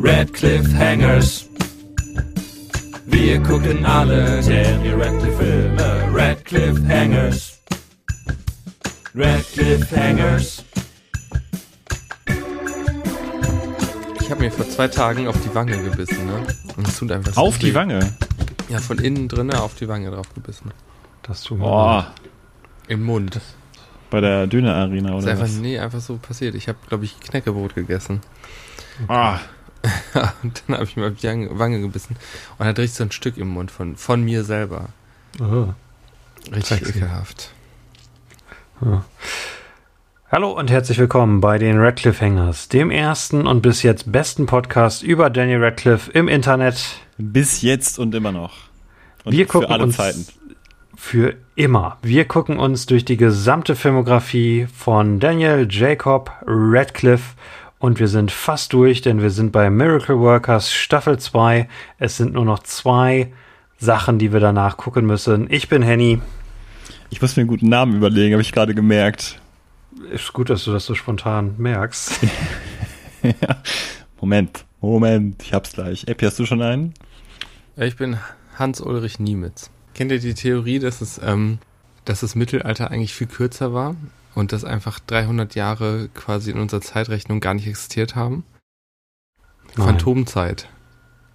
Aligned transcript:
Red 0.00 0.32
Cliffhangers. 0.32 1.46
Wir 3.06 3.42
gucken 3.42 3.84
alle 3.84 4.40
Daniel 4.42 5.02
Radcliffe 5.02 5.36
Filme. 5.38 6.14
Red 6.14 6.44
Cliffhangers. 6.44 7.58
Red 9.14 9.44
Cliffhangers. 9.52 10.64
Ich 14.20 14.30
habe 14.30 14.42
mir 14.42 14.50
vor 14.52 14.68
zwei 14.68 14.88
Tagen 14.88 15.26
auf 15.26 15.36
die 15.42 15.54
Wange 15.54 15.76
gebissen, 15.82 16.26
ne? 16.26 16.46
Und 16.76 16.86
es 16.86 16.98
tut 16.98 17.10
einfach 17.10 17.32
so 17.34 17.40
Auf 17.40 17.58
die 17.58 17.70
weh. 17.70 17.74
Wange. 17.74 18.00
Ja, 18.68 18.78
von 18.78 18.98
innen 18.98 19.26
drinne 19.28 19.62
auf 19.62 19.74
die 19.74 19.88
Wange 19.88 20.10
drauf 20.10 20.32
gebissen. 20.34 20.70
Das 21.22 21.42
tut 21.42 21.58
mir 21.58 21.64
Boah. 21.64 21.96
leid. 21.96 22.30
Im 22.88 23.04
Mund. 23.04 23.40
Bei 24.10 24.20
der 24.20 24.46
Döner 24.46 24.74
Arena 24.74 25.16
ist 25.18 25.24
oder 25.24 25.32
einfach, 25.32 25.44
was? 25.44 25.56
nee, 25.56 25.78
einfach 25.78 26.00
so 26.00 26.16
passiert. 26.16 26.54
Ich 26.54 26.68
habe, 26.68 26.78
glaube 26.88 27.04
ich, 27.04 27.20
Knäckebrot 27.20 27.74
gegessen. 27.74 28.20
Ah, 29.06 29.38
und 30.42 30.62
dann 30.66 30.76
habe 30.76 30.84
ich 30.84 30.96
mir 30.96 31.06
auf 31.08 31.14
die 31.14 31.26
Wange- 31.28 31.80
gebissen. 31.80 32.14
Und 32.14 32.58
dann 32.60 32.68
hatte 32.68 32.82
ich 32.82 32.94
so 32.94 33.04
ein 33.04 33.12
Stück 33.12 33.36
im 33.36 33.48
Mund 33.48 33.70
von, 33.70 33.96
von 33.96 34.22
mir 34.22 34.44
selber. 34.44 34.88
Oh. 35.40 35.68
Richtig 36.50 36.78
Sexy. 36.78 36.98
ekelhaft. 36.98 37.50
Hallo 40.30 40.52
und 40.52 40.70
herzlich 40.70 40.98
willkommen 40.98 41.40
bei 41.40 41.58
den 41.58 41.78
Radcliffe 41.78 42.24
Hangers, 42.24 42.68
dem 42.68 42.90
ersten 42.90 43.46
und 43.46 43.60
bis 43.60 43.82
jetzt 43.82 44.10
besten 44.10 44.46
Podcast 44.46 45.02
über 45.02 45.30
Daniel 45.30 45.62
Radcliffe 45.64 46.10
im 46.12 46.28
Internet. 46.28 47.00
bis 47.18 47.60
jetzt 47.62 47.98
und 47.98 48.14
immer 48.14 48.32
noch. 48.32 48.54
Und 49.24 49.32
Wir 49.32 49.46
gucken 49.46 49.68
für 49.68 49.74
alle 49.74 49.82
uns 49.84 49.96
Zeiten. 49.96 50.26
Für 50.98 51.36
immer. 51.54 51.96
Wir 52.02 52.26
gucken 52.26 52.58
uns 52.58 52.84
durch 52.84 53.04
die 53.04 53.16
gesamte 53.16 53.76
Filmografie 53.76 54.66
von 54.74 55.20
Daniel 55.20 55.66
Jacob 55.70 56.32
Radcliffe 56.44 57.36
und 57.78 58.00
wir 58.00 58.08
sind 58.08 58.32
fast 58.32 58.72
durch, 58.72 59.00
denn 59.00 59.22
wir 59.22 59.30
sind 59.30 59.52
bei 59.52 59.70
Miracle 59.70 60.18
Workers 60.18 60.72
Staffel 60.72 61.18
2. 61.18 61.68
Es 61.98 62.16
sind 62.16 62.34
nur 62.34 62.44
noch 62.44 62.58
zwei 62.58 63.32
Sachen, 63.78 64.18
die 64.18 64.32
wir 64.32 64.40
danach 64.40 64.76
gucken 64.76 65.06
müssen. 65.06 65.46
Ich 65.50 65.68
bin 65.68 65.82
Henny. 65.82 66.20
Ich 67.10 67.22
muss 67.22 67.36
mir 67.36 67.42
einen 67.42 67.48
guten 67.48 67.68
Namen 67.68 67.96
überlegen, 67.96 68.34
habe 68.34 68.42
ich 68.42 68.52
gerade 68.52 68.74
gemerkt. 68.74 69.40
Ist 70.10 70.32
gut, 70.32 70.50
dass 70.50 70.64
du 70.64 70.72
das 70.72 70.84
so 70.84 70.96
spontan 70.96 71.54
merkst. 71.58 72.18
ja. 73.22 73.62
Moment, 74.20 74.64
Moment, 74.80 75.42
ich 75.44 75.54
hab's 75.54 75.72
gleich. 75.72 76.08
Epi, 76.08 76.26
hast 76.26 76.40
du 76.40 76.44
schon 76.44 76.60
einen? 76.60 76.92
Ja, 77.76 77.84
Ich 77.84 77.96
bin 77.96 78.18
Hans-Ulrich 78.58 79.20
Niemitz. 79.20 79.70
Kennt 79.98 80.12
ihr 80.12 80.20
die 80.20 80.34
Theorie, 80.34 80.78
dass 80.78 81.00
es, 81.00 81.20
ähm, 81.24 81.58
dass 82.04 82.20
das 82.20 82.36
Mittelalter 82.36 82.92
eigentlich 82.92 83.12
viel 83.14 83.26
kürzer 83.26 83.74
war 83.74 83.96
und 84.36 84.52
dass 84.52 84.62
einfach 84.62 85.00
300 85.00 85.56
Jahre 85.56 86.08
quasi 86.14 86.52
in 86.52 86.60
unserer 86.60 86.80
Zeitrechnung 86.80 87.40
gar 87.40 87.54
nicht 87.54 87.66
existiert 87.66 88.14
haben? 88.14 88.44
Nein. 89.76 89.88
Phantomzeit. 89.88 90.68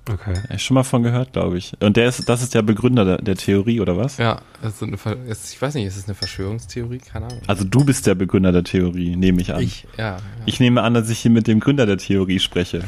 Okay. 0.10 0.36
Ja, 0.50 0.58
schon 0.58 0.76
mal 0.76 0.84
von 0.84 1.04
gehört, 1.04 1.34
glaube 1.34 1.58
ich. 1.58 1.74
Und 1.82 1.98
der 1.98 2.08
ist, 2.08 2.30
das 2.30 2.42
ist 2.42 2.54
der 2.54 2.62
Begründer 2.62 3.04
der, 3.04 3.18
der 3.18 3.36
Theorie, 3.36 3.82
oder 3.82 3.98
was? 3.98 4.16
Ja, 4.16 4.42
also 4.62 4.86
eine, 4.86 4.96
ich 4.96 5.62
weiß 5.62 5.74
nicht, 5.74 5.86
ist 5.86 5.98
es 5.98 6.06
eine 6.06 6.16
Verschwörungstheorie? 6.16 7.00
Keine 7.00 7.26
Ahnung. 7.26 7.42
Also 7.48 7.66
du 7.66 7.84
bist 7.84 8.08
der 8.08 8.16
Begründer 8.16 8.54
der 8.54 8.64
Theorie, 8.64 9.18
nehme 9.18 9.42
ich 9.42 9.54
an. 9.54 9.62
ich, 9.62 9.86
ja. 9.98 10.16
ja. 10.16 10.20
Ich 10.46 10.62
nehme 10.62 10.84
an, 10.84 10.94
dass 10.94 11.10
ich 11.10 11.20
hier 11.20 11.32
mit 11.32 11.48
dem 11.48 11.60
Gründer 11.60 11.86
der 11.86 11.98
Theorie 11.98 12.40
spreche. 12.40 12.86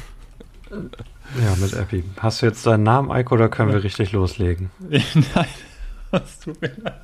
Ja, 1.43 1.55
mit 1.59 1.73
Epi. 1.73 2.03
Hast 2.19 2.41
du 2.41 2.45
jetzt 2.45 2.65
deinen 2.65 2.83
Namen, 2.83 3.11
Eiko, 3.11 3.35
oder 3.35 3.49
können 3.49 3.71
wir 3.71 3.83
richtig 3.83 4.11
loslegen? 4.11 4.69
Nein, 4.89 5.47
das 6.11 6.39
tut 6.39 6.61
mir 6.61 6.71
leid. 6.77 7.01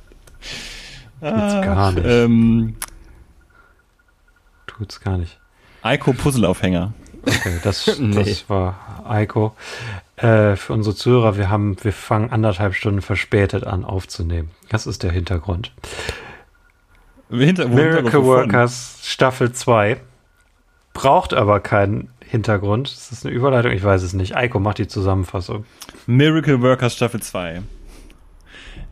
Jetzt 1.20 1.62
gar 1.62 1.92
nicht. 1.92 2.06
Ähm, 2.06 2.76
Tut's 4.66 5.00
gar 5.00 5.18
nicht. 5.18 5.38
Eiko 5.82 6.12
Puzzleaufhänger. 6.12 6.92
Okay, 7.26 7.58
das, 7.62 7.86
Nee. 8.00 8.14
das 8.24 8.48
war 8.48 9.04
Eiko. 9.08 9.54
Äh, 10.16 10.56
für 10.56 10.72
unsere 10.72 10.94
Zuhörer, 10.96 11.36
wir 11.36 11.50
haben, 11.50 11.76
wir 11.82 11.92
fangen 11.92 12.30
anderthalb 12.30 12.74
Stunden 12.74 13.02
verspätet 13.02 13.64
an 13.64 13.84
aufzunehmen. 13.84 14.50
Das 14.68 14.86
ist 14.86 15.02
der 15.02 15.12
Hintergrund. 15.12 15.72
Hinter, 17.30 17.68
Miracle? 17.68 18.24
Workers 18.24 18.98
Staffel 19.02 19.52
2 19.52 20.00
braucht 20.92 21.32
aber 21.34 21.60
keinen 21.60 22.08
Hintergrund. 22.32 22.90
Das 22.90 23.12
ist 23.12 23.26
eine 23.26 23.34
Überleitung, 23.34 23.72
ich 23.72 23.84
weiß 23.84 24.02
es 24.02 24.14
nicht. 24.14 24.34
Eiko 24.34 24.58
macht 24.58 24.78
die 24.78 24.88
Zusammenfassung. 24.88 25.66
Miracle 26.06 26.62
Workers 26.62 26.96
Staffel 26.96 27.20
2. 27.20 27.60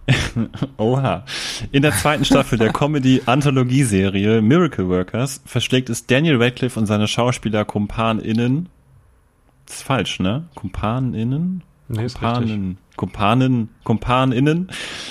Oha. 0.77 1.25
In 1.73 1.81
der 1.81 1.93
zweiten 1.93 2.27
Staffel 2.27 2.59
der 2.59 2.71
Comedy-Anthologie-Serie 2.71 4.43
Miracle 4.43 4.91
Workers 4.91 5.41
verschlägt 5.47 5.89
es 5.89 6.07
Daniel 6.07 6.37
Radcliffe 6.43 6.79
und 6.79 6.85
seine 6.85 7.09
Schauspieler 7.09 7.65
KumpanInnen. 7.65 8.69
Das 9.65 9.77
ist 9.77 9.83
falsch, 9.85 10.21
ne? 10.21 10.45
KumpanInnen? 10.55 11.63
Nee, 11.89 12.05
ist 12.05 12.21
richtig. 12.21 12.31
Kumpanen, 12.31 12.79
Kumpanen, 12.97 13.69
KumpanInnen 13.91 14.69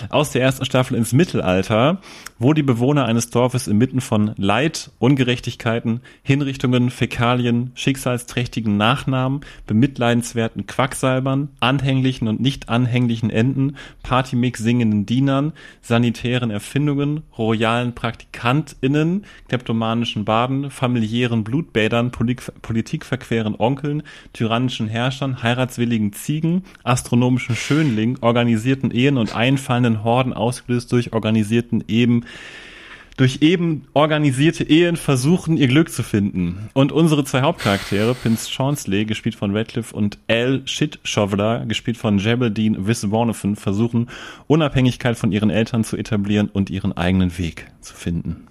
aus 0.07 0.31
der 0.31 0.41
ersten 0.41 0.63
Staffel 0.63 0.95
ins 0.95 1.11
Mittelalter, 1.11 1.99
wo 2.37 2.53
die 2.53 2.63
Bewohner 2.63 3.03
eines 3.03 3.29
Dorfes 3.29 3.67
inmitten 3.67 3.99
von 3.99 4.31
Leid, 4.37 4.91
Ungerechtigkeiten, 4.99 5.99
Hinrichtungen, 6.23 6.89
Fäkalien, 6.89 7.71
schicksalsträchtigen 7.73 8.77
Nachnamen, 8.77 9.41
bemitleidenswerten 9.67 10.65
Quacksalbern, 10.65 11.49
anhänglichen 11.59 12.29
und 12.29 12.39
nicht 12.39 12.69
anhänglichen 12.69 13.29
Enten, 13.29 13.75
Partymix 14.01 14.61
singenden 14.61 15.05
Dienern, 15.05 15.51
sanitären 15.81 16.49
Erfindungen, 16.49 17.23
royalen 17.37 17.93
PraktikantInnen, 17.93 19.25
kleptomanischen 19.49 20.23
Baden, 20.23 20.71
familiären 20.71 21.43
Blutbädern, 21.43 22.11
politikverqueren 22.11 23.55
Onkeln, 23.59 24.03
tyrannischen 24.31 24.87
Herrschern, 24.87 25.43
heiratswilligen 25.43 26.13
Ziegen, 26.13 26.63
astronomischen 26.83 27.57
Schönlingen, 27.57 28.17
organisierten 28.21 28.68
Ehen 28.91 29.17
und 29.17 29.35
einfallenden 29.35 30.03
Horden 30.03 30.33
ausgelöst 30.33 30.91
durch 30.91 31.13
organisierten 31.13 31.83
eben 31.87 32.25
durch 33.19 33.39
eben 33.41 33.83
organisierte 33.93 34.63
Ehen 34.63 34.95
versuchen, 34.95 35.57
ihr 35.57 35.67
Glück 35.67 35.91
zu 35.91 36.03
finden. 36.03 36.69
Und 36.71 36.93
unsere 36.93 37.25
zwei 37.25 37.41
Hauptcharaktere, 37.41 38.15
Prince 38.15 38.49
Chaunsley, 38.49 39.03
gespielt 39.03 39.35
von 39.35 39.53
Radcliffe, 39.53 39.93
und 39.93 40.17
Al 40.29 40.61
Shitshoveler, 40.63 41.65
gespielt 41.65 41.97
von 41.97 42.19
Geraldine 42.19 42.87
Wiswanathan, 42.87 43.57
versuchen, 43.57 44.09
Unabhängigkeit 44.47 45.17
von 45.17 45.33
ihren 45.33 45.49
Eltern 45.49 45.83
zu 45.83 45.97
etablieren 45.97 46.47
und 46.47 46.69
ihren 46.69 46.95
eigenen 46.95 47.37
Weg 47.37 47.67
zu 47.81 47.93
finden. 47.93 48.47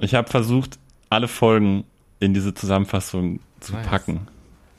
Ich 0.00 0.14
habe 0.14 0.28
versucht, 0.28 0.78
alle 1.08 1.26
Folgen 1.26 1.84
in 2.18 2.34
diese 2.34 2.52
Zusammenfassung 2.52 3.40
zu 3.60 3.72
Nice. 3.72 3.86
packen. 3.86 4.28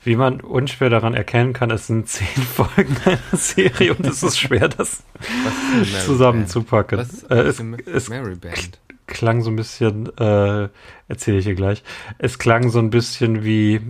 Wie 0.04 0.16
man 0.16 0.40
unschwer 0.40 0.90
daran 0.90 1.14
erkennen 1.14 1.52
kann, 1.52 1.70
es 1.70 1.86
sind 1.86 2.08
zehn 2.08 2.26
Folgen 2.54 2.96
einer 3.04 3.18
Serie 3.32 3.94
und 3.94 4.04
es 4.06 4.22
ist 4.22 4.38
schwer, 4.38 4.68
das 4.68 5.02
Was 5.44 5.52
ist 5.52 5.72
eine 5.72 5.80
Mary 5.92 6.04
zusammenzupacken. 6.04 6.98
Band? 6.98 7.12
Was 7.12 7.22
ist 7.22 7.30
Äh, 7.30 7.42
es, 7.42 7.86
es 7.86 8.08
Mary 8.08 8.34
Band? 8.34 8.78
klang 9.06 9.42
so 9.42 9.50
ein 9.50 9.56
bisschen, 9.56 10.06
äh, 10.18 10.68
erzähle 11.08 11.38
ich 11.38 11.44
hier 11.44 11.54
gleich, 11.54 11.82
es 12.18 12.38
klang 12.38 12.70
so 12.70 12.78
ein 12.78 12.90
bisschen 12.90 13.44
wie, 13.44 13.80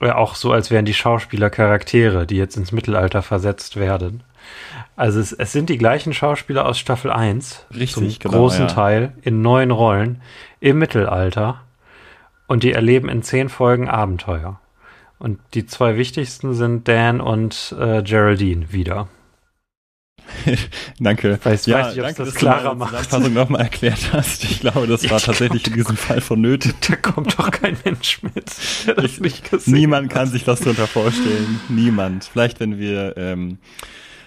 äh, 0.00 0.10
auch 0.10 0.34
so, 0.34 0.50
als 0.52 0.70
wären 0.70 0.84
die 0.86 0.94
Schauspieler 0.94 1.50
Charaktere, 1.50 2.26
die 2.26 2.36
jetzt 2.36 2.56
ins 2.56 2.72
Mittelalter 2.72 3.22
versetzt 3.22 3.76
werden. 3.76 4.22
Also 4.96 5.20
es, 5.20 5.32
es 5.32 5.52
sind 5.52 5.68
die 5.68 5.78
gleichen 5.78 6.12
Schauspieler 6.14 6.66
aus 6.66 6.78
Staffel 6.78 7.10
1, 7.12 7.66
Richtig, 7.70 7.92
zum 7.92 8.08
genau, 8.18 8.38
großen 8.38 8.66
ja. 8.66 8.72
Teil, 8.72 9.12
in 9.22 9.42
neuen 9.42 9.70
Rollen, 9.70 10.22
im 10.60 10.78
Mittelalter. 10.78 11.60
Und 12.48 12.62
die 12.64 12.72
erleben 12.72 13.08
in 13.08 13.22
zehn 13.22 13.48
Folgen 13.48 13.88
Abenteuer. 13.88 14.58
Und 15.22 15.38
die 15.54 15.66
zwei 15.66 15.96
wichtigsten 15.96 16.52
sind 16.54 16.88
Dan 16.88 17.20
und 17.20 17.76
äh, 17.78 18.02
Geraldine 18.02 18.72
wieder. 18.72 19.08
Danke. 20.98 21.38
Weiß- 21.44 21.70
ja, 21.70 21.78
weiß 21.78 21.94
nicht, 21.94 21.98
ob's 21.98 22.06
danke, 22.06 22.24
das 22.24 22.28
dass 22.30 22.34
klarer 22.34 22.74
macht. 22.74 22.90
Zusammenfassung 23.04 23.32
nochmal 23.34 23.60
erklärt 23.60 24.12
hast. 24.12 24.42
Ich 24.42 24.58
glaube, 24.58 24.88
das 24.88 25.02
war 25.10 25.18
Ich 25.18 25.24
tatsächlich 25.24 25.64
in 25.68 25.74
diesem 25.74 25.96
Fall 25.96 26.20
vonnöten. 26.20 26.74
Da 26.88 26.96
kommt 26.96 27.38
doch 27.38 27.52
kein 27.52 27.76
Mensch 27.84 28.20
mit, 28.24 28.50
gesehen 29.48 29.74
Niemand 29.74 30.06
hat. 30.08 30.12
kann 30.18 30.26
sich 30.28 30.42
das 30.42 30.58
darunter 30.58 30.88
vorstellen. 30.88 31.60
Niemand. 31.68 32.24
Vielleicht, 32.24 32.58
wenn 32.58 32.80
wir 32.80 33.16
ähm, 33.16 33.58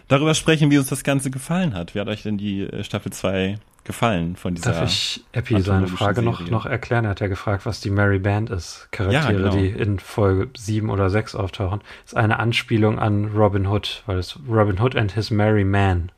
darüber 0.08 0.34
sprechen, 0.34 0.72
wie 0.72 0.78
uns 0.78 0.88
das 0.88 1.04
Ganze 1.04 1.30
gefallen 1.30 1.74
hat. 1.74 1.94
Wie 1.94 2.00
hat 2.00 2.08
euch 2.08 2.24
denn 2.24 2.38
die 2.38 2.62
äh, 2.62 2.86
Staffel 2.86 3.12
2 3.12 3.60
gefallen 3.86 4.36
von 4.36 4.56
dieser? 4.56 4.72
Darf 4.74 4.84
ich 4.90 5.24
Epi 5.32 5.62
seine 5.62 5.88
Frage 5.88 6.22
noch, 6.22 6.40
Serie. 6.40 6.52
noch 6.52 6.66
erklären? 6.66 7.06
Er 7.06 7.12
hat 7.12 7.20
ja 7.22 7.28
gefragt, 7.28 7.66
was 7.66 7.80
die 7.80 7.90
Mary 7.92 8.20
Band 8.20 8.50
ist. 8.50 8.88
Charaktere, 8.92 9.24
Ja, 9.24 9.32
genau. 9.32 9.56
die 9.56 9.70
in 9.70 10.00
Folge 10.00 10.50
7 10.58 10.90
oder 10.90 11.10
6 11.10 11.36
auftauchen. 11.36 11.80
Das 12.04 12.14
ist 12.14 12.18
eine 12.18 12.40
Anspielung 12.40 13.00
an 13.00 13.26
Robin 13.34 13.68
Hood, 13.68 14.04
weil 14.06 14.18
es 14.18 14.38
Robin 14.50 14.80
Hood 14.82 14.96
and 14.96 15.14
his 15.14 15.32
Merry 15.32 15.64
Man 15.64 16.12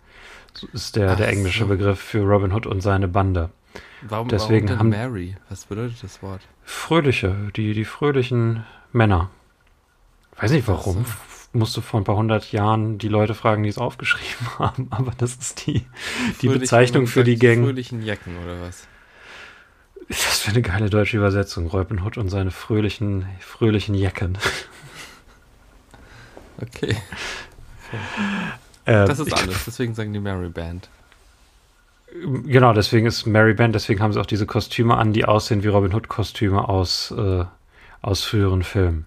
ist 0.73 0.95
der, 0.95 1.15
der 1.15 1.27
englische 1.27 1.59
so. 1.59 1.67
Begriff 1.67 1.99
für 1.99 2.21
Robin 2.21 2.51
Hood 2.51 2.65
und 2.65 2.81
seine 2.81 3.07
Bande. 3.07 3.51
Warum, 4.01 4.27
Deswegen 4.27 4.69
warum 4.69 4.89
denn 4.91 4.99
haben- 5.01 5.11
Mary? 5.11 5.35
Was 5.49 5.65
bedeutet 5.65 6.01
das 6.01 6.21
Wort? 6.23 6.41
Fröhliche, 6.63 7.35
die, 7.55 7.73
die 7.73 7.85
fröhlichen 7.85 8.63
Männer. 8.91 9.29
Weiß 10.39 10.51
nicht 10.51 10.67
warum. 10.67 11.03
So. 11.05 11.11
F- 11.53 11.53
Musste 11.53 11.81
vor 11.81 11.99
ein 11.99 12.03
paar 12.03 12.15
hundert 12.17 12.51
Jahren 12.51 12.97
die 12.97 13.07
Leute 13.07 13.33
fragen, 13.33 13.63
die 13.63 13.69
es 13.69 13.77
aufgeschrieben 13.77 14.47
haben, 14.59 14.87
aber 14.91 15.11
das 15.17 15.35
ist 15.35 15.65
die, 15.67 15.85
die 16.41 16.47
Bezeichnung 16.49 17.07
für 17.07 17.23
die 17.23 17.37
Gang. 17.37 17.63
Fröhlichen 17.63 18.03
Jacken 18.03 18.37
oder 18.43 18.61
was? 18.61 18.87
Das 20.09 20.45
wäre 20.45 20.55
eine 20.55 20.61
geile 20.61 20.89
deutsche 20.89 21.17
Übersetzung. 21.17 21.67
Robin 21.67 22.01
Hood 22.01 22.17
und 22.17 22.29
seine 22.29 22.51
fröhlichen, 22.51 23.25
fröhlichen 23.39 23.95
Jecken. 23.95 24.37
Okay. 26.59 26.97
Äh, 28.85 29.05
Das 29.05 29.19
ist 29.19 29.31
alles, 29.31 29.65
deswegen 29.65 29.93
sagen 29.93 30.11
die 30.11 30.19
Mary 30.19 30.49
Band. 30.49 30.89
Genau, 32.45 32.73
deswegen 32.73 33.05
ist 33.05 33.27
Mary 33.27 33.53
Band, 33.53 33.75
deswegen 33.75 34.01
haben 34.01 34.11
sie 34.13 34.19
auch 34.19 34.25
diese 34.25 34.47
Kostüme 34.47 34.97
an, 34.97 35.13
die 35.13 35.25
aussehen 35.25 35.63
wie 35.63 35.67
Robin 35.67 35.93
Hood-Kostüme 35.93 36.67
aus, 36.67 37.11
äh, 37.11 37.45
aus 38.01 38.23
früheren 38.23 38.63
Filmen. 38.63 39.05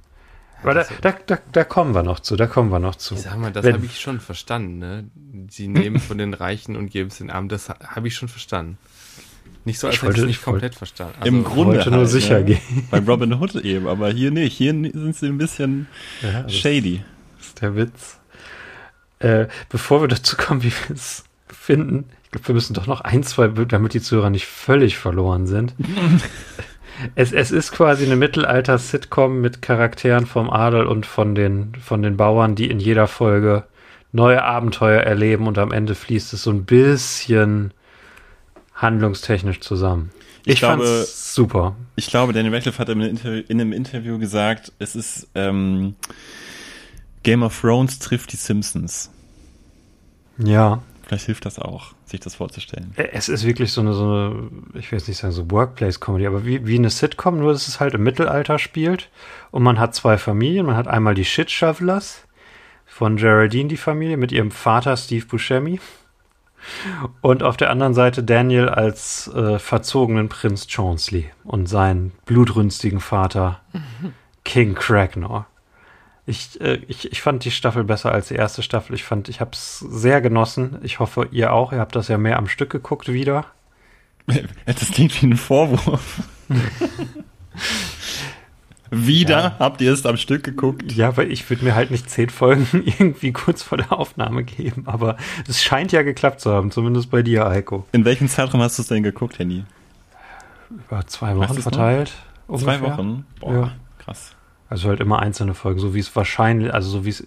Aber 0.62 0.74
da, 0.74 0.84
da, 1.00 1.14
da, 1.26 1.38
da 1.52 1.64
kommen 1.64 1.94
wir 1.94 2.02
noch 2.02 2.20
zu, 2.20 2.36
da 2.36 2.46
kommen 2.46 2.70
wir 2.70 2.78
noch 2.78 2.94
zu. 2.96 3.14
Ich 3.14 3.20
sag 3.22 3.36
mal, 3.38 3.50
das 3.52 3.64
habe 3.66 3.84
ich 3.86 3.98
schon 4.00 4.20
verstanden, 4.20 4.78
ne? 4.78 5.04
Sie 5.48 5.68
nehmen 5.68 5.98
von 5.98 6.18
den 6.18 6.34
Reichen 6.34 6.76
und 6.76 6.90
geben 6.90 7.08
es 7.08 7.18
den 7.18 7.30
Armen, 7.30 7.48
das 7.48 7.68
habe 7.70 8.08
ich 8.08 8.14
schon 8.14 8.28
verstanden. 8.28 8.76
Nicht 9.64 9.78
so, 9.78 9.86
als 9.88 9.96
Ich 9.96 10.02
hätte 10.02 10.12
ich 10.12 10.16
wollte- 10.16 10.20
es 10.22 10.26
nicht 10.26 10.40
ich 10.40 10.46
wollte- 10.46 10.52
komplett 10.60 10.74
verstanden. 10.74 11.14
Also, 11.20 11.28
Im 11.28 11.44
Grunde 11.44 11.76
wollte 11.76 11.90
nur 11.90 11.98
halt, 12.00 12.08
sicher 12.10 12.38
ne? 12.40 12.44
gehen. 12.44 12.88
Bei 12.90 12.98
Robin 12.98 13.34
Hood 13.34 13.54
eben, 13.56 13.86
aber 13.88 14.10
hier 14.10 14.30
nicht. 14.30 14.56
Hier 14.56 14.72
sind 14.72 15.16
sie 15.16 15.26
ein 15.26 15.38
bisschen 15.38 15.86
Ja, 16.22 16.42
das 16.42 16.54
shady. 16.54 17.02
ist 17.40 17.60
der 17.60 17.76
Witz. 17.76 18.18
Äh, 19.18 19.48
bevor 19.68 20.00
wir 20.02 20.08
dazu 20.08 20.36
kommen, 20.36 20.62
wie 20.62 20.72
wir 20.72 20.94
es 20.94 21.24
finden, 21.46 22.06
ich 22.24 22.30
glaube, 22.30 22.48
wir 22.48 22.54
müssen 22.54 22.72
doch 22.74 22.86
noch 22.86 23.00
ein, 23.02 23.22
zwei, 23.22 23.48
damit 23.48 23.92
die 23.92 24.00
Zuhörer 24.00 24.30
nicht 24.30 24.46
völlig 24.46 24.96
verloren 24.96 25.46
sind. 25.46 25.74
es, 27.14 27.32
es 27.32 27.50
ist 27.50 27.72
quasi 27.72 28.04
eine 28.04 28.16
Mittelalter-Sitcom 28.16 29.40
mit 29.40 29.62
Charakteren 29.62 30.26
vom 30.26 30.50
Adel 30.50 30.86
und 30.86 31.06
von 31.06 31.34
den, 31.34 31.74
von 31.82 32.02
den 32.02 32.16
Bauern, 32.16 32.54
die 32.54 32.70
in 32.70 32.80
jeder 32.80 33.06
Folge 33.06 33.64
neue 34.12 34.42
Abenteuer 34.42 35.00
erleben 35.02 35.46
und 35.46 35.58
am 35.58 35.72
Ende 35.72 35.94
fließt 35.94 36.32
es 36.32 36.42
so 36.42 36.50
ein 36.50 36.64
bisschen 36.64 37.72
handlungstechnisch 38.74 39.60
zusammen. 39.60 40.10
Ich 40.44 40.54
Ich, 40.54 40.58
glaube- 40.60 40.84
fand's 40.84 41.34
super. 41.34 41.76
Ich 41.96 42.08
glaube, 42.08 42.32
Daniel 42.32 42.54
Radcliffe 42.54 42.78
hat 42.78 42.88
in 42.88 43.00
einem 43.00 43.10
Interview, 43.10 43.42
in 43.48 43.60
einem 43.60 43.72
Interview 43.72 44.18
gesagt, 44.18 44.72
es 44.78 44.96
ist 44.96 45.28
ähm, 45.34 45.94
Game 47.22 47.42
of 47.42 47.60
Thrones 47.60 47.98
trifft 47.98 48.32
die 48.32 48.36
Simpsons. 48.36 49.10
Ja. 50.38 50.82
Vielleicht 51.10 51.26
hilft 51.26 51.44
das 51.44 51.58
auch, 51.58 51.86
sich 52.04 52.20
das 52.20 52.36
vorzustellen. 52.36 52.94
Es 52.94 53.28
ist 53.28 53.44
wirklich 53.44 53.72
so 53.72 53.80
eine, 53.80 53.94
so 53.94 54.04
eine, 54.04 54.48
ich 54.74 54.92
will 54.92 54.98
jetzt 55.00 55.08
nicht 55.08 55.16
sagen 55.16 55.32
so 55.32 55.50
Workplace-Comedy, 55.50 56.24
aber 56.24 56.46
wie, 56.46 56.64
wie 56.68 56.78
eine 56.78 56.88
Sitcom, 56.88 57.40
nur 57.40 57.52
dass 57.52 57.66
es 57.66 57.80
halt 57.80 57.94
im 57.94 58.04
Mittelalter 58.04 58.60
spielt. 58.60 59.10
Und 59.50 59.64
man 59.64 59.80
hat 59.80 59.92
zwei 59.92 60.18
Familien. 60.18 60.66
Man 60.66 60.76
hat 60.76 60.86
einmal 60.86 61.16
die 61.16 61.24
Shit 61.24 61.50
Shovelers 61.50 62.28
von 62.86 63.16
Geraldine, 63.16 63.68
die 63.68 63.76
Familie, 63.76 64.18
mit 64.18 64.30
ihrem 64.30 64.52
Vater 64.52 64.96
Steve 64.96 65.26
Buscemi. 65.26 65.80
Und 67.22 67.42
auf 67.42 67.56
der 67.56 67.70
anderen 67.70 67.94
Seite 67.94 68.22
Daniel 68.22 68.68
als 68.68 69.26
äh, 69.34 69.58
verzogenen 69.58 70.28
Prinz 70.28 70.68
Chaunsley 70.68 71.28
und 71.42 71.66
seinen 71.66 72.12
blutrünstigen 72.24 73.00
Vater 73.00 73.62
King 74.44 74.76
Cragnor. 74.76 75.46
Ich, 76.30 76.60
äh, 76.60 76.76
ich, 76.86 77.10
ich 77.10 77.20
fand 77.20 77.44
die 77.44 77.50
Staffel 77.50 77.82
besser 77.84 78.12
als 78.12 78.28
die 78.28 78.34
erste 78.36 78.62
Staffel. 78.62 78.94
Ich 78.94 79.02
fand, 79.04 79.28
ich 79.28 79.40
habe 79.40 79.50
es 79.52 79.80
sehr 79.80 80.20
genossen. 80.20 80.78
Ich 80.82 81.00
hoffe, 81.00 81.28
ihr 81.32 81.52
auch. 81.52 81.72
Ihr 81.72 81.80
habt 81.80 81.96
das 81.96 82.06
ja 82.08 82.18
mehr 82.18 82.38
am 82.38 82.46
Stück 82.48 82.70
geguckt 82.70 83.12
wieder. 83.12 83.46
Das 84.64 84.92
klingt 84.92 85.20
wie 85.20 85.26
ein 85.26 85.36
Vorwurf. 85.36 86.22
Wieder 88.92 89.56
habt 89.60 89.80
ihr 89.80 89.92
es 89.92 90.04
am 90.04 90.16
Stück 90.16 90.42
geguckt. 90.42 90.90
Ja, 90.92 91.16
weil 91.16 91.30
ich 91.30 91.48
würde 91.48 91.64
mir 91.64 91.74
halt 91.76 91.90
nicht 91.92 92.10
zehn 92.10 92.28
Folgen 92.28 92.66
irgendwie 92.98 93.32
kurz 93.32 93.62
vor 93.62 93.78
der 93.78 93.92
Aufnahme 93.92 94.42
geben. 94.42 94.84
Aber 94.86 95.16
es 95.48 95.62
scheint 95.62 95.92
ja 95.92 96.02
geklappt 96.02 96.40
zu 96.40 96.52
haben, 96.52 96.70
zumindest 96.72 97.10
bei 97.10 97.22
dir, 97.22 97.46
Eiko. 97.46 97.86
In 97.92 98.04
welchem 98.04 98.28
Zeitraum 98.28 98.60
hast 98.62 98.78
du 98.78 98.82
es 98.82 98.88
denn 98.88 99.02
geguckt, 99.04 99.38
Henny? 99.38 99.64
Über 100.70 101.06
zwei 101.06 101.36
Wochen 101.36 101.54
verteilt. 101.54 102.12
Zwei. 102.56 102.80
Wochen? 102.80 103.26
Boah, 103.38 103.52
Ja. 103.54 103.72
krass. 103.98 104.32
Also 104.70 104.88
halt 104.88 105.00
immer 105.00 105.18
einzelne 105.18 105.54
Folgen, 105.54 105.80
so 105.80 105.94
wie 105.94 105.98
es 105.98 106.14
wahrscheinlich, 106.16 106.72
also 106.72 106.88
so 106.88 107.04
wie 107.04 107.10
es. 107.10 107.26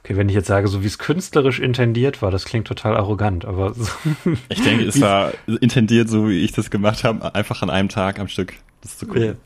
Okay, 0.00 0.16
wenn 0.16 0.28
ich 0.28 0.34
jetzt 0.34 0.48
sage, 0.48 0.66
so 0.66 0.82
wie 0.82 0.86
es 0.86 0.98
künstlerisch 0.98 1.60
intendiert 1.60 2.22
war, 2.22 2.30
das 2.30 2.44
klingt 2.46 2.66
total 2.66 2.96
arrogant, 2.96 3.44
aber 3.44 3.74
so, 3.74 3.86
Ich 4.48 4.62
denke, 4.62 4.84
es 4.84 5.00
war 5.00 5.32
intendiert, 5.60 6.08
so 6.08 6.28
wie 6.28 6.40
ich 6.42 6.52
das 6.52 6.70
gemacht 6.70 7.04
habe, 7.04 7.34
einfach 7.34 7.62
an 7.62 7.70
einem 7.70 7.88
Tag 7.88 8.18
am 8.18 8.28
Stück 8.28 8.54
das 8.82 8.98
zu 8.98 9.06
gucken. 9.06 9.36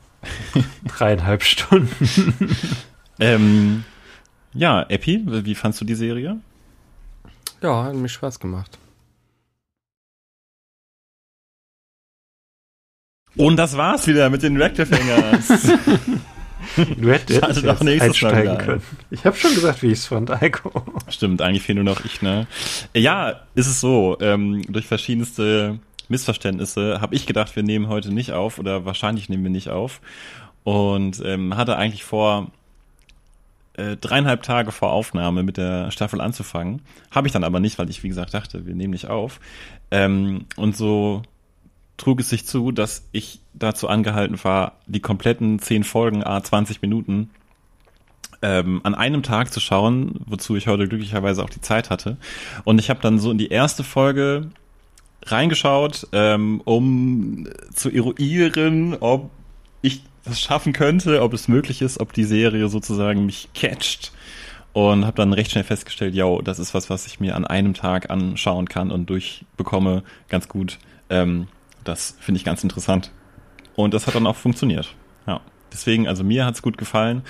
dreieinhalb 0.87 1.43
Stunden. 1.44 1.94
Ähm, 3.20 3.82
ja, 4.55 4.85
Epi, 4.88 5.25
wie 5.26 5.56
fandst 5.56 5.81
du 5.81 5.85
die 5.85 5.96
Serie? 5.96 6.38
Ja, 7.61 7.82
hat 7.82 7.96
mir 7.96 8.08
Spaß 8.08 8.38
gemacht. 8.38 8.79
Und 13.37 13.56
das 13.56 13.76
war's 13.76 14.06
wieder 14.06 14.31
mit 14.31 14.43
den 14.44 14.61
Radcliffe-Hangers. 14.61 15.49
Du 15.49 16.20
jetzt 16.76 17.66
auch 17.66 17.80
nächstes 17.80 18.22
Mal 18.22 18.30
einsteigen 18.34 18.52
ein. 18.52 18.58
können. 18.58 18.82
Ich 19.10 19.24
habe 19.24 19.36
schon 19.36 19.54
gesagt, 19.54 19.82
wie 19.82 19.88
ich 19.88 19.98
es 19.98 20.06
fand, 20.06 20.30
Eiko. 20.30 20.70
Stimmt, 21.08 21.42
eigentlich 21.42 21.62
fehlt 21.62 21.76
nur 21.76 21.84
noch 21.84 22.04
ich, 22.04 22.22
ne? 22.22 22.46
Ja, 22.94 23.40
ist 23.54 23.66
es 23.66 23.80
so. 23.80 24.16
Ähm, 24.20 24.62
durch 24.68 24.86
verschiedenste 24.86 25.78
Missverständnisse 26.08 27.00
habe 27.00 27.14
ich 27.14 27.26
gedacht, 27.26 27.56
wir 27.56 27.62
nehmen 27.62 27.88
heute 27.88 28.12
nicht 28.12 28.32
auf 28.32 28.58
oder 28.58 28.84
wahrscheinlich 28.84 29.28
nehmen 29.28 29.44
wir 29.44 29.50
nicht 29.50 29.70
auf. 29.70 30.00
Und 30.64 31.22
ähm, 31.24 31.56
hatte 31.56 31.76
eigentlich 31.76 32.04
vor, 32.04 32.50
äh, 33.74 33.96
dreieinhalb 33.96 34.42
Tage 34.42 34.72
vor 34.72 34.92
Aufnahme 34.92 35.42
mit 35.42 35.56
der 35.56 35.90
Staffel 35.90 36.20
anzufangen. 36.20 36.82
Habe 37.10 37.28
ich 37.28 37.32
dann 37.32 37.44
aber 37.44 37.60
nicht, 37.60 37.78
weil 37.78 37.88
ich, 37.88 38.02
wie 38.02 38.08
gesagt, 38.08 38.34
dachte, 38.34 38.66
wir 38.66 38.74
nehmen 38.74 38.92
nicht 38.92 39.06
auf. 39.06 39.40
Ähm, 39.90 40.46
und 40.56 40.76
so 40.76 41.22
trug 41.98 42.20
es 42.20 42.30
sich 42.30 42.46
zu, 42.46 42.72
dass 42.72 43.06
ich 43.12 43.40
dazu 43.52 43.88
angehalten 43.88 44.42
war, 44.42 44.72
die 44.86 45.00
kompletten 45.00 45.58
zehn 45.58 45.84
Folgen, 45.84 46.24
a 46.24 46.42
20 46.42 46.80
Minuten, 46.80 47.28
ähm, 48.40 48.80
an 48.84 48.94
einem 48.94 49.22
Tag 49.22 49.52
zu 49.52 49.60
schauen, 49.60 50.20
wozu 50.26 50.56
ich 50.56 50.68
heute 50.68 50.88
glücklicherweise 50.88 51.42
auch 51.42 51.50
die 51.50 51.60
Zeit 51.60 51.90
hatte. 51.90 52.16
Und 52.64 52.78
ich 52.78 52.88
habe 52.88 53.00
dann 53.00 53.18
so 53.18 53.30
in 53.30 53.38
die 53.38 53.48
erste 53.48 53.84
Folge 53.84 54.48
reingeschaut, 55.26 56.06
ähm, 56.12 56.62
um 56.64 57.48
zu 57.74 57.90
eruieren, 57.90 58.96
ob 59.00 59.30
ich 59.82 60.02
das 60.24 60.40
schaffen 60.40 60.72
könnte, 60.72 61.22
ob 61.22 61.34
es 61.34 61.48
möglich 61.48 61.82
ist, 61.82 62.00
ob 62.00 62.12
die 62.12 62.24
Serie 62.24 62.68
sozusagen 62.68 63.26
mich 63.26 63.48
catcht. 63.54 64.12
Und 64.72 65.06
habe 65.06 65.16
dann 65.16 65.32
recht 65.32 65.50
schnell 65.50 65.64
festgestellt, 65.64 66.14
ja, 66.14 66.40
das 66.42 66.60
ist 66.60 66.74
was, 66.74 66.88
was 66.88 67.06
ich 67.06 67.18
mir 67.18 67.34
an 67.34 67.44
einem 67.44 67.74
Tag 67.74 68.10
anschauen 68.10 68.68
kann 68.68 68.92
und 68.92 69.10
durchbekomme 69.10 70.04
ganz 70.28 70.46
gut. 70.46 70.78
Ähm, 71.10 71.48
das 71.88 72.17
finde 72.20 72.38
ich 72.38 72.44
ganz 72.44 72.62
interessant. 72.62 73.11
Und 73.76 73.94
das 73.94 74.06
hat 74.06 74.14
dann 74.14 74.26
auch 74.26 74.37
funktioniert. 74.37 74.94
Ja. 75.26 75.40
Deswegen, 75.73 76.08
also 76.08 76.25
mir 76.25 76.44
hat's 76.44 76.62
gut 76.62 76.79
gefallen. 76.79 77.23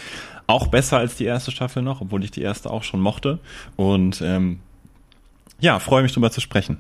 Auch 0.47 0.69
besser 0.69 0.99
als 0.99 1.17
die 1.17 1.25
erste 1.25 1.51
Staffel 1.51 1.83
noch, 1.83 2.01
obwohl 2.01 2.25
ich 2.25 2.31
die 2.31 2.43
erste 2.43 2.71
auch 2.71 2.83
schon 2.83 3.01
mochte. 3.01 3.39
Und 3.77 4.21
ähm, 4.23 4.61
ja, 5.61 5.79
freue 5.79 6.03
mich 6.03 6.13
drüber 6.13 6.31
zu 6.31 6.41
sprechen. 6.41 6.79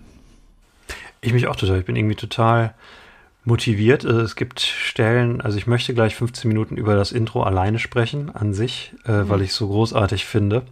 Ich 1.20 1.32
mich 1.32 1.48
auch 1.48 1.56
total. 1.56 1.80
Ich 1.80 1.84
bin 1.84 1.96
irgendwie 1.96 2.14
total 2.14 2.74
motiviert. 3.44 4.04
Äh, 4.04 4.20
Es 4.20 4.36
gibt 4.36 4.60
Stellen, 4.60 5.40
also 5.40 5.58
ich 5.58 5.66
möchte 5.66 5.94
gleich 5.94 6.14
15 6.14 6.48
Minuten 6.48 6.76
über 6.76 6.94
das 6.94 7.12
Intro 7.12 7.42
alleine 7.42 7.78
sprechen 7.78 8.30
an 8.30 8.54
sich, 8.54 8.94
äh, 9.04 9.28
weil 9.28 9.42
ich 9.42 9.50
es 9.50 9.56
so 9.56 9.68
großartig 9.68 10.24
finde. 10.24 10.62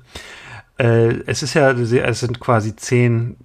Äh, 0.79 1.21
es 1.27 1.43
ist 1.43 1.55
ja, 1.55 1.71
es 1.73 2.21
sind 2.21 2.39
quasi 2.41 2.77
zehn, 2.77 3.37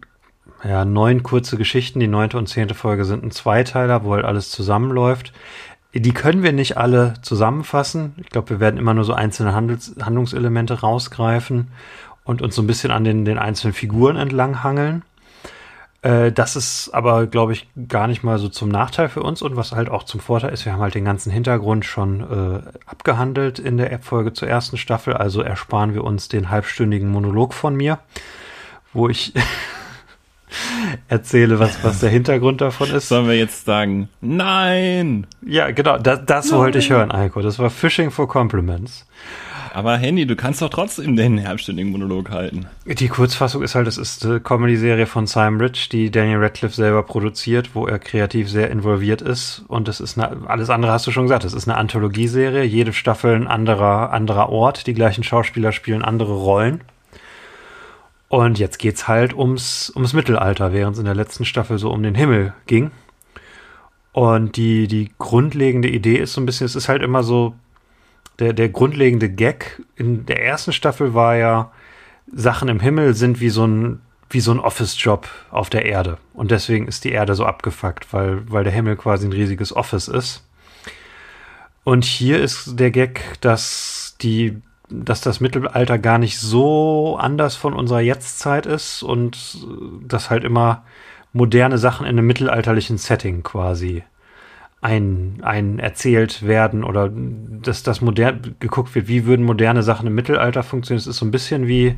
ja, 0.64 0.86
neun 0.86 1.24
kurze 1.24 1.58
Geschichten. 1.58 2.00
Die 2.00 2.08
neunte 2.08 2.38
und 2.38 2.48
zehnte 2.48 2.74
Folge 2.74 3.06
sind 3.06 3.24
ein 3.24 3.32
Zweiteiler, 3.32 4.04
wo 4.04 4.14
halt 4.14 4.26
alles 4.26 4.50
zusammenläuft. 4.52 5.34
Die 5.94 6.14
können 6.14 6.44
wir 6.44 6.54
nicht 6.54 6.78
alle 6.78 7.16
zusammenfassen. 7.22 8.16
Ich 8.18 8.30
glaube, 8.30 8.52
wir 8.52 8.60
werden 8.60 8.78
immer 8.78 8.94
nur 8.94 9.04
so 9.04 9.14
einzelne 9.14 9.54
Handels 9.54 9.96
Handlungselemente 10.02 10.80
rausgreifen 10.80 11.68
und 12.24 12.42
uns 12.42 12.56
so 12.56 12.62
ein 12.62 12.68
bisschen 12.68 12.92
an 12.92 13.04
den, 13.04 13.26
den 13.26 13.38
einzelnen 13.38 13.74
Figuren 13.74 14.16
entlanghangeln. 14.16 15.04
Äh, 16.02 16.32
das 16.32 16.56
ist 16.56 16.90
aber, 16.94 17.28
glaube 17.28 17.54
ich, 17.54 17.68
gar 17.88 18.08
nicht 18.08 18.24
mal 18.24 18.40
so 18.40 18.50
zum 18.50 18.70
Nachteil 18.70 19.10
für 19.10 19.22
uns 19.22 19.42
und 19.42 19.56
was 19.56 19.74
halt 19.74 19.90
auch 19.90 20.04
zum 20.04 20.20
Vorteil 20.20 20.54
ist, 20.54 20.66
wir 20.66 20.74
haben 20.74 20.82
halt 20.82 20.96
den 20.96 21.06
ganzen 21.06 21.32
Hintergrund 21.32 21.86
schon 21.86 22.22
äh, 22.22 22.62
abgehandelt 22.86 23.60
in 23.60 23.78
der 23.78 24.00
Folge 24.00 24.34
zur 24.34 24.48
ersten 24.48 24.78
Staffel, 24.78 25.14
also 25.14 25.42
ersparen 25.42 25.94
wir 25.94 26.04
uns 26.04 26.28
den 26.28 26.50
halbstündigen 26.50 27.10
Monolog 27.10 27.54
von 27.54 27.76
mir, 27.76 28.00
wo 28.94 29.10
ich 29.10 29.34
erzähle, 31.08 31.60
was, 31.60 31.84
was 31.84 32.00
der 32.00 32.10
Hintergrund 32.10 32.62
davon 32.62 32.90
ist. 32.92 33.08
Sollen 33.08 33.28
wir 33.28 33.38
jetzt 33.38 33.66
sagen, 33.66 34.10
nein! 34.22 35.28
Ja, 35.46 35.72
genau, 35.72 35.98
das, 35.98 36.22
das 36.26 36.52
wollte 36.52 36.80
ich 36.80 36.90
hören, 36.90 37.12
Eiko. 37.12 37.42
Das 37.42 37.60
war 37.60 37.70
Fishing 37.70 38.12
for 38.12 38.28
Compliments. 38.28 39.06
Aber 39.74 39.96
Handy, 39.98 40.26
du 40.26 40.36
kannst 40.36 40.62
doch 40.62 40.70
trotzdem 40.70 41.16
den 41.16 41.48
halbstündigen 41.48 41.92
Monolog 41.92 42.30
halten. 42.30 42.66
Die 42.86 43.08
Kurzfassung 43.08 43.64
ist 43.64 43.74
halt, 43.74 43.88
es 43.88 43.98
ist 43.98 44.26
eine 44.26 44.42
Comedy-Serie 44.42 45.06
von 45.06 45.28
Simon 45.28 45.62
Rich, 45.62 45.88
die 45.88 46.12
Daniel 46.12 46.40
Radcliffe 46.40 46.76
selber 46.76 47.04
produziert, 47.04 47.70
wo 47.74 47.88
er 47.88 47.98
kreativ 47.98 48.50
sehr 48.50 48.70
involviert 48.70 49.22
ist. 49.22 49.64
Und 49.70 49.88
es 49.88 50.02
ist 50.02 50.18
eine, 50.18 50.50
alles 50.50 50.70
andere 50.70 50.92
hast 50.92 51.08
du 51.08 51.12
schon 51.12 51.24
gesagt, 51.24 51.46
es 51.46 51.54
ist 51.54 51.70
eine 51.70 51.78
Anthologieserie. 51.78 52.64
Jede 52.64 52.92
Staffel 52.92 53.34
ein 53.34 53.48
anderer, 53.48 54.12
anderer 54.12 54.50
Ort. 54.50 54.88
Die 54.88 54.94
gleichen 54.94 55.24
Schauspieler 55.24 55.72
spielen 55.72 56.02
andere 56.02 56.34
Rollen. 56.34 56.82
Und 58.32 58.60
jetzt 58.60 58.80
geht's 58.80 59.10
halt 59.10 59.34
ums, 59.34 59.92
ums 59.94 60.14
Mittelalter, 60.14 60.72
während 60.72 60.94
es 60.94 61.00
in 61.00 61.06
der 61.06 61.16
letzten 61.16 61.44
Staffel 61.44 61.78
so 61.78 61.92
um 61.92 62.02
den 62.02 62.16
Himmel 62.16 62.54
ging. 62.66 62.92
Und 64.14 64.56
die, 64.56 64.88
die 64.88 65.12
grundlegende 65.20 65.90
Idee 65.90 66.16
ist 66.16 66.32
so 66.32 66.40
ein 66.40 66.46
bisschen, 66.46 66.64
es 66.64 66.78
ist 66.78 66.88
halt 66.88 67.02
immer 67.02 67.24
so, 67.24 67.56
der, 68.40 68.54
der 68.54 68.70
grundlegende 68.70 69.30
Gag 69.30 69.82
in 69.98 70.26
der 70.26 70.46
ersten 70.46 70.72
Staffel 70.72 71.14
war 71.14 71.36
ja, 71.36 71.74
Sachen 72.32 72.70
im 72.70 72.80
Himmel 72.80 73.16
sind 73.16 73.42
wie 73.42 73.50
so 73.50 73.68
ein, 73.68 74.00
wie 74.30 74.40
so 74.40 74.54
ein 74.54 74.62
Office-Job 74.62 75.28
auf 75.50 75.70
der 75.70 75.84
Erde. 75.84 76.18
Und 76.34 76.52
deswegen 76.52 76.88
ist 76.88 77.04
die 77.04 77.12
Erde 77.12 77.36
so 77.36 77.46
abgefuckt, 77.46 78.14
weil, 78.14 78.50
weil 78.50 78.64
der 78.64 78.72
Himmel 78.72 78.96
quasi 78.96 79.28
ein 79.28 79.34
riesiges 79.34 79.76
Office 79.76 80.08
ist. 80.08 80.48
Und 81.84 82.06
hier 82.06 82.42
ist 82.42 82.80
der 82.80 82.92
Gag, 82.92 83.42
dass 83.42 84.16
die, 84.22 84.62
dass 84.92 85.22
das 85.22 85.40
Mittelalter 85.40 85.98
gar 85.98 86.18
nicht 86.18 86.38
so 86.40 87.18
anders 87.18 87.56
von 87.56 87.74
unserer 87.74 88.02
Jetztzeit 88.02 88.66
ist 88.66 89.04
und 89.04 89.66
dass 90.08 90.30
halt 90.30 90.44
immer 90.44 90.84
moderne 91.34 91.78
Sachen 91.78 92.06
in 92.06 92.18
einem 92.18 92.28
mittelalterlichen 92.28 92.98
Setting 92.98 93.44
quasi 93.44 94.04
ein, 94.82 95.40
ein 95.44 95.80
erzählt 95.80 96.46
werden 96.46 96.84
oder 96.84 97.10
dass 97.14 97.84
das 97.84 98.02
modern 98.02 98.56
geguckt 98.60 98.94
wird, 98.96 99.08
wie 99.08 99.26
würden 99.26 99.46
moderne 99.46 99.84
Sachen 99.84 100.08
im 100.08 100.16
Mittelalter 100.16 100.64
funktionieren. 100.64 101.00
Es 101.00 101.08
ist 101.08 101.18
so 101.18 101.26
ein 101.26 101.32
bisschen 101.32 101.68
wie 101.68 101.96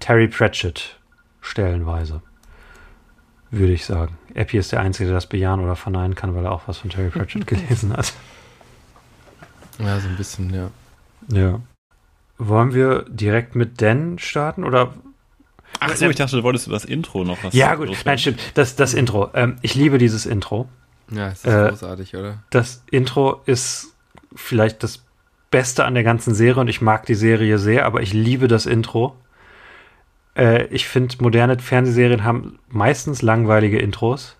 Terry 0.00 0.28
Pratchett 0.28 0.98
stellenweise, 1.40 2.20
würde 3.50 3.72
ich 3.72 3.84
sagen. 3.84 4.18
Epi 4.34 4.58
ist 4.58 4.72
der 4.72 4.80
Einzige, 4.80 5.06
der 5.06 5.14
das 5.14 5.26
bejahen 5.26 5.60
oder 5.60 5.76
verneinen 5.76 6.16
kann, 6.16 6.34
weil 6.34 6.44
er 6.44 6.52
auch 6.52 6.62
was 6.66 6.78
von 6.78 6.90
Terry 6.90 7.10
Pratchett 7.10 7.46
gelesen 7.46 7.96
hat. 7.96 8.12
Ja, 9.78 10.00
so 10.00 10.08
ein 10.08 10.16
bisschen, 10.16 10.52
ja. 10.52 10.70
Ja. 11.28 11.60
Wollen 12.38 12.72
wir 12.72 13.04
direkt 13.08 13.54
mit 13.56 13.80
Dan 13.82 14.18
starten 14.18 14.64
oder 14.64 14.94
Ach 15.80 15.94
so, 15.94 16.08
ich 16.08 16.16
dachte, 16.16 16.36
du 16.36 16.42
wolltest 16.42 16.70
das 16.70 16.84
Intro 16.84 17.24
noch 17.24 17.42
was 17.44 17.54
Ja, 17.54 17.74
gut, 17.74 17.90
nein, 18.04 18.18
stimmt. 18.18 18.40
Das, 18.54 18.74
das 18.74 18.94
Intro. 18.94 19.30
Ähm, 19.34 19.58
ich 19.62 19.74
liebe 19.74 19.98
dieses 19.98 20.26
Intro. 20.26 20.68
Ja, 21.10 21.28
es 21.28 21.44
ist 21.44 21.52
Äh, 21.52 21.68
großartig, 21.68 22.16
oder? 22.16 22.42
Das 22.50 22.82
Intro 22.90 23.42
ist 23.46 23.94
vielleicht 24.34 24.82
das 24.82 25.04
Beste 25.50 25.84
an 25.84 25.94
der 25.94 26.04
ganzen 26.04 26.34
Serie 26.34 26.60
und 26.60 26.68
ich 26.68 26.80
mag 26.80 27.06
die 27.06 27.14
Serie 27.14 27.58
sehr, 27.58 27.86
aber 27.86 28.02
ich 28.02 28.12
liebe 28.12 28.48
das 28.48 28.66
Intro. 28.66 29.16
Äh, 30.36 30.66
ich 30.66 30.88
finde, 30.88 31.16
moderne 31.20 31.58
Fernsehserien 31.58 32.24
haben 32.24 32.58
meistens 32.68 33.22
langweilige 33.22 33.78
Intros. 33.78 34.36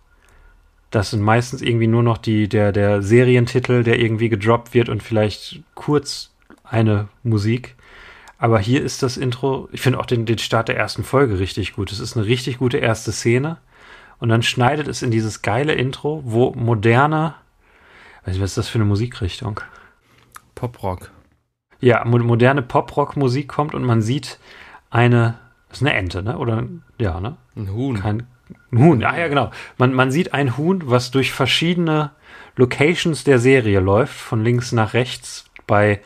Das 0.90 1.11
sind 1.11 1.23
meistens 1.23 1.62
irgendwie 1.62 1.87
nur 1.87 2.02
noch 2.02 2.19
die, 2.19 2.49
der, 2.49 2.73
der 2.73 3.02
Serientitel, 3.02 3.85
der 3.85 3.99
irgendwie 3.99 4.28
gedroppt 4.28 4.75
wird 4.75 4.88
und 4.88 5.02
vielleicht 5.02 5.61
kurz 5.75 6.31
eine 6.64 7.09
Musik. 7.23 7.75
Aber 8.38 8.61
hier 8.61 8.83
ist 8.83 9.02
das 9.02 9.16
Intro, 9.16 9.68
ich 9.73 9.80
finde 9.80 9.99
auch 9.99 10.07
den, 10.07 10.25
den 10.25 10.38
Start 10.38 10.68
der 10.68 10.76
ersten 10.76 11.02
Folge 11.02 11.38
richtig 11.38 11.75
gut. 11.75 11.90
Es 11.90 12.00
ist 12.00 12.16
eine 12.16 12.26
richtig 12.26 12.59
gute 12.59 12.78
erste 12.78 13.12
Szene. 13.12 13.59
Und 14.18 14.28
dann 14.28 14.42
schneidet 14.42 14.88
es 14.88 15.02
in 15.02 15.11
dieses 15.11 15.42
geile 15.42 15.75
Intro, 15.75 16.23
wo 16.25 16.52
moderne, 16.52 17.35
weiß 18.25 18.35
nicht, 18.35 18.42
was 18.42 18.50
ist 18.50 18.59
das 18.59 18.68
für 18.68 18.78
eine 18.78 18.85
Musikrichtung? 18.85 19.61
Poprock. 20.54 21.11
Ja, 21.80 22.04
mo 22.04 22.18
moderne 22.18 22.62
Pop-Rock-Musik 22.62 23.49
kommt 23.49 23.75
und 23.75 23.85
man 23.85 24.02
sieht 24.02 24.38
eine, 24.90 25.38
das 25.68 25.78
ist 25.78 25.87
eine 25.87 25.97
Ente, 25.97 26.23
ne? 26.23 26.38
Oder, 26.38 26.64
ja, 26.99 27.21
ne? 27.21 27.37
Ein 27.54 27.73
Huhn. 27.73 28.00
Kein 28.00 28.26
ein 28.73 28.78
Huhn, 28.78 29.04
ah 29.04 29.18
ja, 29.18 29.28
genau. 29.28 29.50
Man, 29.76 29.95
man 29.95 30.11
sieht 30.11 30.35
ein 30.35 30.57
Huhn, 30.57 30.83
was 30.85 31.11
durch 31.11 31.33
verschiedene 31.33 32.12
Locations 32.57 33.25
der 33.25 33.38
Serie 33.38 33.80
läuft, 33.80 34.14
von 34.14 34.42
links 34.45 34.73
nach 34.73 34.95
rechts, 34.95 35.45
bei, 35.66 36.00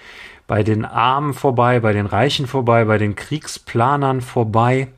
bei 0.52 0.62
den 0.62 0.84
Armen 0.84 1.32
vorbei, 1.32 1.80
bei 1.80 1.94
den 1.94 2.04
Reichen 2.04 2.46
vorbei, 2.46 2.84
bei 2.84 2.98
den 2.98 3.16
Kriegsplanern 3.16 4.20
vorbei, 4.20 4.88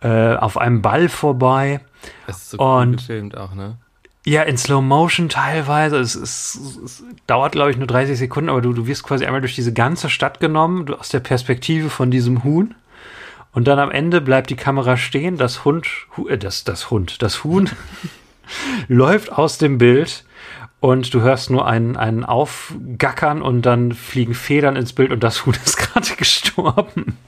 äh, 0.00 0.36
auf 0.36 0.56
einem 0.56 0.80
Ball 0.80 1.10
vorbei. 1.10 1.80
Es 2.26 2.38
ist 2.38 2.50
so 2.52 2.56
Und- 2.56 2.96
gefilmt 2.96 3.36
auch, 3.36 3.54
ne? 3.54 3.76
Ja, 4.24 4.44
in 4.44 4.56
Slow 4.56 4.80
Motion 4.80 5.28
teilweise. 5.28 5.98
Es, 5.98 6.14
es, 6.14 6.58
es 6.82 7.04
dauert, 7.26 7.52
glaube 7.52 7.72
ich, 7.72 7.76
nur 7.76 7.86
30 7.86 8.16
Sekunden, 8.18 8.48
aber 8.48 8.62
du, 8.62 8.72
du 8.72 8.86
wirst 8.86 9.02
quasi 9.02 9.26
einmal 9.26 9.42
durch 9.42 9.54
diese 9.54 9.74
ganze 9.74 10.08
Stadt 10.08 10.40
genommen, 10.40 10.94
aus 10.94 11.10
der 11.10 11.20
Perspektive 11.20 11.90
von 11.90 12.10
diesem 12.10 12.42
Huhn. 12.42 12.74
Und 13.52 13.68
dann 13.68 13.78
am 13.78 13.90
Ende 13.90 14.22
bleibt 14.22 14.48
die 14.48 14.56
Kamera 14.56 14.96
stehen, 14.96 15.36
das 15.36 15.66
Hund, 15.66 15.86
Hu, 16.16 16.26
äh, 16.26 16.38
das, 16.38 16.64
das 16.64 16.90
Hund, 16.90 17.20
das 17.20 17.44
Huhn 17.44 17.68
läuft 18.88 19.30
aus 19.30 19.58
dem 19.58 19.76
Bild 19.76 20.24
und 20.80 21.12
du 21.12 21.20
hörst 21.22 21.50
nur 21.50 21.66
einen, 21.66 21.96
einen 21.96 22.24
Aufgackern 22.24 23.42
und 23.42 23.62
dann 23.62 23.92
fliegen 23.92 24.34
Federn 24.34 24.76
ins 24.76 24.92
Bild 24.92 25.10
und 25.10 25.24
das 25.24 25.44
Huhn 25.44 25.54
ist 25.64 25.76
gerade 25.92 26.14
gestorben. 26.16 27.18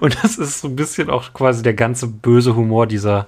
Und 0.00 0.22
das 0.22 0.38
ist 0.38 0.60
so 0.60 0.68
ein 0.68 0.76
bisschen 0.76 1.10
auch 1.10 1.32
quasi 1.32 1.62
der 1.62 1.74
ganze 1.74 2.06
böse 2.06 2.54
Humor 2.54 2.86
dieser, 2.86 3.26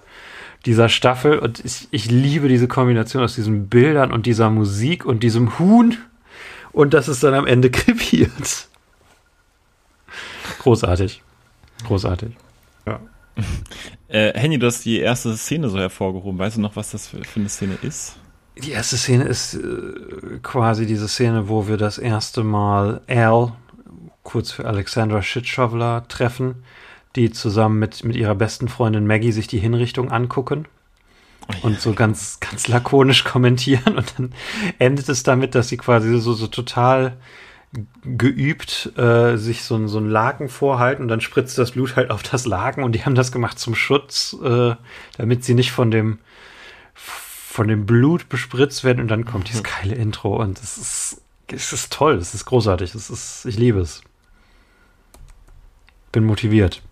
dieser 0.64 0.88
Staffel. 0.88 1.38
Und 1.38 1.64
ich, 1.64 1.88
ich 1.90 2.10
liebe 2.10 2.48
diese 2.48 2.68
Kombination 2.68 3.22
aus 3.22 3.34
diesen 3.34 3.68
Bildern 3.68 4.12
und 4.12 4.26
dieser 4.26 4.48
Musik 4.50 5.04
und 5.04 5.22
diesem 5.22 5.58
Huhn 5.58 5.96
und 6.72 6.94
dass 6.94 7.08
es 7.08 7.20
dann 7.20 7.34
am 7.34 7.46
Ende 7.46 7.70
krepiert. 7.72 8.68
Großartig. 10.60 11.22
Großartig. 11.86 12.30
Äh, 14.06 14.38
Henny, 14.38 14.60
du 14.60 14.66
hast 14.66 14.84
die 14.84 15.00
erste 15.00 15.36
Szene 15.36 15.68
so 15.68 15.76
hervorgehoben. 15.76 16.38
Weißt 16.38 16.56
du 16.56 16.60
noch, 16.60 16.76
was 16.76 16.92
das 16.92 17.08
für, 17.08 17.24
für 17.24 17.40
eine 17.40 17.48
Szene 17.48 17.76
ist? 17.82 18.16
Die 18.56 18.70
erste 18.70 18.96
Szene 18.96 19.24
ist 19.24 19.54
äh, 19.54 20.38
quasi 20.42 20.86
diese 20.86 21.08
Szene, 21.08 21.48
wo 21.48 21.66
wir 21.66 21.76
das 21.76 21.98
erste 21.98 22.44
Mal 22.44 23.00
Al, 23.08 23.52
kurz 24.22 24.52
für 24.52 24.66
Alexandra 24.66 25.22
Shitshoveler, 25.22 26.06
treffen, 26.08 26.64
die 27.16 27.30
zusammen 27.30 27.78
mit, 27.78 28.04
mit 28.04 28.16
ihrer 28.16 28.34
besten 28.34 28.68
Freundin 28.68 29.06
Maggie 29.06 29.32
sich 29.32 29.48
die 29.48 29.58
Hinrichtung 29.58 30.10
angucken 30.10 30.66
und 31.62 31.80
so 31.80 31.94
ganz, 31.94 32.38
ganz 32.40 32.68
lakonisch 32.68 33.24
kommentieren. 33.24 33.96
Und 33.96 34.14
dann 34.16 34.32
endet 34.78 35.08
es 35.08 35.24
damit, 35.24 35.54
dass 35.54 35.68
sie 35.68 35.76
quasi 35.76 36.18
so, 36.18 36.32
so 36.32 36.46
total 36.46 37.16
geübt 38.04 38.92
äh, 38.96 39.36
sich 39.36 39.64
so, 39.64 39.84
so 39.88 39.98
ein 39.98 40.08
Laken 40.08 40.48
vorhalten 40.48 41.02
und 41.02 41.08
dann 41.08 41.20
spritzt 41.20 41.58
das 41.58 41.72
Blut 41.72 41.96
halt 41.96 42.10
auf 42.10 42.22
das 42.22 42.46
Laken 42.46 42.84
und 42.84 42.92
die 42.92 43.04
haben 43.04 43.16
das 43.16 43.32
gemacht 43.32 43.58
zum 43.58 43.74
Schutz, 43.74 44.36
äh, 44.44 44.76
damit 45.16 45.44
sie 45.44 45.54
nicht 45.54 45.72
von 45.72 45.90
dem 45.90 46.18
von 47.54 47.68
dem 47.68 47.86
Blut 47.86 48.28
bespritzt 48.28 48.82
werden 48.82 48.98
und 48.98 49.06
dann 49.06 49.24
kommt 49.24 49.48
dieses 49.48 49.62
geile 49.62 49.94
Intro 49.94 50.42
und 50.42 50.58
es 50.58 50.76
ist 50.76 51.22
es 51.46 51.72
ist 51.72 51.92
toll, 51.92 52.16
es 52.16 52.34
ist 52.34 52.46
großartig, 52.46 52.92
es 52.96 53.10
ist 53.10 53.44
ich 53.44 53.56
liebe 53.56 53.78
es. 53.78 54.02
Bin 56.10 56.24
motiviert. 56.24 56.82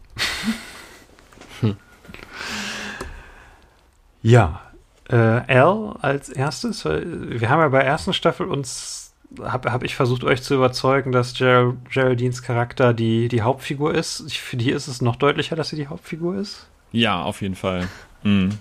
Ja, 4.23 4.61
äh, 5.09 5.17
Al 5.17 5.97
als 6.01 6.29
erstes, 6.29 6.85
wir 6.85 7.51
haben 7.51 7.59
ja 7.59 7.69
bei 7.69 7.79
der 7.79 7.89
ersten 7.89 8.13
Staffel 8.13 8.47
uns, 8.47 9.15
habe 9.43 9.73
hab 9.73 9.83
ich 9.83 9.97
versucht 9.97 10.23
euch 10.23 10.45
zu 10.45 10.55
überzeugen, 10.55 11.11
dass 11.11 11.35
Ger 11.35 11.75
Geraldines 11.91 12.41
Charakter 12.41 12.95
die, 12.95 13.27
die 13.27 13.43
Hauptfigur 13.43 13.93
ist. 13.93 14.23
Ich, 14.29 14.41
für 14.41 14.57
die 14.57 14.71
ist 14.71 14.87
es 14.87 15.03
noch 15.03 15.17
deutlicher, 15.17 15.57
dass 15.57 15.71
sie 15.71 15.77
die 15.77 15.89
Hauptfigur 15.89 16.37
ist. 16.37 16.69
Ja, 16.93 17.21
auf 17.21 17.43
jeden 17.43 17.57
Fall. 17.57 17.89
Mhm. 18.23 18.59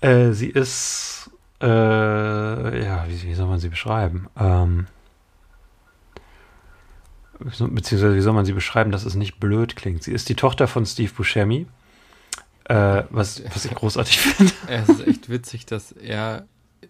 Äh, 0.00 0.32
sie 0.32 0.48
ist, 0.48 1.30
äh, 1.60 1.66
ja, 2.84 3.04
wie, 3.08 3.22
wie 3.22 3.34
soll 3.34 3.46
man 3.48 3.58
sie 3.58 3.68
beschreiben? 3.68 4.28
Ähm, 4.38 4.86
beziehungsweise, 7.38 8.14
wie 8.16 8.20
soll 8.20 8.32
man 8.32 8.44
sie 8.44 8.52
beschreiben, 8.52 8.90
dass 8.92 9.04
es 9.04 9.14
nicht 9.14 9.38
blöd 9.40 9.76
klingt? 9.76 10.02
Sie 10.02 10.12
ist 10.12 10.28
die 10.28 10.34
Tochter 10.36 10.66
von 10.68 10.86
Steve 10.86 11.12
Buscemi, 11.12 11.66
äh, 12.64 13.02
was, 13.10 13.42
was 13.54 13.64
ich 13.64 13.74
großartig 13.74 14.18
finde. 14.20 14.52
Es 14.68 14.88
ist 14.88 15.06
echt 15.06 15.28
witzig, 15.28 15.66
dass 15.66 15.92
er 15.92 16.46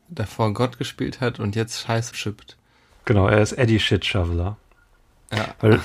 davor 0.08 0.52
Gott 0.54 0.78
gespielt 0.78 1.20
hat 1.20 1.38
und 1.40 1.56
jetzt 1.56 1.80
Scheiß 1.80 2.14
schippt. 2.16 2.56
Genau, 3.04 3.26
er 3.28 3.40
ist 3.40 3.52
Eddie 3.52 3.80
Shitshoveler. 3.80 4.56
Ja, 5.32 5.54
Weil 5.60 5.80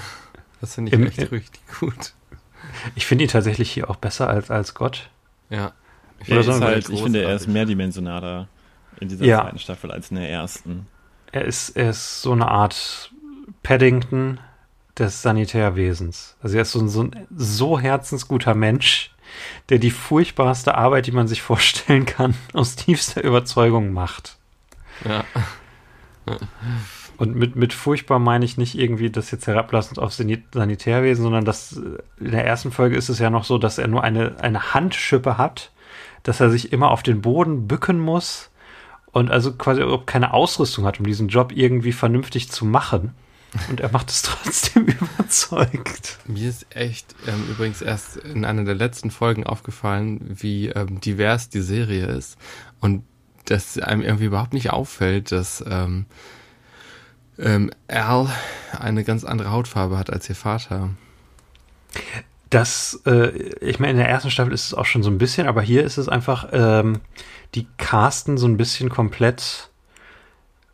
das 0.62 0.76
finde 0.76 0.90
ich 0.90 0.94
im- 1.00 1.08
echt 1.08 1.32
richtig 1.32 1.62
gut. 1.80 2.14
ich 2.96 3.06
finde 3.06 3.26
ihn 3.26 3.30
tatsächlich 3.30 3.70
hier 3.72 3.90
auch 3.90 3.98
besser 3.98 4.30
als, 4.30 4.50
als 4.52 4.74
Gott. 4.74 5.10
Ja. 5.50 5.74
Ich 6.24 6.30
Er 6.30 6.40
ist 6.40 6.62
halt, 6.62 6.90
ich 6.90 7.02
finde, 7.02 7.22
er 7.24 7.36
ist 7.36 7.48
mehrdimensionaler 7.48 8.48
in 9.00 9.10
dieser 9.10 9.26
Ja. 9.26 9.42
zweiten 9.42 9.60
Staffel 9.60 9.92
als 9.92 10.10
in 10.12 10.18
der 10.18 10.30
ersten. 10.30 10.88
Er 11.32 11.46
ist, 11.46 11.70
er 11.72 11.90
ist 11.90 12.22
so 12.22 12.32
eine 12.32 12.48
Art 12.48 13.12
Paddington 13.64 14.40
des 14.98 15.22
Sanitärwesens. 15.22 16.38
Also 16.42 16.56
er 16.58 16.62
ist 16.62 16.72
so 16.72 16.80
ein, 16.80 16.90
so 16.90 17.04
ein 17.04 17.28
so 17.36 17.80
herzensguter 17.80 18.54
Mensch, 18.54 19.12
der 19.70 19.80
die 19.80 19.90
furchtbarste 19.92 20.76
Arbeit, 20.76 21.08
die 21.08 21.12
man 21.12 21.28
sich 21.28 21.42
vorstellen 21.42 22.06
kann, 22.06 22.36
aus 22.54 22.76
tiefster 22.76 23.24
Überzeugung 23.24 23.92
macht. 23.94 24.38
Ja. 25.08 25.24
Und 27.18 27.36
mit, 27.36 27.56
mit 27.56 27.74
furchtbar 27.74 28.20
meine 28.20 28.46
ich 28.46 28.58
nicht 28.58 28.78
irgendwie 28.78 29.10
das 29.10 29.32
jetzt 29.32 29.48
herablassend 29.48 30.00
auf 30.00 30.14
Sani- 30.14 30.44
Sanitärwesen, 30.54 31.24
sondern 31.24 31.46
das, 31.46 31.74
in 32.20 32.32
der 32.32 32.46
ersten 32.46 32.72
Folge 32.72 32.96
ist 32.96 33.10
es 33.10 33.20
ja 33.20 33.30
noch 33.30 33.44
so, 33.44 33.58
dass 33.58 33.78
er 33.78 33.88
nur 33.88 34.04
eine, 34.04 34.36
eine 34.40 34.74
Handschippe 34.74 35.38
hat, 35.38 35.72
dass 36.24 36.40
er 36.40 36.50
sich 36.50 36.74
immer 36.74 36.92
auf 36.92 37.04
den 37.04 37.22
Boden 37.22 37.68
bücken 37.68 38.00
muss 38.00 38.50
und 39.12 39.30
also 39.30 39.54
quasi 39.54 39.82
überhaupt 39.82 40.08
keine 40.08 40.34
Ausrüstung 40.34 40.86
hat, 40.86 41.00
um 41.00 41.06
diesen 41.06 41.28
Job 41.28 41.52
irgendwie 41.54 41.92
vernünftig 41.92 42.50
zu 42.50 42.66
machen. 42.66 43.14
Und 43.70 43.82
er 43.82 43.92
macht 43.92 44.10
es 44.10 44.22
trotzdem 44.24 44.86
überzeugt. 44.86 46.18
Mir 46.26 46.50
ist 46.50 46.76
echt 46.76 47.16
ähm, 47.28 47.48
übrigens 47.50 47.82
erst 47.82 48.18
in 48.18 48.46
einer 48.46 48.64
der 48.64 48.76
letzten 48.76 49.12
Folgen 49.12 49.46
aufgefallen, 49.46 50.20
wie 50.24 50.70
ähm, 50.70 51.00
divers 51.00 51.50
die 51.50 51.62
Serie 51.62 52.08
ist. 52.08 52.38
Und 52.80 53.04
dass 53.46 53.78
einem 53.78 54.02
irgendwie 54.02 54.26
überhaupt 54.26 54.54
nicht 54.54 54.72
auffällt, 54.72 55.32
dass 55.32 55.64
ähm, 55.68 56.06
ähm, 57.38 57.72
Al 57.88 58.30
eine 58.80 59.04
ganz 59.04 59.24
andere 59.24 59.52
Hautfarbe 59.52 59.98
hat 59.98 60.10
als 60.10 60.30
ihr 60.30 60.36
Vater. 60.36 60.90
Das, 62.54 63.02
äh, 63.08 63.30
ich 63.62 63.80
meine, 63.80 63.94
in 63.94 63.98
der 63.98 64.10
ersten 64.10 64.30
Staffel 64.30 64.54
ist 64.54 64.68
es 64.68 64.74
auch 64.76 64.86
schon 64.86 65.02
so 65.02 65.10
ein 65.10 65.18
bisschen, 65.18 65.48
aber 65.48 65.64
hier 65.64 65.84
ist 65.84 65.98
es 65.98 66.08
einfach, 66.08 66.50
ähm, 66.52 67.00
die 67.56 67.66
casten 67.78 68.38
so 68.38 68.48
ein 68.48 68.58
bisschen 68.58 68.90
komplett 68.90 69.72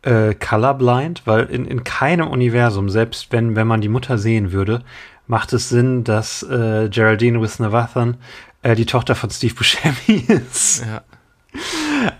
äh, 0.02 0.34
colorblind, 0.34 1.22
weil 1.26 1.44
in, 1.46 1.64
in 1.64 1.82
keinem 1.82 2.28
Universum, 2.28 2.90
selbst 2.90 3.32
wenn, 3.32 3.56
wenn 3.56 3.66
man 3.66 3.80
die 3.80 3.88
Mutter 3.88 4.18
sehen 4.18 4.52
würde, 4.52 4.82
macht 5.26 5.54
es 5.54 5.70
Sinn, 5.70 6.04
dass 6.04 6.42
äh, 6.42 6.90
Geraldine 6.90 7.40
Wisnawathan 7.40 8.18
äh, 8.60 8.74
die 8.74 8.86
Tochter 8.86 9.14
von 9.14 9.30
Steve 9.30 9.54
Buscemi 9.54 10.18
ist. 10.28 10.84
Ja. 10.84 11.02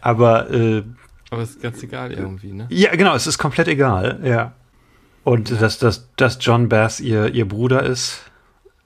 Aber 0.00 0.50
äh, 0.50 0.84
Aber 1.30 1.42
ist 1.42 1.60
ganz 1.60 1.82
egal 1.82 2.12
irgendwie, 2.12 2.52
ne? 2.52 2.66
ja, 2.70 2.94
genau, 2.96 3.14
es 3.14 3.26
ist 3.26 3.36
komplett 3.36 3.68
egal, 3.68 4.20
ja. 4.24 4.52
Und 5.22 5.60
dass, 5.60 5.78
dass, 5.78 6.08
dass 6.16 6.38
John 6.40 6.70
Bass 6.70 6.98
ihr, 6.98 7.28
ihr 7.34 7.46
Bruder 7.46 7.82
ist, 7.82 8.22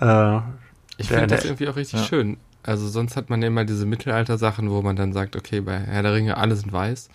äh, 0.01 0.41
Ich 0.97 1.09
finde 1.09 1.27
das 1.27 1.45
irgendwie 1.45 1.69
auch 1.69 1.77
richtig 1.77 2.01
ja. 2.01 2.07
schön. 2.07 2.37
Also 2.63 2.89
sonst 2.89 3.17
hat 3.17 3.29
man 3.31 3.43
ja 3.43 3.49
immer 3.49 3.65
diese 3.65 3.85
Mittelalter-Sachen, 3.85 4.71
wo 4.71 4.81
man 4.81 4.97
dann 4.97 5.13
sagt, 5.13 5.37
okay, 5.37 5.61
bei 5.61 5.79
Herr 5.79 6.03
der 6.03 6.15
Ringe, 6.15 6.37
alle 6.37 6.57
sind 6.57 6.73
weiß. 6.73 7.09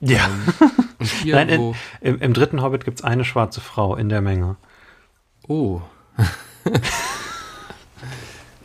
ja. 0.00 0.26
Ähm, 0.26 0.70
und 0.98 1.08
hier, 1.08 1.36
Nein, 1.36 1.48
in, 1.48 1.74
im, 2.00 2.20
im 2.20 2.32
dritten 2.34 2.62
Hobbit 2.62 2.84
gibt's 2.84 3.04
eine 3.04 3.24
schwarze 3.24 3.60
Frau 3.60 3.94
in 3.94 4.08
der 4.08 4.20
Menge. 4.20 4.56
Oh. 5.46 5.80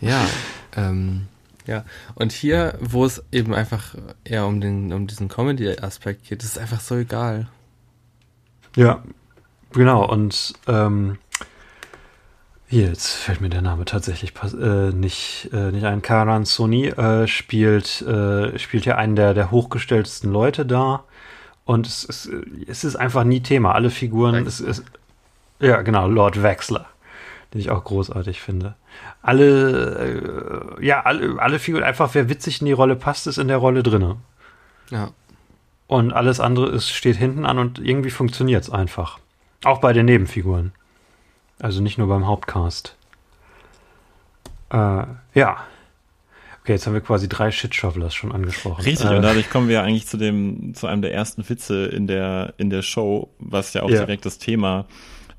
ja, 0.02 0.26
ähm, 0.76 1.28
ja. 1.68 1.86
Und 2.16 2.32
hier, 2.32 2.78
wo 2.80 3.06
es 3.06 3.24
eben 3.32 3.54
einfach 3.54 3.94
eher 4.24 4.48
um 4.48 4.62
den, 4.62 4.92
um 4.94 5.06
diesen 5.06 5.28
Comedy-Aspekt 5.28 6.28
geht, 6.28 6.42
ist 6.42 6.52
es 6.52 6.58
einfach 6.58 6.80
so 6.80 6.96
egal. 6.96 7.50
Ja, 8.76 9.04
genau. 9.72 10.10
Und 10.10 10.54
ähm, 10.68 11.20
jetzt 12.72 13.16
fällt 13.16 13.42
mir 13.42 13.50
der 13.50 13.62
Name 13.62 13.86
tatsächlich 13.86 14.34
äh, 14.60 14.92
nicht, 14.92 15.50
äh, 15.54 15.72
nicht 15.72 15.86
ein. 15.86 16.02
Karan 16.02 16.46
Sony 16.46 16.88
äh, 16.88 17.28
spielt, 17.28 18.02
äh, 18.02 18.58
spielt 18.58 18.86
ja 18.86 18.96
einen 18.96 19.16
der, 19.16 19.34
der 19.34 19.52
hochgestelltesten 19.52 20.32
Leute 20.32 20.66
da. 20.66 21.04
Und 21.66 21.86
es, 21.88 22.04
ist- 22.04 22.30
es 22.68 22.84
ist 22.84 22.96
einfach 22.96 23.24
nie 23.24 23.42
Thema. 23.42 23.74
Alle 23.74 23.90
Figuren, 23.90 24.46
es 24.48 24.60
ist, 24.60 24.84
ja, 25.60 25.82
genau, 25.84 26.08
Lord 26.08 26.42
Wexler, 26.42 26.88
den 27.54 27.62
ich 27.62 27.70
auch 27.70 27.84
großartig 27.84 28.42
finde. 28.42 28.76
Alle, 29.22 30.78
äh, 30.80 30.86
ja, 30.86 31.02
alle, 31.02 31.40
alle 31.40 31.60
Figuren, 31.60 31.84
einfach 31.84 32.14
wer 32.14 32.30
witzig 32.30 32.62
in 32.62 32.66
die 32.66 32.72
Rolle 32.72 32.96
passt, 32.96 33.28
ist 33.28 33.38
in 33.38 33.48
der 33.48 33.58
Rolle 33.58 33.84
drinne. 33.84 34.18
Ja. 34.90 35.12
Und 35.88 36.14
alles 36.14 36.40
andere 36.40 36.70
ist, 36.70 36.90
steht 36.90 37.18
hinten 37.18 37.46
an 37.46 37.60
und 37.60 37.78
irgendwie 37.80 38.12
funktioniert 38.12 38.64
es 38.64 38.70
einfach. 38.70 39.20
Auch 39.64 39.80
bei 39.82 39.94
den 39.94 40.06
Nebenfiguren. 40.06 40.72
Also 41.62 41.82
nicht 41.82 41.98
nur 41.98 42.08
beim 42.08 42.26
Hauptcast. 42.26 42.96
Äh, 44.72 44.76
ja. 45.36 45.58
Okay, 46.62 46.74
jetzt 46.74 46.86
haben 46.86 46.94
wir 46.94 47.02
quasi 47.02 47.28
drei 47.28 47.52
Shit-Shovelers 47.52 48.14
schon 48.14 48.32
angesprochen. 48.32 48.84
Richtig, 48.84 49.10
Äh, 49.10 49.16
und 49.16 49.22
dadurch 49.24 49.50
kommen 49.50 49.68
wir 49.68 49.84
eigentlich 49.84 50.08
zu 50.08 50.18
dem, 50.18 50.74
zu 50.76 50.88
einem 50.88 51.02
der 51.02 51.14
ersten 51.14 51.48
Witze 51.50 51.86
in 51.86 52.08
der, 52.08 52.54
in 52.58 52.70
der 52.70 52.82
Show, 52.82 53.30
was 53.40 53.74
ja 53.74 53.84
auch 53.84 53.90
Ja. 53.90 54.00
direkt 54.00 54.26
das 54.26 54.38
Thema 54.38 54.86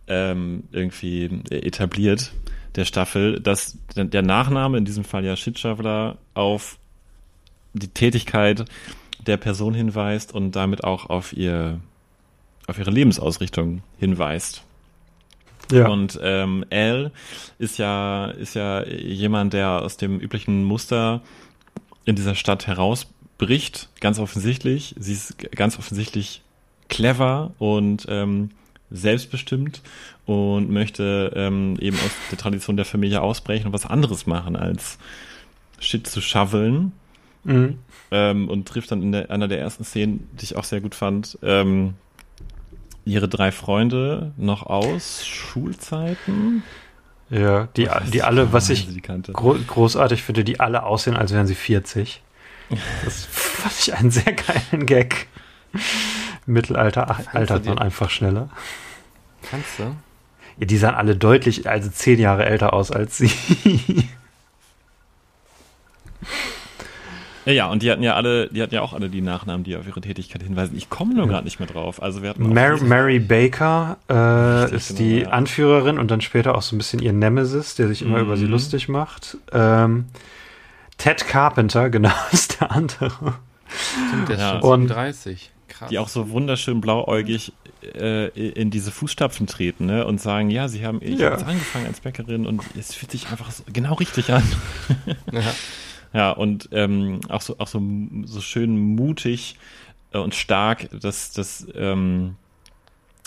ähm, 0.08 0.64
irgendwie 0.72 1.26
etabliert, 1.50 2.32
der 2.74 2.84
Staffel, 2.84 3.40
dass 3.40 3.78
der 3.96 4.04
der 4.04 4.22
Nachname, 4.22 4.78
in 4.78 4.84
diesem 4.84 5.04
Fall 5.04 5.24
ja 5.24 5.36
Shitshoveler, 5.36 6.18
auf 6.34 6.78
die 7.72 7.88
Tätigkeit 7.88 8.64
der 9.26 9.36
Person 9.36 9.74
hinweist 9.74 10.32
und 10.34 10.56
damit 10.56 10.82
auch 10.84 11.08
auf 11.08 11.32
ihr, 11.32 11.78
auf 12.66 12.78
ihre 12.78 12.90
Lebensausrichtung 12.90 13.82
hinweist. 13.98 14.64
Ja. 15.72 15.88
Und 15.88 16.18
ähm, 16.22 16.64
Al 16.70 17.10
ist 17.58 17.78
ja, 17.78 18.26
ist 18.26 18.54
ja 18.54 18.84
jemand, 18.86 19.52
der 19.52 19.82
aus 19.82 19.96
dem 19.96 20.20
üblichen 20.20 20.64
Muster 20.64 21.22
in 22.04 22.16
dieser 22.16 22.34
Stadt 22.34 22.66
herausbricht, 22.66 23.88
ganz 24.00 24.18
offensichtlich. 24.18 24.94
Sie 24.98 25.12
ist 25.12 25.38
ganz 25.52 25.78
offensichtlich 25.78 26.42
clever 26.88 27.52
und 27.58 28.06
ähm, 28.08 28.50
selbstbestimmt 28.90 29.80
und 30.26 30.70
möchte 30.70 31.32
ähm, 31.34 31.76
eben 31.80 31.96
aus 31.96 32.10
der 32.30 32.38
Tradition 32.38 32.76
der 32.76 32.84
Familie 32.84 33.22
ausbrechen 33.22 33.66
und 33.66 33.72
was 33.72 33.86
anderes 33.86 34.26
machen, 34.26 34.56
als 34.56 34.98
Shit 35.80 36.06
zu 36.06 36.20
shoveln. 36.20 36.92
Mhm. 37.44 37.78
Ähm, 38.12 38.48
und 38.48 38.68
trifft 38.68 38.92
dann 38.92 39.02
in 39.02 39.10
der, 39.10 39.30
einer 39.30 39.48
der 39.48 39.58
ersten 39.58 39.84
Szenen, 39.84 40.28
die 40.38 40.44
ich 40.44 40.56
auch 40.56 40.64
sehr 40.64 40.80
gut 40.80 40.94
fand, 40.94 41.38
ähm, 41.42 41.94
ihre 43.04 43.28
drei 43.28 43.52
Freunde 43.52 44.32
noch 44.36 44.64
aus 44.64 45.26
Schulzeiten. 45.26 46.62
ja, 47.30 47.68
die, 47.76 47.88
die 48.12 48.22
alle, 48.22 48.52
was 48.52 48.70
ich 48.70 48.88
gro 49.32 49.56
großartig 49.66 50.22
finde, 50.22 50.44
die 50.44 50.60
alle 50.60 50.84
aussehen, 50.84 51.16
als 51.16 51.32
wären 51.32 51.46
sie 51.46 51.54
40. 51.54 52.22
Das 53.04 53.26
fand 53.26 53.74
ich 53.78 53.94
einen 53.94 54.10
sehr 54.10 54.32
geilen 54.32 54.86
Gag. 54.86 55.26
Mittelalter 56.46 57.18
altert 57.32 57.66
man 57.66 57.78
einfach 57.78 58.10
schneller. 58.10 58.48
Kannst 59.48 59.78
du? 59.78 59.94
Ja, 60.58 60.66
die 60.66 60.76
sahen 60.76 60.94
alle 60.94 61.16
deutlich, 61.16 61.68
also 61.68 61.90
zehn 61.90 62.18
Jahre 62.18 62.44
älter 62.44 62.72
aus 62.72 62.90
als 62.90 63.18
sie. 63.18 63.30
Ja, 67.44 67.52
ja, 67.52 67.66
und 67.70 67.82
die 67.82 67.90
hatten 67.90 68.02
ja 68.02 68.14
alle, 68.14 68.48
die 68.48 68.62
hatten 68.62 68.74
ja 68.74 68.82
auch 68.82 68.92
alle 68.92 69.08
die 69.08 69.20
Nachnamen, 69.20 69.64
die 69.64 69.76
auf 69.76 69.86
ihre 69.86 70.00
Tätigkeit 70.00 70.42
hinweisen. 70.42 70.76
Ich 70.76 70.88
komme 70.90 71.14
nur 71.14 71.26
gerade 71.26 71.44
nicht 71.44 71.58
mehr 71.58 71.68
drauf. 71.68 72.00
Also 72.02 72.22
wir 72.22 72.30
hatten 72.30 72.52
Mary, 72.52 72.80
Mary 72.80 73.18
Baker 73.18 73.96
äh, 74.08 74.12
Richtig, 74.14 74.76
ist 74.78 74.88
genau, 74.88 74.98
die 75.00 75.18
ja. 75.22 75.28
Anführerin 75.30 75.98
und 75.98 76.10
dann 76.10 76.20
später 76.20 76.54
auch 76.54 76.62
so 76.62 76.76
ein 76.76 76.78
bisschen 76.78 77.00
ihr 77.00 77.12
Nemesis, 77.12 77.74
der 77.74 77.88
sich 77.88 78.02
immer 78.02 78.18
Mhm. 78.18 78.24
über 78.24 78.36
sie 78.36 78.46
lustig 78.46 78.88
macht. 78.88 79.36
Ähm, 79.52 80.06
Ted 80.98 81.26
Carpenter, 81.26 81.90
genau, 81.90 82.12
ist 82.30 82.60
der 82.60 82.70
andere. 82.70 83.10
Stimmt, 84.08 84.28
der 84.28 84.36
ist 84.36 84.40
Ja. 84.42 84.50
schon 84.60 84.62
Und- 84.62 84.88
37. 84.88 85.50
Krass. 85.68 85.88
die 85.88 85.98
auch 85.98 86.08
so 86.08 86.28
wunderschön 86.28 86.82
blauäugig 86.82 87.54
äh, 87.98 88.28
in 88.28 88.70
diese 88.70 88.90
Fußstapfen 88.92 89.46
treten 89.46 89.86
ne? 89.86 90.06
und 90.06 90.20
sagen, 90.20 90.50
ja, 90.50 90.68
sie 90.68 90.84
haben 90.86 90.98
ich 91.00 91.18
Ja. 91.18 91.32
angefangen 91.32 91.86
als 91.86 92.00
Bäckerin 92.00 92.46
und 92.46 92.60
es 92.78 92.94
fühlt 92.94 93.10
sich 93.10 93.28
einfach 93.30 93.50
so, 93.50 93.62
genau 93.72 93.94
richtig 93.94 94.30
an. 94.32 94.42
Ja. 95.32 95.40
Ja, 96.12 96.30
und 96.30 96.68
ähm, 96.72 97.20
auch 97.28 97.40
so 97.40 97.56
auch 97.58 97.68
so, 97.68 97.80
so 98.24 98.40
schön 98.40 98.78
mutig 98.78 99.56
äh, 100.12 100.18
und 100.18 100.34
stark, 100.34 100.88
dass 101.00 101.32
das 101.32 101.66
ähm, 101.74 102.36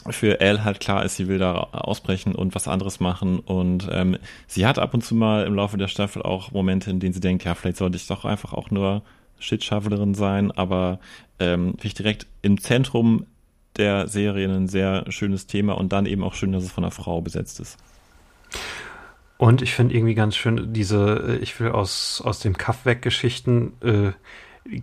für 0.09 0.39
Elle 0.39 0.63
halt 0.63 0.79
klar 0.79 1.03
ist, 1.03 1.15
sie 1.15 1.27
will 1.27 1.39
da 1.39 1.53
ausbrechen 1.55 2.35
und 2.35 2.53
was 2.53 2.67
anderes 2.67 2.99
machen. 2.99 3.39
Und 3.39 3.87
ähm, 3.91 4.17
sie 4.47 4.65
hat 4.65 4.77
ab 4.77 4.93
und 4.93 5.03
zu 5.03 5.15
mal 5.15 5.45
im 5.45 5.55
Laufe 5.55 5.77
der 5.77 5.87
Staffel 5.87 6.21
auch 6.21 6.51
Momente, 6.51 6.91
in 6.91 6.99
denen 6.99 7.13
sie 7.13 7.19
denkt, 7.19 7.43
ja, 7.43 7.55
vielleicht 7.55 7.77
sollte 7.77 7.97
ich 7.97 8.07
doch 8.07 8.25
einfach 8.25 8.53
auch 8.53 8.69
nur 8.69 9.01
Shitshovelerin 9.39 10.13
sein, 10.13 10.51
aber 10.51 10.99
ähm, 11.39 11.71
finde 11.71 11.87
ich 11.87 11.93
direkt 11.93 12.27
im 12.41 12.59
Zentrum 12.61 13.25
der 13.77 14.07
Serie 14.07 14.47
ein 14.47 14.67
sehr 14.67 15.05
schönes 15.11 15.47
Thema 15.47 15.73
und 15.73 15.91
dann 15.91 16.05
eben 16.05 16.23
auch 16.23 16.33
schön, 16.33 16.51
dass 16.51 16.63
es 16.63 16.71
von 16.71 16.83
einer 16.83 16.91
Frau 16.91 17.21
besetzt 17.21 17.59
ist. 17.59 17.77
Und 19.37 19.61
ich 19.61 19.73
finde 19.73 19.95
irgendwie 19.95 20.15
ganz 20.15 20.35
schön, 20.35 20.73
diese, 20.73 21.25
äh, 21.27 21.35
ich 21.37 21.59
will 21.59 21.71
aus, 21.71 22.21
aus 22.23 22.39
dem 22.39 22.57
Kaff 22.57 22.85
weg 22.85 23.01
Geschichten, 23.01 23.73
äh, 23.81 24.11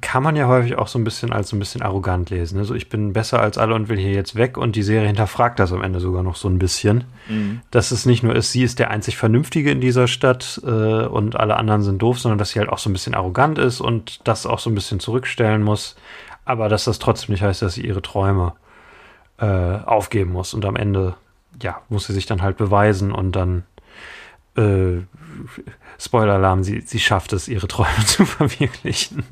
kann 0.00 0.22
man 0.22 0.36
ja 0.36 0.46
häufig 0.46 0.78
auch 0.78 0.86
so 0.86 0.96
ein 0.98 1.02
bisschen 1.02 1.32
als 1.32 1.48
so 1.48 1.56
ein 1.56 1.58
bisschen 1.58 1.82
arrogant 1.82 2.30
lesen. 2.30 2.58
Also 2.58 2.74
ich 2.74 2.88
bin 2.88 3.12
besser 3.12 3.40
als 3.40 3.58
alle 3.58 3.74
und 3.74 3.88
will 3.88 3.98
hier 3.98 4.12
jetzt 4.12 4.36
weg 4.36 4.56
und 4.56 4.76
die 4.76 4.84
Serie 4.84 5.08
hinterfragt 5.08 5.58
das 5.58 5.72
am 5.72 5.82
Ende 5.82 5.98
sogar 5.98 6.22
noch 6.22 6.36
so 6.36 6.48
ein 6.48 6.60
bisschen. 6.60 7.04
Dass 7.72 7.90
es 7.90 8.06
nicht 8.06 8.22
nur 8.22 8.36
ist, 8.36 8.52
sie 8.52 8.62
ist 8.62 8.78
der 8.78 8.92
einzig 8.92 9.16
Vernünftige 9.16 9.72
in 9.72 9.80
dieser 9.80 10.06
Stadt 10.06 10.60
äh, 10.64 10.68
und 10.68 11.34
alle 11.34 11.56
anderen 11.56 11.82
sind 11.82 12.00
doof, 12.00 12.20
sondern 12.20 12.38
dass 12.38 12.50
sie 12.50 12.60
halt 12.60 12.68
auch 12.68 12.78
so 12.78 12.90
ein 12.90 12.92
bisschen 12.92 13.14
arrogant 13.14 13.58
ist 13.58 13.80
und 13.80 14.20
das 14.22 14.46
auch 14.46 14.60
so 14.60 14.70
ein 14.70 14.76
bisschen 14.76 15.00
zurückstellen 15.00 15.62
muss. 15.62 15.96
Aber 16.44 16.68
dass 16.68 16.84
das 16.84 17.00
trotzdem 17.00 17.32
nicht 17.32 17.42
heißt, 17.42 17.62
dass 17.62 17.74
sie 17.74 17.84
ihre 17.84 18.02
Träume 18.02 18.52
äh, 19.38 19.46
aufgeben 19.46 20.30
muss. 20.32 20.54
Und 20.54 20.64
am 20.64 20.76
Ende, 20.76 21.16
ja, 21.60 21.80
muss 21.88 22.06
sie 22.06 22.12
sich 22.12 22.26
dann 22.26 22.42
halt 22.42 22.56
beweisen 22.56 23.10
und 23.10 23.32
dann 23.32 23.64
äh, 24.56 25.02
Spoiler-Alarm, 25.98 26.64
sie, 26.64 26.80
sie 26.80 26.98
schafft 26.98 27.32
es, 27.32 27.48
ihre 27.48 27.68
Träume 27.68 27.90
zu 28.06 28.24
verwirklichen. 28.24 29.24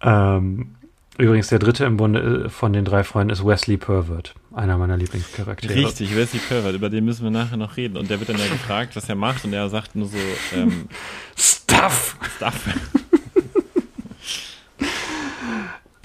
ähm, 0.00 0.76
übrigens, 1.16 1.48
der 1.48 1.58
dritte 1.58 1.84
im 1.84 1.96
Bunde 1.96 2.44
äh, 2.46 2.48
von 2.48 2.72
den 2.72 2.84
drei 2.84 3.04
Freunden 3.04 3.30
ist 3.30 3.44
Wesley 3.44 3.76
Pervert, 3.76 4.34
einer 4.54 4.78
meiner 4.78 4.96
Lieblingscharaktere. 4.96 5.74
Richtig, 5.74 6.16
Wesley 6.16 6.40
Pervert, 6.40 6.74
über 6.74 6.90
den 6.90 7.04
müssen 7.04 7.24
wir 7.24 7.30
nachher 7.30 7.56
noch 7.56 7.76
reden. 7.76 7.96
Und 7.96 8.10
der 8.10 8.18
wird 8.18 8.30
dann 8.30 8.38
ja 8.38 8.48
gefragt, 8.48 8.96
was 8.96 9.08
er 9.08 9.14
macht, 9.14 9.44
und 9.44 9.52
er 9.52 9.68
sagt 9.68 9.94
nur 9.94 10.08
so, 10.08 10.16
ähm, 10.54 10.88
Stuff! 11.36 12.16
Stuff. 12.36 12.68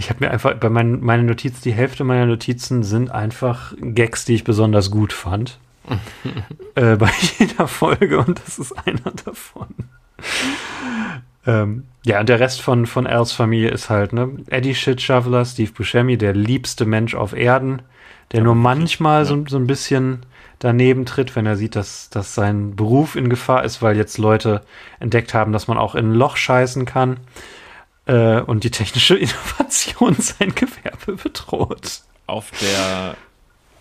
Ich 0.03 0.09
habe 0.09 0.25
mir 0.25 0.31
einfach 0.31 0.53
bei 0.55 0.69
meinen 0.69 1.01
meine 1.01 1.23
Notizen, 1.23 1.61
die 1.63 1.71
Hälfte 1.71 2.03
meiner 2.03 2.25
Notizen 2.25 2.83
sind 2.83 3.09
einfach 3.09 3.73
Gags, 3.79 4.25
die 4.25 4.33
ich 4.35 4.43
besonders 4.43 4.91
gut 4.91 5.13
fand. 5.13 5.59
äh, 6.75 6.95
bei 6.95 7.11
jeder 7.37 7.67
Folge 7.67 8.19
und 8.19 8.39
das 8.45 8.59
ist 8.59 8.73
einer 8.85 9.11
davon. 9.25 9.67
ähm, 11.45 11.85
ja, 12.05 12.19
und 12.19 12.29
der 12.29 12.39
Rest 12.39 12.61
von, 12.61 12.85
von 12.85 13.07
Als 13.07 13.31
Familie 13.31 13.69
ist 13.69 13.89
halt, 13.89 14.13
ne, 14.13 14.29
Eddie 14.49 14.75
Shitshoveler, 14.75 15.45
Steve 15.45 15.71
Buscemi, 15.71 16.17
der 16.17 16.33
liebste 16.33 16.85
Mensch 16.85 17.15
auf 17.15 17.33
Erden, 17.33 17.81
der 18.31 18.41
nur 18.41 18.55
manchmal 18.55 19.21
ja. 19.21 19.25
so, 19.25 19.43
so 19.47 19.57
ein 19.57 19.67
bisschen 19.67 20.25
daneben 20.59 21.05
tritt, 21.05 21.35
wenn 21.35 21.45
er 21.45 21.57
sieht, 21.57 21.75
dass, 21.75 22.09
dass 22.09 22.35
sein 22.35 22.75
Beruf 22.75 23.15
in 23.15 23.29
Gefahr 23.29 23.63
ist, 23.63 23.81
weil 23.81 23.97
jetzt 23.97 24.17
Leute 24.17 24.61
entdeckt 24.99 25.33
haben, 25.33 25.51
dass 25.51 25.67
man 25.67 25.77
auch 25.77 25.95
in 25.95 26.11
ein 26.11 26.15
Loch 26.15 26.37
scheißen 26.37 26.85
kann 26.85 27.17
äh, 28.05 28.39
und 28.39 28.63
die 28.63 28.71
technische 28.71 29.15
Innovation 29.17 30.15
sein 30.15 30.55
Gewerbe 30.55 31.15
bedroht. 31.21 32.01
Auf 32.27 32.51
der 32.61 33.15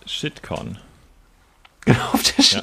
Shitcon. 0.06 0.78
Genau, 1.84 2.12
auf 2.12 2.22
der 2.22 2.42
Shit. 2.42 2.62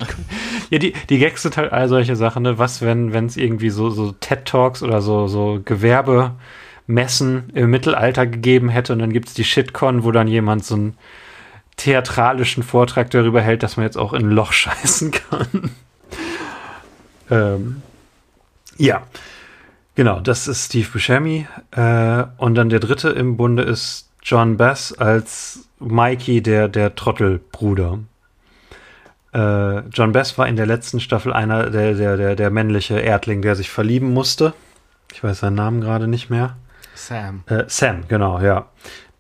Ja, 0.70 0.80
die, 0.80 0.94
die 1.10 1.18
Gags 1.18 1.42
sind 1.42 1.58
halt 1.58 1.74
all 1.74 1.90
solche 1.90 2.16
Sachen, 2.16 2.44
ne? 2.44 2.58
Was, 2.58 2.82
wenn 2.82 3.14
es 3.14 3.38
irgendwie 3.38 3.70
so, 3.70 3.90
so 3.90 4.12
TED-Talks 4.14 4.82
oder 4.82 5.02
so, 5.02 5.28
so 5.28 5.62
Gewerbemessen 5.64 7.50
im 7.54 7.70
Mittelalter 7.70 8.28
gegeben 8.28 8.70
hätte 8.70 8.94
und 8.94 9.00
dann 9.00 9.12
gibt 9.12 9.28
es 9.28 9.34
die 9.34 9.44
Shitcon, 9.44 10.04
wo 10.04 10.12
dann 10.12 10.28
jemand 10.28 10.64
so 10.64 10.76
einen 10.76 10.98
theatralischen 11.76 12.64
Vortrag 12.64 13.10
darüber 13.12 13.42
hält, 13.42 13.64
dass 13.64 13.78
man 13.78 13.86
jetzt 13.86 13.98
auch 13.98 14.14
in 14.14 14.28
ein 14.28 14.32
Loch 14.32 14.54
scheißen 14.54 15.12
kann. 15.12 15.72
ähm, 17.30 17.82
ja, 18.78 19.04
genau, 19.96 20.22
das 20.22 20.48
ist 20.48 20.68
Steve 20.68 20.88
Buscemi. 20.94 21.46
Äh, 21.72 22.24
und 22.38 22.56
dann 22.56 22.70
der 22.70 22.80
dritte 22.80 23.10
im 23.10 23.36
Bunde 23.36 23.64
ist 23.64 24.10
John 24.24 24.56
Bass 24.56 24.94
als 24.94 25.68
Mikey, 25.80 26.42
der, 26.42 26.70
der 26.70 26.96
Trottelbruder. 26.96 28.00
Äh, 29.34 29.80
John 29.90 30.12
Bass 30.12 30.38
war 30.38 30.48
in 30.48 30.56
der 30.56 30.66
letzten 30.66 31.00
Staffel 31.00 31.34
einer 31.34 31.70
der, 31.70 31.94
der, 31.94 32.18
der, 32.18 32.36
der 32.36 32.50
männliche 32.50 33.00
Erdling, 33.00 33.42
der 33.42 33.56
sich 33.56 33.70
verlieben 33.70 34.12
musste. 34.14 34.54
Ich 35.14 35.24
weiß 35.24 35.40
seinen 35.40 35.56
Namen 35.56 35.82
gerade 35.82 36.08
nicht 36.08 36.30
mehr. 36.30 36.58
Sam. 36.96 37.44
Äh, 37.48 37.66
Sam, 37.68 38.08
genau, 38.08 38.40
ja. 38.40 38.68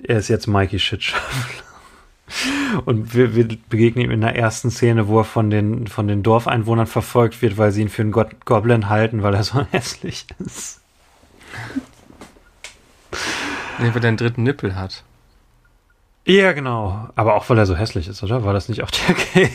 Er 0.04 0.18
ist 0.18 0.28
jetzt 0.28 0.48
Mikey 0.48 0.80
Shitschaffler. 0.80 1.64
Und 2.86 3.14
wir, 3.14 3.36
wir 3.36 3.48
begegnen 3.48 4.06
ihm 4.06 4.12
in 4.12 4.22
der 4.22 4.36
ersten 4.36 4.70
Szene, 4.70 5.08
wo 5.08 5.20
er 5.20 5.26
von 5.26 5.50
den, 5.50 5.88
von 5.88 6.08
den 6.08 6.22
Dorfeinwohnern 6.24 6.88
verfolgt 6.88 7.42
wird, 7.42 7.58
weil 7.58 7.72
sie 7.72 7.82
ihn 7.82 7.90
für 7.90 8.04
einen 8.04 8.12
God 8.12 8.46
Goblin 8.46 8.90
halten, 8.90 9.24
weil 9.24 9.34
er 9.34 9.44
so 9.44 9.66
hässlich 9.72 10.28
ist. 10.40 10.82
Nee, 13.80 13.92
weil 13.94 14.04
er 14.04 14.10
einen 14.10 14.18
dritten 14.18 14.44
Nippel 14.44 14.76
hat. 14.76 15.04
Ja, 16.26 16.52
genau. 16.52 17.10
Aber 17.16 17.34
auch 17.36 17.50
weil 17.50 17.58
er 17.58 17.66
so 17.66 17.76
hässlich 17.76 18.08
ist, 18.08 18.22
oder? 18.22 18.44
War 18.44 18.54
das 18.54 18.70
nicht 18.70 18.84
auch 18.84 18.92
der 18.92 19.16
Gag? 19.34 19.52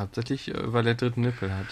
Hauptsächlich, 0.00 0.54
äh, 0.54 0.72
weil 0.72 0.86
er 0.86 0.94
dritten 0.94 1.20
Nippel 1.22 1.52
hat. 1.54 1.66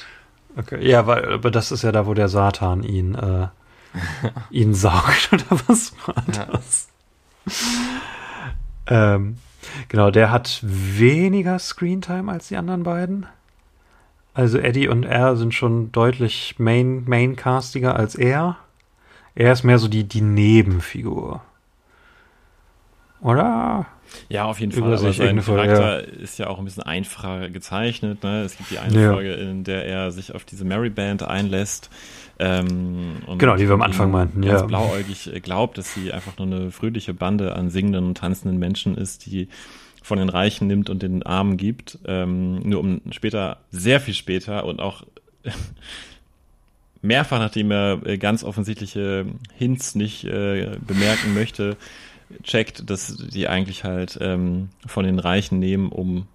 Okay. 0.57 0.87
Ja, 0.89 1.07
weil, 1.07 1.33
aber 1.33 1.51
das 1.51 1.73
ist 1.73 1.83
ja 1.83 1.93
da, 1.93 2.07
wo 2.07 2.15
der 2.15 2.29
Satan 2.29 2.83
ihn, 2.83 3.15
äh, 3.15 3.49
ihn 4.51 4.75
saugt, 4.75 5.31
oder 5.33 5.61
was 5.67 5.95
war 6.07 6.15
Ja. 6.35 6.45
das? 6.47 6.89
ähm, 8.87 9.39
genau, 9.89 10.11
der 10.11 10.31
hat 10.31 10.61
weniger 10.63 11.59
Screentime 11.59 12.31
als 12.31 12.49
die 12.49 12.57
anderen 12.57 12.83
beiden. 12.83 13.27
Also 14.35 14.59
Eddie 14.59 14.89
und 14.89 15.05
er 15.05 15.37
sind 15.37 15.53
schon 15.55 15.91
deutlich 15.93 16.57
main, 16.59 17.05
maincastiger 17.07 17.97
als 17.97 18.15
er. 18.15 18.57
Er 19.35 19.53
ist 19.53 19.65
mehr 19.65 19.79
so 19.79 19.89
die, 19.89 20.05
die 20.05 20.21
Nebenfigur. 20.21 21.43
Oder? 23.21 23.87
Ja, 24.29 24.45
auf 24.45 24.61
jeden 24.61 24.73
Über 24.73 24.97
Fall. 24.97 25.07
Aber 25.07 25.13
sein 25.13 25.41
Charakter 25.41 26.07
ist 26.07 26.39
ja 26.39 26.49
auch 26.49 26.59
ein 26.59 26.65
bisschen 26.65 26.83
einfacher 26.83 27.49
gezeichnet. 27.51 28.23
Ne? 28.23 28.43
Es 28.43 28.57
gibt 28.57 28.71
die 28.71 28.79
eine 28.79 29.01
Ja. 29.03 29.13
Folge, 29.13 29.33
in 29.35 29.65
der 29.65 29.87
er 29.87 30.11
sich 30.11 30.35
auf 30.35 30.45
diese 30.45 30.65
Mary 30.65 30.91
Band 30.91 31.23
einlässt. 31.23 31.91
Ähm, 32.39 33.17
Genau, 33.39 33.57
die 33.57 33.67
wir 33.67 33.75
am 33.75 33.83
Anfang 33.83 34.11
meinten, 34.11 34.43
ganz 34.43 34.61
ja. 34.61 34.67
blauäugig 34.67 35.31
glaubt, 35.43 35.79
dass 35.79 35.95
sie 35.95 36.13
einfach 36.13 36.39
nur 36.39 36.47
eine 36.47 36.71
fröhliche 36.71 37.15
Bande 37.15 37.55
an 37.55 37.71
singenden 37.71 38.07
und 38.07 38.19
tanzenden 38.19 38.59
Menschen 38.59 38.97
ist, 38.97 39.27
die 39.27 39.49
von 40.03 40.19
den 40.19 40.29
Reichen 40.29 40.67
nimmt 40.69 40.89
und 40.89 41.03
den 41.03 41.23
Armen 41.25 41.57
gibt. 41.57 41.99
Ähm, 42.07 42.61
nur 42.61 42.81
um 42.81 43.01
später, 43.11 43.59
sehr 43.71 44.01
viel 44.01 44.15
später 44.15 44.65
und 44.65 44.81
auch 44.81 45.05
mehrfach, 47.03 47.39
nachdem 47.39 47.71
er 47.71 47.99
ganz 48.19 48.45
offensichtliche 48.45 49.27
Hints 49.57 49.95
nicht 49.95 50.25
äh, 50.25 50.77
bemerken 50.87 51.35
möchte, 51.35 51.77
checkt, 52.43 52.89
dass 52.91 53.17
die 53.17 53.49
eigentlich 53.49 53.85
halt 53.85 54.19
ähm, 54.21 54.69
von 54.87 55.05
den 55.05 55.19
Reichen 55.19 55.59
nehmen, 55.59 55.91
um 55.91 56.27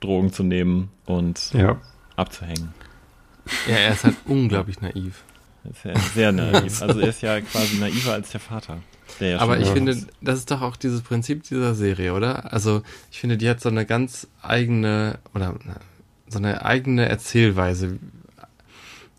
Drogen 0.00 0.32
zu 0.32 0.42
nehmen 0.42 0.90
und 1.06 1.52
Ja. 1.52 1.80
abzuhängen. 2.16 2.74
Ja, 3.68 3.76
er 3.76 3.92
ist 3.92 4.04
halt 4.04 4.16
unglaublich 4.26 4.80
naiv. 4.80 5.24
Ja 5.82 5.94
sehr 6.14 6.32
naiv. 6.32 6.82
Also 6.82 7.00
er 7.00 7.08
ist 7.08 7.22
ja 7.22 7.40
quasi 7.40 7.76
naiver 7.78 8.12
als 8.12 8.30
der 8.30 8.40
Vater. 8.40 8.78
Der 9.20 9.30
ja 9.30 9.38
Aber 9.38 9.58
ich 9.58 9.68
finde, 9.68 9.92
ist. 9.92 10.08
das 10.20 10.40
ist 10.40 10.50
doch 10.50 10.60
auch 10.60 10.76
dieses 10.76 11.00
Prinzip 11.02 11.42
dieser 11.44 11.74
Serie, 11.74 12.12
oder? 12.12 12.52
Also 12.52 12.82
ich 13.10 13.20
finde, 13.20 13.38
die 13.38 13.48
hat 13.48 13.60
so 13.60 13.68
eine 13.70 13.86
ganz 13.86 14.26
eigene 14.42 15.18
oder 15.34 15.54
so 16.28 16.38
eine 16.38 16.64
eigene 16.64 17.08
Erzählweise. 17.08 17.98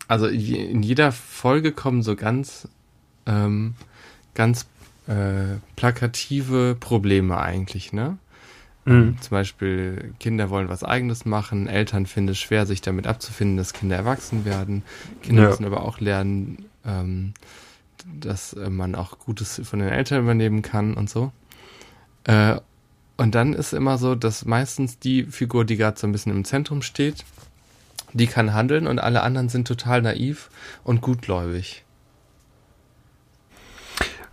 Also 0.08 0.28
in 0.28 0.82
jeder 0.84 1.10
Folge 1.10 1.72
kommen 1.72 2.02
so 2.02 2.14
ganz, 2.14 2.68
ähm, 3.26 3.74
ganz 4.34 4.66
äh, 5.06 5.58
plakative 5.76 6.76
Probleme 6.78 7.38
eigentlich, 7.38 7.92
ne? 7.92 8.18
Mhm. 8.84 9.20
Zum 9.20 9.30
Beispiel 9.30 10.14
Kinder 10.20 10.48
wollen 10.48 10.68
was 10.68 10.84
Eigenes 10.84 11.24
machen, 11.24 11.66
Eltern 11.66 12.06
finden 12.06 12.30
es 12.30 12.38
schwer, 12.38 12.66
sich 12.66 12.80
damit 12.80 13.06
abzufinden, 13.06 13.56
dass 13.56 13.72
Kinder 13.72 13.96
erwachsen 13.96 14.44
werden. 14.44 14.84
Kinder 15.22 15.42
Ja. 15.42 15.48
müssen 15.48 15.64
aber 15.64 15.82
auch 15.82 15.98
lernen, 16.00 16.66
ähm, 16.84 17.34
dass 18.20 18.52
äh, 18.52 18.70
man 18.70 18.94
auch 18.94 19.18
Gutes 19.18 19.60
von 19.64 19.80
den 19.80 19.88
Eltern 19.88 20.22
übernehmen 20.22 20.62
kann 20.62 20.94
und 20.94 21.10
so. 21.10 21.32
Äh, 22.24 22.56
und 23.16 23.34
dann 23.34 23.54
ist 23.54 23.72
immer 23.72 23.98
so, 23.98 24.14
dass 24.14 24.44
meistens 24.44 24.98
die 24.98 25.24
Figur, 25.24 25.64
die 25.64 25.76
gerade 25.76 25.98
so 25.98 26.06
ein 26.06 26.12
bisschen 26.12 26.32
im 26.32 26.44
Zentrum 26.44 26.82
steht, 26.82 27.24
die 28.12 28.26
kann 28.26 28.54
handeln 28.54 28.86
und 28.86 28.98
alle 28.98 29.22
anderen 29.22 29.48
sind 29.48 29.66
total 29.66 30.02
naiv 30.02 30.50
und 30.84 31.00
gutgläubig. 31.00 31.84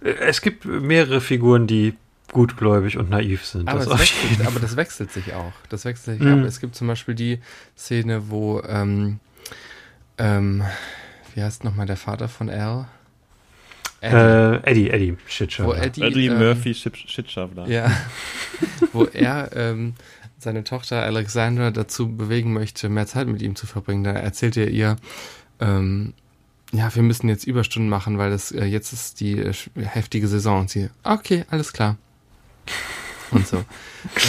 Es 0.03 0.41
gibt 0.41 0.65
mehrere 0.65 1.21
Figuren, 1.21 1.67
die 1.67 1.95
gutgläubig 2.31 2.97
und 2.97 3.09
naiv 3.09 3.45
sind. 3.45 3.69
Aber, 3.69 3.79
Das 3.79 3.87
auf 3.89 3.99
wechselt, 3.99 4.31
jeden 4.31 4.47
aber 4.47 4.59
das 4.59 4.75
wechselt 4.75 5.11
sich 5.11 5.33
auch. 5.33 5.53
Das 5.69 5.85
wechselt 5.85 6.17
sich 6.17 6.27
Mhm. 6.27 6.39
ab. 6.41 6.45
Es 6.47 6.59
gibt 6.59 6.75
zum 6.75 6.87
Beispiel 6.87 7.15
die 7.15 7.39
Szene, 7.77 8.29
wo, 8.29 8.61
ähm, 8.67 9.19
ähm, 10.17 10.63
wie 11.35 11.43
heißt 11.43 11.63
nochmal 11.63 11.85
der 11.85 11.97
Vater 11.97 12.27
von 12.27 12.49
Al? 12.49 12.87
Eddie. 14.01 14.15
Äh, 14.15 14.69
Eddie, 14.69 14.89
Eddie, 14.89 15.17
Shitshow. 15.27 15.73
Eddie, 15.73 16.01
Eddie 16.01 16.25
ähm, 16.27 16.37
Murphy 16.39 16.73
Shit 16.73 16.97
Shitschaffler. 16.97 17.67
Ja. 17.69 17.89
wo 18.93 19.05
er 19.05 19.49
ähm, 19.55 19.93
seine 20.39 20.63
Tochter 20.65 21.03
Alexandra 21.03 21.71
dazu 21.71 22.13
bewegen 22.17 22.51
möchte, 22.51 22.89
mehr 22.89 23.07
Zeit 23.07 23.27
mit 23.27 23.41
ihm 23.41 23.55
zu 23.55 23.65
verbringen. 23.65 24.03
Da 24.03 24.11
erzählt 24.11 24.57
er 24.57 24.69
ihr, 24.69 24.97
ähm, 25.61 26.13
ja, 26.73 26.93
wir 26.93 27.03
müssen 27.03 27.29
jetzt 27.29 27.45
Überstunden 27.45 27.89
machen, 27.89 28.17
weil 28.17 28.31
das 28.31 28.51
äh, 28.51 28.65
jetzt 28.65 28.91
ist 28.93 29.19
die 29.19 29.37
äh, 29.39 29.53
heftige 29.75 30.27
Saison. 30.27 30.61
Und 30.61 30.69
sie, 30.69 30.89
okay, 31.03 31.45
alles 31.49 31.71
klar. 31.71 31.97
Und 33.31 33.47
so. 33.47 33.57
äh, 34.15 34.21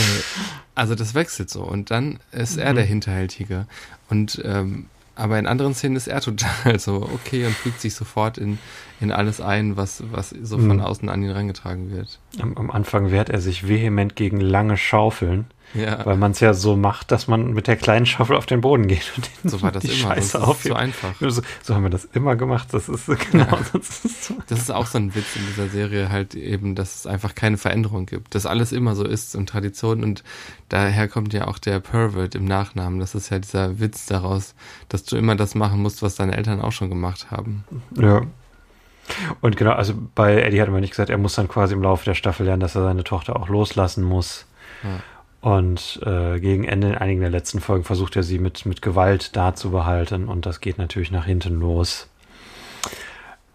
also 0.74 0.94
das 0.94 1.14
wechselt 1.14 1.50
so. 1.50 1.62
Und 1.62 1.90
dann 1.90 2.18
ist 2.32 2.56
er 2.56 2.74
der 2.74 2.84
Hinterhältige. 2.84 3.66
Und 4.08 4.40
ähm, 4.44 4.86
aber 5.16 5.38
in 5.38 5.46
anderen 5.46 5.74
Szenen 5.74 5.96
ist 5.96 6.08
er 6.08 6.20
total 6.20 6.78
so 6.78 7.08
okay 7.14 7.46
und 7.46 7.54
fügt 7.54 7.80
sich 7.80 7.94
sofort 7.94 8.36
in, 8.36 8.58
in 9.00 9.12
alles 9.12 9.40
ein, 9.40 9.76
was, 9.76 10.02
was 10.10 10.30
so 10.30 10.58
von 10.58 10.76
Mhm. 10.76 10.80
außen 10.80 11.08
an 11.08 11.22
ihn 11.22 11.30
reingetragen 11.30 11.90
wird. 11.92 12.18
Am, 12.40 12.56
am 12.56 12.70
Anfang 12.70 13.10
wehrt 13.10 13.30
er 13.30 13.40
sich 13.40 13.68
vehement 13.68 14.16
gegen 14.16 14.40
lange 14.40 14.76
Schaufeln, 14.76 15.46
Ja. 15.74 16.06
weil 16.06 16.16
man 16.16 16.30
es 16.30 16.40
ja 16.40 16.54
so 16.54 16.76
macht, 16.76 17.10
dass 17.10 17.26
man 17.26 17.52
mit 17.52 17.66
der 17.66 17.76
kleinen 17.76 18.06
Schaufel 18.06 18.36
auf 18.36 18.46
den 18.46 18.60
Boden 18.60 18.86
geht 18.86 19.12
und 19.16 19.28
den, 19.42 19.50
So 19.50 19.60
war 19.62 19.72
das 19.72 19.82
die 19.82 19.90
immer. 19.90 20.14
Scheiße 20.14 20.40
aufhebt. 20.42 20.72
so 20.72 20.74
einfach. 20.74 21.14
So, 21.20 21.42
so 21.62 21.74
haben 21.74 21.82
wir 21.82 21.90
das 21.90 22.04
immer 22.06 22.36
gemacht. 22.36 22.68
Das 22.72 22.88
ist 22.88 23.06
genau. 23.32 23.58
Das 23.72 24.04
ist 24.04 24.24
so. 24.24 24.34
Das 24.48 24.60
ist 24.60 24.70
auch 24.70 24.86
so 24.86 24.98
ein 24.98 25.14
Witz 25.14 25.36
in 25.36 25.42
dieser 25.46 25.68
Serie 25.68 26.10
halt 26.10 26.34
eben, 26.34 26.74
dass 26.74 26.94
es 26.94 27.06
einfach 27.06 27.34
keine 27.34 27.56
Veränderung 27.56 28.06
gibt. 28.06 28.34
Dass 28.34 28.46
alles 28.46 28.72
immer 28.72 28.94
so 28.94 29.04
ist 29.04 29.34
und 29.34 29.48
Tradition 29.48 30.02
und 30.04 30.22
daher 30.68 31.08
kommt 31.08 31.32
ja 31.32 31.46
auch 31.48 31.58
der 31.58 31.80
Pervert 31.80 32.34
im 32.34 32.44
Nachnamen. 32.44 33.00
Das 33.00 33.14
ist 33.14 33.30
ja 33.30 33.38
dieser 33.38 33.80
Witz 33.80 34.06
daraus, 34.06 34.54
dass 34.88 35.04
du 35.04 35.16
immer 35.16 35.34
das 35.36 35.54
machen 35.54 35.82
musst, 35.82 36.02
was 36.02 36.14
deine 36.14 36.36
Eltern 36.36 36.60
auch 36.60 36.72
schon 36.72 36.88
gemacht 36.88 37.30
haben. 37.30 37.64
Ja. 37.98 38.22
Und 39.40 39.56
genau, 39.56 39.72
also 39.72 39.92
bei 40.14 40.40
Eddie 40.40 40.62
hat 40.62 40.70
man 40.70 40.80
nicht 40.80 40.90
gesagt, 40.90 41.10
er 41.10 41.18
muss 41.18 41.34
dann 41.34 41.48
quasi 41.48 41.74
im 41.74 41.82
Laufe 41.82 42.04
der 42.04 42.14
Staffel 42.14 42.46
lernen, 42.46 42.60
dass 42.60 42.74
er 42.74 42.84
seine 42.84 43.04
Tochter 43.04 43.36
auch 43.36 43.48
loslassen 43.48 44.02
muss. 44.02 44.46
Ja. 44.82 45.00
Und 45.44 46.00
äh, 46.06 46.40
gegen 46.40 46.64
Ende 46.64 46.86
in 46.86 46.94
einigen 46.94 47.20
der 47.20 47.28
letzten 47.28 47.60
Folgen 47.60 47.84
versucht 47.84 48.16
er 48.16 48.22
sie 48.22 48.38
mit, 48.38 48.64
mit 48.64 48.80
Gewalt 48.80 49.36
da 49.36 49.54
zu 49.54 49.70
behalten 49.70 50.26
und 50.26 50.46
das 50.46 50.62
geht 50.62 50.78
natürlich 50.78 51.10
nach 51.10 51.26
hinten 51.26 51.60
los. 51.60 52.08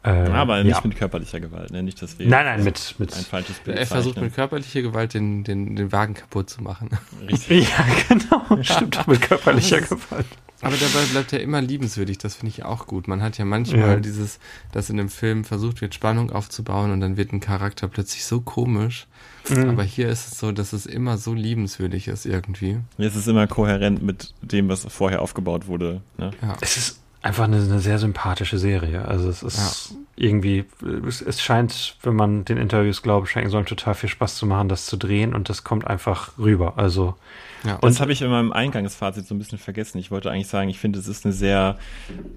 Äh, 0.04 0.12
Aber 0.12 0.64
nicht 0.64 0.76
ja. 0.76 0.82
mit 0.84 0.96
körperlicher 0.96 1.40
Gewalt, 1.40 1.72
ne? 1.72 1.82
Nicht, 1.82 2.00
dass 2.00 2.20
wir 2.20 2.28
Nein, 2.28 2.46
nein, 2.46 2.64
mit, 2.64 2.94
mit 3.00 3.12
ein 3.12 3.24
falsches 3.24 3.58
Bild 3.58 3.76
Er 3.76 3.88
versucht 3.88 4.14
zeichnen. 4.14 4.26
mit 4.26 4.36
körperlicher 4.36 4.84
Gewalt 4.84 5.16
den, 5.16 5.44
den, 5.44 5.76
den 5.76 5.92
Wagen 5.92 6.14
kaputt 6.14 6.52
zu 6.52 6.62
machen. 6.62 6.92
Richtig. 7.28 7.68
Ja, 7.78 7.86
genau. 8.08 8.62
Stimmt, 8.64 9.08
mit 9.08 9.22
körperlicher 9.24 9.82
Gewalt. 9.82 10.28
Aber 10.62 10.76
dabei 10.76 11.06
bleibt 11.12 11.32
er 11.32 11.42
immer 11.42 11.62
liebenswürdig, 11.62 12.18
das 12.18 12.36
finde 12.36 12.50
ich 12.50 12.64
auch 12.66 12.86
gut. 12.86 13.08
Man 13.08 13.22
hat 13.22 13.38
ja 13.38 13.46
manchmal 13.46 13.80
Ja. 13.80 13.96
dieses, 13.98 14.40
dass 14.74 14.90
in 14.90 15.00
einem 15.00 15.10
Film 15.10 15.46
versucht 15.46 15.80
wird, 15.82 15.94
Spannung 15.96 16.32
aufzubauen 16.32 16.92
und 16.92 17.00
dann 17.00 17.16
wird 17.16 17.32
ein 17.32 17.40
Charakter 17.40 17.88
plötzlich 17.88 18.26
so 18.26 18.42
komisch. 18.42 19.08
Mhm. 19.50 19.70
Aber 19.70 19.84
hier 19.84 20.10
ist 20.10 20.32
es 20.32 20.40
so, 20.40 20.52
dass 20.52 20.74
es 20.74 20.86
immer 20.86 21.18
so 21.18 21.34
liebenswürdig 21.34 22.08
ist 22.10 22.26
irgendwie. 22.26 22.78
Es 22.98 23.16
ist 23.16 23.28
immer 23.28 23.48
kohärent 23.48 24.02
mit 24.02 24.34
dem, 24.42 24.68
was 24.68 24.86
vorher 24.90 25.22
aufgebaut 25.22 25.68
wurde. 25.68 26.02
Ne? 26.18 26.32
Ja. 26.42 26.58
Es 26.62 26.76
ist 26.78 27.00
einfach 27.22 27.46
eine, 27.46 27.58
eine 27.58 27.80
sehr 27.80 27.98
sympathische 28.00 28.58
Serie. 28.58 29.06
Also 29.06 29.30
es 29.30 29.44
ist 29.44 29.96
irgendwie, 30.16 30.66
es, 31.08 31.22
es 31.22 31.42
scheint, 31.42 31.96
wenn 32.04 32.16
man 32.16 32.44
den 32.46 32.58
Interviews 32.58 33.02
glaubt, 33.02 33.30
scheint 33.30 33.52
ihm 33.54 33.66
total 33.66 33.94
viel 33.96 34.10
Spaß 34.10 34.36
zu 34.36 34.46
machen, 34.46 34.68
das 34.70 34.86
zu 34.86 34.98
drehen 34.98 35.34
und 35.34 35.48
das 35.50 35.64
kommt 35.64 35.88
einfach 35.88 36.38
rüber. 36.38 36.74
Also 36.78 37.16
ja. 37.64 37.76
Und 37.76 37.86
das 37.86 38.00
habe 38.00 38.12
ich 38.12 38.22
in 38.22 38.30
meinem 38.30 38.52
Eingangsfazit 38.52 39.26
so 39.28 39.36
ein 39.36 39.38
bisschen 39.40 39.58
vergessen. 39.58 39.98
Ich 39.98 40.12
wollte 40.12 40.32
eigentlich 40.32 40.48
sagen, 40.48 40.70
ich 40.70 40.80
finde, 40.80 41.00
es 41.00 41.08
ist 41.08 41.26
eine 41.26 41.34
sehr, 41.34 41.78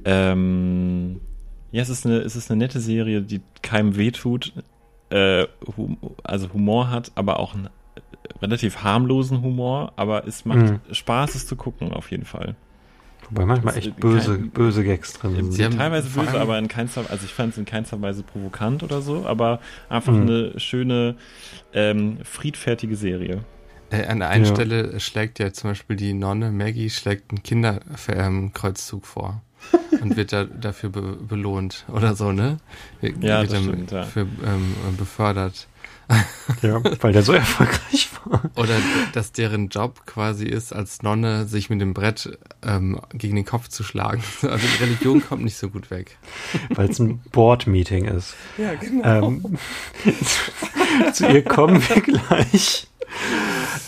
ähm, 0.05 1.21
ja, 1.71 1.83
es 1.83 1.89
ist 1.89 2.07
eine, 2.07 2.19
es 2.19 2.37
ist 2.37 2.51
eine 2.51 2.59
nette 2.59 2.81
Serie, 2.81 3.23
die 3.23 3.41
keinem 3.63 3.97
wehtut, 3.97 4.53
äh, 5.11 5.47
hum, 5.77 5.99
also 6.23 6.53
Humor 6.53 6.91
hat, 6.91 7.13
aber 7.15 7.39
auch 7.41 7.55
einen 7.55 7.67
äh, 7.67 7.71
relativ 8.41 8.83
harmlosen 8.83 9.43
Humor, 9.43 9.93
aber 9.97 10.27
es 10.27 10.45
macht 10.45 10.59
Mhm. 10.59 10.81
Spaß, 10.91 11.35
es 11.35 11.47
zu 11.47 11.57
gucken, 11.57 11.93
auf 11.93 12.11
jeden 12.11 12.25
Fall. 12.25 12.57
wobei 13.31 13.47
manchmal 13.47 13.79
echt 13.79 13.97
böse, 13.97 14.37
kein- 14.37 14.51
böse 14.51 14.85
Gags 14.85 15.15
drin 15.15 15.51
Sie 15.51 15.57
sind. 15.59 15.65
haben 15.67 15.79
Teilweise 15.79 16.09
böse, 16.11 16.29
allem- 16.33 16.43
aber 16.43 16.59
in 16.59 16.69
keinster, 16.69 17.05
also 17.09 17.25
ich 17.25 17.33
fand 17.33 17.53
es 17.53 17.59
in 17.59 17.65
keinster 17.65 18.01
Weise 18.03 18.23
provokant 18.23 18.83
oder 18.83 19.01
so, 19.01 19.25
aber 19.27 19.61
einfach 19.89 20.13
Mhm. 20.13 20.23
eine 20.23 20.61
schöne, 20.61 21.17
ähm, 21.73 22.19
friedfertige 22.25 22.97
Serie. 22.97 23.45
Äh, 23.93 24.07
an 24.07 24.21
der 24.21 24.29
einen 24.31 24.45
Ja. 24.45 24.55
Stelle 24.55 24.99
schlägt 25.01 25.39
ja 25.39 25.53
zum 25.53 25.71
Beispiel 25.71 25.97
die 25.97 26.15
Nonne 26.15 26.51
Maggie 26.51 26.91
schlägt 26.91 27.31
einen 27.31 27.43
Kinderkreuzzug 27.43 29.07
vor 29.07 29.43
und 30.01 30.17
wird 30.17 30.33
da, 30.33 30.45
dafür 30.45 30.91
be 30.91 31.03
belohnt 31.03 31.85
oder 31.89 32.15
so, 32.17 32.33
ne? 32.33 32.59
Wird 33.01 33.23
Ja, 33.23 33.43
wird 33.43 33.53
das 33.53 33.63
stimmt, 33.63 33.91
ja. 33.93 34.03
Für, 34.05 34.21
ähm, 34.21 34.75
befördert. 34.97 35.69
Ja, 36.61 36.83
weil 37.01 37.13
der 37.13 37.23
so 37.23 37.33
erfolgreich 37.33 38.11
war. 38.25 38.43
Oder 38.57 38.75
dass 39.15 39.33
deren 39.33 39.69
Job 39.69 40.05
quasi 40.05 40.45
ist, 40.45 40.73
als 40.73 41.03
Nonne 41.03 41.47
sich 41.47 41.71
mit 41.71 41.81
dem 41.81 41.95
Brett 41.95 42.39
ähm, 42.63 43.01
gegen 43.15 43.37
den 43.37 43.45
Kopf 43.47 43.69
zu 43.69 43.83
schlagen. 43.83 44.23
Also 44.43 44.67
die 44.67 44.83
Religion 44.85 45.23
kommt 45.25 45.43
nicht 45.45 45.57
so 45.57 45.71
gut 45.71 45.91
weg. 45.91 46.19
Weil 46.71 46.91
es 46.91 46.99
ein 46.99 47.21
Board-Meeting 47.31 48.07
ist. 48.07 48.35
Ja, 48.59 48.75
genau. 48.75 49.29
Ähm, 49.29 49.59
zu 51.15 51.29
ihr 51.29 51.45
kommen 51.45 51.83
wir 51.89 52.01
gleich. 52.03 52.89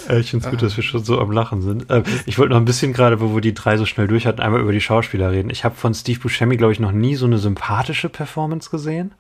Äh, 0.09 0.21
Ich 0.21 0.31
finde 0.31 0.45
es 0.45 0.51
gut, 0.51 0.63
dass 0.63 0.77
wir 0.77 0.85
schon 0.85 1.05
so 1.05 1.21
am 1.21 1.31
Lachen 1.31 1.63
sind. 1.63 1.87
Ähm, 1.91 2.05
ich 2.27 2.39
wollte 2.39 2.51
noch 2.53 2.61
ein 2.61 2.65
bisschen 2.65 2.93
gerade, 2.93 3.21
wo 3.21 3.35
wir 3.35 3.41
die 3.41 3.55
drei 3.55 3.77
so 3.77 3.87
schnell 3.87 4.07
durch 4.07 4.27
hatten, 4.27 4.41
einmal 4.41 4.61
über 4.61 4.73
die 4.73 4.81
Schauspieler 4.81 5.31
reden. 5.31 5.51
Ich 5.51 5.65
habe 5.65 5.75
von 5.75 5.95
Steve 5.95 6.21
Buscemi, 6.21 6.57
glaube 6.57 6.73
ich, 6.73 6.81
noch 6.81 6.93
nie 6.93 7.17
so 7.17 7.27
eine 7.27 7.39
sympathische 7.39 8.09
Performance 8.09 8.71
gesehen. 8.71 9.13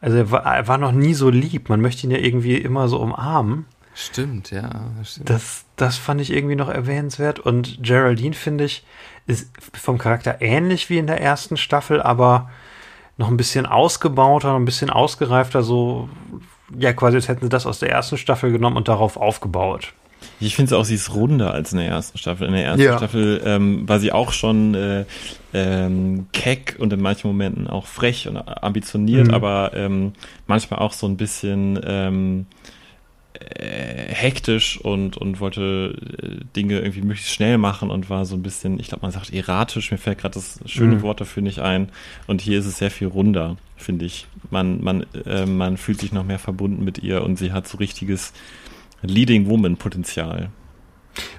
Also 0.00 0.16
er 0.16 0.30
war, 0.30 0.44
er 0.44 0.68
war 0.68 0.78
noch 0.78 0.92
nie 0.92 1.14
so 1.14 1.30
lieb. 1.30 1.68
Man 1.68 1.80
möchte 1.80 2.06
ihn 2.06 2.10
ja 2.10 2.18
irgendwie 2.18 2.56
immer 2.56 2.88
so 2.88 2.98
umarmen. 2.98 3.66
Stimmt, 3.94 4.50
ja. 4.50 4.90
das 4.98 5.12
Stimmt. 5.12 5.30
Das, 5.30 5.64
das 5.76 5.96
fand 5.96 6.20
ich 6.20 6.32
irgendwie 6.32 6.56
noch 6.56 6.68
erwähnenswert. 6.68 7.38
Und 7.38 7.78
Geraldine, 7.82 8.34
finde 8.34 8.64
ich, 8.64 8.84
ist 9.26 9.50
vom 9.74 9.98
Charakter 9.98 10.40
ähnlich 10.40 10.88
wie 10.88 10.98
in 10.98 11.06
der 11.06 11.20
ersten 11.20 11.56
Staffel, 11.56 12.00
aber 12.00 12.50
noch 13.18 13.28
ein 13.28 13.36
bisschen 13.36 13.66
ausgebauter, 13.66 14.48
noch 14.48 14.56
ein 14.58 14.64
bisschen 14.64 14.88
ausgereifter, 14.88 15.62
so, 15.62 16.08
ja, 16.78 16.92
quasi 16.92 17.16
als 17.16 17.28
hätten 17.28 17.42
sie 17.44 17.48
das 17.48 17.66
aus 17.66 17.78
der 17.78 17.90
ersten 17.90 18.16
Staffel 18.18 18.52
genommen 18.52 18.76
und 18.76 18.88
darauf 18.88 19.16
aufgebaut. 19.16 19.92
Ich 20.38 20.54
finde 20.54 20.76
auch, 20.76 20.84
sie 20.84 20.94
ist 20.96 21.14
runder 21.14 21.52
als 21.54 21.72
in 21.72 21.78
der 21.78 21.88
ersten 21.88 22.18
Staffel. 22.18 22.46
In 22.46 22.52
der 22.52 22.64
ersten 22.64 22.82
Ja. 22.82 22.98
Staffel 22.98 23.40
ähm, 23.44 23.88
war 23.88 23.98
sie 24.00 24.12
auch 24.12 24.32
schon 24.32 24.74
äh, 24.74 25.04
ähm, 25.54 26.26
keck 26.32 26.76
und 26.78 26.92
in 26.92 27.00
manchen 27.00 27.28
Momenten 27.28 27.66
auch 27.68 27.86
frech 27.86 28.28
und 28.28 28.36
ambitioniert, 28.36 29.28
Mhm. 29.28 29.34
aber 29.34 29.72
ähm, 29.74 30.12
manchmal 30.46 30.80
auch 30.80 30.92
so 30.92 31.06
ein 31.06 31.16
bisschen 31.16 31.80
ähm, 31.84 32.46
äh, 32.50 32.59
hektisch 34.20 34.80
und, 34.80 35.16
und 35.16 35.40
wollte 35.40 35.96
äh, 36.22 36.44
Dinge 36.56 36.80
irgendwie 36.80 37.02
möglichst 37.02 37.32
schnell 37.32 37.58
machen 37.58 37.90
und 37.90 38.10
war 38.10 38.24
so 38.24 38.34
ein 38.36 38.42
bisschen, 38.42 38.78
ich 38.80 38.88
glaube, 38.88 39.02
man 39.02 39.12
sagt 39.12 39.32
erratisch, 39.32 39.90
mir 39.90 39.98
fällt 39.98 40.18
gerade 40.18 40.34
das 40.34 40.60
schöne 40.66 40.96
Mhm. 40.96 41.02
Wort 41.02 41.20
dafür 41.20 41.42
nicht 41.42 41.60
ein. 41.60 41.90
Und 42.26 42.40
hier 42.40 42.58
ist 42.58 42.66
es 42.66 42.78
sehr 42.78 42.90
viel 42.90 43.06
runder, 43.08 43.56
finde 43.76 44.04
ich. 44.04 44.26
Man, 44.50 44.82
man, 44.82 45.06
äh, 45.24 45.46
man 45.46 45.76
fühlt 45.76 46.00
sich 46.00 46.12
noch 46.12 46.24
mehr 46.24 46.38
verbunden 46.38 46.84
mit 46.84 46.98
ihr 46.98 47.22
und 47.22 47.36
sie 47.36 47.52
hat 47.52 47.68
so 47.68 47.78
richtiges 47.78 48.32
Leading 49.02 49.48
Woman 49.48 49.76
Potenzial. 49.76 50.50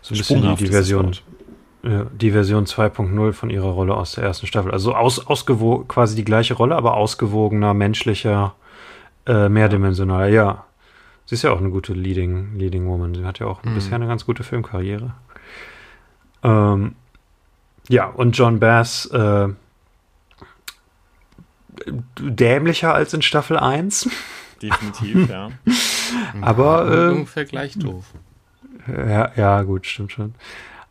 So 0.02 0.16
ein 0.16 0.18
bisschen 0.18 0.56
die, 0.56 0.68
Version, 0.68 1.12
ja, 1.84 2.06
die 2.20 2.32
Version 2.32 2.66
2.0 2.66 3.34
von 3.34 3.50
ihrer 3.50 3.70
Rolle 3.70 3.96
aus 3.96 4.14
der 4.14 4.24
ersten 4.24 4.48
Staffel. 4.48 4.72
Also 4.72 4.96
aus, 4.96 5.26
ausgewogen, 5.26 5.88
quasi 5.88 6.16
die 6.16 6.26
gleiche 6.26 6.56
Rolle, 6.56 6.76
aber 6.76 6.96
ausgewogener, 6.96 7.74
menschlicher, 7.74 8.56
äh, 9.28 9.50
mehrdimensionaler, 9.50 10.28
ja. 10.28 10.66
Sie 11.32 11.36
ist 11.36 11.44
ja 11.44 11.54
auch 11.54 11.60
eine 11.60 11.70
gute 11.70 11.94
Leading, 11.94 12.58
Leading 12.58 12.86
Woman. 12.88 13.16
Sie 13.16 13.24
hat 13.24 13.40
ja 13.40 13.46
auch 13.48 13.64
Mhm. 13.64 13.74
bisher 13.74 13.96
eine 13.96 14.06
ganz 14.06 14.26
gute 14.26 14.44
Filmkarriere. 14.44 15.14
Ähm, 16.44 16.96
ja, 17.88 18.08
und 18.08 18.38
John 18.38 18.60
Bass 18.60 19.06
äh, 19.06 19.48
dämlicher 22.20 22.94
als 22.94 23.14
in 23.14 23.22
Staffel 23.22 23.58
1. 23.58 24.10
Definitiv, 24.62 25.30
ja. 25.30 25.52
aber, 26.42 26.86
Ja, 26.94 27.08
äh, 27.08 27.12
ungefähr 27.14 27.46
gleich 27.46 27.80
doof. 27.80 28.06
Ja, 28.88 29.32
ja, 29.38 29.62
gut, 29.64 29.86
stimmt 29.86 30.12
schon. 30.12 30.36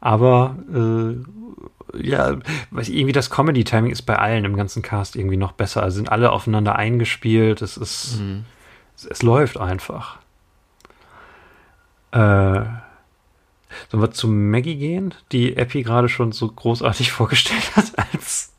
Aber 0.00 0.57
äh, 0.74 2.00
ja, 2.03 2.38
weiß 2.70 2.88
ich, 2.88 2.94
irgendwie 2.96 3.12
das 3.12 3.29
Comedy-Timing 3.29 3.90
ist 3.92 4.03
bei 4.03 4.18
allen 4.18 4.46
im 4.46 4.57
ganzen 4.57 4.81
Cast 4.81 5.16
irgendwie 5.16 5.37
noch 5.37 5.53
besser. 5.53 5.83
Also 5.83 5.96
sind 5.96 6.11
alle 6.11 6.33
aufeinander 6.33 6.76
eingespielt. 6.76 7.61
Es 7.61 7.76
ist, 7.76 8.20
Mhm. 8.20 8.44
es, 8.96 9.05
es 9.05 9.22
läuft 9.22 9.59
einfach. 9.59 10.19
Äh, 12.12 12.64
sollen 13.90 14.03
wir 14.03 14.11
zu 14.11 14.27
Maggie 14.29 14.77
gehen, 14.77 15.14
die 15.33 15.57
Epi 15.57 15.83
gerade 15.83 16.09
schon 16.09 16.33
so 16.33 16.49
großartig 16.49 17.12
vorgestellt 17.12 17.77
hat 17.77 17.92
als 18.12 18.53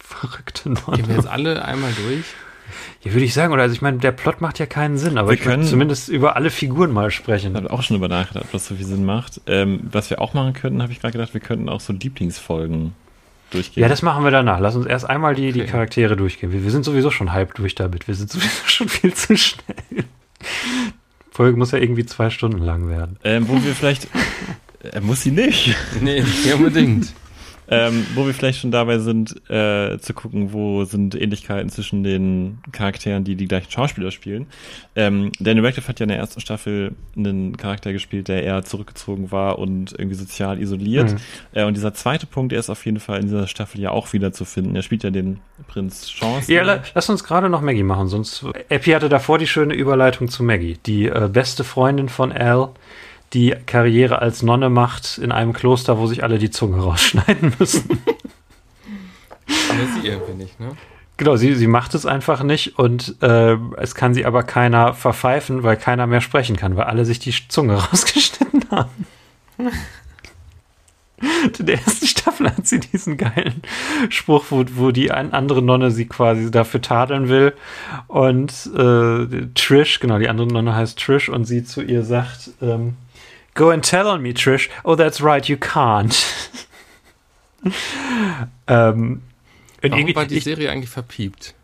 verrückte 0.00 0.64
Gehen 0.70 0.78
wir 0.86 0.98
Nonne? 0.98 1.14
jetzt 1.14 1.26
alle 1.28 1.64
einmal 1.64 1.92
durch? 1.92 2.24
Ja, 3.02 3.12
würde 3.12 3.24
ich 3.24 3.34
sagen. 3.34 3.52
Oder 3.52 3.62
also 3.62 3.74
ich 3.74 3.82
meine, 3.82 3.98
der 3.98 4.10
Plot 4.10 4.40
macht 4.40 4.58
ja 4.58 4.66
keinen 4.66 4.98
Sinn, 4.98 5.18
aber 5.18 5.28
Wir 5.28 5.34
ich 5.34 5.40
würde 5.44 5.58
können- 5.58 5.68
zumindest 5.68 6.08
über 6.08 6.34
alle 6.34 6.50
Figuren 6.50 6.90
mal 6.92 7.08
Ich 7.08 7.14
sprechen. 7.14 7.54
habe 7.54 7.70
auch 7.70 7.82
schon 7.82 7.96
über 7.96 8.08
nachgedacht, 8.08 8.46
ob 8.46 8.52
das 8.52 8.66
so 8.66 8.74
viel 8.74 8.86
Sinn 8.86 9.04
macht. 9.04 9.40
Ähm, 9.46 9.80
was 9.92 10.10
wir 10.10 10.20
auch 10.20 10.34
machen 10.34 10.52
könnten, 10.54 10.82
habe 10.82 10.90
ich 10.92 11.00
gerade 11.00 11.12
gedacht, 11.12 11.32
wir 11.34 11.40
könnten 11.40 11.68
auch 11.68 11.80
so 11.80 11.92
Lieblingsfolgen 11.92 12.94
durchgehen. 13.50 13.82
Ja, 13.82 13.88
das 13.88 14.02
machen 14.02 14.24
wir 14.24 14.32
danach. 14.32 14.58
Lass 14.58 14.74
uns 14.74 14.86
erst 14.86 15.08
einmal 15.08 15.36
die, 15.36 15.52
die 15.52 15.62
Okay. 15.62 15.70
Charaktere 15.70 16.16
durchgehen. 16.16 16.50
Wir, 16.50 16.64
wir 16.64 16.70
sind 16.72 16.84
sowieso 16.84 17.12
schon 17.12 17.32
halb 17.32 17.54
durch 17.54 17.76
damit. 17.76 18.08
Wir 18.08 18.16
sind 18.16 18.30
sowieso 18.32 18.48
schon 18.66 18.88
viel 18.88 19.14
zu 19.14 19.36
schnell. 19.36 20.04
Folge 21.36 21.58
muss 21.58 21.72
ja 21.72 21.78
irgendwie 21.78 22.06
zwei 22.06 22.30
Stunden 22.30 22.62
lang 22.62 22.88
werden. 22.88 23.18
ähm, 23.22 23.46
wo 23.46 23.62
wir 23.62 23.74
vielleicht, 23.74 24.08
äh, 24.82 25.00
muss 25.00 25.20
sie 25.20 25.32
nicht, 25.32 25.76
Nee, 26.00 26.22
nicht 26.22 26.54
unbedingt. 26.54 27.12
Ähm, 27.68 28.06
wo 28.14 28.26
wir 28.26 28.34
vielleicht 28.34 28.60
schon 28.60 28.70
dabei 28.70 28.98
sind, 28.98 29.34
äh, 29.50 29.98
zu 29.98 30.14
gucken, 30.14 30.52
wo 30.52 30.84
sind 30.84 31.14
Ähnlichkeiten 31.14 31.68
zwischen 31.68 32.02
den 32.02 32.58
Charakteren, 32.72 33.24
die 33.24 33.34
die 33.36 33.48
gleichen 33.48 33.70
Schauspieler 33.70 34.10
spielen. 34.10 34.46
Ähm, 34.94 35.32
Daniel 35.40 35.64
Radcliffe 35.66 35.88
hat 35.88 36.00
ja 36.00 36.04
in 36.04 36.08
der 36.08 36.18
ersten 36.18 36.40
Staffel 36.40 36.92
einen 37.16 37.56
Charakter 37.56 37.92
gespielt, 37.92 38.28
der 38.28 38.42
eher 38.42 38.64
zurückgezogen 38.64 39.30
war 39.32 39.58
und 39.58 39.92
irgendwie 39.92 40.16
sozial 40.16 40.60
isoliert. 40.60 41.12
Mhm. 41.12 41.18
Äh, 41.52 41.64
und 41.64 41.76
dieser 41.76 41.94
zweite 41.94 42.26
Punkt, 42.26 42.52
der 42.52 42.58
ist 42.58 42.70
auf 42.70 42.84
jeden 42.84 43.00
Fall 43.00 43.20
in 43.20 43.26
dieser 43.26 43.46
Staffel 43.46 43.80
ja 43.80 43.90
auch 43.90 44.12
wieder 44.12 44.32
zu 44.32 44.44
finden. 44.44 44.76
Er 44.76 44.82
spielt 44.82 45.04
ja 45.04 45.10
den 45.10 45.40
Prinz 45.66 46.08
Chance. 46.08 46.52
Ja, 46.52 46.62
la, 46.62 46.82
lass 46.94 47.08
uns 47.10 47.24
gerade 47.24 47.48
noch 47.48 47.60
Maggie 47.60 47.82
machen, 47.82 48.08
sonst. 48.08 48.44
Epi 48.68 48.92
hatte 48.92 49.08
davor 49.08 49.38
die 49.38 49.46
schöne 49.46 49.74
Überleitung 49.74 50.28
zu 50.28 50.42
Maggie, 50.42 50.78
die 50.86 51.06
äh, 51.06 51.28
beste 51.32 51.64
Freundin 51.64 52.08
von 52.08 52.32
Al, 52.32 52.70
die 53.32 53.54
Karriere 53.66 54.20
als 54.20 54.42
Nonne 54.42 54.70
macht 54.70 55.18
in 55.18 55.32
einem 55.32 55.52
Kloster, 55.52 55.98
wo 55.98 56.06
sich 56.06 56.22
alle 56.22 56.38
die 56.38 56.50
Zunge 56.50 56.78
rausschneiden 56.82 57.54
müssen. 57.58 58.02
Aber 59.70 60.00
sie 60.00 60.08
irgendwie 60.08 60.34
nicht, 60.34 60.58
ne? 60.60 60.76
Genau, 61.18 61.36
sie, 61.36 61.54
sie 61.54 61.66
macht 61.66 61.94
es 61.94 62.04
einfach 62.04 62.42
nicht 62.42 62.78
und 62.78 63.16
äh, 63.22 63.56
es 63.78 63.94
kann 63.94 64.12
sie 64.12 64.26
aber 64.26 64.42
keiner 64.42 64.92
verpfeifen, 64.92 65.62
weil 65.62 65.78
keiner 65.78 66.06
mehr 66.06 66.20
sprechen 66.20 66.56
kann, 66.56 66.76
weil 66.76 66.84
alle 66.84 67.06
sich 67.06 67.18
die 67.18 67.32
Zunge 67.48 67.74
rausgeschnitten 67.90 68.64
haben. 68.70 69.06
In 71.58 71.64
der 71.64 71.78
ersten 71.78 72.06
Staffel 72.06 72.50
hat 72.54 72.66
sie 72.66 72.78
diesen 72.78 73.16
geilen 73.16 73.62
Spruch, 74.10 74.44
wo, 74.50 74.64
wo 74.74 74.90
die 74.90 75.10
andere 75.12 75.62
Nonne 75.62 75.90
sie 75.90 76.06
quasi 76.06 76.50
dafür 76.50 76.82
tadeln 76.82 77.30
will. 77.30 77.54
Und 78.06 78.52
äh, 78.76 79.46
Trish, 79.54 80.00
genau, 80.00 80.18
die 80.18 80.28
andere 80.28 80.48
Nonne 80.48 80.74
heißt 80.74 80.98
Trish 80.98 81.30
und 81.30 81.46
sie 81.46 81.64
zu 81.64 81.80
ihr 81.80 82.04
sagt, 82.04 82.50
ähm, 82.60 82.96
Go 83.56 83.70
and 83.70 83.82
tell 83.84 84.06
on 84.06 84.22
me, 84.22 84.30
Trish. 84.32 84.68
Oh, 84.84 84.94
that's 84.94 85.20
right, 85.20 85.44
you 85.48 85.56
can't. 85.56 86.14
ähm, 88.66 89.22
und 89.82 89.90
Warum 89.92 90.14
war 90.14 90.26
die 90.26 90.36
ich- 90.36 90.44
Serie 90.44 90.70
eigentlich 90.70 90.90
verpiept? 90.90 91.54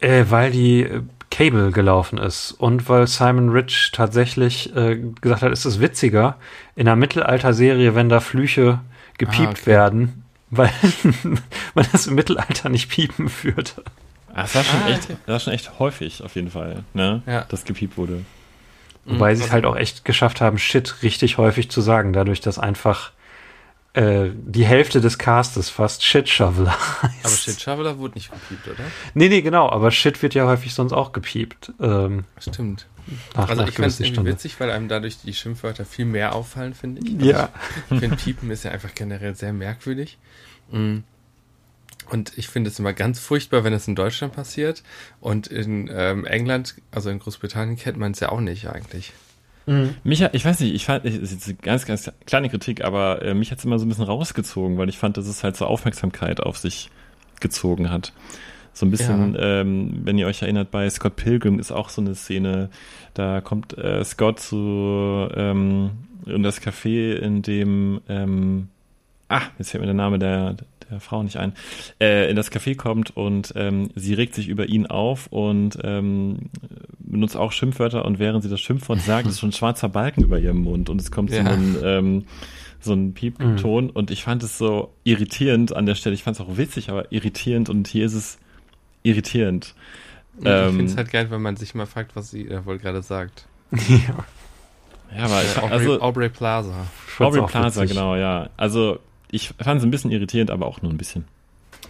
äh, 0.00 0.24
weil 0.28 0.50
die 0.50 0.82
äh, 0.82 1.02
Cable 1.30 1.70
gelaufen 1.70 2.18
ist 2.18 2.52
und 2.52 2.88
weil 2.88 3.06
Simon 3.06 3.48
Rich 3.50 3.90
tatsächlich 3.92 4.74
äh, 4.76 4.96
gesagt 5.20 5.42
hat, 5.42 5.52
es 5.52 5.64
ist 5.66 5.80
witziger 5.80 6.36
in 6.76 6.86
einer 6.86 6.96
Mittelalter-Serie, 6.96 7.94
wenn 7.94 8.08
da 8.08 8.20
Flüche 8.20 8.80
gepiept 9.18 9.40
Ah, 9.48 9.50
okay. 9.50 9.66
werden, 9.66 10.24
weil 10.50 10.70
man 11.74 11.86
das 11.92 12.06
im 12.06 12.14
Mittelalter 12.14 12.68
nicht 12.68 12.90
piepen 12.90 13.28
führte. 13.30 13.82
Ah, 14.34 14.42
Das 14.42 14.54
war 14.54 14.64
schon 14.64 14.82
Ah, 14.82 14.88
echt, 14.90 15.04
okay. 15.04 15.16
das 15.26 15.32
war 15.32 15.40
schon 15.40 15.52
echt 15.54 15.78
häufig 15.78 16.22
auf 16.22 16.34
jeden 16.36 16.50
Fall, 16.50 16.84
ne? 16.94 17.22
Ja. 17.26 17.44
Das 17.48 17.64
gepiept 17.64 17.96
wurde. 17.96 18.24
Wobei 19.06 19.32
Mhm. 19.32 19.36
sie 19.36 19.44
es 19.44 19.52
halt 19.52 19.64
auch 19.66 19.76
echt 19.76 20.04
geschafft 20.04 20.40
haben, 20.40 20.58
Shit 20.58 21.02
richtig 21.02 21.38
häufig 21.38 21.70
zu 21.70 21.80
sagen, 21.80 22.12
dadurch, 22.12 22.40
dass 22.40 22.58
einfach 22.58 23.12
äh, 23.94 24.28
die 24.34 24.66
Hälfte 24.66 25.00
des 25.00 25.16
Castes 25.16 25.70
fast 25.70 26.04
Shit 26.04 26.28
Shoveler 26.28 26.72
heißt. 27.02 27.24
Aber 27.24 27.34
Shit 27.34 27.60
Shoveler 27.62 27.98
wurde 27.98 28.14
nicht 28.14 28.30
gepiept, 28.30 28.66
oder? 28.68 28.84
Nee, 29.14 29.28
nee, 29.30 29.40
genau, 29.40 29.70
aber 29.70 29.90
Shit 29.90 30.22
wird 30.22 30.34
ja 30.34 30.46
häufig 30.46 30.74
sonst 30.74 30.92
auch 30.92 31.12
gepiept. 31.12 31.72
Ähm, 31.80 32.24
Stimmt. 32.38 32.86
nach, 33.34 33.48
Also 33.48 33.62
nach 33.62 33.68
ich 33.68 33.74
fand 33.76 33.86
es 33.88 33.96
gewissen 33.96 34.02
irgendwie 34.02 34.14
Stunde. 34.16 34.32
witzig, 34.32 34.60
weil 34.60 34.70
einem 34.70 34.88
dadurch 34.88 35.16
die 35.24 35.32
Schimpfwörter 35.32 35.86
viel 35.86 36.04
mehr 36.04 36.34
auffallen, 36.34 36.74
finde 36.74 37.00
ich. 37.06 37.14
Also 37.14 37.24
Ja. 37.30 37.48
Ich 37.90 38.00
finde, 38.00 38.16
Piepen 38.16 38.50
ist 38.50 38.64
ja 38.64 38.72
einfach 38.72 38.94
generell 38.94 39.34
sehr 39.34 39.54
merkwürdig. 39.54 40.18
Mm. 40.72 40.98
Und 42.10 42.36
ich 42.36 42.48
finde 42.48 42.70
es 42.70 42.78
immer 42.78 42.92
ganz 42.92 43.18
furchtbar, 43.18 43.64
wenn 43.64 43.72
es 43.72 43.88
in 43.88 43.94
Deutschland 43.94 44.34
passiert. 44.34 44.82
Und 45.20 45.46
in 45.46 45.90
ähm, 45.92 46.24
England, 46.24 46.76
also 46.90 47.10
in 47.10 47.18
Großbritannien, 47.18 47.76
kennt 47.76 47.98
man 47.98 48.12
es 48.12 48.20
ja 48.20 48.30
auch 48.30 48.40
nicht 48.40 48.68
eigentlich. 48.68 49.12
Micha, 50.04 50.30
ich 50.32 50.44
weiß 50.44 50.60
nicht, 50.60 50.74
ich 50.74 50.84
fand, 50.84 51.04
das 51.04 51.14
ist 51.14 51.32
jetzt 51.32 51.48
eine 51.48 51.56
ganz, 51.56 51.86
ganz 51.86 52.10
kleine 52.24 52.48
Kritik, 52.48 52.84
aber 52.84 53.22
äh, 53.22 53.34
mich 53.34 53.50
hat 53.50 53.58
es 53.58 53.64
immer 53.64 53.78
so 53.78 53.84
ein 53.84 53.88
bisschen 53.88 54.04
rausgezogen, 54.04 54.78
weil 54.78 54.88
ich 54.88 54.98
fand, 54.98 55.16
dass 55.16 55.26
es 55.26 55.42
halt 55.42 55.56
so 55.56 55.66
Aufmerksamkeit 55.66 56.40
auf 56.40 56.56
sich 56.56 56.90
gezogen 57.40 57.90
hat. 57.90 58.12
So 58.72 58.86
ein 58.86 58.90
bisschen, 58.90 59.36
ähm, 59.40 60.02
wenn 60.04 60.18
ihr 60.18 60.26
euch 60.26 60.42
erinnert, 60.42 60.70
bei 60.70 60.88
Scott 60.90 61.16
Pilgrim 61.16 61.58
ist 61.58 61.72
auch 61.72 61.88
so 61.88 62.02
eine 62.02 62.14
Szene, 62.14 62.68
da 63.14 63.40
kommt 63.40 63.76
äh, 63.76 64.04
Scott 64.04 64.38
zu 64.38 65.28
ähm, 65.34 65.92
in 66.26 66.42
das 66.42 66.60
Café, 66.60 67.14
in 67.14 67.40
dem 67.40 68.02
ähm, 68.08 68.68
ah, 69.28 69.42
jetzt 69.58 69.70
fällt 69.70 69.80
mir 69.80 69.86
der 69.86 69.94
Name 69.94 70.18
der, 70.18 70.56
der 70.90 71.00
Frau 71.00 71.22
nicht 71.22 71.36
ein, 71.36 71.52
äh, 72.00 72.30
in 72.30 72.36
das 72.36 72.50
Café 72.52 72.76
kommt 72.76 73.16
und 73.16 73.52
ähm, 73.56 73.90
sie 73.94 74.14
regt 74.14 74.34
sich 74.34 74.48
über 74.48 74.66
ihn 74.68 74.86
auf 74.86 75.26
und 75.28 75.78
ähm, 75.82 76.50
benutzt 76.98 77.36
auch 77.36 77.52
Schimpfwörter 77.52 78.04
und 78.04 78.18
während 78.18 78.42
sie 78.42 78.50
das 78.50 78.60
Schimpfwort 78.60 79.00
sagt, 79.00 79.26
ist 79.28 79.40
schon 79.40 79.48
ein 79.50 79.52
schwarzer 79.52 79.88
Balken 79.88 80.22
über 80.22 80.38
ihrem 80.38 80.58
Mund 80.62 80.88
und 80.90 81.00
es 81.00 81.10
kommt 81.10 81.30
so 81.30 81.36
Ja. 81.36 81.44
ein 81.44 81.76
ähm, 81.82 82.24
so 82.80 82.92
ein 82.92 83.14
Piepton 83.14 83.90
und 83.90 84.10
ich 84.10 84.22
fand 84.22 84.42
es 84.42 84.58
so 84.58 84.92
irritierend 85.02 85.74
an 85.74 85.86
der 85.86 85.94
Stelle. 85.96 86.14
Ich 86.14 86.22
fand 86.22 86.36
es 86.36 86.40
auch 86.40 86.56
witzig, 86.56 86.90
aber 86.90 87.10
irritierend 87.10 87.68
und 87.68 87.88
hier 87.88 88.06
ist 88.06 88.14
es 88.14 88.38
irritierend. 89.02 89.74
Und 90.38 90.46
Ähm, 90.46 90.66
ich 90.68 90.76
finde 90.76 90.84
es 90.92 90.96
halt 90.96 91.10
geil, 91.10 91.30
wenn 91.30 91.42
man 91.42 91.56
sich 91.56 91.74
mal 91.74 91.86
fragt, 91.86 92.14
was 92.14 92.30
sie 92.30 92.46
da 92.46 92.64
wohl 92.66 92.78
gerade 92.78 93.02
sagt. 93.02 93.46
ja, 93.72 93.78
Ja, 95.16 95.24
aber 95.24 95.42
ich, 95.42 95.56
Äh, 95.56 95.60
Aubrey, 95.60 95.72
also 95.72 96.00
Aubrey 96.00 96.28
Plaza. 96.28 96.86
Aubrey 97.18 97.42
Plaza, 97.46 97.80
witzig. 97.82 97.96
genau, 97.96 98.14
ja. 98.16 98.50
Also 98.56 98.98
ich 99.30 99.48
fand 99.58 99.78
es 99.78 99.84
ein 99.84 99.90
bisschen 99.90 100.10
irritierend, 100.10 100.50
aber 100.50 100.66
auch 100.66 100.82
nur 100.82 100.92
ein 100.92 100.98
bisschen. 100.98 101.24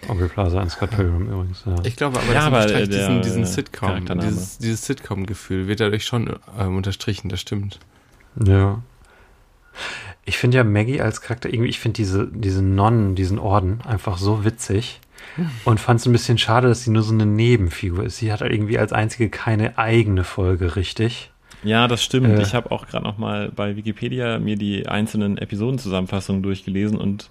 Aubrey 0.09 0.29
Plaza 0.29 0.61
in 0.63 0.71
Scott 0.71 0.91
Pilgrim 0.91 1.29
übrigens, 1.29 1.63
ja. 1.65 1.77
Ich 1.85 1.97
glaube 1.97 2.19
aber, 2.19 2.27
Ja, 2.29 2.35
das 2.35 2.45
aber 2.45 2.57
unterstreicht 2.59 2.93
der 2.93 3.09
diesen, 3.09 3.23
diesen 3.23 3.47
Sitcom, 3.47 4.07
dieses, 4.21 4.59
dieses 4.59 4.87
Sitcom-Gefühl 4.87 5.69
wird 5.69 5.81
dadurch 5.81 6.05
schon 6.05 6.37
ähm, 6.59 6.77
unterstrichen, 6.77 7.29
das 7.29 7.41
stimmt. 7.41 7.79
Ja. 8.45 8.83
Ich 10.25 10.39
finde 10.39 10.59
ja 10.59 10.65
Maggie 10.65 11.01
als 11.01 11.21
Charakter 11.21 11.49
irgendwie, 11.49 11.71
ich 11.71 11.81
finde 11.81 11.97
diese, 11.97 12.29
diese 12.29 12.63
Nonnen, 12.63 13.15
diesen 13.15 13.39
Orden 13.39 13.81
einfach 13.85 14.19
so 14.19 14.45
witzig 14.45 15.01
und 15.65 15.81
fand 15.81 16.01
es 16.01 16.07
ein 16.07 16.13
bisschen 16.13 16.39
schade, 16.39 16.69
dass 16.69 16.83
sie 16.83 16.91
nur 16.91 17.03
so 17.03 17.13
eine 17.13 17.27
Nebenfigur 17.27 18.05
ist. 18.05 18.19
Sie 18.19 18.33
hat 18.33 18.41
halt 18.41 18.53
irgendwie 18.53 18.79
als 18.79 18.93
einzige 18.93 19.29
keine 19.29 19.79
eigene 19.79 20.25
Folge 20.25 20.77
richtig. 20.77 21.31
Ja, 21.65 21.89
das 21.89 22.03
stimmt. 22.05 22.29
Äh. 22.39 22.43
ich 22.43 22.55
habe 22.55 22.71
auch 22.71 22.87
gerade 22.87 23.05
noch 23.05 23.19
mal 23.19 23.51
bei 23.55 23.77
Wikipedia 23.77 24.39
mir 24.39 24.57
die 24.57 24.87
einzelnen 24.89 25.39
Episodenzusammenfassungen 25.39 26.43
durchgelesen 26.43 26.99
und 26.99 27.31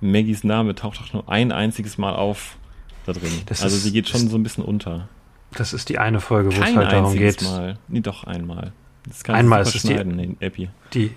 Maggies 0.00 0.44
Name 0.44 0.74
taucht 0.74 1.00
auch 1.02 1.12
nur 1.12 1.28
ein 1.28 1.50
einziges 1.52 1.98
Mal 1.98 2.14
auf 2.14 2.56
da 3.04 3.12
drin. 3.12 3.30
Das 3.46 3.62
also 3.62 3.76
ist- 3.76 3.82
sie 3.84 3.92
geht 3.92 4.08
schon 4.08 4.22
ist- 4.22 4.30
so 4.30 4.36
ein 4.38 4.42
bisschen 4.42 4.64
unter. 4.64 5.08
Das 5.54 5.72
ist 5.72 5.88
die 5.88 5.98
eine 5.98 6.20
Folge, 6.20 6.50
wo 6.50 6.54
es 6.54 6.60
Kein 6.60 6.76
halt 6.76 6.92
darum 6.92 7.16
geht, 7.16 7.42
Mal. 7.42 7.78
Nee, 7.88 8.00
doch 8.00 8.24
einmal. 8.24 8.72
Das 9.06 9.24
kann 9.24 9.34
Einmal 9.34 9.62
ist 9.62 9.74
es 9.74 9.82
die- 9.82 9.94
den 9.94 10.36
Epi. 10.40 10.68
die, 10.92 11.10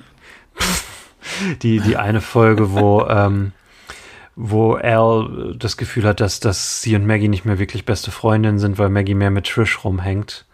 die, 1.61 1.79
die 1.79 1.97
eine 1.97 2.21
Folge, 2.21 2.71
wo, 2.73 3.05
ähm, 3.07 3.51
wo 4.35 4.73
Al 4.75 5.55
das 5.59 5.77
Gefühl 5.77 6.05
hat, 6.05 6.19
dass, 6.21 6.39
dass 6.39 6.81
sie 6.81 6.95
und 6.95 7.05
Maggie 7.05 7.27
nicht 7.27 7.45
mehr 7.45 7.59
wirklich 7.59 7.85
beste 7.85 8.11
Freundinnen 8.11 8.59
sind, 8.59 8.77
weil 8.77 8.89
Maggie 8.89 9.13
mehr 9.15 9.31
mit 9.31 9.47
Trish 9.47 9.83
rumhängt. 9.83 10.45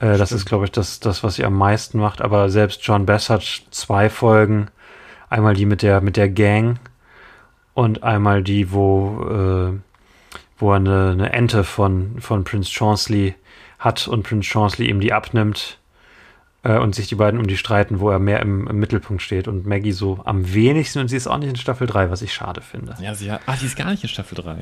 Äh, 0.00 0.18
das 0.18 0.32
ist, 0.32 0.46
glaube 0.46 0.64
ich, 0.64 0.72
das, 0.72 0.98
das, 0.98 1.22
was 1.22 1.36
sie 1.36 1.44
am 1.44 1.56
meisten 1.56 1.98
macht. 1.98 2.20
Aber 2.20 2.50
selbst 2.50 2.80
John 2.82 3.06
Bass 3.06 3.30
hat 3.30 3.42
zwei 3.70 4.10
Folgen. 4.10 4.68
Einmal 5.28 5.54
die 5.54 5.66
mit 5.66 5.82
der, 5.82 6.00
mit 6.00 6.16
der 6.16 6.28
Gang 6.28 6.80
und 7.74 8.02
einmal 8.02 8.42
die, 8.42 8.72
wo, 8.72 9.24
äh, 9.30 9.78
wo 10.58 10.72
er 10.72 10.76
eine, 10.76 11.10
eine 11.10 11.32
Ente 11.32 11.62
von, 11.62 12.20
von 12.20 12.42
Prince 12.42 12.70
Chauncey 12.70 13.36
hat 13.78 14.08
und 14.08 14.24
Prince 14.24 14.50
Chauncey 14.50 14.88
ihm 14.88 15.00
die 15.00 15.12
abnimmt 15.12 15.79
äh, 16.62 16.78
und 16.78 16.94
sich 16.94 17.06
die 17.08 17.14
beiden 17.14 17.40
um 17.40 17.46
die 17.46 17.56
streiten, 17.56 18.00
wo 18.00 18.10
er 18.10 18.18
mehr 18.18 18.40
im, 18.40 18.66
im 18.66 18.78
Mittelpunkt 18.78 19.22
steht 19.22 19.48
und 19.48 19.66
Maggie 19.66 19.92
so 19.92 20.20
am 20.24 20.52
wenigsten 20.52 20.98
und 21.00 21.08
sie 21.08 21.16
ist 21.16 21.26
auch 21.26 21.38
nicht 21.38 21.48
in 21.48 21.56
Staffel 21.56 21.86
3, 21.86 22.10
was 22.10 22.20
ich 22.22 22.32
schade 22.34 22.60
finde. 22.60 22.94
Ja, 23.00 23.14
sie 23.14 23.32
hat, 23.32 23.40
ach, 23.46 23.58
die 23.58 23.66
ist 23.66 23.76
gar 23.76 23.90
nicht 23.90 24.02
in 24.02 24.08
Staffel 24.08 24.34
3. 24.36 24.56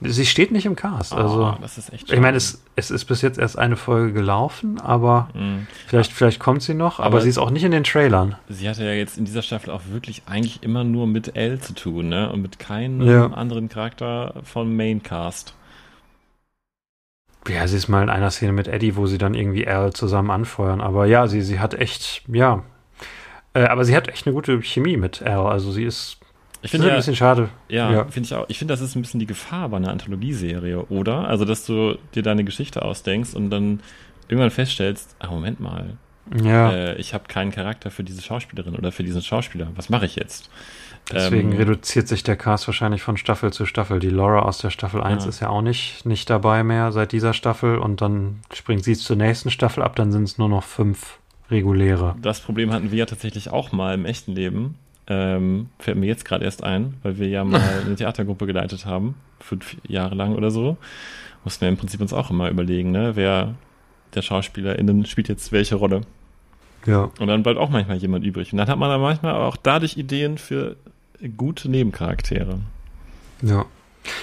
Sie 0.00 0.26
steht 0.26 0.50
nicht 0.50 0.66
im 0.66 0.74
Cast, 0.76 1.12
also 1.12 1.54
oh, 1.56 1.58
das 1.60 1.78
ist 1.78 1.92
echt 1.92 2.10
ich 2.12 2.20
meine, 2.20 2.36
es, 2.36 2.62
es 2.76 2.90
ist 2.90 3.04
bis 3.04 3.22
jetzt 3.22 3.38
erst 3.38 3.58
eine 3.58 3.76
Folge 3.76 4.12
gelaufen, 4.12 4.80
aber 4.80 5.28
Mhm. 5.34 5.66
vielleicht, 5.86 6.12
vielleicht 6.12 6.40
kommt 6.40 6.62
sie 6.62 6.74
noch, 6.74 6.98
aber, 6.98 7.06
Aber- 7.06 7.20
sie 7.20 7.28
ist 7.28 7.38
auch 7.38 7.50
nicht 7.50 7.64
in 7.64 7.70
den 7.72 7.84
Trailern. 7.84 8.34
Sie 8.48 8.68
hatte 8.68 8.84
ja 8.84 8.92
jetzt 8.92 9.16
in 9.18 9.24
dieser 9.24 9.42
Staffel 9.42 9.70
auch 9.70 9.82
wirklich 9.90 10.22
eigentlich 10.26 10.62
immer 10.62 10.82
nur 10.84 11.06
mit 11.06 11.36
Elle 11.36 11.60
zu 11.60 11.72
tun, 11.74 12.08
ne? 12.08 12.30
Und 12.32 12.42
mit 12.42 12.58
keinem 12.58 13.00
Ja. 13.08 13.26
anderen 13.32 13.68
Charakter 13.68 14.34
vom 14.42 14.74
Maincast. 14.76 15.54
Ja, 17.48 17.66
sie 17.68 17.76
ist 17.76 17.88
mal 17.88 18.02
in 18.02 18.08
einer 18.10 18.30
Szene 18.30 18.52
mit 18.52 18.68
Eddie, 18.68 18.96
wo 18.96 19.06
sie 19.06 19.18
dann 19.18 19.34
irgendwie 19.34 19.66
Al 19.66 19.92
zusammen 19.92 20.30
anfeuern, 20.30 20.80
aber 20.80 21.06
ja, 21.06 21.26
sie, 21.26 21.42
sie 21.42 21.60
hat 21.60 21.74
echt, 21.74 22.22
ja, 22.28 22.64
äh, 23.54 23.64
aber 23.64 23.84
sie 23.84 23.94
hat 23.96 24.08
echt 24.08 24.26
eine 24.26 24.34
gute 24.34 24.60
Chemie 24.62 24.96
mit 24.96 25.22
Al, 25.22 25.46
also 25.46 25.70
sie 25.70 25.84
ist, 25.84 26.18
Ich 26.62 26.70
finde 26.70 26.84
finde 26.84 26.88
ein 26.88 26.90
ja, 26.92 26.96
bisschen 26.96 27.16
schade. 27.16 27.50
Ja, 27.68 27.90
Ja. 27.92 28.04
finde 28.08 28.26
ich 28.26 28.34
auch. 28.34 28.46
Ich 28.48 28.58
finde, 28.58 28.72
das 28.72 28.80
ist 28.80 28.96
ein 28.96 29.02
bisschen 29.02 29.20
die 29.20 29.26
Gefahr 29.26 29.68
bei 29.68 29.76
einer 29.76 29.90
Anthologieserie, 29.90 30.84
oder? 30.86 31.28
Also, 31.28 31.44
dass 31.44 31.66
du 31.66 31.98
dir 32.14 32.22
deine 32.22 32.44
Geschichte 32.44 32.82
ausdenkst 32.82 33.34
und 33.34 33.50
dann 33.50 33.80
irgendwann 34.28 34.50
feststellst, 34.50 35.14
ah, 35.18 35.28
Moment 35.30 35.60
mal, 35.60 35.98
Ja, 36.42 36.72
äh, 36.72 36.94
ich 36.96 37.12
habe 37.12 37.24
keinen 37.28 37.50
Charakter 37.50 37.90
für 37.90 38.02
diese 38.04 38.22
Schauspielerin 38.22 38.74
oder 38.76 38.90
für 38.92 39.04
diesen 39.04 39.20
Schauspieler. 39.22 39.68
Was 39.76 39.90
mache 39.90 40.06
ich 40.06 40.16
jetzt? 40.16 40.48
Deswegen 41.12 41.52
ähm, 41.52 41.58
reduziert 41.58 42.08
sich 42.08 42.22
der 42.22 42.36
Cast 42.36 42.66
wahrscheinlich 42.66 43.02
von 43.02 43.16
Staffel 43.16 43.52
zu 43.52 43.66
Staffel. 43.66 44.00
Die 44.00 44.10
Laura 44.10 44.40
aus 44.40 44.58
der 44.58 44.70
Staffel 44.70 45.02
1 45.02 45.24
Ja. 45.24 45.28
ist 45.28 45.40
ja 45.40 45.48
auch 45.48 45.62
nicht, 45.62 46.06
nicht 46.06 46.28
dabei 46.30 46.62
mehr 46.64 46.92
seit 46.92 47.12
dieser 47.12 47.32
Staffel 47.34 47.78
und 47.78 48.00
dann 48.00 48.40
springt 48.52 48.84
sie 48.84 48.94
zur 48.94 49.16
nächsten 49.16 49.50
Staffel 49.50 49.82
ab, 49.82 49.96
dann 49.96 50.12
sind 50.12 50.24
es 50.24 50.38
nur 50.38 50.48
noch 50.48 50.64
fünf 50.64 51.18
reguläre. 51.50 52.16
Das 52.22 52.40
Problem 52.40 52.72
hatten 52.72 52.90
wir 52.90 52.98
ja 52.98 53.06
tatsächlich 53.06 53.50
auch 53.50 53.72
mal 53.72 53.94
im 53.94 54.06
echten 54.06 54.32
Leben. 54.32 54.76
Ähm, 55.06 55.68
fällt 55.78 55.98
mir 55.98 56.06
jetzt 56.06 56.24
gerade 56.24 56.44
erst 56.46 56.64
ein, 56.64 56.94
weil 57.02 57.18
wir 57.18 57.28
ja 57.28 57.44
mal 57.44 57.60
eine 57.84 57.94
Theatergruppe 57.96 58.46
geleitet 58.46 58.86
haben, 58.86 59.14
fünf 59.40 59.76
Jahre 59.86 60.14
lang 60.14 60.34
oder 60.34 60.50
so. 60.50 60.78
Mussten 61.44 61.60
wir 61.62 61.68
im 61.68 61.76
Prinzip 61.76 62.00
uns 62.00 62.14
auch 62.14 62.30
immer 62.30 62.48
überlegen, 62.48 62.90
ne, 62.90 63.14
wer 63.14 63.54
der 64.14 64.22
SchauspielerInnen 64.22 65.04
spielt 65.04 65.28
jetzt 65.28 65.52
welche 65.52 65.74
Rolle. 65.74 66.00
Ja. 66.86 67.10
Und 67.18 67.26
dann 67.26 67.42
bleibt 67.42 67.58
auch 67.58 67.70
manchmal 67.70 67.96
jemand 67.98 68.24
übrig. 68.24 68.52
Und 68.52 68.58
dann 68.58 68.68
hat 68.68 68.78
man 68.78 68.88
dann 68.88 69.00
manchmal 69.00 69.34
auch 69.34 69.56
dadurch 69.56 69.96
Ideen 69.96 70.38
für 70.38 70.76
gute 71.36 71.70
Nebencharaktere. 71.70 72.60
Ja. 73.42 73.66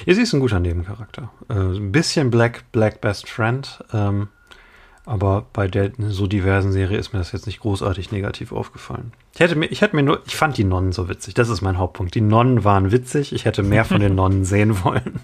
Ja, 0.06 0.14
sie 0.14 0.22
ist 0.22 0.34
ein 0.34 0.40
guter 0.40 0.60
Nebencharakter. 0.60 1.32
Äh, 1.50 1.54
ein 1.54 1.92
bisschen 1.92 2.30
Black, 2.30 2.72
Black 2.72 3.02
Best 3.02 3.28
Friend, 3.30 3.84
ähm, 3.94 4.28
aber 5.06 5.48
bei 5.54 5.68
der 5.68 5.92
so 6.10 6.28
diversen 6.28 6.72
Serie 6.72 6.98
ist 6.98 7.14
mir 7.14 7.20
das 7.20 7.32
jetzt 7.32 7.48
nicht 7.48 7.62
großartig 7.62 8.12
negativ 8.12 8.52
aufgefallen. 8.52 9.12
Ich 9.34 9.40
hätte 9.40 9.56
mir, 9.56 9.66
ich 9.68 9.82
hätte 9.82 9.96
mir 9.96 10.04
nur, 10.04 10.22
ich 10.28 10.36
fand 10.36 10.58
die 10.58 10.64
Nonnen 10.64 10.92
so 10.92 11.10
witzig. 11.10 11.34
Das 11.34 11.50
ist 11.50 11.62
mein 11.62 11.80
Hauptpunkt. 11.80 12.14
Die 12.14 12.22
Nonnen 12.22 12.64
waren 12.64 12.92
witzig. 12.92 13.34
Ich 13.34 13.46
hätte 13.46 13.64
mehr 13.64 13.86
von 13.86 14.00
den 14.00 14.16
Nonnen 14.16 14.46
sehen 14.46 14.84
wollen. 14.84 15.20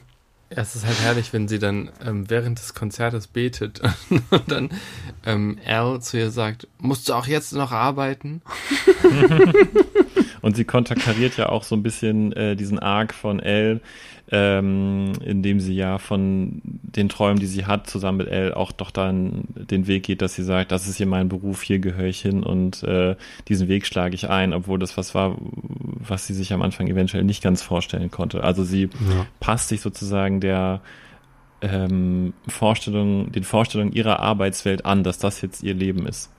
Ja, 0.49 0.61
es 0.61 0.75
ist 0.75 0.87
halt 0.87 0.99
herrlich, 1.01 1.33
wenn 1.33 1.47
sie 1.49 1.59
dann 1.59 1.89
ähm, 2.03 2.29
während 2.29 2.57
des 2.57 2.73
Konzertes 2.73 3.27
betet 3.27 3.81
und 4.29 4.51
dann 4.51 4.69
ähm, 5.25 5.59
Al 5.67 6.01
zu 6.01 6.17
ihr 6.17 6.31
sagt, 6.31 6.67
musst 6.79 7.09
du 7.09 7.13
auch 7.13 7.27
jetzt 7.27 7.53
noch 7.53 7.71
arbeiten? 7.71 8.41
Und 10.41 10.55
sie 10.55 10.65
konterkariert 10.65 11.37
ja 11.37 11.49
auch 11.49 11.63
so 11.63 11.75
ein 11.75 11.83
bisschen 11.83 12.31
äh, 12.33 12.55
diesen 12.55 12.79
Arc 12.79 13.13
von 13.13 13.39
Elle, 13.39 13.81
ähm, 14.29 15.13
indem 15.23 15.59
sie 15.59 15.73
ja 15.73 15.97
von 15.97 16.61
den 16.63 17.09
Träumen, 17.09 17.39
die 17.39 17.45
sie 17.45 17.65
hat, 17.65 17.89
zusammen 17.89 18.17
mit 18.19 18.27
Elle 18.27 18.55
auch 18.57 18.71
doch 18.71 18.91
dann 18.91 19.45
den 19.55 19.87
Weg 19.87 20.03
geht, 20.03 20.21
dass 20.21 20.35
sie 20.35 20.43
sagt, 20.43 20.71
das 20.71 20.87
ist 20.87 20.97
hier 20.97 21.05
mein 21.05 21.29
Beruf, 21.29 21.61
hier 21.61 21.79
gehöre 21.79 22.07
ich 22.07 22.21
hin 22.21 22.43
und 22.43 22.83
äh, 22.83 23.15
diesen 23.47 23.67
Weg 23.67 23.85
schlage 23.85 24.15
ich 24.15 24.29
ein, 24.29 24.53
obwohl 24.53 24.79
das 24.79 24.97
was 24.97 25.15
war, 25.15 25.37
was 25.39 26.27
sie 26.27 26.33
sich 26.33 26.51
am 26.53 26.61
Anfang 26.61 26.87
eventuell 26.87 27.23
nicht 27.23 27.41
ganz 27.41 27.61
vorstellen 27.61 28.11
konnte. 28.11 28.43
Also 28.43 28.63
sie 28.63 28.83
Ja. 28.83 29.25
passt 29.39 29.69
sich 29.69 29.81
sozusagen 29.81 30.41
der 30.41 30.81
ähm, 31.61 32.33
Vorstellung, 32.47 33.31
den 33.31 33.43
Vorstellungen 33.43 33.91
ihrer 33.91 34.19
Arbeitswelt 34.19 34.85
an, 34.85 35.03
dass 35.03 35.17
das 35.17 35.41
jetzt 35.41 35.63
ihr 35.63 35.73
Leben 35.73 36.05
ist. 36.05 36.29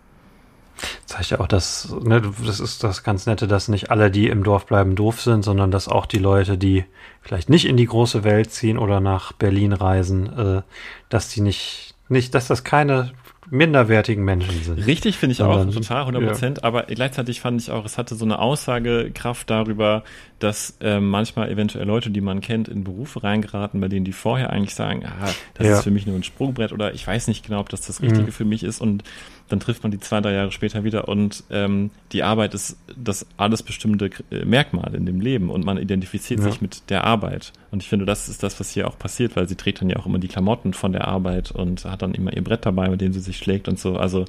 Zeigt 1.06 1.30
ja 1.30 1.40
auch, 1.40 1.48
dass, 1.48 1.94
ne, 2.02 2.22
das 2.44 2.60
ist 2.60 2.84
das 2.84 3.02
ganz 3.02 3.26
Nette, 3.26 3.46
dass 3.48 3.68
nicht 3.68 3.90
alle, 3.90 4.10
die 4.10 4.28
im 4.28 4.44
Dorf 4.44 4.66
bleiben, 4.66 4.94
doof 4.96 5.20
sind, 5.20 5.42
sondern 5.42 5.70
dass 5.70 5.88
auch 5.88 6.06
die 6.06 6.18
Leute, 6.18 6.58
die 6.58 6.84
vielleicht 7.22 7.50
nicht 7.50 7.66
in 7.66 7.76
die 7.76 7.86
große 7.86 8.24
Welt 8.24 8.50
ziehen 8.52 8.78
oder 8.78 9.00
nach 9.00 9.32
Berlin 9.32 9.72
reisen, 9.72 10.38
äh, 10.38 10.62
dass 11.08 11.28
die 11.28 11.40
nicht, 11.40 11.94
nicht, 12.08 12.34
dass 12.34 12.48
das 12.48 12.64
keine 12.64 13.12
minderwertigen 13.50 14.24
Menschen 14.24 14.62
sind. 14.62 14.86
Richtig, 14.86 15.16
finde 15.16 15.32
ich 15.32 15.42
auch, 15.42 15.64
total, 15.70 16.00
100 16.00 16.26
Prozent. 16.26 16.64
Aber 16.64 16.82
gleichzeitig 16.84 17.40
fand 17.40 17.60
ich 17.60 17.70
auch, 17.70 17.84
es 17.84 17.98
hatte 17.98 18.14
so 18.14 18.24
eine 18.24 18.38
Aussagekraft 18.38 19.48
darüber, 19.48 20.04
dass 20.40 20.76
äh, 20.80 21.00
manchmal 21.00 21.50
eventuell 21.50 21.84
Leute, 21.86 22.10
die 22.10 22.20
man 22.20 22.40
kennt, 22.40 22.68
in 22.68 22.84
Berufe 22.84 23.24
reingeraten, 23.24 23.80
bei 23.80 23.88
denen 23.88 24.04
die 24.04 24.12
vorher 24.12 24.50
eigentlich 24.50 24.74
sagen, 24.74 25.04
ah, 25.04 25.32
das 25.54 25.66
Ja. 25.66 25.78
ist 25.78 25.82
für 25.84 25.90
mich 25.90 26.06
nur 26.06 26.14
ein 26.14 26.22
Sprungbrett 26.22 26.72
oder 26.72 26.94
ich 26.94 27.04
weiß 27.06 27.26
nicht 27.26 27.44
genau, 27.44 27.58
ob 27.60 27.68
das 27.70 27.80
das 27.80 28.00
Richtige 28.02 28.28
Mhm. 28.28 28.32
für 28.32 28.44
mich 28.44 28.62
ist. 28.62 28.80
Und 28.80 29.02
dann 29.48 29.58
trifft 29.58 29.82
man 29.82 29.90
die 29.90 29.98
zwei, 29.98 30.20
drei 30.20 30.32
Jahre 30.34 30.52
später 30.52 30.84
wieder 30.84 31.08
und 31.08 31.42
ähm, 31.50 31.90
die 32.12 32.22
Arbeit 32.22 32.54
ist 32.54 32.76
das 32.96 33.26
alles 33.36 33.62
bestimmte 33.64 34.10
äh, 34.30 34.44
Merkmal 34.44 34.94
in 34.94 35.06
dem 35.06 35.20
Leben 35.20 35.50
und 35.50 35.64
man 35.64 35.76
identifiziert 35.78 36.38
Ja. 36.40 36.46
sich 36.50 36.60
mit 36.60 36.88
der 36.90 37.02
Arbeit. 37.04 37.52
Und 37.72 37.82
ich 37.82 37.88
finde, 37.88 38.04
das 38.06 38.28
ist 38.28 38.42
das, 38.44 38.60
was 38.60 38.70
hier 38.70 38.86
auch 38.86 38.98
passiert, 38.98 39.34
weil 39.34 39.48
sie 39.48 39.56
trägt 39.56 39.80
dann 39.80 39.90
ja 39.90 39.96
auch 39.96 40.06
immer 40.06 40.18
die 40.18 40.28
Klamotten 40.28 40.72
von 40.72 40.92
der 40.92 41.08
Arbeit 41.08 41.50
und 41.50 41.84
hat 41.84 42.02
dann 42.02 42.14
immer 42.14 42.32
ihr 42.32 42.44
Brett 42.44 42.64
dabei, 42.64 42.88
mit 42.88 43.00
dem 43.00 43.12
sie 43.12 43.20
sich 43.20 43.38
schlägt 43.38 43.66
und 43.66 43.78
so. 43.80 43.96
Also 43.96 44.24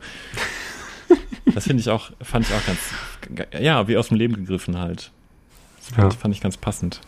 das 1.53 1.66
finde 1.66 1.82
ich 1.82 1.89
auch, 1.89 2.12
fand 2.22 2.47
ich 2.47 2.53
auch 2.55 2.66
ganz, 2.66 2.80
ja, 3.62 3.88
wie 3.88 3.97
aus 3.97 4.07
dem 4.10 4.18
Leben 4.18 4.36
gegriffen 4.36 4.78
halt. 4.80 5.12
Das 5.90 5.96
fand, 5.96 6.04
Ja. 6.04 6.08
ich, 6.10 6.18
fand 6.22 6.36
ich 6.36 6.42
ganz 6.42 6.58
passend. 6.58 7.02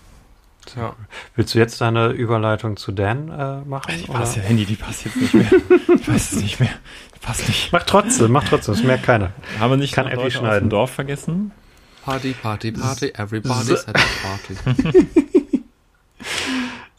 Ja. 0.75 0.95
Willst 1.35 1.55
du 1.55 1.57
jetzt 1.59 1.81
deine 1.81 2.09
Überleitung 2.09 2.77
zu 2.77 2.91
Dan 2.91 3.29
äh, 3.29 3.61
machen? 3.67 3.93
Die 3.97 4.07
oder? 4.09 4.19
passt 4.19 4.35
ja, 4.35 4.43
Handy, 4.43 4.65
die 4.65 4.75
passt 4.75 5.05
jetzt 5.05 5.15
nicht 5.17 5.33
mehr. 5.33 5.51
Ich 5.99 6.07
weiß 6.07 6.33
es 6.33 6.41
nicht 6.41 6.59
mehr. 6.59 6.69
Die 7.15 7.19
passt 7.19 7.47
nicht. 7.47 7.71
Mach 7.71 7.83
trotzdem, 7.83 8.31
mach 8.31 8.43
trotzdem, 8.43 8.75
das 8.75 8.83
merkt 8.83 9.03
keiner. 9.03 9.31
Haben 9.59 9.71
wir 9.71 9.77
nicht 9.77 9.93
Kann 9.93 10.05
noch 10.05 10.13
Leute 10.13 10.27
aus 10.27 10.33
schneiden. 10.33 10.67
dem 10.67 10.69
Dorf 10.69 10.91
vergessen? 10.91 11.51
Party, 12.05 12.33
Party, 12.33 12.71
Party, 12.71 13.11
everybody's 13.15 13.87
at 13.87 13.95
a 13.95 13.99
party. 14.23 15.07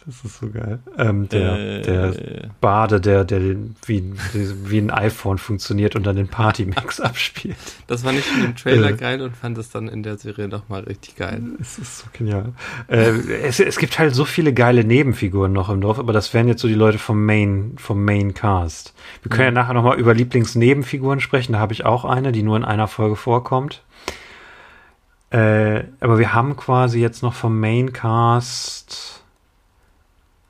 Das 0.05 0.25
ist 0.25 0.39
so 0.41 0.49
geil. 0.51 0.81
Ähm, 0.99 1.29
der, 1.29 1.59
Äh, 1.59 1.83
der 1.83 2.15
Bade, 2.61 3.01
der, 3.01 3.25
der 3.25 3.39
den, 3.39 3.77
wie, 3.87 4.13
wie 4.35 4.79
ein 4.79 4.91
iPhone 4.91 5.39
funktioniert 5.39 5.95
und 5.95 6.05
dann 6.05 6.17
den 6.17 6.27
Partymix 6.29 7.01
abspielt. 7.01 7.57
Das 7.87 8.03
fand 8.03 8.19
ich 8.19 8.25
in 8.35 8.43
dem 8.43 8.57
Trailer 8.57 8.91
Äh. 8.91 8.95
geil 8.95 9.23
und 9.23 9.37
fand 9.37 9.57
es 9.59 9.71
dann 9.71 9.87
in 9.87 10.03
der 10.03 10.19
Serie 10.19 10.49
nochmal 10.49 10.83
richtig 10.83 11.15
geil. 11.17 11.41
Es 11.61 11.79
ist 11.79 11.99
so 12.01 12.07
genial. 12.13 12.53
Äh, 12.89 13.11
es, 13.45 13.61
es 13.61 13.79
gibt 13.79 13.99
halt 14.01 14.15
so 14.15 14.25
viele 14.25 14.53
geile 14.53 14.83
Nebenfiguren 14.85 15.53
noch 15.53 15.69
im 15.71 15.81
Dorf, 15.81 16.01
aber 16.01 16.13
das 16.13 16.35
wären 16.35 16.49
jetzt 16.49 16.63
so 16.63 16.69
die 16.69 16.75
Leute 16.75 16.99
vom 16.99 17.25
Main, 17.25 17.75
vom 17.79 18.05
Main 18.05 18.35
Cast. 18.35 18.95
Wir 19.23 19.31
können 19.31 19.45
ja 19.55 19.63
nachher 19.63 19.75
nochmal 19.75 19.99
über 20.01 20.15
Lieblingsnebenfiguren 20.15 21.21
sprechen. 21.21 21.53
Da 21.53 21.59
habe 21.61 21.73
ich 21.75 21.85
auch 21.85 22.05
eine, 22.05 22.33
die 22.33 22.43
nur 22.43 22.57
in 22.57 22.65
einer 22.65 22.89
Folge 22.89 23.15
vorkommt. 23.17 23.83
Äh, 25.31 25.85
aber 26.01 26.19
wir 26.19 26.35
haben 26.35 26.57
quasi 26.57 27.01
jetzt 27.01 27.23
noch 27.23 27.33
vom 27.35 27.59
Main 27.61 27.93
Cast 27.93 29.22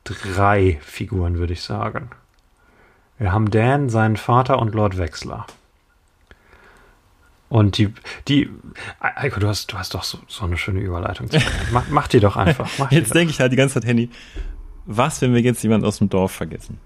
drei 0.03 0.79
Figuren, 0.81 1.37
würde 1.37 1.53
ich 1.53 1.61
sagen. 1.61 2.09
Wir 3.19 3.31
haben 3.31 3.49
Dan, 3.51 3.89
seinen 3.89 4.17
Vater 4.17 4.59
und 4.59 4.73
Lord 4.75 4.97
Wechsler. 4.97 5.45
Und 7.49 7.77
die, 7.77 7.93
die, 8.27 8.49
Eiko, 8.99 9.39
du 9.39 9.47
hast, 9.47 9.71
du 9.71 9.77
hast 9.77 9.93
doch 9.93 10.03
so, 10.03 10.17
so 10.27 10.45
eine 10.45 10.57
schöne 10.57 10.79
Überleitung. 10.79 11.29
mach, 11.71 11.87
mach 11.89 12.07
die 12.07 12.19
doch 12.19 12.35
einfach. 12.35 12.67
Die 12.89 12.95
Jetzt 12.95 13.13
denke 13.13 13.31
ich 13.31 13.39
halt 13.39 13.51
die 13.51 13.55
ganze 13.55 13.75
Zeit, 13.75 13.85
Handy, 13.85 14.09
was, 14.85 15.21
wenn 15.21 15.33
wir 15.33 15.41
jetzt 15.41 15.61
jemanden 15.63 15.85
aus 15.85 15.99
dem 15.99 16.09
Dorf 16.09 16.31
vergessen? 16.31 16.79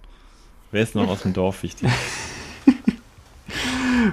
Wer 0.71 0.83
ist 0.83 0.93
noch 0.95 1.07
aus 1.07 1.21
dem 1.21 1.33
Dorf 1.33 1.63
wichtig? 1.63 1.89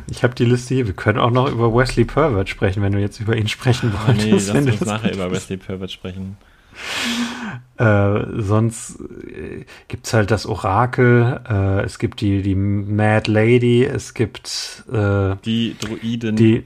Ich 0.08 0.24
habe 0.24 0.34
die 0.34 0.44
Liste 0.44 0.74
hier. 0.74 0.86
Wir 0.86 0.94
können 0.94 1.18
auch 1.18 1.30
noch 1.30 1.50
über 1.50 1.72
Wesley 1.72 2.04
Pervert 2.04 2.48
sprechen, 2.48 2.82
wenn 2.82 2.92
du 2.92 3.00
jetzt 3.00 3.20
über 3.20 3.36
ihn 3.36 3.48
sprechen 3.48 3.92
Oh, 3.94 4.06
wolltest. 4.08 4.26
nee, 4.26 4.60
lass 4.60 4.80
uns 4.80 4.80
nachher 4.80 5.12
über 5.12 5.30
Wesley 5.30 5.56
Pervert 5.56 5.92
sprechen. 5.92 6.36
Äh, 7.76 8.42
sonst 8.42 9.00
äh, 9.00 9.64
gibt's 9.88 10.12
halt 10.12 10.30
das 10.30 10.46
Orakel, 10.46 11.40
äh, 11.48 11.82
es 11.84 11.98
gibt 11.98 12.20
die, 12.20 12.42
die 12.42 12.54
Mad 12.54 13.30
Lady, 13.30 13.84
es 13.84 14.14
gibt 14.14 14.84
äh, 14.92 15.36
Die 15.44 15.76
Druiden. 15.80 16.36
die, 16.36 16.64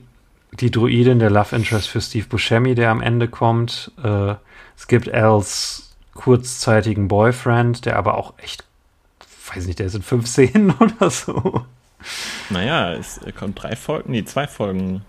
die 0.53 0.71
Druidin, 0.71 1.19
der 1.19 1.31
Love 1.31 1.57
Interest 1.57 1.89
für 1.89 2.01
Steve 2.01 2.27
Buscemi, 2.27 2.75
der 2.75 2.91
am 2.91 3.01
Ende 3.01 3.29
kommt. 3.29 3.93
Äh, 4.03 4.35
es 4.77 4.87
gibt 4.87 5.09
Els 5.09 5.97
kurzzeitigen 6.15 7.09
Boyfriend, 7.09 7.85
der 7.87 7.97
aber 7.97 8.17
auch 8.19 8.35
echt, 8.39 8.65
weiß 9.55 9.67
nicht, 9.67 9.79
der 9.79 9.87
ist 9.87 9.95
in 9.95 10.03
fünf 10.03 10.27
Szenen 10.29 10.73
oder 10.73 11.11
so. 11.11 11.65
Naja, 12.51 12.93
es 12.93 13.21
kommt 13.39 13.63
drei 13.63 13.75
Folgen, 13.77 14.13
nee, 14.13 14.25
zwei 14.25 14.47
Folgen. 14.47 15.03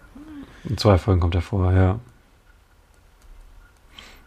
In 0.63 0.77
zwei 0.77 0.97
Folgen 0.97 1.19
kommt 1.21 1.35
er 1.35 1.41
vor, 1.41 1.71
ja. 1.73 1.99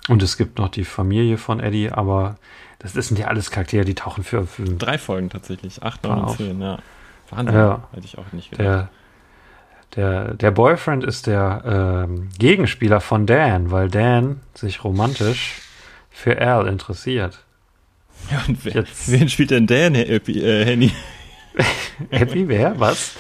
Und 0.08 0.22
es 0.22 0.36
gibt 0.36 0.58
noch 0.58 0.68
die 0.68 0.84
Familie 0.84 1.38
von 1.38 1.60
Eddie, 1.60 1.90
aber 1.90 2.36
das, 2.80 2.92
das 2.92 3.08
sind 3.08 3.18
ja 3.18 3.28
alles 3.28 3.50
Charaktere, 3.50 3.84
die 3.84 3.94
tauchen 3.94 4.24
für, 4.24 4.46
für 4.46 4.64
Drei 4.64 4.98
Folgen 4.98 5.30
tatsächlich. 5.30 5.82
Acht, 5.82 6.02
neun 6.04 6.20
und 6.24 6.36
zehn, 6.36 6.60
ja. 6.60 6.78
Wahnsinn. 7.30 7.54
Ja. 7.54 7.88
Hätte 7.92 8.04
ich 8.06 8.18
auch 8.18 8.32
nicht 8.32 8.50
gedacht. 8.50 8.88
der, 9.94 10.24
der, 10.24 10.34
der 10.34 10.50
Boyfriend 10.50 11.04
ist 11.04 11.26
der 11.26 12.06
ähm, 12.08 12.28
Gegenspieler 12.38 13.00
von 13.00 13.26
Dan, 13.26 13.70
weil 13.70 13.88
Dan 13.88 14.40
sich 14.54 14.82
romantisch 14.84 15.60
für 16.10 16.40
Al 16.40 16.66
interessiert. 16.66 17.38
Ja, 18.30 18.42
und 18.48 18.64
wer, 18.64 18.74
Jetzt- 18.74 19.10
wen 19.10 19.28
spielt 19.28 19.50
denn 19.52 19.66
Dan, 19.66 19.94
äh, 19.94 20.16
äh, 20.16 20.64
Henny? 20.64 20.92
Happy, 22.10 22.48
wer? 22.48 22.78
Was? 22.80 23.14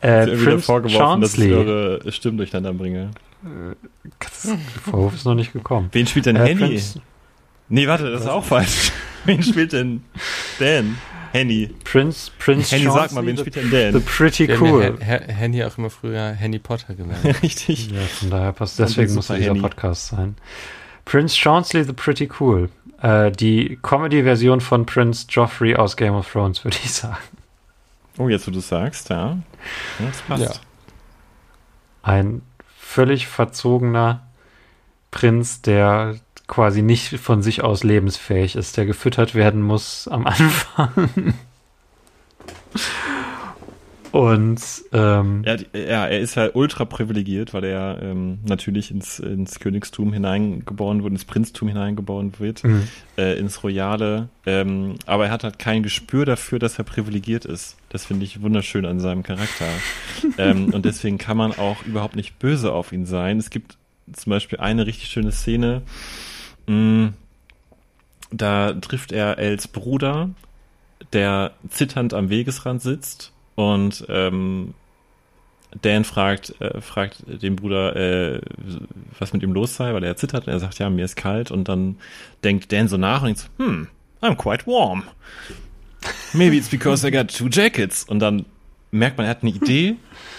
Äh, 0.00 0.26
Prince 0.26 0.60
vorgeworfen, 0.66 1.20
dass 1.20 1.38
ich 1.38 1.52
eure 1.52 2.10
Stimmen 2.12 2.36
durcheinander 2.36 2.72
bringe. 2.74 3.10
Der 3.42 4.58
Vorwurf 4.82 5.14
ist 5.14 5.24
noch 5.24 5.34
nicht 5.34 5.52
gekommen. 5.52 5.88
Wen 5.92 6.06
spielt 6.06 6.26
denn 6.26 6.36
Äh, 6.36 6.46
Henny? 6.48 6.60
Prince, 6.60 7.00
Nee, 7.70 7.86
warte, 7.86 8.10
das 8.10 8.22
ist 8.22 8.26
auch 8.28 8.44
falsch. 8.44 8.92
wen 9.26 9.42
spielt 9.42 9.72
denn 9.72 10.02
Dan? 10.58 10.96
Henny. 11.32 11.70
Prince, 11.84 12.30
Prince 12.38 12.74
Henny, 12.74 12.90
sag 12.90 13.12
mal, 13.12 13.24
wen 13.26 13.36
the, 13.36 13.42
spielt 13.42 13.56
denn 13.56 13.70
Dan? 13.70 13.92
the 13.92 14.00
Pretty 14.00 14.48
Wir 14.48 14.60
Cool. 14.60 14.98
ja 15.00 15.06
Henny 15.06 15.62
auch 15.62 15.76
immer 15.76 15.90
früher 15.90 16.30
Henny 16.32 16.58
Potter 16.58 16.94
genannt. 16.94 17.22
Richtig. 17.42 17.90
Ja, 17.90 18.00
von 18.00 18.30
daher 18.30 18.52
passt. 18.52 18.78
Deswegen 18.78 19.14
muss 19.14 19.26
dieser 19.26 19.38
Henny. 19.38 19.60
Podcast 19.60 20.08
sein. 20.08 20.36
Prince 21.04 21.36
Chaunsley, 21.36 21.84
The 21.84 21.92
Pretty 21.92 22.30
Cool. 22.40 22.70
Äh, 23.02 23.30
die 23.30 23.78
Comedy-Version 23.82 24.60
von 24.60 24.86
Prince 24.86 25.26
Joffrey 25.28 25.76
aus 25.76 25.96
Game 25.96 26.14
of 26.14 26.30
Thrones, 26.32 26.64
würde 26.64 26.78
ich 26.82 26.92
sagen. 26.92 27.16
Oh, 28.16 28.28
jetzt 28.28 28.46
wo 28.46 28.50
du 28.50 28.58
es 28.58 28.68
sagst, 28.68 29.10
ja. 29.10 29.38
ja 29.98 30.06
das 30.06 30.20
passt. 30.22 30.42
Ja. 30.42 30.50
Ein 32.02 32.42
völlig 32.88 33.26
verzogener 33.26 34.26
Prinz, 35.10 35.60
der 35.60 36.16
quasi 36.46 36.80
nicht 36.80 37.20
von 37.20 37.42
sich 37.42 37.62
aus 37.62 37.84
lebensfähig 37.84 38.56
ist, 38.56 38.78
der 38.78 38.86
gefüttert 38.86 39.34
werden 39.34 39.60
muss 39.60 40.08
am 40.08 40.26
Anfang. 40.26 41.34
Und 44.12 44.60
ähm, 44.92 45.42
Ja, 45.44 45.56
die, 45.56 45.66
ja, 45.74 46.06
er 46.06 46.20
ist 46.20 46.34
ja 46.34 46.50
ultra 46.54 46.84
privilegiert, 46.84 47.52
weil 47.52 47.64
er 47.64 48.00
ähm, 48.02 48.38
natürlich 48.44 48.90
ins, 48.90 49.18
ins 49.18 49.60
Königstum 49.60 50.12
hineingeboren 50.12 51.02
wurde, 51.02 51.14
ins 51.14 51.24
Prinztum 51.24 51.68
hineingeboren 51.68 52.32
wird, 52.38 52.64
mh, 52.64 52.82
äh, 53.18 53.38
ins 53.38 53.62
Royale. 53.62 54.28
Ähm, 54.46 54.94
aber 55.06 55.26
er 55.26 55.30
hat 55.32 55.44
halt 55.44 55.58
kein 55.58 55.82
Gespür 55.82 56.24
dafür, 56.24 56.58
dass 56.58 56.78
er 56.78 56.84
privilegiert 56.84 57.44
ist. 57.44 57.76
Das 57.90 58.06
finde 58.06 58.24
ich 58.24 58.40
wunderschön 58.40 58.86
an 58.86 59.00
seinem 59.00 59.22
Charakter. 59.22 59.66
ähm, 60.38 60.72
und 60.72 60.84
deswegen 60.84 61.18
kann 61.18 61.36
man 61.36 61.52
auch 61.52 61.84
überhaupt 61.84 62.16
nicht 62.16 62.38
böse 62.38 62.72
auf 62.72 62.92
ihn 62.92 63.06
sein. 63.06 63.38
Es 63.38 63.50
gibt 63.50 63.76
zum 64.12 64.30
Beispiel 64.30 64.58
eine 64.58 64.86
richtig 64.86 65.08
schöne 65.08 65.32
Szene. 65.32 65.82
Mh, 66.66 67.12
da 68.30 68.72
trifft 68.72 69.12
er 69.12 69.38
Els 69.38 69.68
Bruder, 69.68 70.30
der 71.12 71.52
zitternd 71.70 72.14
am 72.14 72.30
Wegesrand 72.30 72.82
sitzt 72.82 73.32
und 73.58 74.04
ähm, 74.08 74.72
Dan 75.82 76.04
fragt, 76.04 76.54
äh, 76.60 76.80
fragt 76.80 77.24
den 77.26 77.56
Bruder, 77.56 77.96
äh, 77.96 78.40
was 79.18 79.32
mit 79.32 79.42
ihm 79.42 79.52
los 79.52 79.74
sei, 79.74 79.92
weil 79.92 80.04
er 80.04 80.16
zittert 80.16 80.46
und 80.46 80.52
er 80.52 80.60
sagt, 80.60 80.78
ja, 80.78 80.88
mir 80.88 81.04
ist 81.04 81.16
kalt 81.16 81.50
und 81.50 81.68
dann 81.68 81.96
denkt 82.44 82.70
Dan 82.70 82.86
so 82.86 82.96
nach 82.96 83.22
und 83.22 83.26
denkt 83.26 83.40
so, 83.40 83.48
hm, 83.64 83.88
I'm 84.22 84.36
quite 84.36 84.64
warm. 84.68 85.02
Maybe 86.32 86.56
it's 86.56 86.68
because 86.68 87.04
I 87.04 87.10
got 87.10 87.36
two 87.36 87.48
jackets. 87.50 88.04
Und 88.04 88.20
dann 88.20 88.46
merkt 88.92 89.18
man, 89.18 89.26
er 89.26 89.30
hat 89.30 89.42
eine 89.42 89.50
Idee 89.50 89.96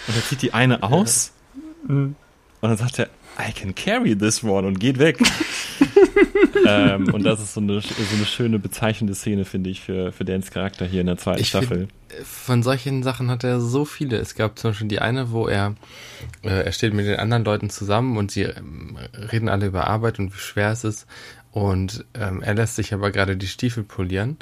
und 0.08 0.16
er 0.16 0.24
zieht 0.24 0.42
die 0.42 0.54
eine 0.54 0.82
aus 0.82 1.34
mh. 1.88 1.94
und 2.02 2.16
dann 2.62 2.78
sagt 2.78 3.00
er, 3.00 3.10
I 3.38 3.52
can 3.52 3.76
carry 3.76 4.18
this 4.18 4.46
one 4.46 4.66
und 4.66 4.80
geht 4.80 4.98
weg. 4.98 5.18
ähm, 6.68 7.14
und 7.14 7.24
das 7.24 7.42
ist 7.42 7.54
so 7.54 7.62
eine, 7.62 7.82
so 7.82 8.16
eine 8.16 8.26
schöne 8.26 8.60
bezeichnende 8.60 9.16
Szene, 9.16 9.46
finde 9.46 9.70
ich, 9.70 9.82
für, 9.82 10.12
für 10.12 10.26
Dans 10.26 10.50
Charakter 10.52 10.86
hier 10.86 11.02
in 11.02 11.08
der 11.08 11.18
zweiten 11.18 11.42
Ich 11.42 11.50
Staffel. 11.50 11.88
Von 12.24 12.64
solchen 12.64 13.04
Sachen 13.04 13.30
hat 13.30 13.44
er 13.44 13.60
so 13.60 13.86
viele. 13.86 14.18
Es 14.18 14.36
gab 14.36 14.58
zum 14.58 14.72
Beispiel 14.72 14.88
die 14.88 15.00
eine, 15.00 15.32
wo 15.32 15.48
er, 15.48 15.76
äh, 16.44 16.64
er 16.64 16.72
steht 16.72 16.94
mit 16.94 17.06
den 17.06 17.20
anderen 17.20 17.44
Leuten 17.44 17.70
zusammen 17.70 18.18
und 18.18 18.32
sie 18.32 18.44
ähm, 18.44 18.98
reden 19.32 19.50
alle 19.50 19.68
über 19.68 19.88
Arbeit 19.88 20.20
und 20.20 20.34
wie 20.34 20.40
schwer 20.40 20.72
es 20.72 20.84
ist. 20.84 21.08
Und 21.52 22.06
ähm, 22.14 22.42
er 22.42 22.54
lässt 22.54 22.76
sich 22.76 22.94
aber 22.94 23.12
gerade 23.12 23.36
die 23.36 23.48
Stiefel 23.48 23.84
polieren. 23.84 24.38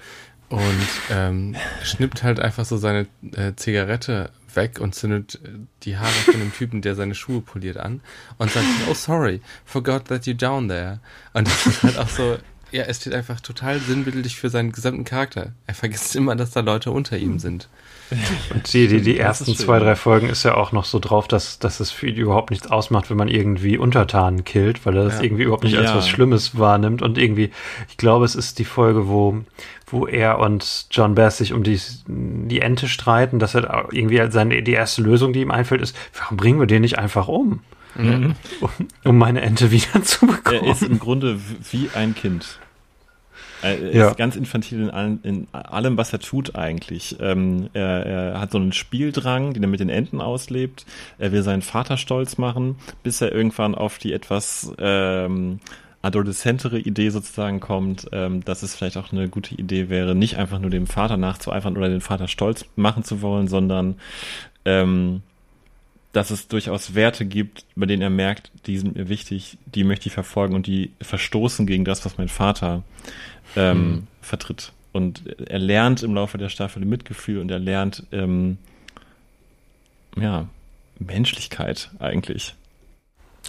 Und 0.49 0.87
ähm, 1.09 1.55
schnippt 1.83 2.23
halt 2.23 2.39
einfach 2.39 2.65
so 2.65 2.77
seine 2.77 3.07
äh, 3.33 3.53
Zigarette 3.55 4.31
weg 4.53 4.79
und 4.79 4.95
zündet 4.95 5.39
äh, 5.43 5.49
die 5.83 5.97
Haare 5.97 6.09
von 6.09 6.39
dem 6.39 6.53
Typen, 6.53 6.81
der 6.81 6.95
seine 6.95 7.15
Schuhe 7.15 7.41
poliert, 7.41 7.77
an 7.77 8.01
und 8.37 8.51
sagt, 8.51 8.65
oh 8.89 8.93
sorry, 8.93 9.41
forgot 9.65 10.05
that 10.05 10.23
you're 10.23 10.33
down 10.33 10.69
there. 10.69 10.99
Und 11.33 11.47
das 11.47 11.67
ist 11.67 11.83
halt 11.83 11.97
auch 11.97 12.09
so, 12.09 12.37
ja, 12.71 12.83
es 12.83 12.97
steht 12.97 13.13
einfach 13.13 13.39
total 13.39 13.79
sinnbildlich 13.79 14.35
für 14.35 14.49
seinen 14.49 14.71
gesamten 14.71 15.05
Charakter. 15.05 15.53
Er 15.65 15.73
vergisst 15.73 16.15
immer, 16.15 16.35
dass 16.35 16.51
da 16.51 16.59
Leute 16.59 16.91
unter 16.91 17.17
ihm 17.17 17.39
sind. 17.39 17.69
Und 18.53 18.73
die, 18.73 18.87
die, 18.87 19.01
die 19.01 19.19
ersten 19.19 19.53
zwei, 19.55 19.79
drei 19.79 19.95
Folgen 19.95 20.29
ist 20.29 20.43
ja 20.43 20.55
auch 20.55 20.71
noch 20.71 20.85
so 20.85 20.99
drauf, 20.99 21.27
dass, 21.27 21.59
dass 21.59 21.79
es 21.79 21.91
für 21.91 22.07
ihn 22.07 22.15
überhaupt 22.15 22.51
nichts 22.51 22.67
ausmacht, 22.67 23.09
wenn 23.09 23.17
man 23.17 23.27
irgendwie 23.27 23.77
Untertanen 23.77 24.45
killt, 24.45 24.85
weil 24.85 24.95
er 24.95 25.05
das 25.05 25.17
ja. 25.17 25.23
irgendwie 25.23 25.43
überhaupt 25.43 25.63
nicht 25.63 25.73
ja. 25.73 25.81
als 25.81 25.93
was 25.93 26.07
Schlimmes 26.07 26.57
wahrnimmt. 26.57 27.01
Und 27.01 27.17
irgendwie, 27.17 27.51
ich 27.89 27.97
glaube, 27.97 28.25
es 28.25 28.35
ist 28.35 28.59
die 28.59 28.65
Folge, 28.65 29.07
wo, 29.07 29.41
wo 29.87 30.07
er 30.07 30.39
und 30.39 30.87
John 30.91 31.15
Bass 31.15 31.37
sich 31.37 31.53
um 31.53 31.63
die, 31.63 31.79
die 32.07 32.61
Ente 32.61 32.87
streiten, 32.87 33.39
dass 33.39 33.55
er 33.55 33.89
irgendwie 33.91 34.21
seine, 34.31 34.63
die 34.63 34.73
erste 34.73 35.01
Lösung, 35.01 35.33
die 35.33 35.41
ihm 35.41 35.51
einfällt, 35.51 35.81
ist, 35.81 35.95
warum 36.17 36.37
bringen 36.37 36.59
wir 36.59 36.67
den 36.67 36.81
nicht 36.81 36.97
einfach 36.97 37.27
um? 37.27 37.61
Mhm. 37.95 38.35
Um, 38.61 38.69
um 39.03 39.17
meine 39.17 39.41
Ente 39.41 39.71
wieder 39.71 40.01
zu 40.03 40.27
bekommen. 40.27 40.63
Er 40.63 40.71
ist 40.71 40.83
im 40.83 40.99
Grunde 40.99 41.39
wie 41.71 41.89
ein 41.95 42.15
Kind. 42.15 42.59
Er 43.61 43.93
ja. 43.93 44.09
ist 44.09 44.17
ganz 44.17 44.35
infantil 44.35 44.81
in, 44.81 44.89
allen, 44.91 45.19
in 45.23 45.47
allem, 45.51 45.97
was 45.97 46.13
er 46.13 46.19
tut 46.19 46.55
eigentlich. 46.55 47.17
Ähm, 47.19 47.69
er, 47.73 48.05
er, 48.05 48.39
hat 48.39 48.51
so 48.51 48.59
einen 48.59 48.71
Spieldrang, 48.71 49.53
den 49.53 49.63
er 49.63 49.69
mit 49.69 49.79
den 49.79 49.89
Enten 49.89 50.21
auslebt. 50.21 50.85
Er 51.17 51.31
will 51.31 51.41
seinen 51.41 51.63
Vater 51.63 51.97
stolz 51.97 52.37
machen, 52.37 52.75
bis 53.01 53.19
er 53.21 53.31
irgendwann 53.31 53.73
auf 53.73 53.97
die 53.97 54.13
etwas 54.13 54.71
ähm, 54.77 55.59
adoleszentere 56.03 56.79
Idee 56.79 57.09
sozusagen 57.09 57.59
kommt, 57.59 58.07
ähm, 58.11 58.43
dass 58.45 58.61
es 58.61 58.75
vielleicht 58.75 58.97
auch 58.97 59.11
eine 59.11 59.27
gute 59.27 59.55
Idee 59.55 59.89
wäre, 59.89 60.13
nicht 60.13 60.37
einfach 60.37 60.59
nur 60.59 60.69
dem 60.69 60.87
Vater 60.87 61.17
nachzueifern 61.17 61.75
oder 61.75 61.89
den 61.89 62.01
Vater 62.01 62.27
stolz 62.27 62.65
machen 62.75 63.03
zu 63.03 63.21
wollen, 63.21 63.47
sondern 63.47 63.95
ähm, 64.65 65.21
dass 66.17 66.31
es 66.31 66.47
durchaus 66.47 66.95
Werte 66.95 67.27
gibt, 67.27 67.67
bei 67.75 67.85
denen 67.85 68.01
er 68.01 68.09
merkt, 68.09 68.49
die 68.65 68.79
sind 68.79 68.95
mir 68.95 69.07
wichtig, 69.07 69.59
die 69.67 69.83
möchte 69.83 70.07
ich 70.07 70.13
verfolgen 70.13 70.55
und 70.55 70.65
die 70.65 70.91
verstoßen 70.99 71.67
gegen 71.67 71.85
das, 71.85 72.05
was 72.05 72.17
mein 72.17 72.27
Vater 72.27 72.81
ähm, 73.55 73.77
hm. 73.77 74.07
vertritt. 74.19 74.71
Und 74.93 75.21
er 75.47 75.59
lernt 75.59 76.01
im 76.01 76.15
Laufe 76.15 76.39
der 76.39 76.49
Staffel 76.49 76.83
Mitgefühl 76.85 77.39
und 77.39 77.51
er 77.51 77.59
lernt 77.59 78.07
ähm, 78.11 78.57
ja 80.19 80.47
Menschlichkeit 80.97 81.91
eigentlich. 81.99 82.55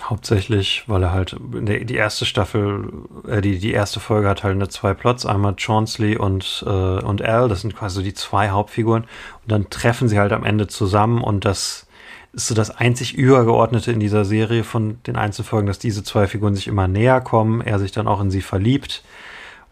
Hauptsächlich, 0.03 0.85
weil 0.87 1.03
er 1.05 1.13
halt 1.13 1.37
die 1.41 1.95
erste 1.95 2.27
Staffel, 2.27 2.93
äh, 3.27 3.41
die 3.41 3.59
die 3.59 3.73
erste 3.73 3.99
Folge 3.99 4.29
hat 4.29 4.45
halt 4.45 4.57
eine 4.57 4.69
zwei 4.69 4.93
Plots, 4.93 5.25
einmal 5.25 5.57
Chaunsley 5.57 6.19
und 6.19 6.63
äh, 6.67 6.69
und 6.69 7.23
Al, 7.23 7.49
das 7.49 7.63
sind 7.63 7.75
quasi 7.75 8.03
die 8.03 8.13
zwei 8.13 8.51
Hauptfiguren 8.51 9.05
und 9.05 9.51
dann 9.51 9.71
treffen 9.71 10.07
sie 10.07 10.19
halt 10.19 10.33
am 10.33 10.45
Ende 10.45 10.67
zusammen 10.67 11.25
und 11.25 11.47
das 11.47 11.88
ist 12.33 12.49
so 12.49 12.55
das 12.55 12.71
einzig 12.71 13.15
übergeordnete 13.15 13.93
in 13.93 14.01
dieser 14.01 14.25
Serie 14.25 14.65
von 14.65 14.99
den 15.07 15.17
Einzelfolgen, 15.17 15.67
dass 15.67 15.79
diese 15.79 16.05
zwei 16.05 16.27
Figuren 16.27 16.55
sich 16.55 16.69
immer 16.69 16.89
näher 16.89 17.21
kommen, 17.21 17.61
er 17.61 17.79
sich 17.79 17.93
dann 17.93 18.09
auch 18.09 18.21
in 18.21 18.31
sie 18.31 18.43
verliebt 18.43 19.03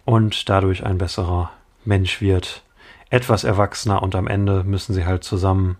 und 0.04 0.48
dadurch 0.48 0.84
ein 0.84 0.98
besserer 0.98 1.50
Mensch 1.84 2.20
wird, 2.20 2.62
etwas 3.10 3.44
erwachsener 3.44 4.02
und 4.02 4.14
am 4.14 4.26
Ende 4.26 4.64
müssen 4.64 4.94
sie 4.94 5.04
halt 5.04 5.24
zusammen 5.24 5.76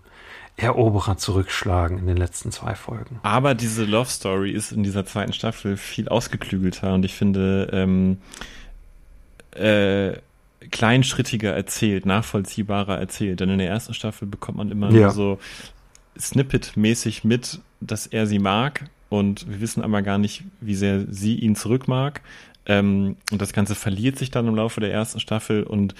Eroberer 0.57 1.17
zurückschlagen 1.17 1.99
in 1.99 2.07
den 2.07 2.17
letzten 2.17 2.51
zwei 2.51 2.73
Folgen. 2.73 3.19
Aber 3.21 3.53
diese 3.53 3.85
Love 3.85 4.09
Story 4.09 4.51
ist 4.51 4.71
in 4.71 4.81
dieser 4.81 5.05
zweiten 5.05 5.33
Staffel 5.33 5.77
viel 5.77 6.09
ausgeklügelter 6.09 6.95
und 6.95 7.05
ich 7.05 7.13
finde 7.13 7.69
ähm, 7.71 8.17
äh, 9.51 10.17
kleinschrittiger 10.71 11.53
erzählt, 11.53 12.07
nachvollziehbarer 12.07 12.97
erzählt. 12.97 13.39
Denn 13.39 13.49
in 13.49 13.59
der 13.59 13.69
ersten 13.69 13.93
Staffel 13.93 14.27
bekommt 14.27 14.57
man 14.57 14.71
immer 14.71 14.89
ja. 14.89 15.01
nur 15.01 15.11
so 15.11 15.39
Snippet-mäßig 16.19 17.23
mit, 17.23 17.59
dass 17.79 18.07
er 18.07 18.27
sie 18.27 18.39
mag 18.39 18.89
und 19.09 19.49
wir 19.49 19.61
wissen 19.61 19.83
aber 19.83 20.01
gar 20.01 20.17
nicht, 20.17 20.43
wie 20.61 20.75
sehr 20.75 21.05
sie 21.09 21.35
ihn 21.35 21.55
zurück 21.55 21.87
mag. 21.87 22.21
Ähm, 22.65 23.15
und 23.31 23.41
das 23.41 23.53
Ganze 23.53 23.75
verliert 23.75 24.17
sich 24.17 24.31
dann 24.31 24.47
im 24.47 24.55
Laufe 24.55 24.79
der 24.79 24.91
ersten 24.91 25.19
Staffel 25.19 25.63
und 25.63 25.95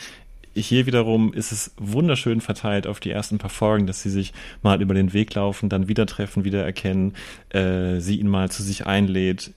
hier 0.53 0.88
wiederum 0.88 1.34
ist 1.34 1.51
es 1.51 1.72
wunderschön 1.78 2.41
verteilt 2.41 2.88
auf 2.88 2.99
die 2.99 3.11
ersten 3.11 3.38
paar 3.38 3.51
Folgen, 3.51 3.86
dass 3.86 4.01
sie 4.01 4.09
sich 4.09 4.34
mal 4.63 4.82
über 4.82 4.95
den 4.95 5.13
Weg 5.13 5.36
laufen, 5.36 5.70
dann 5.70 5.88
wieder 5.88 6.07
treffen, 6.07 6.45
wieder 6.45 6.65
erkennen, 6.65 7.13
äh, 7.49 7.99
sie 7.99 8.20
ihn 8.20 8.28
mal 8.28 8.49
zu 8.49 8.63
sich 8.63 8.88
einlädt, 8.88 9.53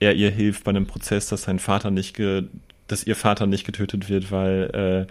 er 0.00 0.14
ihr 0.14 0.30
hilft 0.30 0.64
bei 0.64 0.70
einem 0.70 0.86
Prozess, 0.86 1.28
dass 1.28 1.42
sein 1.42 1.58
Vater 1.58 1.90
nicht 1.90 2.14
ge 2.14 2.44
dass 2.86 3.04
ihr 3.04 3.16
Vater 3.16 3.46
nicht 3.46 3.66
getötet 3.66 4.08
wird, 4.08 4.32
weil 4.32 5.06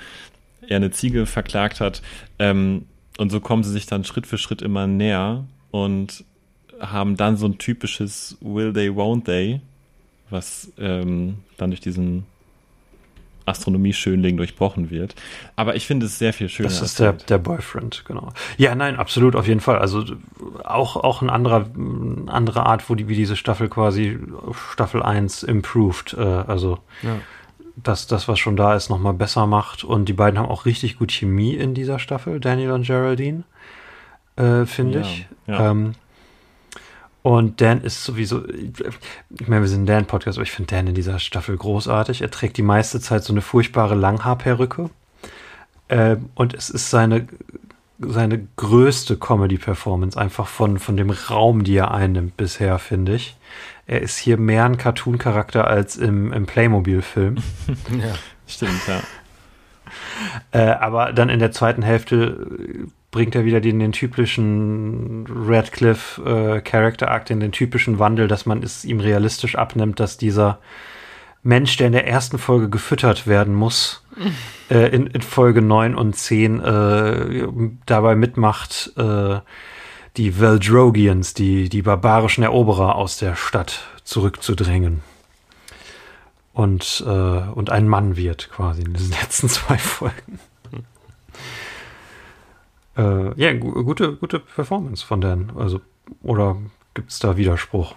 äh, 0.65 0.67
er 0.67 0.77
eine 0.77 0.89
Ziege 0.89 1.27
verklagt 1.27 1.79
hat. 1.79 2.01
Ähm, 2.39 2.87
und 3.17 3.31
so 3.31 3.39
kommen 3.39 3.63
sie 3.63 3.71
sich 3.71 3.85
dann 3.85 4.03
Schritt 4.03 4.27
für 4.27 4.37
Schritt 4.37 4.61
immer 4.61 4.87
näher 4.87 5.45
und 5.71 6.23
haben 6.79 7.17
dann 7.17 7.37
so 7.37 7.47
ein 7.47 7.57
typisches 7.57 8.37
Will 8.41 8.73
they, 8.73 8.89
won't 8.89 9.25
they, 9.25 9.61
was 10.29 10.71
ähm, 10.77 11.39
dann 11.57 11.71
durch 11.71 11.81
diesen 11.81 12.25
Astronomie-Schönling 13.47 14.37
durchbrochen 14.37 14.89
wird. 14.89 15.15
Aber 15.55 15.75
ich 15.75 15.87
finde 15.87 16.05
es 16.05 16.19
sehr 16.19 16.33
viel 16.33 16.49
schöner. 16.49 16.69
Das 16.69 16.81
ist 16.81 16.99
der, 16.99 17.13
der 17.13 17.37
Boyfriend, 17.37 18.03
genau. 18.05 18.33
Ja, 18.57 18.75
nein, 18.75 18.97
absolut, 18.97 19.35
auf 19.35 19.47
jeden 19.47 19.61
Fall. 19.61 19.79
Also 19.79 20.03
auch, 20.63 20.97
auch 20.97 21.21
ein 21.21 21.29
anderer, 21.29 21.65
eine 21.73 22.31
andere 22.31 22.65
Art, 22.65 22.89
wo 22.89 22.95
die, 22.95 23.07
wie 23.07 23.15
diese 23.15 23.35
Staffel 23.35 23.69
quasi 23.69 24.19
Staffel 24.73 25.01
1 25.01 25.43
improved. 25.43 26.13
Äh, 26.13 26.21
also 26.21 26.79
ja. 27.01 27.17
Dass 27.83 28.07
das, 28.07 28.27
was 28.27 28.39
schon 28.39 28.55
da 28.55 28.75
ist, 28.75 28.89
nochmal 28.89 29.13
besser 29.13 29.47
macht. 29.47 29.83
Und 29.83 30.05
die 30.05 30.13
beiden 30.13 30.39
haben 30.39 30.49
auch 30.49 30.65
richtig 30.65 30.97
gut 30.97 31.11
Chemie 31.11 31.53
in 31.53 31.73
dieser 31.73 31.99
Staffel, 31.99 32.39
Daniel 32.39 32.71
und 32.71 32.85
Geraldine, 32.85 33.43
äh, 34.35 34.65
finde 34.65 34.99
ja, 34.99 35.05
ich. 35.05 35.27
Ja. 35.45 35.71
Ähm, 35.71 35.93
und 37.21 37.59
Dan 37.61 37.81
ist 37.81 38.03
sowieso, 38.03 38.47
ich 38.47 39.47
meine, 39.47 39.61
wir 39.61 39.67
sind 39.67 39.83
ein 39.83 39.85
Dan-Podcast, 39.85 40.37
aber 40.37 40.43
ich 40.43 40.51
finde 40.51 40.73
Dan 40.73 40.87
in 40.87 40.95
dieser 40.95 41.19
Staffel 41.19 41.57
großartig. 41.57 42.21
Er 42.21 42.31
trägt 42.31 42.57
die 42.57 42.61
meiste 42.61 43.01
Zeit 43.01 43.23
so 43.23 43.33
eine 43.33 43.41
furchtbare 43.41 43.95
Langhaarperücke. 43.95 44.89
Äh, 45.89 46.17
und 46.35 46.53
es 46.53 46.69
ist 46.69 46.89
seine, 46.89 47.27
seine 47.99 48.47
größte 48.55 49.17
Comedy-Performance, 49.17 50.17
einfach 50.17 50.47
von, 50.47 50.79
von 50.79 50.97
dem 50.97 51.09
Raum, 51.09 51.63
die 51.63 51.75
er 51.75 51.91
einnimmt 51.91 52.37
bisher, 52.37 52.79
finde 52.79 53.15
ich. 53.15 53.36
Er 53.87 54.01
ist 54.01 54.17
hier 54.17 54.37
mehr 54.37 54.65
ein 54.65 54.77
Cartoon-Charakter 54.77 55.65
als 55.65 55.95
im, 55.95 56.33
im 56.33 56.45
Playmobil-Film. 56.45 57.37
ja, 57.99 58.13
stimmt, 58.45 58.81
ja. 58.87 59.01
Äh, 60.51 60.75
aber 60.77 61.13
dann 61.13 61.29
in 61.29 61.39
der 61.39 61.53
zweiten 61.53 61.83
Hälfte 61.83 62.89
bringt 63.11 63.33
er 63.33 63.45
wieder 63.45 63.61
den, 63.61 63.79
den 63.79 63.93
typischen 63.93 65.25
Radcliffe 65.29 66.21
äh, 66.57 66.61
Character 66.61 67.07
Act, 67.09 67.29
in 67.29 67.39
den 67.39 67.53
typischen 67.53 67.97
Wandel, 67.97 68.27
dass 68.27 68.45
man 68.45 68.61
es 68.61 68.83
ihm 68.83 68.99
realistisch 68.99 69.55
abnimmt, 69.55 70.01
dass 70.01 70.17
dieser 70.17 70.59
Mensch, 71.41 71.77
der 71.77 71.87
in 71.87 71.93
der 71.93 72.07
ersten 72.07 72.37
Folge 72.37 72.69
gefüttert 72.69 73.25
werden 73.25 73.53
muss, 73.53 74.03
äh, 74.69 74.93
in, 74.93 75.07
in, 75.07 75.21
Folge 75.21 75.61
9 75.61 75.95
und 75.95 76.13
10 76.13 76.59
äh, 76.59 77.47
dabei 77.85 78.15
mitmacht, 78.15 78.91
äh, 78.97 79.39
die 80.17 80.39
Veldrogians, 80.39 81.33
die, 81.33 81.69
die 81.69 81.81
barbarischen 81.81 82.43
Eroberer 82.43 82.95
aus 82.95 83.17
der 83.17 83.35
Stadt 83.35 83.81
zurückzudrängen. 84.03 85.01
Und, 86.53 87.03
äh, 87.05 87.09
und 87.09 87.69
ein 87.69 87.87
Mann 87.87 88.15
wird 88.15 88.49
quasi 88.49 88.81
in 88.81 88.93
diesen 88.93 89.11
letzten 89.21 89.47
zwei 89.47 89.77
Folgen. 89.77 90.39
Äh, 92.97 93.39
ja, 93.39 93.53
gute, 93.53 94.15
gute 94.15 94.39
Performance 94.39 95.05
von 95.05 95.21
Dan. 95.21 95.51
Also, 95.55 95.81
oder 96.23 96.57
gibt 96.95 97.11
es 97.11 97.19
da 97.19 97.37
Widerspruch? 97.37 97.93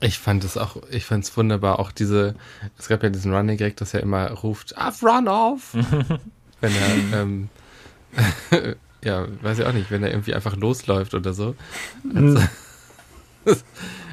Ich 0.00 0.18
fand 0.18 0.44
es 0.44 0.56
auch, 0.56 0.76
ich 0.90 1.04
fand 1.04 1.24
es 1.24 1.36
wunderbar. 1.36 1.78
Auch 1.78 1.92
diese, 1.92 2.36
es 2.78 2.88
gab 2.88 3.02
ja 3.02 3.10
diesen 3.10 3.34
Running 3.34 3.58
Gag, 3.58 3.76
dass 3.76 3.92
er 3.92 4.00
immer 4.00 4.30
ruft, 4.30 4.78
I've 4.78 5.02
run 5.04 5.28
off! 5.28 5.74
wenn 6.60 6.72
er, 6.72 7.20
ähm, 7.20 7.48
ja, 9.04 9.26
weiß 9.42 9.60
ich 9.60 9.64
auch 9.64 9.72
nicht, 9.72 9.90
wenn 9.90 10.02
er 10.02 10.10
irgendwie 10.10 10.34
einfach 10.34 10.56
losläuft 10.56 11.14
oder 11.14 11.32
so. 11.32 11.54
Also, 12.14 12.40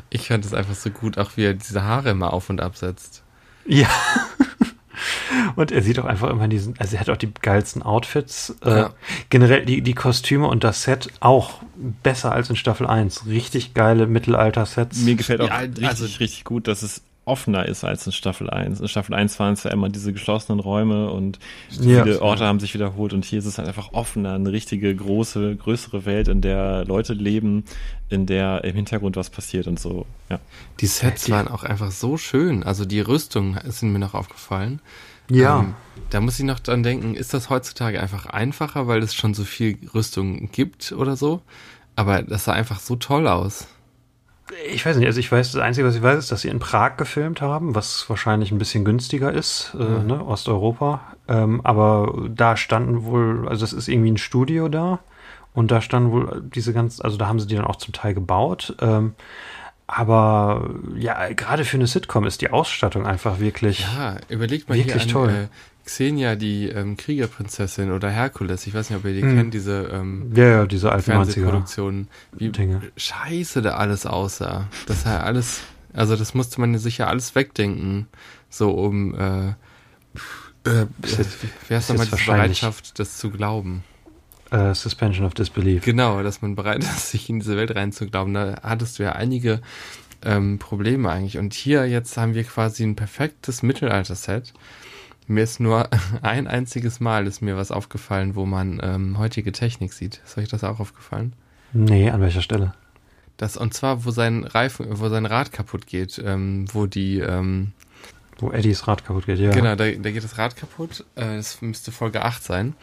ich 0.10 0.28
fand 0.28 0.46
es 0.46 0.54
einfach 0.54 0.76
so 0.76 0.90
gut, 0.90 1.18
auch 1.18 1.32
wie 1.36 1.46
er 1.46 1.54
diese 1.54 1.84
Haare 1.84 2.12
immer 2.12 2.34
auf 2.34 2.50
und 2.50 2.62
absetzt. 2.62 3.24
Ja. 3.66 3.90
Und 5.56 5.72
er 5.72 5.82
sieht 5.82 6.00
auch 6.00 6.06
einfach 6.06 6.30
immer 6.30 6.48
diesen, 6.48 6.76
also 6.80 6.96
er 6.96 7.02
hat 7.02 7.10
auch 7.10 7.18
die 7.18 7.34
geilsten 7.34 7.82
Outfits. 7.82 8.56
Äh, 8.64 8.70
ja. 8.70 8.94
generell 9.30 9.66
die, 9.66 9.82
die 9.82 9.94
Kostüme 9.94 10.48
und 10.48 10.64
das 10.64 10.84
Set 10.84 11.10
auch 11.20 11.62
besser 12.04 12.32
als 12.32 12.50
in 12.50 12.56
Staffel 12.56 12.88
1. 12.88 13.28
Richtig 13.28 13.74
geile 13.74 14.08
Mittelalter-Sets. 14.08 15.00
Mir 15.00 15.16
gefällt 15.16 15.42
auch 15.42 15.50
ja, 15.50 15.58
richtig, 15.58 15.88
also, 15.88 16.06
richtig 16.06 16.44
gut, 16.44 16.68
dass 16.68 16.82
es 16.82 17.02
offener 17.26 17.66
ist 17.68 17.84
als 17.84 18.06
in 18.06 18.12
Staffel 18.12 18.50
1. 18.50 18.80
In 18.80 18.88
Staffel 18.88 19.14
1 19.14 19.40
waren 19.40 19.54
es 19.54 19.64
ja 19.64 19.72
immer 19.72 19.90
diese 19.90 20.14
geschlossenen 20.14 20.60
Räume 20.60 21.10
und 21.10 21.40
ja. 21.72 22.04
viele 22.04 22.22
Orte 22.22 22.46
haben 22.46 22.60
sich 22.60 22.74
wiederholt 22.74 23.14
und 23.14 23.26
hier 23.26 23.40
ist 23.40 23.46
es 23.46 23.58
halt 23.58 23.68
einfach 23.68 23.94
offener, 23.94 24.34
eine 24.34 24.52
richtige 24.52 24.96
große, 24.96 25.56
größere 25.56 26.06
Welt, 26.06 26.28
in 26.28 26.42
der 26.42 26.86
Leute 26.86 27.14
leben, 27.14 27.66
in 28.10 28.26
der 28.26 28.64
im 28.64 28.76
Hintergrund 28.76 29.16
was 29.16 29.30
passiert 29.30 29.68
und 29.68 29.80
so. 29.80 30.06
Ja. 30.30 30.40
Die 30.80 30.88
Sets 30.88 31.30
waren 31.30 31.48
auch 31.48 31.64
einfach 31.64 31.92
so 31.92 32.18
schön. 32.18 32.64
Also 32.64 32.86
die 32.86 33.02
Rüstungen 33.02 33.60
sind 33.72 33.92
mir 33.92 34.00
noch 34.00 34.14
aufgefallen. 34.14 34.80
Ja. 35.30 35.60
Ähm, 35.60 35.74
da 36.10 36.22
muss 36.22 36.40
ich 36.40 36.46
noch 36.46 36.60
dran 36.60 36.84
denken, 36.84 37.16
ist 37.16 37.34
das 37.34 37.50
heutzutage 37.50 38.00
einfach 38.00 38.28
einfacher, 38.28 38.88
weil 38.88 39.02
es 39.02 39.16
schon 39.16 39.34
so 39.34 39.44
viel 39.44 39.78
Rüstung 39.94 40.52
gibt 40.52 40.92
oder 40.92 41.16
so? 41.16 41.42
Aber 41.96 42.22
das 42.22 42.46
sah 42.46 42.54
einfach 42.54 42.80
so 42.80 42.96
toll 42.96 43.28
aus. 43.28 43.68
Ich 44.72 44.86
weiß 44.86 44.98
nicht, 44.98 45.08
also 45.08 45.20
ich 45.20 45.32
weiß, 45.32 45.54
das 45.54 45.62
Einzige, 45.62 45.88
was 45.88 45.96
ich 45.96 46.04
weiß, 46.04 46.20
ist, 46.20 46.32
dass 46.32 46.42
sie 46.42 46.50
in 46.50 46.60
Prag 46.60 46.98
gefilmt 46.98 47.42
haben, 47.42 47.74
was 47.74 48.08
wahrscheinlich 48.10 48.52
ein 48.52 48.60
bisschen 48.60 48.86
günstiger 48.86 49.34
ist, 49.34 49.76
äh, 49.80 50.04
ne, 50.04 50.24
Osteuropa. 50.24 51.02
Ähm, 51.28 51.62
aber 51.64 52.28
da 52.30 52.56
standen 52.56 53.06
wohl, 53.06 53.48
also 53.48 53.62
das 53.62 53.74
ist 53.74 53.88
irgendwie 53.88 54.12
ein 54.12 54.18
Studio 54.18 54.70
da 54.70 55.00
und 55.54 55.72
da 55.72 55.82
standen 55.82 56.12
wohl 56.12 56.44
diese 56.54 56.74
ganzen, 56.74 57.02
also 57.02 57.18
da 57.18 57.28
haben 57.28 57.40
sie 57.40 57.48
die 57.48 57.56
dann 57.56 57.66
auch 57.66 57.78
zum 57.78 57.94
Teil 57.94 58.14
gebaut. 58.14 58.76
Ähm, 58.82 59.16
aber 59.88 60.70
ja, 60.96 61.32
gerade 61.34 61.66
für 61.66 61.78
eine 61.78 61.88
Sitcom 61.88 62.26
ist 62.26 62.42
die 62.42 62.50
Ausstattung 62.50 63.06
einfach 63.06 63.40
wirklich. 63.40 63.82
Ja, 63.98 64.18
überlegt 64.30 64.68
mal 64.70 64.78
Wirklich 64.78 65.04
hier 65.04 65.12
toll. 65.12 65.30
an 65.30 65.36
äh, 65.36 65.48
Xenia, 65.86 66.36
die 66.36 66.68
ähm, 66.70 66.98
Kriegerprinzessin 66.98 67.92
oder 67.92 68.10
Herkules, 68.10 68.66
ich 68.68 68.74
weiß 68.74 68.90
nicht, 68.90 69.00
ob 69.00 69.06
ihr 69.06 69.14
die 69.14 69.22
Hm. 69.22 69.36
kennt, 69.38 69.54
diese 69.54 69.90
ähm, 69.94 70.32
Ja, 70.36 70.46
ja, 70.48 70.66
diese 70.66 70.92
alten 70.92 71.12
90er. 71.12 71.14
Fernsehproduktionen, 71.16 72.08
wie 72.34 72.50
Dinge. 72.50 72.82
scheiße 72.98 73.62
da 73.62 73.76
alles 73.76 74.06
aussah. 74.06 74.68
Das 74.88 75.04
ja 75.06 75.20
alles, 75.22 75.62
also 75.94 76.16
das 76.16 76.34
musste 76.34 76.60
man 76.60 76.78
sich 76.78 76.98
ja 76.98 77.08
alles 77.08 77.36
wegdenken, 77.36 78.08
so 78.50 78.72
um, 78.72 79.14
äh, 79.16 79.50
äh, 79.50 80.88
wer 81.68 81.78
ist 81.78 81.90
nochmal 81.90 82.12
wahrscheinlich- 82.12 82.60
Bereitschaft, 82.62 82.98
das 83.00 83.18
zu 83.18 83.30
glauben? 83.30 83.84
Äh, 84.52 84.74
Suspension 84.76 85.26
of 85.26 85.34
Disbelief. 85.34 85.84
Genau, 85.84 86.22
dass 86.24 86.42
man 86.42 86.56
bereit 86.56 86.80
ist, 86.84 87.12
sich 87.12 87.30
in 87.30 87.40
diese 87.40 87.58
Welt 87.58 87.76
reinzuglauben. 87.76 88.34
Da 88.34 88.56
hattest 88.64 88.98
du 89.00 89.04
ja 89.04 89.12
einige 89.14 89.62
ähm, 90.24 90.58
Probleme 90.60 91.10
eigentlich. 91.12 91.38
Und 91.38 91.54
hier 91.54 91.86
jetzt 91.88 92.18
haben 92.18 92.34
wir 92.34 92.44
quasi 92.44 92.84
ein 92.84 92.96
perfektes 92.96 93.62
Mittelalter-Set. 93.64 94.54
Mir 95.28 95.44
ist 95.44 95.60
nur 95.60 95.90
ein 96.22 96.48
einziges 96.48 97.00
Mal 97.00 97.28
ist 97.28 97.42
mir 97.42 97.58
was 97.58 97.72
aufgefallen, 97.72 98.36
wo 98.36 98.46
man 98.46 98.80
ähm, 98.84 99.18
heutige 99.18 99.52
Technik 99.52 99.94
sieht. 99.94 100.22
Ist 100.26 100.38
euch 100.38 100.48
das 100.48 100.64
auch 100.64 100.80
aufgefallen? 100.80 101.34
Nee, 101.74 102.10
an 102.10 102.22
welcher 102.22 102.42
Stelle? 102.42 102.74
Das, 103.38 103.58
und 103.58 103.74
zwar, 103.74 104.06
wo 104.06 104.12
sein 104.12 104.46
Reifen, 104.46 104.88
wo 105.00 105.10
sein 105.10 105.26
Rad 105.26 105.52
kaputt 105.52 105.88
geht, 105.88 106.22
ähm, 106.24 106.66
wo 106.72 106.86
die, 106.86 107.20
ähm, 107.20 107.74
Wo 108.40 108.52
Eddies 108.52 108.88
Rad 108.88 109.04
kaputt 109.04 109.26
geht, 109.26 109.40
ja. 109.40 109.52
genau, 109.52 109.76
da, 109.76 109.92
da 109.92 110.12
geht 110.12 110.24
das 110.24 110.38
Rad 110.38 110.56
kaputt, 110.56 111.04
äh, 111.16 111.36
das 111.36 111.62
müsste 111.62 111.92
Folge 111.92 112.24
8 112.24 112.42
sein. 112.42 112.76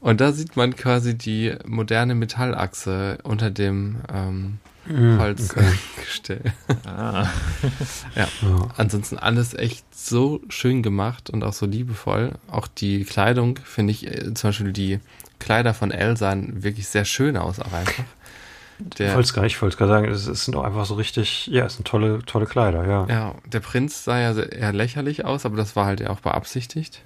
Und 0.00 0.20
da 0.20 0.32
sieht 0.32 0.56
man 0.56 0.76
quasi 0.76 1.16
die 1.16 1.54
moderne 1.66 2.14
Metallachse 2.14 3.18
unter 3.22 3.50
dem 3.50 3.96
ähm, 4.12 4.58
Mhm, 4.86 5.14
okay. 5.14 5.18
Holzgestell. 5.22 6.40
Ah. 6.86 7.28
ja. 8.14 8.28
Ja. 8.42 8.68
Ansonsten 8.76 9.18
alles 9.18 9.54
echt 9.54 9.84
so 9.94 10.40
schön 10.48 10.82
gemacht 10.82 11.30
und 11.30 11.42
auch 11.44 11.52
so 11.52 11.66
liebevoll. 11.66 12.32
Auch 12.48 12.66
die 12.68 13.04
Kleidung, 13.04 13.58
finde 13.64 13.92
ich, 13.92 14.06
äh, 14.06 14.34
zum 14.34 14.48
Beispiel 14.48 14.72
die 14.72 15.00
Kleider 15.38 15.74
von 15.74 15.90
Elle 15.90 16.16
sahen 16.16 16.62
wirklich 16.62 16.86
sehr 16.88 17.04
schön 17.04 17.36
aus, 17.36 17.58
auch 17.60 17.72
einfach. 17.72 18.04
Ich 18.78 18.96
Der, 18.96 19.08
wollte 19.14 19.20
es 19.26 19.34
gar, 19.34 19.44
ich 19.44 19.60
wollte 19.62 19.76
gerade 19.76 19.92
sagen, 19.92 20.08
es, 20.10 20.26
es 20.26 20.44
sind 20.44 20.56
auch 20.56 20.64
einfach 20.64 20.84
so 20.84 20.94
richtig, 20.94 21.46
ja, 21.46 21.64
es 21.66 21.76
sind 21.76 21.86
tolle, 21.86 22.20
tolle 22.26 22.46
Kleider, 22.46 22.86
ja. 22.86 23.06
ja, 23.08 23.34
der 23.46 23.60
Prinz 23.60 24.04
sah 24.04 24.18
ja 24.18 24.34
sehr- 24.34 24.52
eher 24.52 24.72
lächerlich 24.72 25.24
aus, 25.24 25.46
aber 25.46 25.56
das 25.56 25.76
war 25.76 25.86
halt 25.86 26.00
ja 26.00 26.10
auch 26.10 26.20
beabsichtigt. 26.20 27.02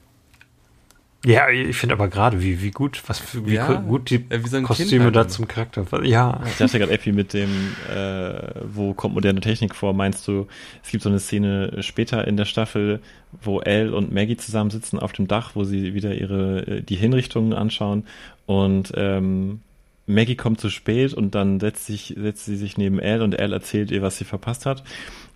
Ja, 1.25 1.51
ich 1.51 1.77
finde 1.77 1.95
aber 1.97 2.07
gerade, 2.09 2.41
wie, 2.43 2.63
wie 2.63 2.71
gut, 2.71 3.03
was 3.09 3.19
für, 3.19 3.45
wie 3.45 3.55
Ja, 3.55 3.73
gut 3.81 4.09
die 4.11 4.25
äh, 4.29 4.45
wie 4.45 4.49
so 4.49 4.57
ein 4.57 4.63
Kostüme 4.63 5.05
Kind 5.07 5.17
da 5.17 5.21
halt. 5.21 5.33
zum 5.33 5.49
Charakter. 5.49 5.85
Ja, 6.05 6.41
Ich 6.47 6.59
dachte 6.59 6.79
gerade, 6.79 6.93
Epi, 6.93 7.11
mit 7.11 7.35
dem, 7.35 7.51
äh, 7.93 8.41
wo 8.63 8.95
kommt 8.95 9.15
moderne 9.15 9.41
Technik 9.41 9.75
vor, 9.75 9.93
meinst 9.95 10.27
du, 10.29 10.47
es 10.85 10.91
gibt 10.91 11.03
so 11.03 11.09
eine 11.09 11.19
Szene 11.19 11.83
später 11.83 12.27
in 12.29 12.37
der 12.37 12.45
Staffel, 12.45 13.01
wo 13.43 13.61
Elle 13.61 13.95
und 13.97 14.13
Maggie 14.13 14.37
zusammensitzen 14.37 15.01
auf 15.01 15.13
dem 15.13 15.27
Dach, 15.27 15.51
wo 15.55 15.65
sie 15.65 15.93
wieder 15.93 16.15
ihre, 16.15 16.67
äh, 16.67 16.83
die 16.83 16.97
Hinrichtungen 16.97 17.53
anschauen 17.53 18.05
und 18.47 18.93
ähm, 18.95 19.61
Maggie 20.09 20.35
kommt 20.37 20.61
zu 20.61 20.71
spät 20.71 21.15
und 21.15 21.35
dann 21.35 21.61
setzt, 21.61 21.87
sich, 21.87 22.15
setzt 22.19 22.45
sie 22.47 22.57
sich 22.57 22.77
neben 22.79 22.99
Elle 22.99 23.23
und 23.23 23.35
Elle 23.39 23.55
erzählt 23.55 23.91
ihr, 23.91 24.03
was 24.03 24.19
sie 24.19 24.25
verpasst 24.25 24.67
hat. 24.67 24.83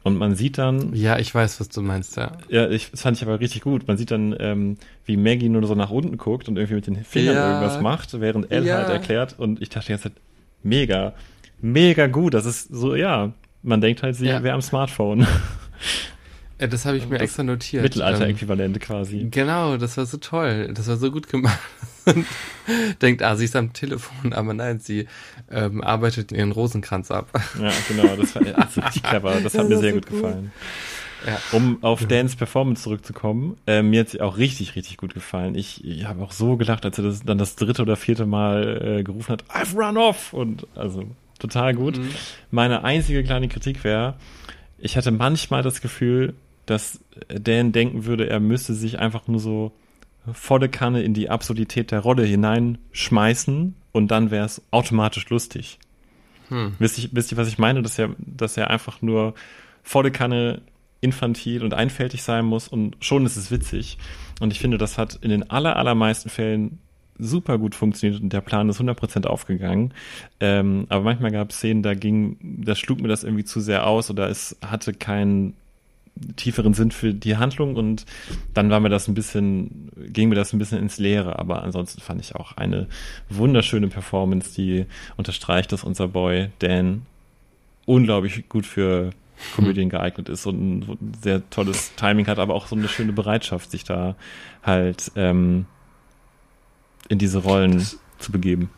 Und 0.02 0.16
man 0.18 0.34
sieht 0.34 0.58
dann, 0.58 0.94
Ja, 0.94 1.18
ich 1.18 1.32
weiß, 1.32 1.60
was 1.60 1.68
du 1.68 1.80
meinst, 1.82 2.16
ja. 2.16 2.32
ja, 2.48 2.68
ich, 2.68 2.90
das 2.90 3.02
fand 3.02 3.16
ich 3.16 3.22
aber 3.22 3.38
richtig 3.38 3.60
gut. 3.62 3.86
Man 3.86 3.96
sieht 3.96 4.10
dann, 4.10 4.34
ähm, 4.40 4.76
wie 5.04 5.16
Maggie 5.16 5.48
nur 5.48 5.64
so 5.66 5.74
nach 5.76 5.90
unten 5.90 6.16
guckt 6.16 6.48
und 6.48 6.56
irgendwie 6.56 6.74
mit 6.74 6.86
den 6.88 7.04
Fingern 7.04 7.36
Ja. 7.36 7.46
irgendwas 7.46 7.80
macht, 7.80 8.18
während 8.20 8.50
Elle 8.50 8.66
Ja. 8.66 8.76
halt 8.78 8.88
erklärt. 8.88 9.38
Und 9.38 9.62
ich 9.62 9.68
dachte 9.68 9.86
die 9.86 9.92
ganze 9.92 10.08
Zeit, 10.08 10.16
mega, 10.64 11.12
mega 11.60 12.08
gut. 12.08 12.34
Das 12.34 12.46
ist 12.46 12.68
so, 12.74 12.96
ja, 12.96 13.32
man 13.62 13.80
denkt 13.80 14.02
halt, 14.02 14.16
sie 14.16 14.26
Ja. 14.26 14.42
wäre 14.42 14.54
am 14.54 14.62
Smartphone. 14.62 15.26
Das 16.66 16.84
habe 16.84 16.96
ich 16.96 17.04
mir 17.08 17.18
Das 17.18 17.22
extra 17.24 17.42
notiert. 17.42 17.80
Ähm, 17.80 17.84
Mittelalter-Äquivalent 17.84 18.80
quasi. 18.80 19.26
Genau, 19.30 19.76
das 19.76 19.96
war 19.96 20.06
so 20.06 20.16
toll. 20.18 20.72
Das 20.74 20.88
war 20.88 20.96
so 20.96 21.10
gut 21.10 21.28
gemacht. 21.28 21.58
Und 22.04 22.26
denkt, 23.02 23.22
ah, 23.22 23.36
sie 23.36 23.44
ist 23.44 23.54
am 23.56 23.72
Telefon, 23.72 24.32
aber 24.32 24.54
nein, 24.54 24.80
sie 24.80 25.06
ähm, 25.50 25.82
arbeitet 25.82 26.32
ihren 26.32 26.52
Rosenkranz 26.52 27.10
ab. 27.10 27.28
Ja, 27.60 27.70
genau, 27.88 28.16
das 28.16 28.34
war 28.34 28.42
richtig 28.86 29.02
clever. 29.02 29.34
Das 29.42 29.54
hat 29.54 29.60
Das 29.62 29.68
mir 29.68 29.74
war 29.76 29.80
sehr 29.82 29.90
so 29.92 29.96
gut 30.00 30.06
gut. 30.08 30.20
gefallen. 30.22 30.52
Ja. 31.24 31.38
Um 31.52 31.78
auf 31.84 32.04
Dans 32.06 32.34
Performance 32.34 32.82
zurückzukommen, 32.82 33.56
äh, 33.68 33.82
mir 33.82 34.00
hat 34.00 34.08
sie 34.08 34.20
auch 34.20 34.38
richtig, 34.38 34.74
richtig 34.74 34.96
gut 34.96 35.14
gefallen. 35.14 35.54
Ich, 35.54 35.84
ich 35.84 36.04
habe 36.06 36.20
auch 36.20 36.32
so 36.32 36.56
gelacht, 36.56 36.84
als 36.84 36.98
er 36.98 37.04
das 37.04 37.22
dann 37.22 37.38
das 37.38 37.54
dritte 37.54 37.82
oder 37.82 37.94
vierte 37.94 38.26
Mal 38.26 38.98
äh, 38.98 39.02
gerufen 39.04 39.30
hat, 39.32 39.44
I've 39.44 39.76
run 39.76 39.96
off! 39.96 40.32
Und 40.32 40.66
also 40.74 41.04
total 41.38 41.74
gut. 41.74 41.96
Mhm. 41.98 42.08
Meine 42.50 42.82
einzige 42.82 43.22
kleine 43.22 43.46
Kritik 43.46 43.84
wäre, 43.84 44.16
ich 44.78 44.96
hatte 44.96 45.12
manchmal 45.12 45.62
das 45.62 45.80
Gefühl, 45.80 46.34
dass 46.66 47.00
Dan 47.28 47.72
denken 47.72 48.04
würde, 48.04 48.28
er 48.28 48.40
müsste 48.40 48.74
sich 48.74 48.98
einfach 48.98 49.26
nur 49.28 49.40
so 49.40 49.72
volle 50.32 50.68
Kanne 50.68 51.02
in 51.02 51.14
die 51.14 51.30
Absurdität 51.30 51.90
der 51.90 52.00
Rolle 52.00 52.24
hineinschmeißen 52.24 53.74
und 53.92 54.10
dann 54.10 54.30
wäre 54.30 54.46
es 54.46 54.62
automatisch 54.70 55.28
lustig. 55.30 55.78
Hm. 56.48 56.74
Wisst 56.78 56.98
ihr, 56.98 57.08
wisst 57.12 57.32
ihr, 57.32 57.38
was 57.38 57.48
ich 57.48 57.58
meine? 57.58 57.82
Dass 57.82 57.98
er, 57.98 58.10
dass 58.18 58.56
er 58.56 58.70
einfach 58.70 59.02
nur 59.02 59.34
volle 59.82 60.12
Kanne 60.12 60.62
infantil 61.00 61.64
und 61.64 61.74
einfältig 61.74 62.22
sein 62.22 62.44
muss 62.44 62.68
und 62.68 62.96
schon 63.00 63.26
ist 63.26 63.36
es 63.36 63.50
witzig. 63.50 63.98
Und 64.40 64.52
ich 64.52 64.60
finde, 64.60 64.78
das 64.78 64.98
hat 64.98 65.18
in 65.22 65.30
den 65.30 65.50
aller, 65.50 65.76
allermeisten 65.76 66.30
Fällen 66.30 66.78
super 67.18 67.58
gut 67.58 67.74
funktioniert 67.74 68.22
und 68.22 68.32
der 68.32 68.40
Plan 68.40 68.68
ist 68.68 68.80
100% 68.80 69.26
aufgegangen. 69.26 69.92
Ähm, 70.40 70.86
aber 70.88 71.04
manchmal 71.04 71.30
gab 71.30 71.50
es 71.50 71.56
Szenen, 71.56 71.82
da 71.82 71.94
ging, 71.94 72.38
da 72.64 72.74
schlug 72.74 73.00
mir 73.00 73.08
das 73.08 73.24
irgendwie 73.24 73.44
zu 73.44 73.60
sehr 73.60 73.86
aus 73.86 74.10
oder 74.10 74.28
es 74.28 74.56
hatte 74.62 74.92
keinen 74.94 75.54
tieferen 76.36 76.74
Sinn 76.74 76.90
für 76.90 77.14
die 77.14 77.36
Handlung 77.36 77.74
und 77.76 78.04
dann 78.54 78.70
war 78.70 78.80
mir 78.80 78.90
das 78.90 79.08
ein 79.08 79.14
bisschen, 79.14 79.90
ging 80.12 80.28
mir 80.28 80.34
das 80.34 80.52
ein 80.52 80.58
bisschen 80.58 80.78
ins 80.78 80.98
Leere, 80.98 81.38
aber 81.38 81.62
ansonsten 81.62 82.00
fand 82.00 82.20
ich 82.20 82.34
auch 82.36 82.52
eine 82.56 82.86
wunderschöne 83.30 83.88
Performance, 83.88 84.54
die 84.54 84.86
unterstreicht, 85.16 85.72
dass 85.72 85.84
unser 85.84 86.08
Boy 86.08 86.50
Dan 86.58 87.02
unglaublich 87.86 88.48
gut 88.48 88.66
für 88.66 89.10
Komödien 89.56 89.88
geeignet 89.88 90.28
ist 90.28 90.46
und 90.46 90.80
ein 90.80 91.14
sehr 91.22 91.48
tolles 91.50 91.94
Timing 91.96 92.26
hat, 92.28 92.38
aber 92.38 92.54
auch 92.54 92.66
so 92.68 92.76
eine 92.76 92.86
schöne 92.88 93.12
Bereitschaft, 93.12 93.70
sich 93.72 93.82
da 93.82 94.14
halt 94.62 95.10
ähm, 95.16 95.66
in 97.08 97.18
diese 97.18 97.38
Rollen 97.38 97.78
Das- 97.78 97.98
zu 98.18 98.30
begeben. 98.30 98.70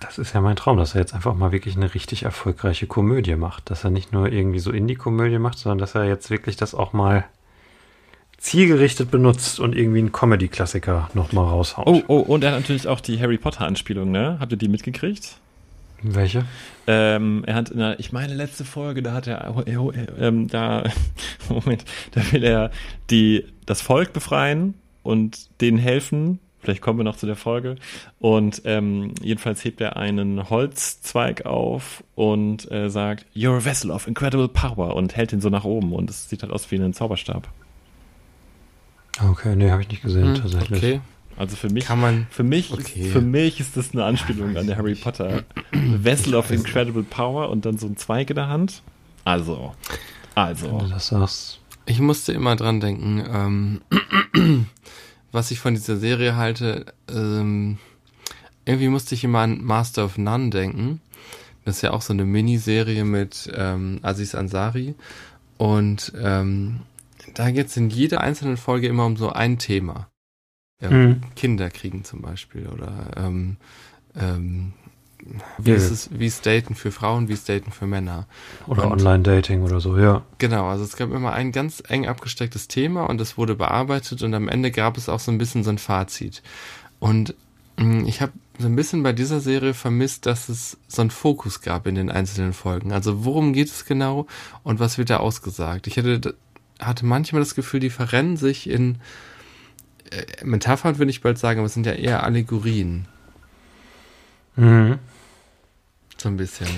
Das 0.00 0.18
ist 0.18 0.34
ja 0.34 0.40
mein 0.40 0.56
Traum, 0.56 0.76
dass 0.76 0.94
er 0.94 1.00
jetzt 1.00 1.14
einfach 1.14 1.34
mal 1.34 1.52
wirklich 1.52 1.76
eine 1.76 1.94
richtig 1.94 2.24
erfolgreiche 2.24 2.86
Komödie 2.86 3.36
macht. 3.36 3.70
Dass 3.70 3.84
er 3.84 3.90
nicht 3.90 4.12
nur 4.12 4.30
irgendwie 4.30 4.58
so 4.58 4.70
Indie-Komödie 4.70 5.38
macht, 5.38 5.58
sondern 5.58 5.78
dass 5.78 5.94
er 5.94 6.04
jetzt 6.04 6.30
wirklich 6.30 6.56
das 6.56 6.74
auch 6.74 6.92
mal 6.92 7.24
zielgerichtet 8.38 9.10
benutzt 9.10 9.58
und 9.60 9.74
irgendwie 9.74 9.98
einen 9.98 10.12
Comedy-Klassiker 10.12 11.10
nochmal 11.14 11.46
raushaut. 11.46 11.86
Oh, 11.86 12.02
oh, 12.06 12.18
und 12.18 12.44
er 12.44 12.52
hat 12.52 12.60
natürlich 12.60 12.86
auch 12.86 13.00
die 13.00 13.20
Harry 13.20 13.38
Potter-Anspielung, 13.38 14.10
ne? 14.10 14.36
Habt 14.38 14.52
ihr 14.52 14.58
die 14.58 14.68
mitgekriegt? 14.68 15.38
Welche? 16.02 16.44
Ähm, 16.86 17.42
er 17.46 17.54
hat 17.54 17.70
in 17.70 17.78
der, 17.78 17.98
ich 17.98 18.12
meine, 18.12 18.34
letzte 18.34 18.64
Folge, 18.64 19.02
da 19.02 19.12
hat 19.12 19.26
er, 19.26 19.54
ähm, 20.18 20.48
da, 20.48 20.84
Moment, 21.48 21.84
da 22.12 22.32
will 22.32 22.44
er 22.44 22.70
die, 23.10 23.46
das 23.64 23.80
Volk 23.80 24.12
befreien 24.12 24.74
und 25.02 25.60
denen 25.60 25.78
helfen. 25.78 26.38
Vielleicht 26.66 26.82
kommen 26.82 26.98
wir 26.98 27.04
noch 27.04 27.16
zu 27.16 27.26
der 27.26 27.36
Folge. 27.36 27.76
Und 28.18 28.62
ähm, 28.64 29.14
jedenfalls 29.22 29.64
hebt 29.64 29.80
er 29.80 29.96
einen 29.96 30.50
Holzzweig 30.50 31.46
auf 31.46 32.02
und 32.16 32.68
äh, 32.72 32.90
sagt, 32.90 33.24
You're 33.36 33.58
a 33.58 33.64
vessel 33.64 33.92
of 33.92 34.08
incredible 34.08 34.48
power 34.48 34.96
und 34.96 35.14
hält 35.14 35.32
ihn 35.32 35.40
so 35.40 35.48
nach 35.48 35.62
oben 35.62 35.92
und 35.92 36.10
es 36.10 36.28
sieht 36.28 36.42
halt 36.42 36.52
aus 36.52 36.68
wie 36.72 36.76
ein 36.76 36.92
Zauberstab. 36.92 37.46
Okay, 39.30 39.54
nee, 39.54 39.70
habe 39.70 39.82
ich 39.82 39.88
nicht 39.88 40.02
gesehen, 40.02 40.34
Hm, 40.34 40.42
tatsächlich. 40.42 40.82
okay, 40.82 41.00
Also 41.36 41.54
für 41.56 41.68
mich, 41.70 41.84
kann 41.84 42.00
man. 42.00 42.26
für 42.30 42.42
mich, 42.42 42.72
Okay. 42.72 43.00
ist, 43.00 43.12
für 43.12 43.20
mich 43.20 43.60
ist 43.60 43.76
das 43.76 43.92
eine 43.92 44.04
Anspielung 44.04 44.56
an 44.56 44.66
der 44.66 44.76
Harry 44.76 44.96
Potter 44.96 45.44
Vessel 45.72 46.34
of 46.34 46.50
incredible 46.50 47.04
power 47.04 47.48
und 47.50 47.64
dann 47.64 47.78
so 47.78 47.86
ein 47.86 47.96
Zweig 47.96 48.28
in 48.30 48.36
der 48.36 48.48
Hand. 48.48 48.82
Also, 49.24 49.72
Wenn 50.34 50.42
also. 50.44 50.78
du 50.80 50.88
das 50.88 51.06
sagst. 51.06 51.60
Ich 51.86 52.00
musste 52.00 52.32
immer 52.32 52.56
dran 52.56 52.80
denken, 52.80 53.24
ähm, 53.32 54.66
was 55.36 55.50
ich 55.50 55.60
von 55.60 55.74
dieser 55.74 55.98
Serie 55.98 56.36
halte. 56.36 56.86
Ähm, 57.08 57.78
irgendwie 58.64 58.88
musste 58.88 59.14
ich 59.14 59.22
immer 59.22 59.40
an 59.40 59.62
Master 59.62 60.04
of 60.04 60.18
None 60.18 60.50
denken. 60.50 61.00
Das 61.64 61.76
ist 61.76 61.82
ja 61.82 61.92
auch 61.92 62.02
so 62.02 62.12
eine 62.12 62.24
Miniserie 62.24 63.04
mit 63.04 63.52
ähm, 63.54 64.00
Aziz 64.02 64.34
Ansari. 64.34 64.94
Und 65.58 66.12
ähm, 66.20 66.80
da 67.34 67.50
geht 67.50 67.66
es 67.66 67.76
in 67.76 67.90
jeder 67.90 68.22
einzelnen 68.22 68.56
Folge 68.56 68.88
immer 68.88 69.04
um 69.04 69.16
so 69.16 69.30
ein 69.30 69.58
Thema. 69.58 70.08
Ja, 70.80 70.90
Mhm. 70.90 71.20
Kinder 71.34 71.70
kriegen 71.70 72.04
zum 72.04 72.22
Beispiel 72.22 72.66
oder 72.66 73.10
ähm, 73.16 73.56
ähm, 74.18 74.72
wie, 75.58 75.70
Ja. 75.70 75.76
ist 75.76 75.90
es, 75.90 76.10
wie 76.12 76.26
ist 76.26 76.44
Daten 76.46 76.74
für 76.74 76.92
Frauen, 76.92 77.28
wie 77.28 77.32
ist 77.32 77.48
Daten 77.48 77.72
für 77.72 77.86
Männer. 77.86 78.26
Oder 78.66 78.90
Online-Dating 78.90 79.62
oder 79.62 79.80
so, 79.80 79.98
ja. 79.98 80.22
Genau, 80.38 80.66
also 80.66 80.84
es 80.84 80.96
gab 80.96 81.10
immer 81.12 81.32
ein 81.32 81.52
ganz 81.52 81.82
eng 81.88 82.06
abgestecktes 82.06 82.68
Thema 82.68 83.04
und 83.08 83.20
es 83.20 83.36
wurde 83.38 83.54
bearbeitet 83.54 84.22
und 84.22 84.34
am 84.34 84.48
Ende 84.48 84.70
gab 84.70 84.96
es 84.96 85.08
auch 85.08 85.20
so 85.20 85.30
ein 85.32 85.38
bisschen 85.38 85.64
so 85.64 85.70
ein 85.70 85.78
Fazit. 85.78 86.42
Und 86.98 87.34
mh, 87.78 88.06
ich 88.06 88.20
habe 88.22 88.32
so 88.58 88.66
ein 88.66 88.76
bisschen 88.76 89.02
bei 89.02 89.12
dieser 89.12 89.40
Serie 89.40 89.74
vermisst, 89.74 90.24
dass 90.24 90.48
es 90.48 90.78
so 90.88 91.02
einen 91.02 91.10
Fokus 91.10 91.60
gab 91.60 91.86
in 91.86 91.94
den 91.94 92.10
einzelnen 92.10 92.54
Folgen. 92.54 92.92
Also 92.92 93.24
worum 93.24 93.52
geht 93.52 93.68
es 93.68 93.84
genau 93.84 94.26
und 94.62 94.80
was 94.80 94.96
wird 94.96 95.10
da 95.10 95.18
ausgesagt? 95.18 95.86
Ich 95.86 95.98
hatte, 95.98 96.34
hatte 96.80 97.04
manchmal 97.04 97.40
das 97.42 97.54
Gefühl, 97.54 97.80
die 97.80 97.90
verrennen 97.90 98.38
sich 98.38 98.70
in 98.70 98.96
äh, 100.10 100.24
Metaphern, 100.44 100.98
würde 100.98 101.10
ich 101.10 101.20
bald 101.20 101.36
sagen, 101.36 101.58
aber 101.58 101.66
es 101.66 101.74
sind 101.74 101.84
ja 101.84 101.92
eher 101.92 102.22
Allegorien, 102.22 103.06
Mhm. 104.58 104.98
So 106.20 106.28
ein 106.28 106.36
bisschen. 106.36 106.68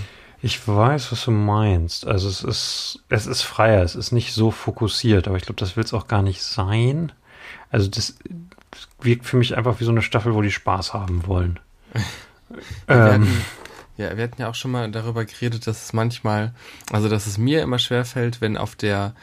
Ich 0.41 0.69
weiß, 0.69 1.11
was 1.11 1.25
du 1.25 1.31
meinst. 1.33 2.07
Also 2.07 2.29
es 2.29 2.45
ist, 2.45 3.03
es 3.09 3.27
ist 3.27 3.43
freier, 3.43 3.83
es 3.83 3.97
ist 3.97 4.13
nicht 4.13 4.33
so 4.33 4.51
fokussiert, 4.51 5.27
aber 5.27 5.37
ich 5.37 5.45
glaube, 5.45 5.59
das 5.59 5.77
will 5.77 5.85
es 5.85 5.93
auch 5.93 6.07
gar 6.07 6.23
nicht 6.23 6.43
sein. 6.43 7.13
Also 7.71 7.89
das 7.89 8.17
wirkt 9.01 9.27
für 9.27 9.37
mich 9.37 9.57
einfach 9.57 9.81
wie 9.81 9.85
so 9.85 9.91
eine 9.91 10.03
Staffel, 10.03 10.35
wo 10.35 10.43
die 10.43 10.53
Spaß 10.53 10.95
haben 10.95 11.27
wollen. 11.27 11.59
Wir 12.87 12.97
ähm, 12.97 13.03
hatten, 13.05 13.45
ja, 13.99 14.17
wir 14.17 14.25
hatten 14.25 14.41
ja 14.41 14.49
auch 14.49 14.55
schon 14.55 14.71
mal 14.71 14.91
darüber 14.91 15.27
geredet, 15.27 15.67
dass 15.67 15.85
es 15.85 15.93
manchmal, 15.93 16.55
also 16.91 17.11
dass 17.11 17.27
es 17.27 17.37
mir 17.37 17.61
immer 17.61 17.79
schwerfällt, 17.79 18.41
wenn 18.41 18.57
auf 18.57 18.75
der 18.75 19.15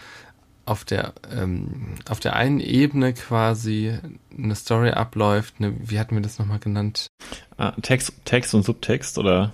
auf 0.65 0.83
der 0.83 1.13
ähm, 1.31 1.95
auf 2.07 2.19
der 2.19 2.35
einen 2.35 2.59
Ebene 2.59 3.13
quasi 3.13 3.97
eine 4.37 4.55
Story 4.55 4.91
abläuft, 4.91 5.55
eine, 5.57 5.73
wie 5.79 5.99
hatten 5.99 6.13
wir 6.13 6.21
das 6.21 6.37
nochmal 6.37 6.59
genannt? 6.59 7.07
Ah, 7.57 7.71
Text, 7.81 8.13
Text 8.25 8.53
und 8.53 8.63
Subtext 8.63 9.17
oder? 9.17 9.53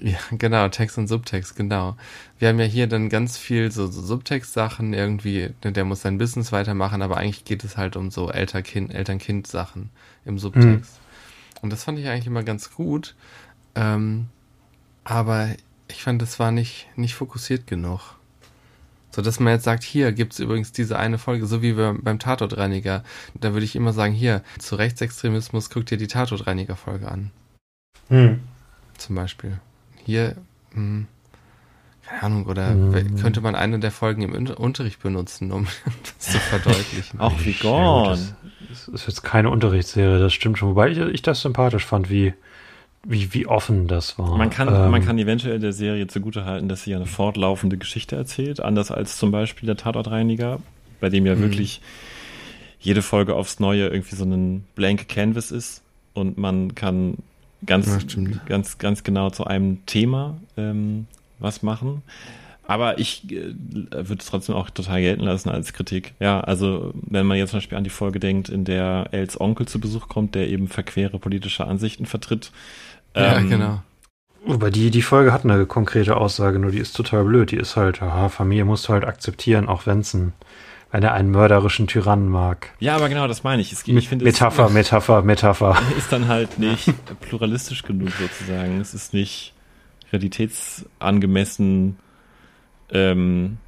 Ja, 0.00 0.18
genau, 0.30 0.68
Text 0.68 0.96
und 0.98 1.08
Subtext, 1.08 1.56
genau. 1.56 1.96
Wir 2.38 2.48
haben 2.48 2.60
ja 2.60 2.66
hier 2.66 2.86
dann 2.86 3.08
ganz 3.08 3.36
viel 3.36 3.72
so, 3.72 3.88
so 3.88 4.00
Subtext-Sachen, 4.00 4.92
irgendwie, 4.92 5.50
ne, 5.64 5.72
der 5.72 5.84
muss 5.84 6.02
sein 6.02 6.18
Business 6.18 6.52
weitermachen, 6.52 7.02
aber 7.02 7.16
eigentlich 7.16 7.44
geht 7.44 7.64
es 7.64 7.76
halt 7.76 7.96
um 7.96 8.10
so 8.10 8.30
Eltern-Kind, 8.30 8.94
Eltern-Kind-Sachen 8.94 9.90
im 10.24 10.38
Subtext. 10.38 11.00
Und 11.62 11.70
das 11.70 11.84
fand 11.84 11.98
ich 11.98 12.06
eigentlich 12.06 12.28
immer 12.28 12.44
ganz 12.44 12.72
gut. 12.72 13.16
Ähm, 13.74 14.28
aber 15.02 15.48
ich 15.88 16.02
fand, 16.02 16.22
das 16.22 16.38
war 16.38 16.52
nicht, 16.52 16.86
nicht 16.96 17.14
fokussiert 17.14 17.66
genug. 17.66 18.18
So 19.10 19.22
dass 19.22 19.40
man 19.40 19.54
jetzt 19.54 19.64
sagt, 19.64 19.82
hier 19.82 20.12
gibt's 20.12 20.38
übrigens 20.38 20.70
diese 20.70 20.98
eine 20.98 21.18
Folge, 21.18 21.46
so 21.46 21.62
wie 21.62 21.76
wir 21.76 21.96
beim 22.00 22.18
Tatortreiniger. 22.18 23.02
Da 23.34 23.52
würde 23.52 23.64
ich 23.64 23.74
immer 23.74 23.92
sagen, 23.92 24.12
hier, 24.12 24.44
zu 24.58 24.76
Rechtsextremismus 24.76 25.70
guck 25.70 25.86
dir 25.86 25.96
die 25.96 26.06
Tatortreiniger-Folge 26.06 27.10
an 27.10 27.30
hm. 28.08 28.40
zum 28.96 29.16
Beispiel. 29.16 29.58
Hier, 30.08 30.36
hm, 30.72 31.06
keine 32.06 32.22
Ahnung, 32.22 32.46
oder 32.46 32.70
Mhm. 32.74 33.16
könnte 33.20 33.42
man 33.42 33.54
eine 33.54 33.78
der 33.78 33.90
Folgen 33.90 34.22
im 34.22 34.32
Un- 34.34 34.46
Unterricht 34.48 35.02
benutzen, 35.02 35.52
um 35.52 35.66
das 36.18 36.32
zu 36.32 36.38
verdeutlichen. 36.38 37.20
Auch 37.20 37.34
wie 37.44 37.52
gone. 37.52 38.08
das, 38.08 38.34
das 38.70 38.88
ist 38.88 39.06
jetzt 39.06 39.22
keine 39.22 39.50
Unterrichtsserie, 39.50 40.18
das 40.18 40.32
stimmt 40.32 40.56
schon. 40.56 40.70
Wobei 40.70 40.88
ich, 40.88 40.96
ich 40.98 41.20
das 41.20 41.42
sympathisch 41.42 41.84
fand, 41.84 42.08
wie, 42.08 42.32
wie, 43.04 43.34
wie 43.34 43.46
offen 43.46 43.86
das 43.86 44.18
war. 44.18 44.38
Man 44.38 44.48
kann, 44.48 44.68
Ähm, 44.68 44.90
man 44.90 45.04
kann 45.04 45.18
eventuell 45.18 45.58
der 45.58 45.74
Serie 45.74 46.06
zugutehalten, 46.06 46.70
dass 46.70 46.84
sie 46.84 46.94
eine 46.94 47.04
fortlaufende 47.04 47.76
Geschichte 47.76 48.16
erzählt, 48.16 48.60
anders 48.60 48.90
als 48.90 49.18
zum 49.18 49.30
Beispiel 49.30 49.66
der 49.66 49.76
Tatortreiniger, 49.76 50.60
bei 51.00 51.10
dem 51.10 51.26
ja 51.26 51.34
Mhm. 51.34 51.40
wirklich 51.42 51.82
jede 52.80 53.02
Folge 53.02 53.34
aufs 53.34 53.60
Neue 53.60 53.88
irgendwie 53.88 54.16
so 54.16 54.24
ein 54.24 54.64
blank 54.74 55.06
Canvas 55.10 55.50
ist 55.50 55.82
und 56.14 56.38
man 56.38 56.74
kann 56.74 57.18
ganz, 57.66 57.86
Ja, 58.14 58.40
ganz, 58.46 58.78
ganz 58.78 59.02
genau 59.04 59.30
zu 59.30 59.44
einem 59.44 59.84
Thema 59.86 60.38
ähm, 60.56 61.06
was 61.38 61.62
machen. 61.62 62.02
Aber 62.68 62.98
ich 62.98 63.32
äh, 63.32 63.54
würde 63.90 64.18
es 64.18 64.26
trotzdem 64.26 64.54
auch 64.54 64.68
total 64.68 65.00
gelten 65.00 65.22
lassen 65.24 65.48
als 65.48 65.72
Kritik. 65.72 66.14
Ja, 66.20 66.40
also 66.40 66.92
wenn 66.94 67.26
man 67.26 67.38
jetzt 67.38 67.50
zum 67.50 67.58
Beispiel 67.58 67.78
an 67.78 67.84
die 67.84 67.90
Folge 67.90 68.20
denkt, 68.20 68.50
in 68.50 68.64
der 68.64 69.08
Els 69.10 69.40
Onkel 69.40 69.66
zu 69.66 69.80
Besuch 69.80 70.08
kommt, 70.08 70.34
der 70.34 70.48
eben 70.48 70.68
verquere 70.68 71.18
politische 71.18 71.66
Ansichten 71.66 72.04
vertritt. 72.04 72.52
ja, 73.16 73.38
ähm, 73.38 73.48
genau. 73.48 73.82
Wobei 74.44 74.70
die, 74.70 74.90
die 74.90 75.02
Folge 75.02 75.32
hat 75.32 75.44
eine 75.44 75.66
konkrete 75.66 76.16
Aussage, 76.16 76.58
nur 76.58 76.70
die 76.70 76.78
ist 76.78 76.94
total 76.94 77.24
blöd. 77.24 77.50
Die 77.50 77.56
ist 77.56 77.76
halt, 77.76 78.02
aha, 78.02 78.28
Familie 78.28 78.64
musst 78.64 78.86
du 78.88 78.92
halt 78.92 79.04
akzeptieren, 79.04 79.66
auch 79.66 79.86
wenn's 79.86 80.14
ein, 80.14 80.32
wenn 80.90 81.02
er 81.02 81.12
einen 81.12 81.30
mörderischen 81.30 81.86
Tyrannen 81.86 82.28
mag. 82.28 82.70
Ja, 82.80 82.96
aber 82.96 83.08
genau, 83.08 83.28
das 83.28 83.44
meine 83.44 83.60
ich. 83.60 83.72
Es, 83.72 83.86
ich 83.86 83.88
Mit, 83.92 84.04
finde, 84.06 84.24
Metapher, 84.24 84.70
Metapher, 84.70 85.22
Metapher. 85.22 85.76
es 85.92 85.98
ist 86.04 86.12
dann 86.12 86.28
halt 86.28 86.58
nicht 86.58 86.92
pluralistisch 87.20 87.82
genug 87.82 88.10
sozusagen. 88.12 88.80
Es 88.80 88.94
ist 88.94 89.12
nicht 89.12 89.52
realitätsangemessen 90.12 91.98
ähm, 92.90 93.58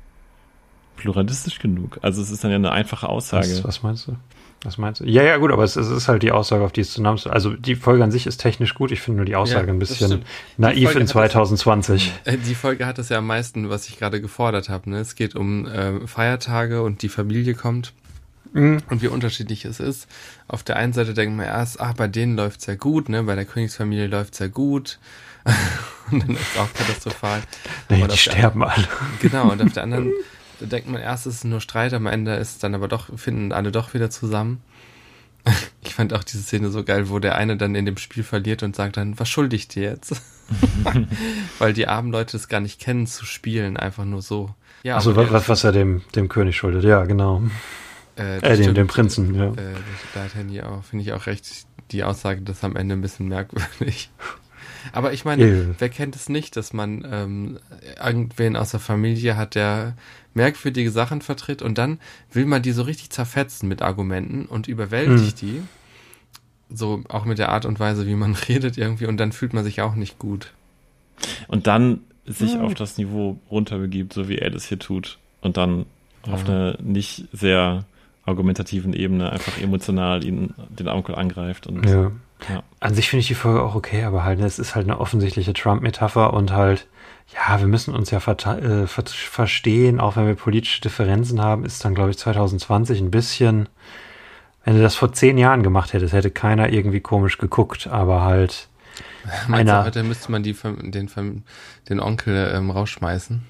pluralistisch 0.96 1.58
genug. 1.58 1.98
Also 2.02 2.22
es 2.22 2.30
ist 2.30 2.42
dann 2.42 2.50
ja 2.50 2.56
eine 2.56 2.72
einfache 2.72 3.08
Aussage. 3.08 3.48
Was, 3.48 3.64
was 3.64 3.82
meinst 3.82 4.06
du? 4.06 4.16
Was 4.62 4.76
meinst 4.76 5.00
du? 5.00 5.04
Ja, 5.04 5.22
ja, 5.22 5.38
gut, 5.38 5.50
aber 5.52 5.64
es, 5.64 5.76
es 5.76 5.88
ist 5.88 6.06
halt 6.08 6.22
die 6.22 6.32
Aussage, 6.32 6.62
auf 6.64 6.72
die 6.72 6.82
es 6.82 6.92
zu 6.92 7.00
Namen 7.00 7.18
Also 7.30 7.54
die 7.54 7.74
Folge 7.76 8.04
an 8.04 8.10
sich 8.10 8.26
ist 8.26 8.38
technisch 8.38 8.74
gut. 8.74 8.90
Ich 8.92 9.00
finde 9.00 9.16
nur 9.18 9.24
die 9.24 9.34
Aussage 9.36 9.68
Ja, 9.68 9.72
ein 9.72 9.80
das 9.80 9.88
bisschen 9.88 10.22
naiv 10.58 10.90
in 10.90 10.96
hat 10.96 11.02
das- 11.02 11.10
2020. 11.10 12.12
Äh, 12.24 12.36
Die 12.36 12.54
Folge 12.54 12.84
hat 12.84 12.98
es 12.98 13.08
ja 13.08 13.18
am 13.18 13.26
meisten, 13.26 13.70
was 13.70 13.88
ich 13.88 13.98
gerade 13.98 14.20
gefordert 14.20 14.68
habe. 14.68 14.90
Ne? 14.90 14.98
Es 14.98 15.14
geht 15.14 15.34
um 15.34 15.66
äh, 15.66 16.06
Feiertage 16.06 16.82
und 16.82 17.00
die 17.02 17.08
Familie 17.08 17.54
kommt 17.54 17.92
Mhm. 18.52 18.78
und 18.90 19.00
wie 19.00 19.06
unterschiedlich 19.06 19.64
es 19.64 19.78
ist. 19.78 20.08
Auf 20.48 20.62
der 20.64 20.74
einen 20.76 20.92
Seite 20.92 21.14
denkt 21.14 21.36
man 21.36 21.46
erst, 21.46 21.78
ach, 21.80 21.94
bei 21.94 22.08
denen 22.08 22.36
läuft's 22.36 22.66
ja 22.66 22.74
gut, 22.74 23.08
ne? 23.08 23.22
bei 23.22 23.36
der 23.36 23.44
Königsfamilie 23.44 24.08
läuft's 24.08 24.40
ja 24.40 24.48
gut. 24.48 24.98
und 26.10 26.20
dann 26.22 26.30
ist 26.36 26.40
es 26.54 26.58
auch 26.60 26.72
katastrophal. 26.74 27.42
Nee, 27.88 28.04
die 28.08 28.16
sterben 28.18 28.62
alle. 28.64 28.88
Genau, 29.22 29.50
und 29.52 29.62
auf 29.62 29.72
der 29.72 29.84
anderen, 29.84 30.12
da 30.60 30.66
denkt 30.66 30.88
man 30.88 31.00
erst, 31.00 31.26
es 31.26 31.36
ist 31.36 31.44
nur 31.44 31.60
Streit, 31.60 31.92
am 31.94 32.06
Ende 32.06 32.34
ist 32.34 32.62
dann 32.62 32.74
aber 32.74 32.88
doch, 32.88 33.18
finden 33.18 33.52
alle 33.52 33.72
doch 33.72 33.94
wieder 33.94 34.10
zusammen. 34.10 34.62
Ich 35.82 35.94
fand 35.94 36.12
auch 36.12 36.22
diese 36.22 36.42
Szene 36.42 36.70
so 36.70 36.84
geil, 36.84 37.08
wo 37.08 37.18
der 37.18 37.36
eine 37.36 37.56
dann 37.56 37.74
in 37.74 37.86
dem 37.86 37.96
Spiel 37.96 38.22
verliert 38.22 38.62
und 38.62 38.76
sagt 38.76 38.98
dann, 38.98 39.18
was 39.18 39.28
schulde 39.28 39.56
ich 39.56 39.66
dir 39.66 39.84
jetzt? 39.84 40.20
Weil 41.58 41.72
die 41.72 41.88
armen 41.88 42.12
Leute 42.12 42.36
es 42.36 42.48
gar 42.48 42.60
nicht 42.60 42.78
kennen 42.78 43.06
zu 43.06 43.24
spielen, 43.24 43.78
einfach 43.78 44.04
nur 44.04 44.20
so. 44.20 44.54
Ja, 44.82 44.96
Also 44.96 45.16
was, 45.16 45.48
was 45.48 45.64
er 45.64 45.72
dem, 45.72 46.02
dem 46.14 46.28
König 46.28 46.56
schuldet, 46.56 46.84
ja, 46.84 47.04
genau. 47.04 47.42
Äh, 48.16 48.40
das 48.40 48.58
dem, 48.58 48.74
dem 48.74 48.86
Prinzen, 48.86 49.34
ja. 49.34 49.46
Äh, 49.48 49.74
da 50.14 50.24
hat 50.24 50.34
Handy 50.34 50.60
auch, 50.60 50.84
finde 50.84 51.04
ich 51.04 51.12
auch 51.14 51.26
recht, 51.26 51.66
die 51.90 52.04
Aussage, 52.04 52.42
das 52.42 52.58
ist 52.58 52.64
am 52.64 52.76
Ende 52.76 52.94
ein 52.94 53.00
bisschen 53.00 53.28
merkwürdig. 53.28 54.10
Aber 54.92 55.12
ich 55.12 55.24
meine, 55.24 55.74
wer 55.78 55.88
kennt 55.88 56.16
es 56.16 56.28
nicht, 56.28 56.56
dass 56.56 56.72
man 56.72 57.06
ähm, 57.10 57.58
irgendwen 58.02 58.56
aus 58.56 58.70
der 58.70 58.80
Familie 58.80 59.36
hat, 59.36 59.54
der 59.54 59.94
merkwürdige 60.34 60.90
Sachen 60.90 61.22
vertritt 61.22 61.62
und 61.62 61.76
dann 61.78 61.98
will 62.32 62.46
man 62.46 62.62
die 62.62 62.72
so 62.72 62.82
richtig 62.82 63.10
zerfetzen 63.10 63.68
mit 63.68 63.82
Argumenten 63.82 64.46
und 64.46 64.68
überwältigt 64.68 65.40
die. 65.42 65.62
So 66.72 67.02
auch 67.08 67.24
mit 67.24 67.38
der 67.38 67.48
Art 67.50 67.64
und 67.66 67.80
Weise, 67.80 68.06
wie 68.06 68.14
man 68.14 68.34
redet 68.48 68.78
irgendwie 68.78 69.06
und 69.06 69.16
dann 69.16 69.32
fühlt 69.32 69.52
man 69.52 69.64
sich 69.64 69.80
auch 69.80 69.94
nicht 69.94 70.18
gut. 70.18 70.52
Und 71.48 71.66
dann 71.66 72.00
sich 72.26 72.56
auf 72.58 72.74
das 72.74 72.96
Niveau 72.96 73.38
runterbegibt, 73.50 74.12
so 74.12 74.28
wie 74.28 74.38
er 74.38 74.50
das 74.50 74.66
hier 74.66 74.78
tut. 74.78 75.18
Und 75.40 75.56
dann 75.56 75.86
auf 76.22 76.46
Ja. 76.46 76.48
einer 76.54 76.78
nicht 76.80 77.24
sehr 77.32 77.84
argumentativen 78.24 78.92
Ebene 78.92 79.32
einfach 79.32 79.60
emotional 79.60 80.22
ihn, 80.24 80.54
den 80.68 80.86
Onkel 80.88 81.14
angreift. 81.16 81.66
Und 81.66 81.84
ja. 81.88 82.12
Ja. 82.48 82.62
An 82.78 82.94
sich 82.94 83.10
finde 83.10 83.20
ich 83.20 83.26
die 83.28 83.34
Folge 83.34 83.62
auch 83.62 83.74
okay, 83.74 84.04
aber 84.04 84.24
halt, 84.24 84.40
es 84.40 84.58
ist 84.58 84.74
halt 84.74 84.86
eine 84.86 84.98
offensichtliche 85.00 85.52
Trump-Metapher 85.52 86.32
und 86.32 86.52
halt, 86.52 86.86
ja, 87.34 87.60
wir 87.60 87.66
müssen 87.66 87.94
uns 87.94 88.10
ja 88.10 88.18
äh, 88.18 88.86
ver 88.86 89.04
verstehen, 89.06 90.00
auch 90.00 90.16
wenn 90.16 90.26
wir 90.26 90.34
politische 90.34 90.80
Differenzen 90.80 91.40
haben, 91.40 91.64
ist 91.64 91.84
dann, 91.84 91.94
glaube 91.94 92.10
ich, 92.10 92.18
2020 92.18 93.00
ein 93.00 93.10
bisschen, 93.10 93.68
wenn 94.64 94.76
du 94.76 94.82
das 94.82 94.94
vor 94.96 95.12
zehn 95.12 95.38
Jahren 95.38 95.62
gemacht 95.62 95.92
hättest, 95.92 96.12
hätte 96.12 96.30
keiner 96.30 96.70
irgendwie 96.70 97.00
komisch 97.00 97.38
geguckt, 97.38 97.86
aber 97.86 98.22
halt, 98.22 98.68
Meinst 99.48 99.70
du, 99.70 99.74
Einer- 99.74 99.84
heute 99.84 100.02
müsste 100.02 100.32
man 100.32 100.42
die, 100.42 100.54
den, 100.54 101.44
den 101.88 102.00
Onkel 102.00 102.52
ähm, 102.54 102.70
rausschmeißen? 102.70 103.42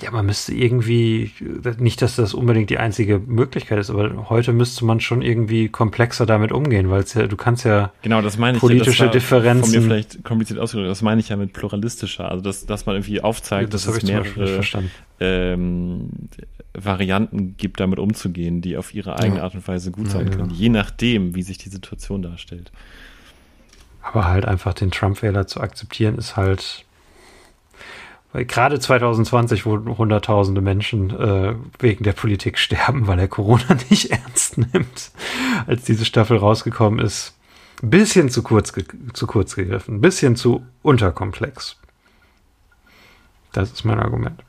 Ja, 0.00 0.10
man 0.10 0.26
müsste 0.26 0.54
irgendwie, 0.54 1.32
nicht, 1.78 2.02
dass 2.02 2.16
das 2.16 2.34
unbedingt 2.34 2.70
die 2.70 2.78
einzige 2.78 3.18
Möglichkeit 3.18 3.78
ist, 3.78 3.90
aber 3.90 4.30
heute 4.30 4.52
müsste 4.52 4.84
man 4.84 5.00
schon 5.00 5.22
irgendwie 5.22 5.68
komplexer 5.68 6.24
damit 6.24 6.50
umgehen, 6.50 6.88
weil 6.90 7.04
ja, 7.14 7.26
du 7.26 7.36
kannst 7.36 7.64
ja, 7.64 7.92
Genau, 8.02 8.22
das 8.22 8.38
meine 8.38 8.56
ich. 8.56 8.60
Politische 8.60 9.04
ja, 9.04 9.10
das 9.10 9.12
Differenzen. 9.12 9.72
Von 9.72 9.82
mir 9.82 9.82
vielleicht 9.82 10.24
kompliziert 10.24 10.58
ausgedrückt. 10.58 10.90
Das 10.90 11.02
meine 11.02 11.20
ich 11.20 11.28
ja 11.28 11.36
mit 11.36 11.52
pluralistischer. 11.52 12.30
Also, 12.30 12.42
dass, 12.42 12.64
dass 12.64 12.86
man 12.86 12.96
irgendwie 12.96 13.20
aufzeigt, 13.20 13.74
das 13.74 13.84
dass 13.84 13.96
es 13.96 14.02
mehrere 14.04 14.60
ähm, 15.20 16.08
Varianten 16.74 17.56
gibt, 17.56 17.78
damit 17.80 17.98
umzugehen, 17.98 18.62
die 18.62 18.76
auf 18.76 18.94
ihre 18.94 19.18
eigene 19.18 19.38
Ja. 19.38 19.44
Art 19.44 19.54
und 19.54 19.66
Weise 19.68 19.90
gut 19.90 20.06
Ja, 20.06 20.12
sein 20.12 20.28
ja. 20.28 20.36
können. 20.36 20.50
Je 20.50 20.68
nachdem, 20.70 21.34
wie 21.34 21.42
sich 21.42 21.58
die 21.58 21.68
Situation 21.68 22.22
darstellt. 22.22 22.72
Aber 24.00 24.26
halt 24.26 24.46
einfach 24.46 24.74
den 24.74 24.90
Trump-Wähler 24.90 25.46
zu 25.46 25.60
akzeptieren, 25.60 26.16
ist 26.16 26.36
halt. 26.36 26.84
Gerade 28.34 28.80
2020, 28.80 29.66
wo 29.66 29.76
hunderttausende 29.98 30.62
Menschen 30.62 31.10
äh, 31.10 31.54
wegen 31.78 32.02
der 32.02 32.14
Politik 32.14 32.58
sterben, 32.58 33.06
weil 33.06 33.18
er 33.18 33.28
Corona 33.28 33.76
nicht 33.90 34.10
ernst 34.10 34.56
nimmt, 34.56 35.10
als 35.66 35.84
diese 35.84 36.06
Staffel 36.06 36.38
rausgekommen 36.38 36.98
ist, 36.98 37.36
bisschen 37.82 38.30
zu 38.30 38.42
kurz, 38.42 38.72
zu 39.12 39.26
kurz 39.26 39.54
gegriffen, 39.54 40.00
bisschen 40.00 40.36
zu 40.36 40.64
unterkomplex. 40.82 41.76
Das 43.52 43.70
ist 43.70 43.84
mein 43.84 44.00
Argument. 44.00 44.42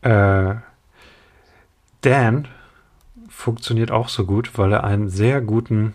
Äh, 0.00 0.54
Dan 2.00 2.48
funktioniert 3.28 3.90
auch 3.90 4.08
so 4.08 4.24
gut, 4.24 4.56
weil 4.56 4.72
er 4.72 4.84
einen 4.84 5.10
sehr 5.10 5.42
guten 5.42 5.94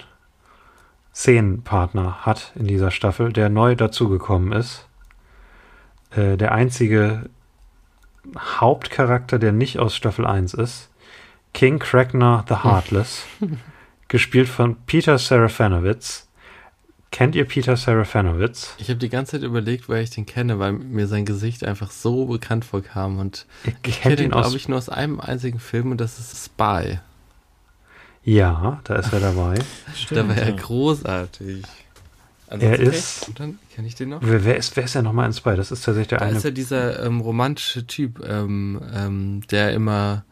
Szenenpartner 1.16 2.26
hat 2.26 2.52
in 2.56 2.68
dieser 2.68 2.92
Staffel, 2.92 3.34
der 3.34 3.50
neu 3.50 3.76
dazugekommen 3.76 4.52
ist. 4.52 4.88
Äh, 6.12 6.38
der 6.38 6.52
einzige 6.52 7.30
Hauptcharakter, 8.38 9.40
der 9.40 9.52
nicht 9.52 9.80
aus 9.80 9.96
Staffel 9.96 10.26
1 10.26 10.54
ist. 10.54 10.90
King 11.54 11.80
Crackner 11.80 12.46
the 12.48 12.64
Heartless, 12.64 13.26
gespielt 14.08 14.48
von 14.48 14.78
Peter 14.86 15.18
Serafanowitz. 15.18 16.28
Kennt 17.12 17.36
ihr 17.36 17.44
Peter 17.44 17.76
Serafanowitz? 17.76 18.74
Ich 18.78 18.90
habe 18.90 19.00
die 19.00 19.10
ganze 19.10 19.34
Zeit 19.34 19.44
überlegt, 19.44 19.90
woher 19.90 20.02
ich 20.02 20.12
den 20.12 20.26
kenne, 20.26 20.60
weil 20.60 20.72
mir 20.72 21.08
sein 21.08 21.26
Gesicht 21.26 21.66
einfach 21.66 21.92
so 21.92 22.26
bekannt 22.26 22.64
vorkam. 22.64 23.20
Und 23.20 23.46
Ihr 23.66 23.74
ich 23.86 24.02
kenne 24.02 24.24
ihn, 24.24 24.32
glaube 24.32 24.56
ich, 24.56 24.70
nur 24.70 24.78
aus 24.78 24.88
einem 24.88 25.20
einzigen 25.20 25.60
Film 25.60 25.92
und 25.92 26.00
das 26.00 26.20
ist 26.20 26.46
Spy. 26.46 27.00
Ja, 28.24 28.80
da 28.86 28.96
ist 28.96 29.12
er 29.12 29.20
dabei. 29.20 29.56
da 30.10 30.28
war 30.28 30.38
er 30.38 30.50
ja. 30.52 30.56
großartig. 30.56 31.64
Er 32.60 32.80
ist- 32.80 33.32
kenne 33.36 33.88
ich 33.88 33.96
den 33.96 34.10
noch. 34.10 34.20
Wer, 34.22 34.44
wer, 34.44 34.58
ist, 34.58 34.76
wer 34.76 34.84
ist 34.84 34.94
ja 34.96 35.02
nochmal 35.02 35.26
in 35.28 35.34
Spy? 35.34 35.56
Das 35.56 35.72
ist 35.72 35.86
tatsächlich 35.86 36.10
der 36.10 36.20
Da 36.20 36.26
eine. 36.26 36.38
ist 36.38 36.44
ja 36.44 36.52
dieser 36.52 37.04
ähm, 37.06 37.22
romantische 37.22 37.88
Typ, 37.88 38.22
ähm, 38.28 38.82
ähm, 38.94 39.42
der 39.52 39.72
immer, 39.74 40.24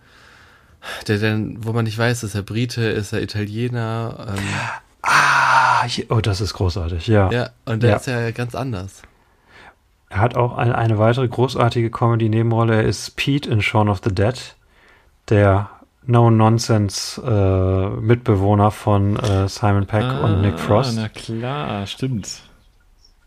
der 1.07 1.17
dann, 1.19 1.63
wo 1.65 1.71
man 1.73 1.85
nicht 1.85 1.97
weiß, 1.97 2.23
ist 2.23 2.35
er 2.35 2.41
Brite, 2.41 2.81
ist 2.83 3.13
er 3.13 3.21
Italiener, 3.21 4.27
ähm, 4.35 4.43
Ah, 5.01 5.85
hier, 5.85 6.05
oh, 6.09 6.19
das 6.19 6.41
ist 6.41 6.53
großartig, 6.53 7.07
ja. 7.07 7.31
ja, 7.31 7.49
und 7.65 7.81
der 7.83 7.91
Ja. 7.91 7.95
ist 7.95 8.05
ja 8.07 8.31
ganz 8.31 8.53
anders. 8.53 9.01
Er 10.09 10.19
hat 10.19 10.35
auch 10.35 10.57
eine, 10.57 10.77
eine 10.77 10.97
weitere 10.99 11.27
großartige 11.27 11.89
Comedy-Nebenrolle. 11.89 12.75
Er 12.75 12.83
ist 12.83 13.15
Pete 13.15 13.49
in 13.49 13.61
Shaun 13.61 13.87
of 13.87 14.01
the 14.03 14.13
Dead, 14.13 14.33
der 15.29 15.69
No-Nonsense-Mitbewohner 16.09 18.71
von 18.71 19.15
äh, 19.17 19.47
Simon 19.47 19.85
Peck 19.85 20.03
und 20.23 20.41
Nick 20.41 20.59
Frost. 20.59 20.97
Ah, 20.97 21.01
Na 21.03 21.09
klar, 21.09 21.85
stimmt. 21.87 22.41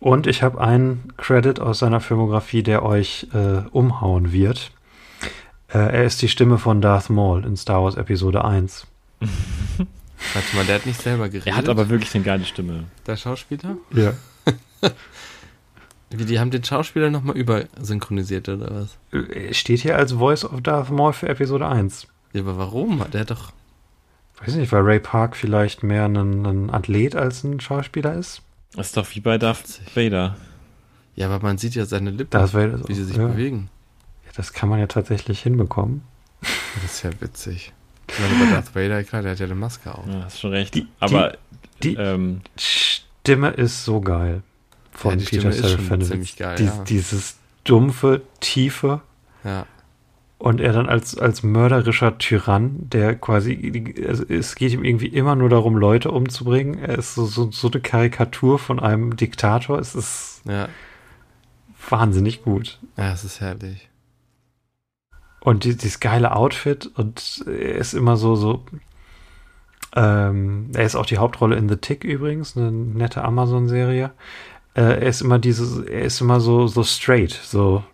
Und 0.01 0.27
ich 0.27 0.43
habe 0.43 0.61
einen 0.61 1.13
Credit 1.17 1.61
aus 1.61 1.79
seiner 1.79 2.01
Filmografie, 2.01 2.65
der 2.65 2.85
euch 2.85 3.29
äh, 3.33 3.63
umhauen 3.71 4.33
wird. 4.33 4.73
Äh, 5.69 5.79
er 5.79 6.05
ist 6.05 6.21
die 6.23 6.29
Stimme 6.29 6.59
von 6.59 6.81
Darth 6.81 7.09
Maul 7.09 7.45
in 7.45 7.57
Star 7.57 7.85
Wars 7.85 7.95
Episode 7.97 8.45
1. 8.45 8.87
Warte 9.21 10.57
mal, 10.57 10.65
der 10.65 10.75
hat 10.77 10.87
nicht 10.87 11.01
selber 11.01 11.29
geredet. 11.29 11.47
Er 11.47 11.57
hat 11.57 11.69
aber 11.69 11.89
wirklich 11.89 12.13
eine 12.15 12.25
geile 12.25 12.45
Stimme. 12.45 12.85
der 13.07 13.17
Schauspieler? 13.17 13.77
Ja. 13.95 14.13
Wie, 16.11 16.25
die 16.25 16.41
haben 16.41 16.51
den 16.51 16.65
Schauspieler 16.65 17.11
nochmal 17.11 17.37
übersynchronisiert 17.37 18.49
oder 18.49 18.75
was? 18.75 18.99
Er 19.31 19.55
steht 19.55 19.81
hier 19.81 19.97
als 19.97 20.13
Voice 20.13 20.45
of 20.45 20.61
Darth 20.63 20.91
Maul 20.91 21.13
für 21.13 21.29
Episode 21.29 21.69
1. 21.69 22.09
Ja, 22.33 22.41
aber 22.43 22.57
warum? 22.59 23.05
Der 23.13 23.23
hat 23.23 23.31
doch, 23.31 23.53
Weiß 24.45 24.55
nicht, 24.57 24.73
weil 24.73 24.83
Ray 24.83 24.99
Park 24.99 25.37
vielleicht 25.37 25.83
mehr 25.83 26.07
ein, 26.07 26.17
ein 26.17 26.71
Athlet 26.71 27.15
als 27.15 27.45
ein 27.45 27.61
Schauspieler 27.61 28.15
ist. 28.15 28.43
Das 28.75 28.87
ist 28.89 28.97
doch 28.97 29.07
wie 29.15 29.21
bei 29.21 29.39
Darth 29.39 29.81
Vader. 29.95 30.37
ja, 31.15 31.27
aber 31.29 31.41
man 31.47 31.59
sieht 31.59 31.75
ja 31.75 31.85
seine 31.85 32.11
Lippen, 32.11 32.41
wie 32.89 32.95
sie 32.95 33.05
sich 33.05 33.17
ja. 33.17 33.27
bewegen. 33.29 33.69
Ja, 34.27 34.33
das 34.35 34.53
kann 34.53 34.69
man 34.69 34.81
ja 34.81 34.87
tatsächlich 34.87 35.41
hinbekommen. 35.43 36.03
Das 36.41 36.85
ist 36.95 37.03
ja 37.03 37.11
witzig. 37.21 37.73
Ich 38.09 38.19
meine, 38.19 38.45
bei 38.47 38.51
Darth 38.51 38.75
Vader, 38.75 39.05
klar, 39.05 39.23
der 39.23 39.33
hat 39.33 39.39
ja 39.39 39.47
eine 39.47 39.55
Maske 39.55 39.95
auf. 39.95 40.07
Ja, 40.09 40.25
hast 40.25 40.41
schon 40.41 40.51
recht. 40.51 40.75
Die- 40.75 40.89
aber 40.99 41.37
die- 41.83 41.95
ähm, 41.95 42.41
Stimme 42.57 43.51
ist 43.51 43.85
so 43.85 44.01
geil. 44.01 44.43
Von 44.91 45.13
Ja, 45.13 45.17
die 45.19 45.25
Peter 45.25 45.41
Stimme 45.53 45.55
ist 45.55 45.61
schon 45.61 45.69
Serafinowicz. 45.71 46.09
ziemlich 46.09 46.37
geil, 46.37 46.57
Die, 46.57 46.65
ja. 46.65 46.85
Dieses 46.85 47.37
dumpfe, 47.65 48.23
tiefe 48.41 49.03
Ja. 49.45 49.67
Und 50.43 50.61
er 50.61 50.73
dann 50.73 50.89
als, 50.89 51.17
als 51.17 51.45
mörderischer 51.45 52.19
Tyrann, 52.19 52.89
der 52.91 53.15
quasi, 53.15 53.95
also 54.09 54.25
es 54.29 54.57
geht 54.57 54.73
ihm 54.73 54.83
irgendwie 54.83 55.07
immer 55.07 55.37
nur 55.37 55.49
darum, 55.49 55.77
Leute 55.77 56.11
umzubringen. 56.11 56.81
Er 56.81 56.99
ist 56.99 57.15
so, 57.15 57.27
so, 57.27 57.53
so 57.53 57.71
eine 57.71 57.81
Karikatur 57.81 58.59
von 58.59 58.81
einem 58.81 59.15
Diktator. 59.15 59.79
Es 59.79 59.95
ist 59.95 60.43
Ja, 60.45 60.69
wahnsinnig 61.89 62.43
gut. 62.43 62.81
ja, 62.97 63.13
es 63.13 63.23
ist 63.23 63.41
herrlich. 63.41 63.89
Und 65.39 65.63
die, 65.63 65.77
dieses 65.77 66.01
geile 66.01 66.35
Outfit 66.35 66.91
und 66.97 67.45
er 67.47 67.77
ist 67.77 67.95
immer 67.95 68.17
so, 68.17 68.35
so, 68.35 68.65
ähm, 69.95 70.71
er 70.75 70.85
ist 70.85 70.97
auch 70.97 71.07
die 71.07 71.19
Hauptrolle 71.19 71.55
in 71.55 71.69
The 71.69 71.77
Tick 71.77 72.03
übrigens, 72.03 72.57
eine 72.57 72.73
nette 72.73 73.23
Amazon-Serie. 73.23 74.11
Äh, 74.75 74.81
er 74.83 75.03
ist 75.03 75.21
immer 75.21 75.39
dieses, 75.39 75.79
er 75.79 76.03
ist 76.03 76.21
immer 76.21 76.41
so, 76.41 76.67
so 76.67 76.83
straight, 76.83 77.31
so, 77.31 77.85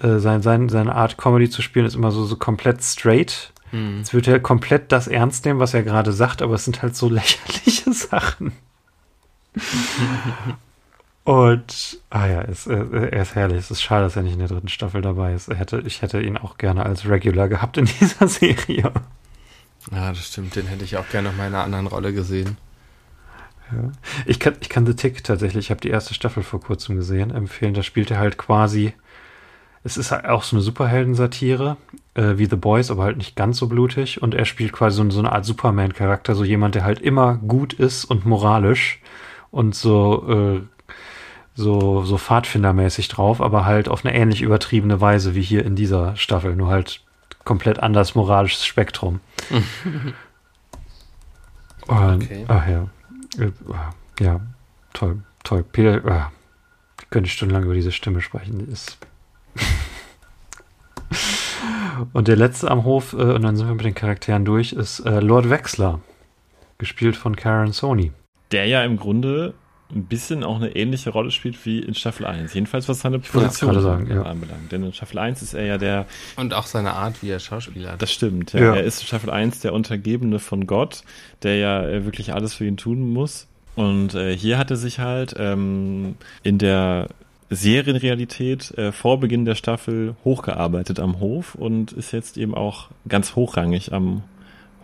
äh, 0.00 0.18
sein, 0.18 0.42
sein, 0.42 0.68
seine 0.68 0.94
Art 0.94 1.18
Comedy 1.18 1.50
zu 1.50 1.62
spielen 1.62 1.86
ist 1.86 1.94
immer 1.94 2.10
so, 2.10 2.24
so 2.24 2.36
komplett 2.36 2.82
straight. 2.82 3.52
Hm. 3.70 3.98
Jetzt 3.98 4.14
wird 4.14 4.28
er 4.28 4.40
komplett 4.40 4.92
das 4.92 5.08
ernst 5.08 5.44
nehmen, 5.44 5.60
was 5.60 5.74
er 5.74 5.82
gerade 5.82 6.12
sagt, 6.12 6.42
aber 6.42 6.54
es 6.54 6.64
sind 6.64 6.82
halt 6.82 6.96
so 6.96 7.08
lächerliche 7.10 7.92
Sachen. 7.92 8.52
Und, 11.24 11.98
ah 12.10 12.26
ja, 12.26 12.42
es, 12.42 12.68
äh, 12.68 12.76
er 12.76 13.22
ist 13.22 13.34
herrlich. 13.34 13.58
Es 13.58 13.70
ist 13.72 13.82
schade, 13.82 14.04
dass 14.04 14.14
er 14.14 14.22
nicht 14.22 14.34
in 14.34 14.38
der 14.38 14.48
dritten 14.48 14.68
Staffel 14.68 15.02
dabei 15.02 15.34
ist. 15.34 15.48
Er 15.48 15.56
hätte, 15.56 15.82
ich 15.84 16.02
hätte 16.02 16.20
ihn 16.20 16.36
auch 16.36 16.56
gerne 16.56 16.86
als 16.86 17.08
Regular 17.08 17.48
gehabt 17.48 17.78
in 17.78 17.84
dieser 18.00 18.28
Serie. 18.28 18.92
Ja, 19.90 20.08
das 20.10 20.28
stimmt. 20.28 20.54
Den 20.54 20.66
hätte 20.66 20.84
ich 20.84 20.96
auch 20.96 21.08
gerne 21.08 21.30
noch 21.30 21.36
mal 21.36 21.48
in 21.48 21.54
einer 21.54 21.64
anderen 21.64 21.88
Rolle 21.88 22.12
gesehen. 22.12 22.56
Ja. 23.72 23.90
Ich 24.24 24.38
kann, 24.38 24.54
ich 24.60 24.68
kann 24.68 24.86
The 24.86 24.94
Tick 24.94 25.24
tatsächlich, 25.24 25.66
ich 25.66 25.70
habe 25.70 25.80
die 25.80 25.90
erste 25.90 26.14
Staffel 26.14 26.44
vor 26.44 26.60
kurzem 26.60 26.94
gesehen, 26.94 27.32
empfehlen. 27.32 27.74
Da 27.74 27.82
spielt 27.82 28.12
er 28.12 28.18
halt 28.18 28.38
quasi, 28.38 28.94
es 29.86 29.96
ist 29.96 30.10
halt 30.10 30.26
auch 30.26 30.42
so 30.42 30.56
eine 30.56 30.62
Superheldensatire, 30.62 31.76
äh, 32.14 32.36
wie 32.36 32.46
The 32.46 32.56
Boys, 32.56 32.90
aber 32.90 33.04
halt 33.04 33.16
nicht 33.18 33.36
ganz 33.36 33.56
so 33.58 33.68
blutig. 33.68 34.20
Und 34.20 34.34
er 34.34 34.44
spielt 34.44 34.72
quasi 34.72 34.96
so, 34.96 35.08
so 35.10 35.20
eine 35.20 35.30
Art 35.30 35.44
Superman-Charakter, 35.44 36.34
so 36.34 36.42
jemand, 36.42 36.74
der 36.74 36.84
halt 36.84 37.00
immer 37.00 37.36
gut 37.36 37.72
ist 37.72 38.04
und 38.04 38.26
moralisch 38.26 39.00
und 39.52 39.76
so, 39.76 40.58
äh, 40.58 40.60
so, 41.54 42.02
so 42.02 42.18
Pfadfindermäßig 42.18 43.06
drauf, 43.06 43.40
aber 43.40 43.64
halt 43.64 43.88
auf 43.88 44.04
eine 44.04 44.12
ähnlich 44.14 44.42
übertriebene 44.42 45.00
Weise 45.00 45.36
wie 45.36 45.42
hier 45.42 45.64
in 45.64 45.76
dieser 45.76 46.16
Staffel, 46.16 46.56
nur 46.56 46.68
halt 46.68 47.00
komplett 47.44 47.78
anders 47.78 48.16
moralisches 48.16 48.66
Spektrum. 48.66 49.20
Und, 51.86 52.24
Okay. 52.24 52.44
Ach 52.48 52.66
ja. 52.66 52.88
Äh, 53.38 53.52
Ja, 54.18 54.40
toll, 54.92 55.22
toll. 55.44 55.62
Peter, 55.62 56.02
ah, 56.10 56.32
ich 57.00 57.10
könnte 57.10 57.30
stundenlang 57.30 57.62
über 57.62 57.74
diese 57.74 57.92
Stimme 57.92 58.20
sprechen. 58.20 58.58
Die 58.58 58.72
ist. 58.72 58.98
Und 62.12 62.28
der 62.28 62.36
letzte 62.36 62.70
am 62.70 62.84
Hof, 62.84 63.12
äh, 63.12 63.16
und 63.16 63.42
dann 63.42 63.56
sind 63.56 63.66
wir 63.66 63.74
mit 63.74 63.84
den 63.84 63.94
Charakteren 63.94 64.44
durch, 64.44 64.72
ist 64.72 65.00
äh, 65.00 65.20
Lord 65.20 65.50
Wexler. 65.50 66.00
Gespielt 66.78 67.16
von 67.16 67.36
Karen 67.36 67.72
Sony. 67.72 68.12
der 68.52 68.66
ja 68.66 68.84
im 68.84 68.98
Grunde 68.98 69.54
ein 69.94 70.04
bisschen 70.04 70.42
auch 70.42 70.56
eine 70.56 70.74
ähnliche 70.74 71.10
Rolle 71.10 71.30
spielt 71.30 71.64
wie 71.64 71.78
in 71.78 71.94
Staffel 71.94 72.26
1. 72.26 72.52
Jedenfalls 72.54 72.88
was 72.88 73.00
seine 73.00 73.18
Position 73.20 73.80
sagen, 73.80 74.10
ja. 74.10 74.22
anbelangt. 74.22 74.72
Denn 74.72 74.82
in 74.82 74.92
Staffel 74.92 75.18
1 75.18 75.42
ist 75.42 75.54
er 75.54 75.64
ja 75.64 75.78
der, 75.78 76.06
Und 76.36 76.54
auch 76.54 76.66
seine 76.66 76.92
Art, 76.94 77.22
wie 77.22 77.30
er 77.30 77.38
Schauspieler 77.38 77.92
hat. 77.92 78.02
das 78.02 78.12
stimmt, 78.12 78.52
ja. 78.52 78.60
Ja. 78.60 78.74
er 78.76 78.84
ist 78.84 79.00
in 79.00 79.06
Staffel 79.06 79.30
1 79.30 79.60
der 79.60 79.72
Untergebene 79.72 80.38
von 80.38 80.66
Gott, 80.66 81.02
der 81.42 81.56
ja 81.56 81.86
äh, 81.86 82.04
wirklich 82.04 82.32
alles 82.34 82.54
für 82.54 82.66
ihn 82.66 82.76
tun 82.76 83.12
muss. 83.12 83.46
Und 83.76 84.14
äh, 84.14 84.36
hier 84.36 84.58
hat 84.58 84.70
er 84.70 84.76
sich 84.76 84.98
halt 84.98 85.34
ähm, 85.38 86.16
in 86.42 86.58
der 86.58 87.08
Serienrealität 87.50 88.76
äh, 88.76 88.92
vor 88.92 89.20
Beginn 89.20 89.44
der 89.44 89.54
Staffel 89.54 90.16
hochgearbeitet 90.24 90.98
am 91.00 91.20
Hof 91.20 91.54
und 91.54 91.92
ist 91.92 92.12
jetzt 92.12 92.36
eben 92.38 92.54
auch 92.54 92.88
ganz 93.08 93.36
hochrangig 93.36 93.92
am 93.92 94.22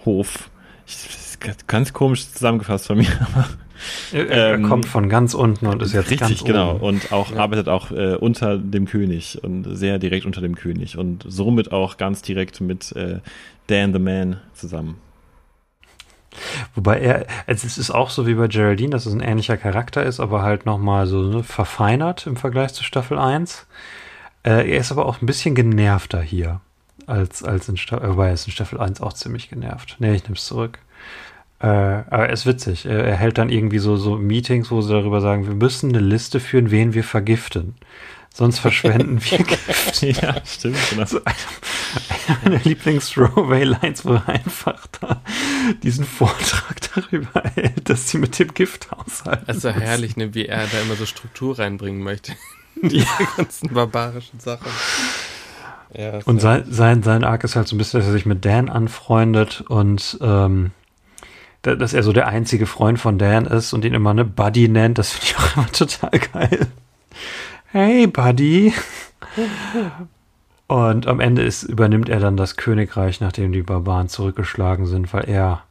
Hof. 0.04 0.50
Ich, 0.86 1.38
ganz- 1.66 1.92
komisch 1.92 2.28
zusammengefasst 2.28 2.86
von 2.86 2.98
mir, 2.98 3.06
aber 3.34 3.48
Er, 4.12 4.28
er 4.30 4.54
Ähm, 4.54 4.62
kommt 4.68 4.86
von 4.86 5.08
ganz 5.08 5.34
unten 5.34 5.66
und 5.66 5.82
ist 5.82 5.92
jetzt 5.92 6.10
Richtig, 6.10 6.20
ganz 6.20 6.44
genau. 6.44 6.74
oben. 6.76 6.80
Und 6.84 7.12
auch 7.12 7.34
arbeitet 7.36 7.68
auch 7.68 7.90
äh, 7.90 8.14
unter 8.14 8.58
dem 8.58 8.86
König 8.86 9.42
und 9.42 9.64
sehr 9.76 9.98
direkt 9.98 10.24
unter 10.26 10.40
dem 10.40 10.54
König 10.54 10.96
und 10.98 11.24
somit 11.28 11.72
auch 11.72 11.96
ganz 11.96 12.22
direkt 12.22 12.60
mit 12.60 12.92
äh, 12.94 13.18
Dan 13.66 13.92
the 13.92 13.98
Man 13.98 14.36
zusammen. 14.54 14.98
Wobei 16.74 17.00
er, 17.00 17.26
also 17.46 17.66
es 17.66 17.78
ist 17.78 17.90
auch 17.90 18.10
so 18.10 18.26
wie 18.26 18.34
bei 18.34 18.48
Geraldine, 18.48 18.90
dass 18.90 19.06
es 19.06 19.12
ein 19.12 19.20
ähnlicher 19.20 19.56
Charakter 19.56 20.02
ist, 20.02 20.20
aber 20.20 20.42
halt 20.42 20.66
nochmal 20.66 21.06
so 21.06 21.22
ne, 21.22 21.42
verfeinert 21.42 22.26
im 22.26 22.36
Vergleich 22.36 22.72
zu 22.72 22.84
Staffel 22.84 23.18
1. 23.18 23.66
Äh, 24.44 24.70
er 24.70 24.78
ist 24.78 24.92
aber 24.92 25.06
auch 25.06 25.20
ein 25.20 25.26
bisschen 25.26 25.54
genervter 25.54 26.20
hier 26.20 26.60
als, 27.06 27.42
als 27.42 27.68
in 27.68 27.76
Staffel, 27.76 28.10
wobei 28.10 28.28
er 28.28 28.34
ist 28.34 28.46
in 28.46 28.52
Staffel 28.52 28.80
1 28.80 29.00
auch 29.00 29.12
ziemlich 29.12 29.50
genervt. 29.50 29.96
Nee, 29.98 30.14
ich 30.14 30.24
nehme 30.24 30.36
es 30.36 30.46
zurück. 30.46 30.78
Äh, 31.60 31.66
aber 31.66 32.26
er 32.26 32.32
ist 32.32 32.46
witzig. 32.46 32.86
Er, 32.86 33.04
er 33.04 33.16
hält 33.16 33.38
dann 33.38 33.48
irgendwie 33.48 33.78
so, 33.78 33.96
so 33.96 34.16
Meetings, 34.16 34.70
wo 34.70 34.80
sie 34.80 34.92
darüber 34.92 35.20
sagen, 35.20 35.46
wir 35.46 35.54
müssen 35.54 35.90
eine 35.90 36.04
Liste 36.04 36.40
führen, 36.40 36.70
wen 36.70 36.94
wir 36.94 37.04
vergiften. 37.04 37.76
Sonst 38.34 38.58
verschwenden 38.58 39.20
wir 39.22 39.38
Gift. 39.44 40.02
ja, 40.02 40.34
stimmt. 40.44 40.76
Genau. 40.90 41.04
So 41.06 41.20
eine, 41.24 41.36
eine 42.44 42.50
meiner 42.56 42.64
Lieblings-Throwaway-Lines, 42.64 44.04
wo 44.04 44.14
er 44.14 44.28
einfach 44.28 44.86
da 45.00 45.20
diesen 45.82 46.04
Vortrag 46.04 46.76
darüber 46.94 47.42
hält, 47.54 47.88
dass 47.88 48.08
sie 48.08 48.18
mit 48.18 48.38
dem 48.38 48.52
Gift 48.54 48.90
haushalten. 48.90 49.44
Also 49.48 49.70
herrlich, 49.70 50.16
ne, 50.16 50.34
wie 50.34 50.46
er 50.46 50.66
da 50.66 50.80
immer 50.80 50.94
so 50.96 51.06
Struktur 51.06 51.58
reinbringen 51.58 52.02
möchte. 52.02 52.32
Die 52.80 53.04
ganzen 53.36 53.68
barbarischen 53.72 54.40
Sachen. 54.40 54.70
Ja, 55.94 56.20
Und 56.24 56.40
sein, 56.40 56.64
sein, 56.70 57.02
sein 57.02 57.22
Arc 57.22 57.44
ist 57.44 57.54
halt 57.54 57.68
so 57.68 57.74
ein 57.74 57.78
bisschen, 57.78 58.00
dass 58.00 58.06
er 58.08 58.12
sich 58.14 58.24
mit 58.24 58.44
Dan 58.46 58.70
anfreundet 58.70 59.60
und 59.68 60.16
ähm, 60.22 60.70
da- 61.60 61.74
dass 61.76 61.92
er 61.92 62.02
so 62.02 62.14
der 62.14 62.28
einzige 62.28 62.64
Freund 62.64 62.98
von 62.98 63.18
Dan 63.18 63.44
ist 63.44 63.74
und 63.74 63.84
ihn 63.84 63.92
immer 63.92 64.10
eine 64.10 64.24
Buddy 64.24 64.68
nennt. 64.68 64.96
Das 64.96 65.10
finde 65.12 65.26
ich 65.26 65.36
auch 65.36 65.56
immer 65.58 65.70
total 65.70 66.18
geil. 66.18 66.66
Hey, 67.72 68.06
Buddy. 68.06 68.72
Und 70.68 71.06
am 71.06 71.20
Ende 71.20 71.42
ist, 71.42 71.62
übernimmt 71.64 72.08
er 72.10 72.20
dann 72.20 72.36
das 72.36 72.56
Königreich, 72.56 73.20
nachdem 73.20 73.52
die 73.52 73.62
Barbaren 73.62 74.08
zurückgeschlagen 74.08 74.86
sind, 74.86 75.12
weil 75.12 75.28
er 75.28 75.64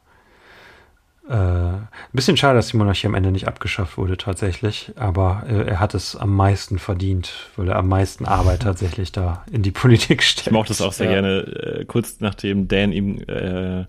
äh, 1.30 1.34
ein 1.36 1.88
bisschen 2.14 2.38
schade, 2.38 2.56
dass 2.56 2.68
die 2.70 2.78
Monarchie 2.78 3.08
am 3.08 3.14
Ende 3.14 3.32
nicht 3.32 3.48
abgeschafft 3.48 3.98
wurde 3.98 4.18
tatsächlich, 4.18 4.92
aber 4.96 5.44
äh, 5.48 5.68
er 5.70 5.80
hat 5.80 5.94
es 5.94 6.16
am 6.16 6.36
meisten 6.36 6.80
verdient, 6.80 7.50
weil 7.56 7.68
er 7.70 7.76
am 7.78 7.88
meisten 7.88 8.26
Arbeit 8.26 8.62
tatsächlich 8.64 9.12
da 9.12 9.46
in 9.52 9.62
die 9.62 9.72
Politik 9.72 10.24
stellt. 10.24 10.48
Ich 10.48 10.54
mochte 10.54 10.70
das 10.70 10.82
auch 10.82 10.94
sehr 10.94 11.08
Ja. 11.08 11.14
gerne, 11.22 11.40
äh, 11.42 11.86
kurz 11.86 12.20
nachdem 12.20 12.68
Dan 12.68 12.92
ihm 12.92 13.20
äh, 13.28 13.86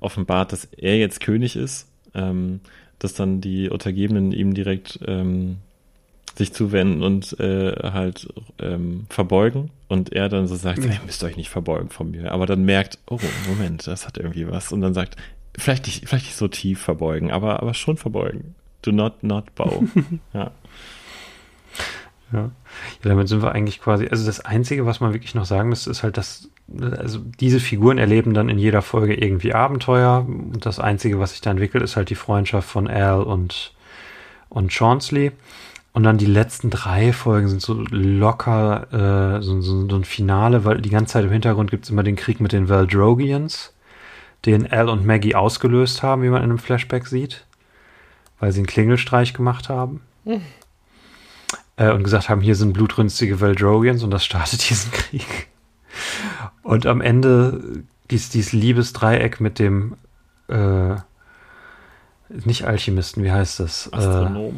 offenbart, 0.00 0.52
dass 0.52 0.64
er 0.64 0.96
jetzt 0.98 1.20
König 1.20 1.56
ist, 1.56 1.88
ähm, 2.14 2.60
dass 2.98 3.14
dann 3.14 3.40
die 3.40 3.68
Untergebenen 3.70 4.32
ihm 4.32 4.54
direkt 4.54 4.98
ähm, 5.06 5.58
sich 6.36 6.52
zuwenden 6.52 7.02
und 7.02 7.38
äh, 7.40 7.72
halt 7.92 8.28
ähm, 8.60 9.06
verbeugen 9.08 9.70
und 9.88 10.12
er 10.12 10.28
dann 10.28 10.46
so 10.46 10.54
sagt, 10.56 10.84
Ja. 10.84 10.92
ihr 10.92 11.00
müsst 11.04 11.22
euch 11.24 11.36
nicht 11.36 11.50
verbeugen 11.50 11.90
von 11.90 12.10
mir, 12.10 12.32
aber 12.32 12.46
dann 12.46 12.64
merkt, 12.64 12.98
oh 13.08 13.18
Moment, 13.48 13.86
das 13.86 14.06
hat 14.06 14.16
irgendwie 14.18 14.48
was 14.48 14.72
und 14.72 14.80
dann 14.80 14.94
sagt, 14.94 15.16
vielleicht 15.58 15.86
nicht, 15.86 16.08
vielleicht 16.08 16.26
nicht 16.26 16.36
so 16.36 16.48
tief 16.48 16.80
verbeugen, 16.80 17.30
aber 17.30 17.60
aber 17.60 17.74
schon 17.74 17.96
verbeugen. 17.96 18.54
Do 18.82 18.92
not 18.92 19.22
not 19.22 19.54
bow. 19.54 19.84
ja. 20.32 20.50
Ja. 22.32 22.42
ja, 22.42 22.50
damit 23.02 23.28
sind 23.28 23.42
wir 23.42 23.52
eigentlich 23.52 23.80
quasi, 23.80 24.06
also 24.08 24.24
das 24.24 24.38
Einzige, 24.40 24.86
was 24.86 25.00
man 25.00 25.12
wirklich 25.12 25.34
noch 25.34 25.44
sagen 25.44 25.68
müsste, 25.68 25.90
ist 25.90 26.04
halt, 26.04 26.16
dass, 26.16 26.48
also 26.78 27.18
diese 27.40 27.58
Figuren 27.58 27.98
erleben 27.98 28.34
dann 28.34 28.48
in 28.48 28.58
jeder 28.58 28.82
Folge 28.82 29.14
irgendwie 29.14 29.52
Abenteuer 29.52 30.24
und 30.28 30.64
das 30.64 30.78
Einzige, 30.78 31.18
was 31.18 31.32
sich 31.32 31.40
da 31.40 31.50
entwickelt, 31.50 31.82
ist 31.82 31.96
halt 31.96 32.08
die 32.08 32.14
Freundschaft 32.14 32.68
von 32.68 32.86
Al 32.86 33.22
und, 33.24 33.72
und 34.48 34.72
Chaunsley. 34.72 35.32
Und 35.92 36.04
dann 36.04 36.18
die 36.18 36.26
letzten 36.26 36.70
drei 36.70 37.12
Folgen 37.12 37.48
sind 37.48 37.60
so 37.60 37.74
locker, 37.90 39.38
äh, 39.38 39.42
so, 39.42 39.60
so, 39.60 39.88
so 39.88 39.96
ein 39.96 40.04
Finale, 40.04 40.64
weil 40.64 40.80
die 40.80 40.90
ganze 40.90 41.14
Zeit 41.14 41.24
im 41.24 41.32
Hintergrund 41.32 41.70
gibt's 41.70 41.90
immer 41.90 42.04
den 42.04 42.16
Krieg 42.16 42.40
mit 42.40 42.52
den 42.52 42.68
Valdrogians, 42.68 43.74
den 44.46 44.70
Al 44.70 44.88
und 44.88 45.04
Maggie 45.04 45.34
ausgelöst 45.34 46.02
haben, 46.02 46.22
wie 46.22 46.28
man 46.28 46.42
in 46.42 46.50
einem 46.50 46.58
Flashback 46.58 47.08
sieht, 47.08 47.44
weil 48.38 48.52
sie 48.52 48.60
einen 48.60 48.66
Klingelstreich 48.66 49.34
gemacht 49.34 49.68
haben 49.68 50.00
äh, 51.76 51.90
und 51.90 52.04
gesagt 52.04 52.28
haben, 52.28 52.40
hier 52.40 52.54
sind 52.54 52.72
blutrünstige 52.72 53.40
Valdrogians 53.40 54.04
und 54.04 54.10
das 54.12 54.24
startet 54.24 54.68
diesen 54.70 54.92
Krieg. 54.92 55.48
Und 56.62 56.86
am 56.86 57.00
Ende 57.00 57.82
dies, 58.12 58.28
dies 58.28 58.52
Liebesdreieck 58.52 59.40
mit 59.40 59.58
dem 59.58 59.96
äh, 60.48 60.94
nicht 62.28 62.64
Alchemisten, 62.64 63.24
wie 63.24 63.32
heißt 63.32 63.58
das? 63.58 63.88
Äh, 63.88 64.50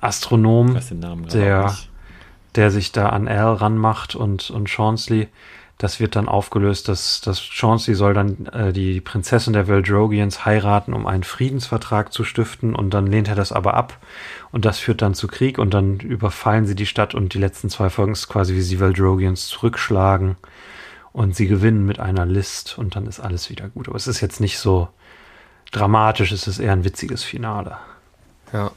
Astronom, 0.00 0.74
der- 1.38 1.62
der 2.54 2.70
sich 2.70 2.92
da 2.92 3.08
an 3.08 3.26
Al 3.26 3.54
ranmacht 3.54 4.14
und, 4.14 4.50
und 4.50 4.68
Chaunsley. 4.68 5.28
Das 5.78 5.98
wird 5.98 6.14
dann 6.14 6.28
aufgelöst, 6.28 6.86
dass, 6.86 7.20
dass 7.20 7.40
Chaunsley 7.40 7.96
soll 7.96 8.14
dann 8.14 8.46
äh, 8.46 8.72
die 8.72 9.00
Prinzessin 9.00 9.52
der 9.54 9.66
Valdrogians 9.66 10.44
heiraten, 10.44 10.92
um 10.94 11.04
einen 11.08 11.24
Friedensvertrag 11.24 12.12
zu 12.12 12.22
stiften 12.22 12.76
und 12.76 12.94
dann 12.94 13.08
lehnt 13.08 13.26
er 13.26 13.34
das 13.34 13.50
aber 13.50 13.74
ab 13.74 13.98
und 14.52 14.64
das 14.64 14.78
führt 14.78 15.02
dann 15.02 15.14
zu 15.14 15.26
Krieg 15.26 15.58
und 15.58 15.74
dann 15.74 15.98
überfallen 15.98 16.64
sie 16.66 16.76
die 16.76 16.86
Stadt 16.86 17.12
und 17.16 17.34
die 17.34 17.38
letzten 17.38 17.70
zwei 17.70 17.90
Folgen 17.90 18.12
ist 18.12 18.28
quasi, 18.28 18.54
wie 18.54 18.62
sie 18.62 18.78
Valdrogians 18.78 19.48
zurückschlagen 19.48 20.36
und 21.12 21.34
sie 21.34 21.48
gewinnen 21.48 21.84
mit 21.84 21.98
einer 21.98 22.24
List 22.24 22.78
und 22.78 22.94
dann 22.94 23.08
ist 23.08 23.18
alles 23.18 23.50
wieder 23.50 23.68
gut. 23.68 23.88
Aber 23.88 23.96
es 23.96 24.06
ist 24.06 24.20
jetzt 24.20 24.40
nicht 24.40 24.60
so 24.60 24.88
dramatisch, 25.72 26.30
es 26.30 26.46
ist 26.46 26.60
eher 26.60 26.72
ein 26.72 26.84
witziges 26.84 27.24
Finale. 27.24 27.78
Ja. 28.52 28.70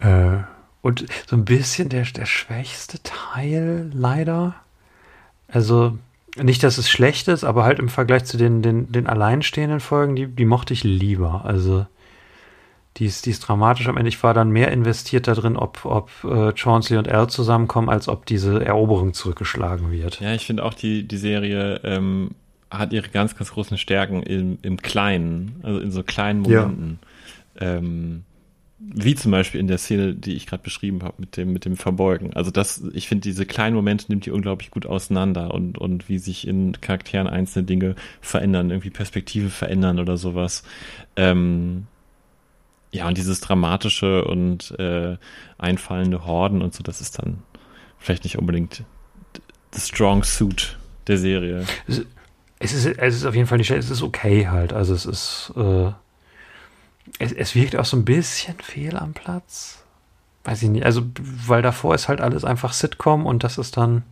Äh, 0.00 0.38
und 0.82 1.06
so 1.26 1.36
ein 1.36 1.44
bisschen 1.44 1.88
der, 1.88 2.04
der 2.04 2.26
schwächste 2.26 3.02
Teil, 3.02 3.90
leider. 3.92 4.54
Also, 5.48 5.98
nicht, 6.36 6.62
dass 6.62 6.78
es 6.78 6.90
schlecht 6.90 7.28
ist, 7.28 7.44
aber 7.44 7.64
halt 7.64 7.78
im 7.78 7.88
Vergleich 7.88 8.24
zu 8.24 8.36
den, 8.36 8.62
den, 8.62 8.92
den 8.92 9.06
alleinstehenden 9.06 9.80
Folgen, 9.80 10.16
die, 10.16 10.26
die 10.26 10.44
mochte 10.44 10.74
ich 10.74 10.84
lieber. 10.84 11.44
Also, 11.44 11.86
die 12.98 13.06
ist, 13.06 13.26
die 13.26 13.30
ist 13.30 13.40
dramatisch 13.40 13.88
am 13.88 13.96
Ende. 13.96 14.08
Ich 14.08 14.22
war 14.22 14.32
dann 14.32 14.50
mehr 14.50 14.70
investiert 14.70 15.28
da 15.28 15.34
drin, 15.34 15.56
ob, 15.56 15.84
ob 15.84 16.10
äh, 16.24 16.52
Chaunsley 16.54 16.98
und 16.98 17.08
Al 17.08 17.28
zusammenkommen, 17.28 17.88
als 17.88 18.08
ob 18.08 18.24
diese 18.26 18.64
Eroberung 18.64 19.12
zurückgeschlagen 19.12 19.90
wird. 19.90 20.20
Ja, 20.20 20.34
ich 20.34 20.46
finde 20.46 20.64
auch 20.64 20.74
die, 20.74 21.06
die 21.06 21.18
Serie 21.18 21.80
ähm, 21.84 22.30
hat 22.70 22.92
ihre 22.92 23.08
ganz, 23.08 23.36
ganz 23.36 23.52
großen 23.52 23.76
Stärken 23.76 24.22
im, 24.22 24.58
im 24.62 24.80
Kleinen, 24.80 25.60
also 25.62 25.80
in 25.80 25.90
so 25.90 26.02
kleinen 26.02 26.44
Ja. 26.44 26.62
Momenten. 26.62 26.98
Ähm, 27.58 28.24
wie 28.94 29.14
zum 29.14 29.32
Beispiel 29.32 29.60
in 29.60 29.66
der 29.66 29.78
Szene, 29.78 30.14
die 30.14 30.34
ich 30.34 30.46
gerade 30.46 30.62
beschrieben 30.62 31.02
habe, 31.02 31.14
mit 31.18 31.36
dem, 31.36 31.52
mit 31.52 31.64
dem 31.64 31.76
Verbeugen. 31.76 32.32
Also 32.34 32.50
das, 32.50 32.82
ich 32.92 33.08
finde, 33.08 33.22
diese 33.22 33.46
kleinen 33.46 33.74
Momente 33.74 34.06
nimmt 34.08 34.26
die 34.26 34.30
unglaublich 34.30 34.70
gut 34.70 34.86
auseinander 34.86 35.52
und, 35.52 35.78
und 35.78 36.08
wie 36.08 36.18
sich 36.18 36.46
in 36.46 36.80
Charakteren 36.80 37.26
einzelne 37.26 37.64
Dinge 37.64 37.94
verändern, 38.20 38.70
irgendwie 38.70 38.90
Perspektive 38.90 39.50
verändern 39.50 39.98
oder 39.98 40.16
sowas. 40.16 40.62
Ähm, 41.16 41.86
ja, 42.92 43.08
und 43.08 43.18
dieses 43.18 43.40
dramatische 43.40 44.24
und 44.24 44.70
äh, 44.78 45.16
einfallende 45.58 46.24
Horden 46.24 46.62
und 46.62 46.74
so, 46.74 46.82
das 46.82 47.00
ist 47.00 47.18
dann 47.18 47.42
vielleicht 47.98 48.24
nicht 48.24 48.38
unbedingt 48.38 48.84
the 49.72 49.80
strong 49.80 50.22
suit 50.22 50.78
der 51.06 51.18
Serie. 51.18 51.64
Es 52.58 52.72
ist, 52.72 52.86
es 52.86 53.14
ist 53.16 53.26
auf 53.26 53.34
jeden 53.34 53.46
Fall 53.46 53.58
nicht 53.58 53.66
schlecht, 53.66 53.84
es 53.84 53.90
ist 53.90 54.02
okay 54.02 54.48
halt. 54.48 54.72
Also 54.72 54.94
es 54.94 55.04
ist, 55.04 55.52
äh, 55.56 55.90
es, 57.18 57.32
es 57.32 57.54
wirkt 57.54 57.76
auch 57.76 57.84
so 57.84 57.96
ein 57.96 58.04
bisschen 58.04 58.56
fehl 58.60 58.96
am 58.96 59.12
Platz. 59.12 59.84
Weiß 60.44 60.62
ich 60.62 60.70
nicht. 60.70 60.84
Also, 60.84 61.02
weil 61.18 61.62
davor 61.62 61.94
ist 61.94 62.08
halt 62.08 62.20
alles 62.20 62.44
einfach 62.44 62.72
Sitcom 62.72 63.26
und 63.26 63.42
das 63.42 63.58
ist 63.58 63.76
dann, 63.76 64.04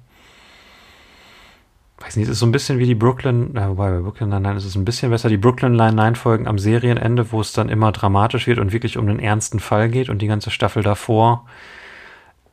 weiß 2.00 2.16
nicht, 2.16 2.26
es 2.26 2.32
ist 2.32 2.38
so 2.40 2.46
ein 2.46 2.52
bisschen 2.52 2.78
wie 2.78 2.86
die 2.86 2.96
Brooklyn, 2.96 3.50
na, 3.52 3.68
wobei 3.68 3.90
bei 3.90 3.98
Brooklyn 3.98 4.30
Nine-Nine 4.30 4.56
ist 4.56 4.64
es 4.64 4.74
ein 4.74 4.84
bisschen 4.84 5.10
besser, 5.10 5.28
die 5.28 5.36
Brooklyn 5.36 5.72
Nine-Nine-Folgen 5.72 6.48
am 6.48 6.58
Serienende, 6.58 7.30
wo 7.30 7.40
es 7.40 7.52
dann 7.52 7.68
immer 7.68 7.92
dramatisch 7.92 8.46
wird 8.46 8.58
und 8.58 8.72
wirklich 8.72 8.98
um 8.98 9.08
einen 9.08 9.20
ernsten 9.20 9.60
Fall 9.60 9.88
geht 9.88 10.08
und 10.08 10.22
die 10.22 10.26
ganze 10.26 10.50
Staffel 10.50 10.82
davor 10.82 11.46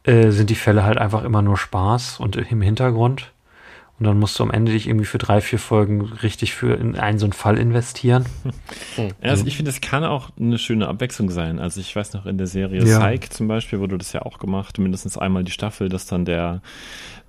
äh, 0.03 0.29
sind 0.29 0.49
die 0.49 0.55
Fälle 0.55 0.83
halt 0.83 0.97
einfach 0.97 1.23
immer 1.23 1.41
nur 1.41 1.57
Spaß 1.57 2.19
und 2.19 2.35
im 2.35 2.61
Hintergrund. 2.61 3.30
Und 4.01 4.07
dann 4.07 4.17
musst 4.17 4.39
du 4.39 4.43
am 4.43 4.49
Ende 4.49 4.71
dich 4.71 4.87
irgendwie 4.87 5.05
für 5.05 5.19
drei, 5.19 5.41
vier 5.41 5.59
Folgen 5.59 6.01
richtig 6.01 6.55
für 6.55 6.73
in 6.73 6.95
einen 6.95 7.19
so 7.19 7.27
einen 7.27 7.33
Fall 7.33 7.59
investieren. 7.59 8.25
Ja, 8.97 9.09
also 9.21 9.45
ich 9.45 9.55
finde, 9.57 9.69
es 9.69 9.79
kann 9.79 10.03
auch 10.03 10.31
eine 10.39 10.57
schöne 10.57 10.87
Abwechslung 10.87 11.29
sein. 11.29 11.59
Also 11.59 11.79
ich 11.79 11.95
weiß 11.95 12.13
noch 12.13 12.25
in 12.25 12.39
der 12.39 12.47
Serie 12.47 12.83
Ja. 12.83 12.99
Psych 12.99 13.29
zum 13.29 13.47
Beispiel 13.47 13.79
wurde 13.79 13.99
das 13.99 14.11
ja 14.11 14.23
auch 14.23 14.39
gemacht, 14.39 14.79
mindestens 14.79 15.19
einmal 15.19 15.43
die 15.43 15.51
Staffel, 15.51 15.87
dass 15.87 16.07
dann 16.07 16.25
der 16.25 16.63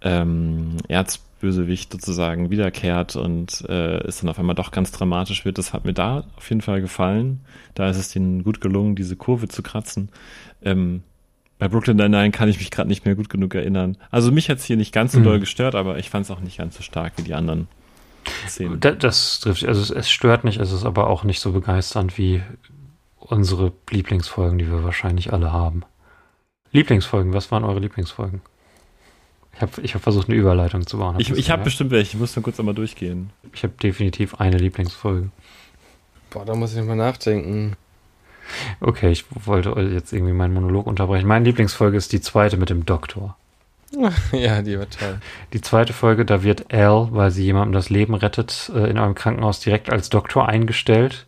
ähm, 0.01 0.79
Erzbösewicht 0.89 1.93
sozusagen 1.93 2.49
wiederkehrt 2.49 3.17
und 3.17 3.67
äh, 3.69 3.99
es 4.07 4.21
dann 4.21 4.31
auf 4.31 4.39
einmal 4.39 4.57
doch 4.57 4.71
ganz 4.71 4.93
dramatisch 4.93 5.45
wird. 5.45 5.59
Das 5.59 5.75
hat 5.75 5.85
mir 5.85 5.93
da 5.93 6.25
auf 6.37 6.49
jeden 6.49 6.63
Fall 6.63 6.81
gefallen. 6.81 7.45
Da 7.75 7.91
ist 7.91 7.99
es 7.99 8.17
ihnen 8.17 8.45
gut 8.45 8.63
gelungen, 8.63 8.97
diese 8.97 9.17
Kurve 9.17 9.47
zu 9.49 9.63
kratzen. 9.63 10.09
Ähm, 10.63 11.03
bei 11.63 11.69
Brooklyn 11.69 11.97
Nine-Nine 11.97 12.33
kann 12.33 12.49
ich 12.49 12.59
mich 12.59 12.73
gerade 12.73 12.89
nicht 12.89 13.05
mehr 13.05 13.15
gut 13.15 13.29
genug 13.29 13.55
erinnern. 13.55 13.97
Also 14.11 14.33
mich 14.33 14.51
hat's 14.51 14.65
hier 14.65 14.77
nicht 14.77 14.93
ganz 14.93 15.13
so 15.13 15.21
Mhm. 15.21 15.25
doll 15.25 15.39
gestört, 15.39 15.77
aber 15.77 15.97
ich 15.99 16.11
fand 16.11 16.25
es 16.25 16.31
auch 16.33 16.41
nicht 16.41 16.59
ganz 16.59 16.77
so 16.77 16.83
stark 16.83 17.13
wie 17.19 17.23
die 17.23 17.35
anderen 17.35 17.69
Szenen. 18.49 18.81
Da, 18.81 18.91
das 18.91 19.39
trifft, 19.39 19.65
also 19.65 19.81
es, 19.81 19.91
es 19.91 20.11
stört 20.11 20.43
nicht, 20.43 20.59
es 20.59 20.73
ist 20.73 20.85
aber 20.85 21.07
auch 21.07 21.23
nicht 21.23 21.39
so 21.39 21.53
begeisternd 21.53 22.19
wie 22.19 22.43
unsere 23.21 23.73
Lieblingsfolgen, 23.91 24.59
die 24.59 24.67
wir 24.69 24.83
wahrscheinlich 24.83 25.33
alle 25.33 25.53
haben. 25.53 25.85
Lieblingsfolgen, 26.73 27.33
was 27.33 27.53
waren 27.53 27.63
eure 27.63 27.79
Lieblingsfolgen? 27.79 28.41
Ich 29.55 29.63
habe 29.63 29.81
ich 29.83 29.95
hab 29.95 30.03
versucht, 30.03 30.29
eine 30.29 30.37
Überleitung 30.37 30.85
zu 30.85 30.99
bauen. 30.99 31.15
Habt 31.15 31.21
Ich, 31.21 31.31
ich 31.31 31.51
habe 31.53 31.63
bestimmt 31.63 31.93
welche, 31.93 32.17
ich 32.17 32.19
muss 32.21 32.35
nur 32.35 32.43
kurz 32.43 32.59
einmal 32.59 32.75
durchgehen. 32.75 33.31
ich 33.53 33.63
habe 33.63 33.75
definitiv 33.81 34.35
eine 34.41 34.59
Lieblingsfolge. 34.59 35.31
Boah, 36.31 36.45
da 36.45 36.57
muss 36.57 36.75
ich 36.75 36.83
mal 36.83 36.97
nachdenken. 36.97 37.77
Okay, 38.81 39.11
ich 39.11 39.25
wollte 39.47 39.71
jetzt 39.81 40.13
irgendwie 40.13 40.33
meinen 40.33 40.55
Monolog 40.55 40.87
unterbrechen. 40.87 41.27
Meine 41.27 41.45
Lieblingsfolge 41.45 41.97
ist 41.97 42.13
die 42.13 42.21
zweite 42.21 42.57
mit 42.57 42.71
dem 42.71 42.87
Doktor. 42.87 43.37
ja, 44.33 44.63
die 44.63 44.79
war 44.79 44.89
toll. 44.89 45.19
Die 45.53 45.61
zweite 45.61 45.93
Folge, 45.93 46.25
da 46.25 46.43
wird 46.43 46.73
Al, 46.73 47.09
weil 47.11 47.31
sie 47.31 47.45
jemandem 47.45 47.73
das 47.73 47.91
Leben 47.91 48.15
rettet, 48.15 48.71
äh, 48.75 48.89
in 48.91 48.99
einem 48.99 49.15
Krankenhaus 49.15 49.61
direkt 49.61 49.91
als 49.91 50.09
Doktor 50.09 50.49
eingestellt. 50.49 51.27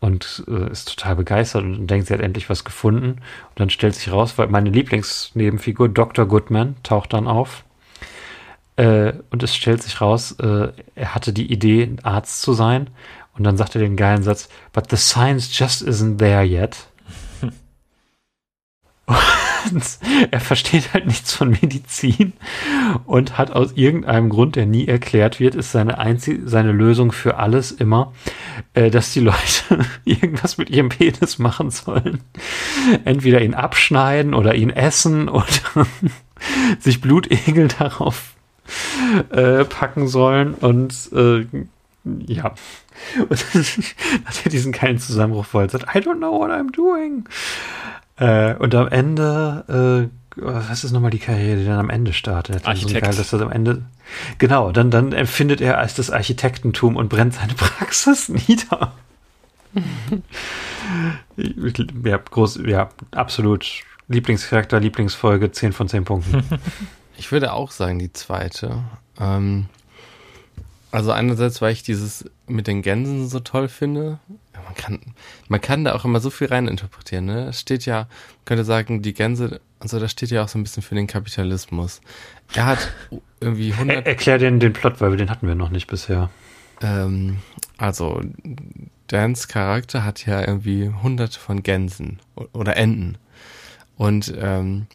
und 0.00 0.44
äh, 0.48 0.70
ist 0.70 0.88
total 0.96 1.16
begeistert 1.16 1.62
und 1.62 1.86
denkt, 1.86 2.08
sie 2.08 2.14
hat 2.14 2.20
endlich 2.20 2.50
was 2.50 2.64
gefunden. 2.64 3.08
Und 3.12 3.60
dann 3.60 3.70
stellt 3.70 3.94
sich 3.94 4.12
raus, 4.12 4.36
weil 4.36 4.48
meine 4.48 4.70
Lieblingsnebenfigur 4.70 5.88
Dr. 5.88 6.26
Goodman 6.26 6.76
taucht 6.82 7.14
dann 7.14 7.26
auf. 7.26 7.64
Äh, 8.76 9.14
und 9.30 9.42
es 9.42 9.54
stellt 9.56 9.82
sich 9.82 10.00
raus, 10.00 10.32
er 10.38 10.74
hatte 11.14 11.32
die 11.32 11.50
Idee, 11.50 11.84
ein 11.84 12.04
Arzt 12.04 12.42
zu 12.42 12.52
sein. 12.52 12.90
Und 13.36 13.44
dann 13.44 13.56
sagt 13.56 13.74
er 13.74 13.80
den 13.80 13.96
geilen 13.96 14.22
Satz, 14.22 14.48
but 14.72 14.90
the 14.90 14.96
science 14.96 15.48
just 15.52 15.82
isn't 15.82 16.18
there 16.18 16.44
yet. 16.44 16.76
Und 19.72 19.98
er 20.30 20.40
versteht 20.40 20.92
halt 20.92 21.06
nichts 21.06 21.32
von 21.32 21.50
Medizin 21.50 22.34
und 23.06 23.38
hat 23.38 23.50
aus 23.50 23.72
irgendeinem 23.72 24.28
Grund, 24.28 24.56
der 24.56 24.66
nie 24.66 24.86
erklärt 24.86 25.40
wird, 25.40 25.54
ist 25.54 25.72
seine 25.72 25.98
einzige, 25.98 26.46
seine 26.48 26.72
Lösung 26.72 27.12
für 27.12 27.38
alles 27.38 27.72
immer, 27.72 28.12
äh, 28.74 28.90
dass 28.90 29.12
die 29.12 29.20
Leute 29.20 29.38
irgendwas 30.04 30.58
mit 30.58 30.70
ihrem 30.70 30.90
Penis 30.90 31.38
machen 31.38 31.70
sollen. 31.70 32.20
Entweder 33.04 33.40
ihn 33.40 33.54
abschneiden 33.54 34.34
oder 34.34 34.54
ihn 34.54 34.70
essen 34.70 35.28
oder 35.28 35.46
sich 36.78 37.00
Blutegel 37.00 37.68
darauf 37.68 38.34
äh, 39.30 39.64
packen 39.64 40.08
sollen 40.08 40.54
und 40.54 41.10
äh, 41.12 41.46
ja. 42.26 42.54
Und 43.28 43.44
dann 43.52 43.64
hat 44.24 44.44
er 44.44 44.50
diesen 44.50 44.72
geilen 44.72 44.98
Zusammenbruch, 44.98 45.46
wo 45.52 45.60
er 45.60 45.68
sagt, 45.68 45.94
I 45.94 45.98
don't 45.98 46.18
know 46.18 46.38
what 46.38 46.50
I'm 46.50 46.72
doing. 46.72 47.28
Äh, 48.16 48.54
und 48.54 48.74
am 48.74 48.88
Ende, 48.88 50.10
äh, 50.38 50.40
was 50.40 50.84
ist 50.84 50.92
nochmal 50.92 51.10
die 51.10 51.18
Karriere, 51.18 51.58
die 51.58 51.64
dann 51.64 51.78
am 51.78 51.90
Ende 51.90 52.12
startet? 52.12 52.66
Architekt. 52.66 52.94
So 52.94 53.00
geil, 53.00 53.16
dass 53.16 53.30
das 53.30 53.40
am 53.40 53.50
Ende, 53.50 53.82
genau, 54.38 54.70
dann, 54.70 54.90
dann 54.90 55.12
empfindet 55.12 55.60
er 55.60 55.78
als 55.78 55.94
das 55.94 56.10
Architektentum 56.10 56.96
und 56.96 57.08
brennt 57.08 57.34
seine 57.34 57.54
Praxis 57.56 58.28
nieder. 58.28 58.92
ja, 61.36 62.16
groß, 62.18 62.60
ja, 62.64 62.90
absolut. 63.10 63.82
Lieblingscharakter, 64.06 64.78
Lieblingsfolge, 64.80 65.50
10 65.50 65.72
von 65.72 65.88
10 65.88 66.04
Punkten. 66.04 66.44
Ich 67.16 67.32
würde 67.32 67.52
auch 67.52 67.70
sagen, 67.70 67.98
die 67.98 68.12
zweite. 68.12 68.84
Ähm, 69.18 69.66
also 70.94 71.10
einerseits, 71.10 71.60
weil 71.60 71.72
ich 71.72 71.82
dieses 71.82 72.24
mit 72.46 72.68
den 72.68 72.80
Gänsen 72.80 73.28
so 73.28 73.40
toll 73.40 73.66
finde. 73.66 74.20
Ja, 74.54 74.62
man 74.62 74.74
kann, 74.74 75.00
man 75.48 75.60
kann 75.60 75.84
da 75.84 75.92
auch 75.92 76.04
immer 76.04 76.20
so 76.20 76.30
viel 76.30 76.46
reininterpretieren. 76.46 77.24
Ne? 77.24 77.48
Es 77.48 77.58
steht 77.58 77.84
ja, 77.84 78.02
man 78.02 78.44
könnte 78.44 78.62
sagen, 78.62 79.02
die 79.02 79.12
Gänse 79.12 79.60
und 79.80 79.90
so, 79.90 79.98
das 79.98 80.12
steht 80.12 80.30
ja 80.30 80.44
auch 80.44 80.48
so 80.48 80.56
ein 80.56 80.62
bisschen 80.62 80.84
für 80.84 80.94
den 80.94 81.08
Kapitalismus. 81.08 82.00
Er 82.54 82.66
hat 82.66 82.92
irgendwie 83.40 83.70
Er, 83.70 83.78
100 83.78 84.06
erklär 84.06 84.38
den, 84.38 84.60
den 84.60 84.72
Plot, 84.72 85.00
weil 85.00 85.10
wir 85.10 85.16
den 85.16 85.30
hatten 85.30 85.48
wir 85.48 85.56
noch 85.56 85.70
nicht 85.70 85.88
bisher. 85.88 86.30
Ähm, 86.80 87.38
also, 87.76 88.20
Dans 89.08 89.48
Charakter 89.48 90.04
hat 90.04 90.24
ja 90.26 90.46
irgendwie 90.46 90.92
hunderte 91.02 91.40
von 91.40 91.64
Gänsen 91.64 92.20
oder 92.52 92.76
Enten. 92.76 93.18
Und 93.96 94.32
ähm, 94.40 94.86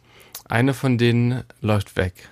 eine 0.48 0.72
von 0.72 0.96
denen 0.96 1.44
läuft 1.60 1.96
weg. 1.96 2.29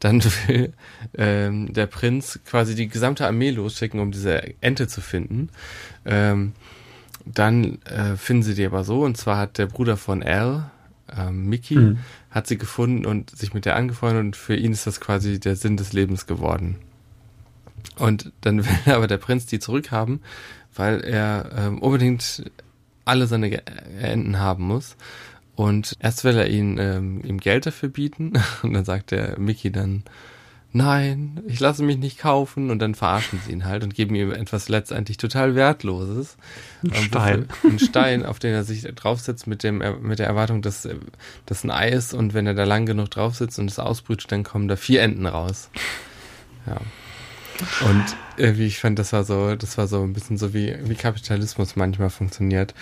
Dann 0.00 0.22
will 0.46 0.72
ähm, 1.16 1.72
der 1.72 1.86
Prinz 1.86 2.38
quasi 2.44 2.74
die 2.74 2.88
gesamte 2.88 3.26
Armee 3.26 3.50
losschicken, 3.50 4.00
um 4.00 4.12
diese 4.12 4.42
Ente 4.60 4.88
zu 4.88 5.00
finden. 5.00 5.48
Ähm, 6.04 6.52
dann 7.24 7.82
äh, 7.82 8.16
finden 8.16 8.42
sie 8.44 8.54
die 8.54 8.66
aber 8.66 8.84
so, 8.84 9.02
und 9.04 9.16
zwar 9.16 9.36
hat 9.38 9.58
der 9.58 9.66
Bruder 9.66 9.96
von 9.96 10.22
Al, 10.22 10.70
ähm, 11.16 11.48
Mickey, 11.48 11.76
Mhm. 11.76 11.98
hat 12.30 12.46
sie 12.46 12.58
gefunden 12.58 13.04
und 13.06 13.30
sich 13.30 13.54
mit 13.54 13.64
der 13.64 13.76
angefreundet 13.76 14.24
und 14.24 14.36
für 14.36 14.54
ihn 14.54 14.72
ist 14.72 14.86
das 14.86 15.00
quasi 15.00 15.40
der 15.40 15.56
Sinn 15.56 15.76
des 15.76 15.92
Lebens 15.92 16.26
geworden. 16.26 16.76
Und 17.96 18.32
dann 18.42 18.64
will 18.86 18.94
aber 18.94 19.06
der 19.06 19.16
Prinz 19.18 19.46
die 19.46 19.58
zurückhaben, 19.58 20.20
weil 20.74 21.00
er 21.02 21.50
ähm, 21.56 21.80
unbedingt 21.80 22.50
alle 23.04 23.26
seine 23.26 23.66
Enten 24.00 24.38
haben 24.38 24.64
muss. 24.64 24.96
Und 25.56 25.96
erst 26.00 26.22
will 26.24 26.36
er 26.36 26.48
ihn, 26.48 26.78
ähm, 26.78 27.22
ihm 27.24 27.38
Geld 27.38 27.66
dafür 27.66 27.88
bieten 27.88 28.34
und 28.62 28.74
dann 28.74 28.84
sagt 28.84 29.10
der 29.10 29.38
Mickey 29.38 29.72
dann, 29.72 30.04
nein, 30.72 31.42
ich 31.46 31.58
lasse 31.58 31.82
mich 31.82 31.96
nicht 31.96 32.18
kaufen 32.18 32.70
und 32.70 32.78
dann 32.80 32.94
verarschen 32.94 33.40
sie 33.44 33.52
ihn 33.52 33.64
halt 33.64 33.82
und 33.82 33.94
geben 33.94 34.14
ihm 34.14 34.32
etwas 34.32 34.68
letztendlich 34.68 35.16
total 35.16 35.54
Wertloses. 35.54 36.36
Ein 36.84 36.92
Ähm, 36.92 37.04
Stein. 37.04 37.48
Ein 37.64 37.78
Stein, 37.78 38.26
auf 38.26 38.38
den 38.38 38.52
er 38.52 38.64
sich 38.64 38.82
draufsetzt 38.82 39.46
mit 39.46 39.62
dem, 39.62 39.82
mit 40.02 40.18
der 40.18 40.26
Erwartung, 40.26 40.60
dass 40.60 40.84
äh, 40.84 40.96
das 41.46 41.64
ein 41.64 41.70
Ei 41.70 41.88
ist 41.88 42.12
und 42.12 42.34
wenn 42.34 42.46
er 42.46 42.54
da 42.54 42.64
lang 42.64 42.84
genug 42.84 43.10
drauf 43.10 43.34
sitzt 43.36 43.58
und 43.58 43.70
es 43.70 43.78
ausbrütet, 43.78 44.30
dann 44.30 44.44
kommen 44.44 44.68
da 44.68 44.76
vier 44.76 45.02
Enten 45.02 45.24
raus. 45.24 45.70
Ja. 46.66 46.80
Und 47.88 48.04
irgendwie, 48.36 48.66
ich 48.66 48.78
fand, 48.78 48.98
das 48.98 49.14
war 49.14 49.24
so, 49.24 49.56
das 49.56 49.78
war 49.78 49.86
so 49.86 50.02
ein 50.02 50.12
bisschen 50.12 50.36
so 50.36 50.52
wie, 50.52 50.76
wie 50.84 50.94
Kapitalismus 50.94 51.76
manchmal 51.76 52.10
funktioniert. 52.10 52.74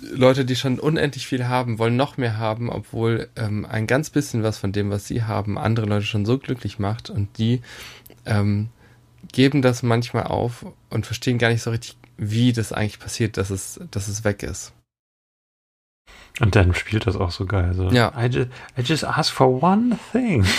Leute, 0.00 0.44
die 0.44 0.56
schon 0.56 0.78
unendlich 0.78 1.26
viel 1.26 1.46
haben, 1.46 1.78
wollen 1.78 1.96
noch 1.96 2.16
mehr 2.16 2.38
haben, 2.38 2.70
obwohl 2.70 3.28
ähm, 3.36 3.64
ein 3.64 3.86
ganz 3.86 4.10
bisschen 4.10 4.42
was 4.42 4.58
von 4.58 4.72
dem, 4.72 4.90
was 4.90 5.06
sie 5.06 5.22
haben, 5.22 5.58
andere 5.58 5.86
Leute 5.86 6.06
schon 6.06 6.26
so 6.26 6.38
glücklich 6.38 6.78
macht 6.78 7.10
und 7.10 7.38
die 7.38 7.62
ähm, 8.26 8.68
geben 9.32 9.62
das 9.62 9.82
manchmal 9.82 10.24
auf 10.24 10.66
und 10.90 11.06
verstehen 11.06 11.38
gar 11.38 11.50
nicht 11.50 11.62
so 11.62 11.70
richtig, 11.70 11.96
wie 12.16 12.52
das 12.52 12.72
eigentlich 12.72 12.98
passiert, 12.98 13.36
dass 13.36 13.50
es, 13.50 13.80
dass 13.90 14.08
es 14.08 14.24
weg 14.24 14.42
ist. 14.42 14.72
Und 16.40 16.56
dann 16.56 16.74
spielt 16.74 17.06
das 17.06 17.16
auch 17.16 17.30
so 17.30 17.46
geil. 17.46 17.74
So. 17.74 17.90
Ja. 17.90 18.12
I 18.16 18.26
just, 18.26 18.48
I 18.76 18.82
just 18.82 19.04
ask 19.04 19.32
for 19.32 19.62
one 19.62 19.98
thing. 20.12 20.44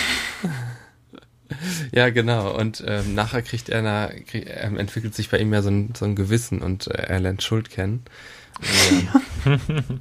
Ja, 1.92 2.10
genau. 2.10 2.56
Und 2.56 2.82
ähm, 2.86 3.14
nachher 3.14 3.42
kriegt 3.42 3.68
er, 3.68 3.78
eine, 3.78 4.22
krieg, 4.24 4.46
ähm, 4.48 4.78
entwickelt 4.78 5.14
sich 5.14 5.30
bei 5.30 5.38
ihm 5.38 5.52
ja 5.52 5.62
so 5.62 5.70
ein, 5.70 5.94
so 5.96 6.04
ein 6.04 6.16
Gewissen 6.16 6.62
und 6.62 6.88
äh, 6.88 7.02
er 7.02 7.20
lernt 7.20 7.42
Schuld 7.42 7.70
kennen. 7.70 8.04
Ähm, 9.46 10.00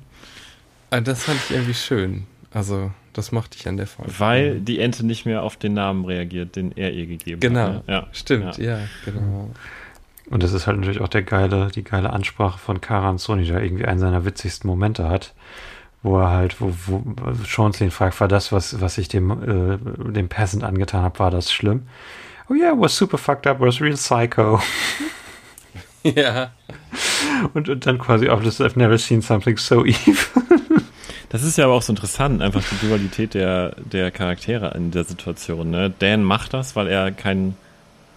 und 0.91 1.07
das 1.07 1.23
fand 1.23 1.39
ich 1.45 1.51
irgendwie 1.51 1.73
schön. 1.73 2.25
Also, 2.53 2.91
das 3.13 3.31
mochte 3.31 3.57
ich 3.59 3.67
an 3.67 3.77
der 3.77 3.87
Folge. 3.87 4.13
Weil 4.17 4.59
die 4.59 4.79
Ente 4.79 5.05
nicht 5.05 5.25
mehr 5.25 5.43
auf 5.43 5.57
den 5.57 5.73
Namen 5.73 6.05
reagiert, 6.05 6.55
den 6.55 6.71
er 6.77 6.91
ihr 6.91 7.05
gegeben 7.07 7.39
Genau. 7.41 7.59
hat. 7.61 7.87
ne? 7.87 7.93
Ja. 7.93 8.07
Stimmt, 8.11 8.57
Ja. 8.57 8.77
ja, 8.77 8.87
genau. 9.03 9.51
Und 10.29 10.41
das 10.41 10.53
ist 10.53 10.65
halt 10.65 10.77
natürlich 10.79 11.01
auch 11.01 11.07
der 11.07 11.21
geile, 11.23 11.69
die 11.73 11.83
geile 11.83 12.11
Ansprache 12.11 12.57
von 12.57 12.81
Karan 12.81 13.17
Sony, 13.17 13.45
der 13.45 13.61
irgendwie 13.61 13.85
einen 13.85 13.99
seiner 13.99 14.25
witzigsten 14.25 14.67
Momente 14.67 15.07
hat, 15.07 15.33
wo 16.01 16.17
er 16.19 16.31
halt, 16.31 16.59
wo, 16.61 16.73
wo 16.87 17.03
Schonslin 17.45 17.91
fragt, 17.91 18.19
war 18.19 18.27
das, 18.27 18.51
was, 18.51 18.79
was 18.81 18.97
ich 18.97 19.07
dem, 19.07 19.31
äh, 19.31 19.77
dem 20.11 20.27
Peasant 20.29 20.63
angetan 20.63 21.03
habe, 21.03 21.19
war 21.19 21.29
das 21.29 21.51
schlimm? 21.53 21.83
Oh 22.49 22.53
yeah, 22.53 22.73
was 22.75 22.95
super 22.95 23.17
fucked 23.17 23.45
up, 23.47 23.59
was 23.59 23.81
real 23.81 23.95
psycho. 23.95 24.59
Ja. 26.15 26.51
Und, 27.53 27.67
und 27.67 27.85
dann 27.85 27.97
quasi 27.97 28.29
auch 28.29 28.41
das, 28.43 28.61
I've 28.61 28.77
never 28.77 28.97
seen 28.97 29.21
something 29.21 29.57
so 29.57 29.83
evil. 29.83 30.15
Das 31.29 31.43
ist 31.43 31.57
ja 31.57 31.65
aber 31.65 31.73
auch 31.73 31.81
so 31.81 31.91
interessant, 31.91 32.41
einfach 32.41 32.63
die 32.63 32.87
Dualität 32.87 33.33
der, 33.33 33.75
der 33.77 34.11
Charaktere 34.11 34.73
in 34.75 34.91
der 34.91 35.03
Situation. 35.03 35.71
Ne? 35.71 35.91
Dan 35.99 36.23
macht 36.23 36.53
das, 36.53 36.75
weil 36.75 36.87
er 36.87 37.11
kein 37.11 37.55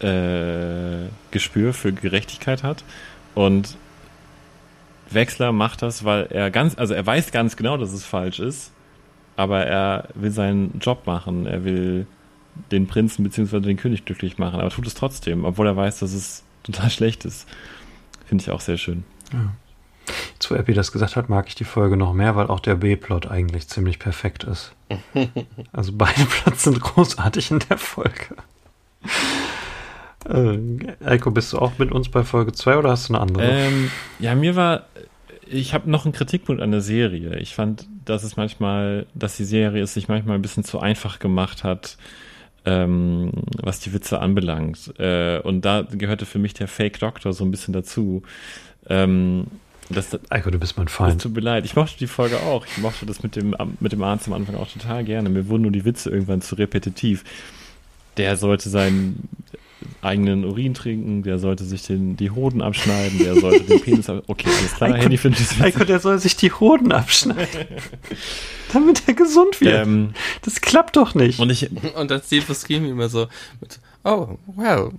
äh, 0.00 1.08
Gespür 1.30 1.72
für 1.72 1.92
Gerechtigkeit 1.92 2.62
hat. 2.62 2.84
Und 3.34 3.76
Wechsler 5.10 5.52
macht 5.52 5.82
das, 5.82 6.04
weil 6.04 6.26
er 6.30 6.50
ganz, 6.50 6.76
also 6.76 6.94
er 6.94 7.04
weiß 7.04 7.32
ganz 7.32 7.56
genau, 7.56 7.76
dass 7.76 7.92
es 7.92 8.04
falsch 8.04 8.38
ist, 8.38 8.70
aber 9.36 9.64
er 9.64 10.08
will 10.14 10.30
seinen 10.30 10.78
Job 10.78 11.06
machen. 11.06 11.46
Er 11.46 11.64
will 11.64 12.06
den 12.70 12.86
Prinzen 12.86 13.24
bzw. 13.24 13.60
den 13.60 13.78
König 13.78 14.04
glücklich 14.04 14.38
machen, 14.38 14.60
aber 14.60 14.70
tut 14.70 14.86
es 14.86 14.94
trotzdem, 14.94 15.44
obwohl 15.44 15.66
er 15.66 15.76
weiß, 15.76 16.00
dass 16.00 16.12
es 16.12 16.44
total 16.62 16.90
schlecht 16.90 17.24
ist. 17.24 17.48
Finde 18.28 18.42
ich 18.42 18.50
auch 18.50 18.60
sehr 18.60 18.76
schön. 18.76 19.04
Zu 20.38 20.54
Epi 20.54 20.74
das 20.74 20.92
gesagt 20.92 21.16
hat, 21.16 21.28
mag 21.28 21.48
ich 21.48 21.54
die 21.54 21.64
Folge 21.64 21.96
noch 21.96 22.12
mehr, 22.12 22.36
weil 22.36 22.48
auch 22.48 22.60
der 22.60 22.74
B-Plot 22.74 23.26
eigentlich 23.26 23.68
ziemlich 23.68 23.98
perfekt 23.98 24.44
ist. 24.44 24.72
Also 25.72 25.92
beide 25.94 26.24
Plots 26.24 26.64
sind 26.64 26.80
großartig 26.80 27.50
in 27.50 27.58
der 27.68 27.78
Folge. 27.78 28.36
Äh, 30.28 30.58
Eiko, 31.04 31.30
bist 31.30 31.52
du 31.52 31.58
auch 31.58 31.78
mit 31.78 31.92
uns 31.92 32.08
bei 32.08 32.24
Folge 32.24 32.52
2 32.52 32.78
oder 32.78 32.90
hast 32.90 33.08
du 33.08 33.14
eine 33.14 33.22
andere? 33.22 33.48
Ähm, 33.48 33.90
ja, 34.18 34.34
mir 34.34 34.56
war, 34.56 34.86
ich 35.46 35.74
habe 35.74 35.90
noch 35.90 36.04
einen 36.04 36.12
Kritikpunkt 36.12 36.60
an 36.62 36.70
der 36.70 36.80
Serie. 36.80 37.38
Ich 37.38 37.54
fand, 37.54 37.86
dass 38.04 38.24
es 38.24 38.36
manchmal, 38.36 39.06
dass 39.14 39.36
die 39.36 39.44
Serie 39.44 39.82
es 39.82 39.94
sich 39.94 40.08
manchmal 40.08 40.36
ein 40.36 40.42
bisschen 40.42 40.64
zu 40.64 40.80
einfach 40.80 41.18
gemacht 41.18 41.64
hat, 41.64 41.96
ähm, 42.68 43.32
was 43.62 43.80
die 43.80 43.94
Witze 43.94 44.20
anbelangt. 44.20 44.92
Äh, 44.98 45.40
und 45.40 45.64
da 45.64 45.82
gehörte 45.82 46.26
für 46.26 46.38
mich 46.38 46.52
der 46.52 46.68
Fake 46.68 46.98
Doctor 46.98 47.32
so 47.32 47.44
ein 47.44 47.50
bisschen 47.50 47.72
dazu. 47.72 48.22
Ähm, 48.88 49.46
das, 49.88 50.18
Eiko, 50.28 50.50
du 50.50 50.58
bist 50.58 50.76
mein 50.76 50.88
Feind. 50.88 51.22
tut 51.22 51.34
mir 51.34 51.40
leid. 51.40 51.64
Ich 51.64 51.74
mochte 51.74 51.96
die 51.96 52.06
Folge 52.06 52.40
auch. 52.40 52.66
Ich 52.66 52.76
mochte 52.76 53.06
das 53.06 53.22
mit 53.22 53.36
dem, 53.36 53.56
mit 53.80 53.92
dem 53.92 54.02
Arzt 54.02 54.26
am 54.26 54.34
Anfang 54.34 54.56
auch 54.56 54.70
total 54.70 55.02
gerne. 55.02 55.30
Mir 55.30 55.48
wurden 55.48 55.62
nur 55.62 55.72
die 55.72 55.86
Witze 55.86 56.10
irgendwann 56.10 56.42
zu 56.42 56.56
repetitiv. 56.56 57.24
Der 58.18 58.36
sollte 58.36 58.68
seinen 58.68 59.30
eigenen 60.02 60.44
Urin 60.44 60.74
trinken, 60.74 61.22
der 61.22 61.38
sollte 61.38 61.64
sich 61.64 61.86
den, 61.86 62.16
die 62.16 62.30
Hoden 62.30 62.62
abschneiden, 62.62 63.18
der 63.18 63.36
sollte 63.40 63.64
den 63.64 63.80
Penis 63.80 64.08
ab 64.08 64.24
Okay, 64.26 64.48
alles 64.58 64.74
klar, 64.74 64.94
Handy 64.94 65.16
findet 65.16 65.40
das 65.40 65.60
Eiko, 65.60 65.84
der 65.84 66.00
soll 66.00 66.18
sich 66.18 66.36
die 66.36 66.52
Hoden 66.52 66.92
abschneiden. 66.92 67.66
damit 68.72 69.02
er 69.06 69.14
gesund 69.14 69.60
wird. 69.60 69.86
ähm, 69.86 70.12
das 70.42 70.60
klappt 70.60 70.96
doch 70.96 71.14
nicht. 71.14 71.38
Und 71.40 71.50
ich, 71.50 71.70
Und 71.94 72.10
dann 72.10 72.20
Steve 72.22 72.44
Buscemi 72.44 72.88
immer 72.88 73.08
so 73.08 73.28
mit, 73.60 73.80
Oh, 74.04 74.38
well, 74.56 74.90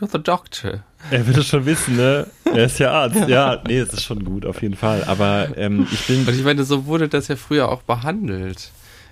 you're 0.00 0.10
the 0.10 0.18
doctor. 0.18 0.82
Er 1.10 1.26
will 1.26 1.38
es 1.38 1.46
schon 1.46 1.66
wissen, 1.66 1.96
ne? 1.96 2.26
Er 2.44 2.64
ist 2.64 2.78
ja 2.78 2.90
Arzt. 2.90 3.28
Ja, 3.28 3.62
nee, 3.66 3.78
das 3.78 3.92
ist 3.92 4.02
schon 4.02 4.24
gut, 4.24 4.46
auf 4.46 4.62
jeden 4.62 4.74
Fall. 4.74 5.04
Aber 5.04 5.48
ähm, 5.56 5.86
ich 5.92 6.06
bin. 6.06 6.26
Und 6.26 6.34
ich 6.34 6.42
meine, 6.42 6.64
so 6.64 6.86
wurde 6.86 7.08
das 7.08 7.28
ja 7.28 7.36
früher 7.36 7.70
auch 7.70 7.82
behandelt. 7.82 8.70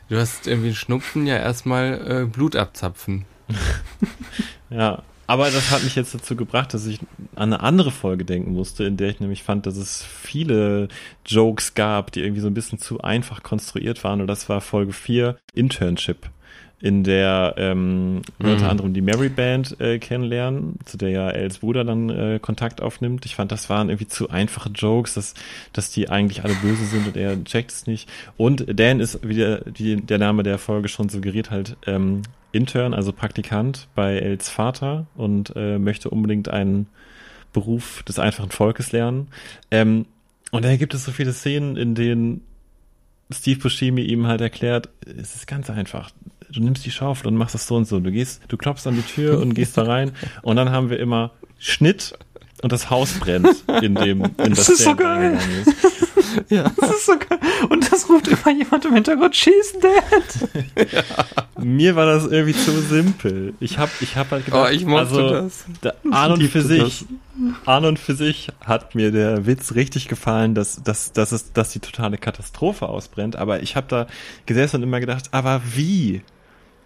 Du 0.08 0.16
hast 0.16 0.46
irgendwie 0.46 0.68
einen 0.68 0.76
Schnupfen 0.76 1.26
ja 1.26 1.36
erstmal 1.36 2.22
äh, 2.22 2.26
Blut 2.26 2.56
abzapfen. 2.56 3.26
ja, 4.70 5.02
aber 5.26 5.50
das 5.50 5.70
hat 5.70 5.84
mich 5.84 5.94
jetzt 5.94 6.14
dazu 6.14 6.36
gebracht, 6.36 6.74
dass 6.74 6.86
ich 6.86 6.98
an 7.34 7.52
eine 7.52 7.60
andere 7.60 7.90
Folge 7.90 8.24
denken 8.24 8.52
musste, 8.52 8.84
in 8.84 8.96
der 8.96 9.08
ich 9.08 9.20
nämlich 9.20 9.42
fand, 9.42 9.66
dass 9.66 9.76
es 9.76 10.04
viele 10.04 10.88
Jokes 11.26 11.74
gab, 11.74 12.12
die 12.12 12.20
irgendwie 12.20 12.40
so 12.40 12.48
ein 12.48 12.54
bisschen 12.54 12.78
zu 12.78 13.00
einfach 13.00 13.42
konstruiert 13.42 14.04
waren. 14.04 14.20
Und 14.20 14.26
das 14.26 14.48
war 14.48 14.60
Folge 14.60 14.92
4, 14.92 15.38
Internship 15.54 16.28
in 16.80 17.02
der 17.02 17.54
ähm, 17.56 18.16
mhm. 18.16 18.22
unter 18.38 18.68
anderem 18.68 18.92
die 18.92 19.00
Mary 19.00 19.28
Band 19.28 19.80
äh, 19.80 19.98
kennenlernen, 19.98 20.78
zu 20.84 20.98
der 20.98 21.10
ja 21.10 21.30
Els 21.30 21.58
Bruder 21.58 21.84
dann 21.84 22.10
äh, 22.10 22.38
Kontakt 22.40 22.82
aufnimmt. 22.82 23.24
Ich 23.24 23.36
fand, 23.36 23.52
das 23.52 23.70
waren 23.70 23.88
irgendwie 23.88 24.08
zu 24.08 24.28
einfache 24.28 24.70
Jokes, 24.70 25.14
dass, 25.14 25.34
dass 25.72 25.90
die 25.90 26.10
eigentlich 26.10 26.44
alle 26.44 26.54
böse 26.54 26.84
sind 26.84 27.06
und 27.06 27.16
er 27.16 27.42
checkt 27.44 27.70
es 27.70 27.86
nicht. 27.86 28.08
Und 28.36 28.66
Dan 28.78 29.00
ist, 29.00 29.26
wie 29.26 29.34
der, 29.34 29.62
wie 29.64 29.96
der 29.96 30.18
Name 30.18 30.42
der 30.42 30.58
Folge 30.58 30.88
schon 30.88 31.08
suggeriert, 31.08 31.50
halt 31.50 31.76
ähm, 31.86 32.22
Intern, 32.52 32.94
also 32.94 33.12
Praktikant 33.12 33.88
bei 33.94 34.18
Els 34.18 34.48
Vater 34.48 35.06
und 35.16 35.52
äh, 35.56 35.78
möchte 35.78 36.10
unbedingt 36.10 36.48
einen 36.48 36.86
Beruf 37.52 38.02
des 38.02 38.18
einfachen 38.18 38.50
Volkes 38.50 38.92
lernen. 38.92 39.28
Ähm, 39.70 40.06
und 40.50 40.64
da 40.64 40.76
gibt 40.76 40.94
es 40.94 41.04
so 41.04 41.12
viele 41.12 41.32
Szenen, 41.32 41.76
in 41.76 41.94
denen 41.94 42.42
Steve 43.32 43.58
Buscemi 43.58 44.02
ihm 44.02 44.26
halt 44.26 44.40
erklärt, 44.40 44.88
es 45.04 45.34
ist 45.34 45.46
ganz 45.46 45.70
einfach 45.70 46.10
du 46.54 46.62
nimmst 46.62 46.84
die 46.84 46.90
Schaufel 46.90 47.28
und 47.28 47.36
machst 47.36 47.54
das 47.54 47.66
so 47.66 47.76
und 47.76 47.86
so. 47.86 48.00
Du 48.00 48.10
gehst, 48.10 48.42
du 48.48 48.56
klopfst 48.56 48.86
an 48.86 48.94
die 48.94 49.02
Tür 49.02 49.40
und 49.40 49.54
gehst 49.54 49.76
da 49.76 49.82
rein 49.82 50.12
und 50.42 50.56
dann 50.56 50.70
haben 50.70 50.90
wir 50.90 50.98
immer 50.98 51.32
Schnitt 51.58 52.14
und 52.62 52.72
das 52.72 52.88
Haus 52.88 53.12
brennt, 53.18 53.62
in 53.82 53.94
dem 53.94 54.24
in 54.24 54.54
das, 54.54 54.66
das 54.66 54.68
ist 54.70 54.84
so 54.84 54.96
geil. 54.96 55.38
Ist. 55.66 56.50
ja. 56.50 56.70
Das 56.80 56.90
ist 56.90 57.06
so 57.06 57.12
geil. 57.18 57.38
Und 57.68 57.92
das 57.92 58.08
ruft 58.08 58.28
immer 58.28 58.56
jemand 58.56 58.84
im 58.86 58.94
Hintergrund, 58.94 59.36
she's 59.36 59.74
dead. 59.82 60.90
ja. 60.90 61.02
Mir 61.62 61.94
war 61.94 62.06
das 62.06 62.24
irgendwie 62.24 62.54
zu 62.54 62.70
simpel. 62.80 63.52
Ich 63.60 63.78
hab, 63.78 63.90
ich 64.00 64.16
hab 64.16 64.30
halt 64.30 64.46
gedacht, 64.46 64.66
oh, 64.66 64.72
ich 64.72 64.86
mochte 64.86 65.00
also, 65.00 65.28
das. 65.28 65.64
Da, 65.82 65.92
an 66.10 66.32
und 66.32 66.42
für 66.44 66.62
sich, 66.62 67.04
das. 67.36 67.68
an 67.68 67.84
und 67.84 67.98
für 67.98 68.14
sich 68.14 68.48
hat 68.64 68.94
mir 68.94 69.10
der 69.10 69.46
Witz 69.46 69.74
richtig 69.74 70.08
gefallen, 70.08 70.54
dass, 70.54 70.82
dass, 70.82 71.12
dass 71.12 71.32
es, 71.32 71.52
dass 71.52 71.70
die 71.70 71.80
totale 71.80 72.16
Katastrophe 72.16 72.88
ausbrennt. 72.88 73.36
Aber 73.36 73.62
ich 73.62 73.76
habe 73.76 73.86
da 73.88 74.06
gesessen 74.46 74.76
und 74.76 74.84
immer 74.84 75.00
gedacht, 75.00 75.28
aber 75.32 75.60
wie? 75.74 76.22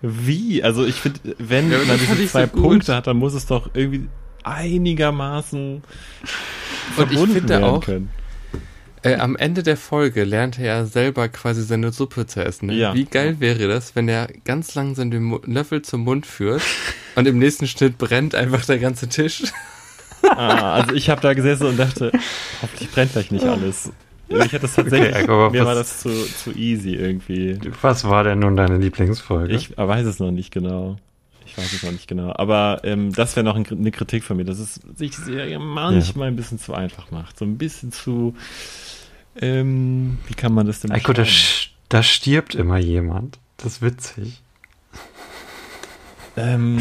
Wie? 0.00 0.62
Also 0.62 0.86
ich 0.86 0.96
finde, 0.96 1.20
wenn 1.38 1.70
ja, 1.70 1.78
man 1.78 1.98
diese 1.98 2.26
zwei 2.28 2.46
so 2.46 2.60
Punkte 2.60 2.94
hat, 2.94 3.06
dann 3.06 3.16
muss 3.16 3.34
es 3.34 3.46
doch 3.46 3.70
irgendwie 3.74 4.08
einigermaßen 4.44 5.82
verbunden 6.94 7.22
Und 7.22 7.36
ich 7.36 7.48
werden 7.48 7.64
auch, 7.64 7.84
können. 7.84 8.10
Äh, 9.02 9.16
am 9.16 9.36
Ende 9.36 9.62
der 9.62 9.76
Folge 9.76 10.24
lernt 10.24 10.58
er 10.58 10.64
ja 10.64 10.84
selber 10.84 11.28
quasi 11.28 11.62
seine 11.62 11.92
Suppe 11.92 12.26
zu 12.26 12.44
essen. 12.44 12.66
Ne? 12.66 12.74
Ja. 12.74 12.94
Wie 12.94 13.04
geil 13.04 13.40
wäre 13.40 13.68
das, 13.68 13.94
wenn 13.94 14.08
er 14.08 14.28
ganz 14.44 14.74
langsam 14.74 15.10
den 15.10 15.38
Löffel 15.44 15.82
zum 15.82 16.02
Mund 16.02 16.26
führt 16.26 16.62
und 17.14 17.26
im 17.26 17.38
nächsten 17.38 17.66
Schnitt 17.66 17.98
brennt 17.98 18.34
einfach 18.34 18.64
der 18.64 18.78
ganze 18.78 19.08
Tisch. 19.08 19.44
Ah, 20.22 20.74
also 20.74 20.94
ich 20.94 21.10
habe 21.10 21.20
da 21.20 21.32
gesessen 21.32 21.68
und 21.68 21.76
dachte, 21.76 22.10
hoffentlich 22.60 22.90
brennt 22.90 23.12
gleich 23.12 23.30
nicht 23.30 23.44
alles. 23.44 23.92
Ich 24.28 24.38
hatte 24.38 24.60
das 24.60 24.74
tatsächlich, 24.74 25.14
okay, 25.14 25.50
mir 25.50 25.60
was, 25.60 25.66
war 25.66 25.74
das 25.74 26.00
zu, 26.00 26.10
zu 26.10 26.52
easy 26.52 26.94
irgendwie. 26.94 27.58
Was 27.80 28.04
war 28.04 28.24
denn 28.24 28.40
nun 28.40 28.56
deine 28.56 28.76
Lieblingsfolge? 28.76 29.54
Ich 29.54 29.76
weiß 29.76 30.06
es 30.06 30.18
noch 30.18 30.30
nicht 30.30 30.52
genau. 30.52 30.96
Ich 31.46 31.56
weiß 31.56 31.72
es 31.72 31.82
noch 31.82 31.92
nicht 31.92 32.06
genau. 32.08 32.32
Aber 32.34 32.80
ähm, 32.84 33.12
das 33.12 33.36
wäre 33.36 33.44
noch 33.44 33.56
ein, 33.56 33.66
eine 33.66 33.90
Kritik 33.90 34.24
von 34.24 34.36
mir, 34.36 34.44
dass 34.44 34.58
es 34.58 34.80
sich 34.96 35.12
die 35.12 35.22
Serie 35.22 35.58
manchmal 35.58 36.26
ja. 36.26 36.32
ein 36.32 36.36
bisschen 36.36 36.58
zu 36.58 36.74
einfach 36.74 37.10
macht. 37.10 37.38
So 37.38 37.46
ein 37.46 37.56
bisschen 37.56 37.90
zu, 37.90 38.34
ähm, 39.40 40.18
wie 40.26 40.34
kann 40.34 40.52
man 40.52 40.66
das 40.66 40.80
denn 40.80 40.92
Eiko, 40.92 41.14
da, 41.14 41.24
da 41.88 42.02
stirbt 42.02 42.54
immer 42.54 42.78
jemand. 42.78 43.38
Das 43.56 43.74
ist 43.74 43.82
witzig. 43.82 44.42
Ähm, 46.36 46.78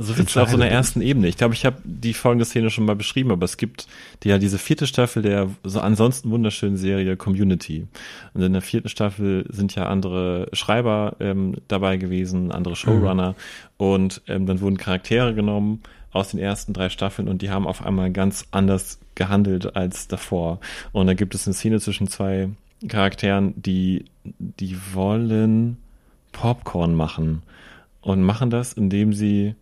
so 0.00 0.16
wird 0.16 0.28
es 0.28 0.36
auf 0.36 0.48
so 0.48 0.56
einer 0.56 0.68
ersten 0.68 1.02
Ebene. 1.02 1.28
Ich 1.28 1.36
glaube, 1.36 1.54
ich 1.54 1.66
habe 1.66 1.76
die 1.84 2.14
folgende 2.14 2.44
Szene 2.44 2.70
schon 2.70 2.86
mal 2.86 2.96
beschrieben, 2.96 3.30
aber 3.30 3.44
es 3.44 3.56
gibt 3.56 3.86
ja 4.24 4.38
diese 4.38 4.58
vierte 4.58 4.86
Staffel 4.86 5.22
der 5.22 5.50
so 5.62 5.80
ansonsten 5.80 6.30
wunderschönen 6.30 6.76
Serie 6.76 7.16
Community. 7.16 7.86
Und 8.32 8.42
in 8.42 8.52
der 8.52 8.62
vierten 8.62 8.88
Staffel 8.88 9.46
sind 9.50 9.74
ja 9.74 9.86
andere 9.86 10.48
Schreiber 10.52 11.16
ähm, 11.20 11.56
dabei 11.68 11.98
gewesen, 11.98 12.50
andere 12.50 12.76
Showrunner. 12.76 13.30
Mhm. 13.30 13.34
Und 13.76 14.22
ähm, 14.26 14.46
dann 14.46 14.60
wurden 14.60 14.78
Charaktere 14.78 15.34
genommen 15.34 15.82
aus 16.12 16.30
den 16.30 16.40
ersten 16.40 16.72
drei 16.72 16.88
Staffeln 16.88 17.28
und 17.28 17.42
die 17.42 17.50
haben 17.50 17.66
auf 17.66 17.84
einmal 17.84 18.10
ganz 18.10 18.46
anders 18.50 18.98
gehandelt 19.14 19.76
als 19.76 20.08
davor. 20.08 20.60
Und 20.92 21.06
da 21.06 21.14
gibt 21.14 21.34
es 21.34 21.46
eine 21.46 21.54
Szene 21.54 21.78
zwischen 21.78 22.08
zwei 22.08 22.48
Charakteren, 22.88 23.52
die, 23.56 24.06
die 24.24 24.76
wollen 24.94 25.76
Popcorn 26.32 26.94
machen 26.94 27.42
und 28.00 28.22
machen 28.22 28.50
das, 28.50 28.72
indem 28.72 29.12
sie 29.12 29.54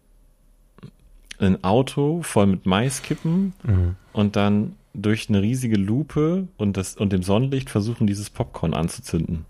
ein 1.40 1.62
Auto 1.65 2.23
voll 2.23 2.47
mit 2.47 2.66
Maiskippen 2.66 3.52
mhm. 3.62 3.97
und 4.12 4.36
dann 4.36 4.74
durch 4.94 5.28
eine 5.28 5.43
riesige 5.43 5.77
Lupe 5.77 6.48
und, 6.56 6.77
das, 6.77 6.97
und 6.97 7.12
dem 7.12 7.23
Sonnenlicht 7.23 7.70
versuchen, 7.70 8.06
dieses 8.06 8.31
Popcorn 8.31 8.74
anzuzünden. 8.74 9.44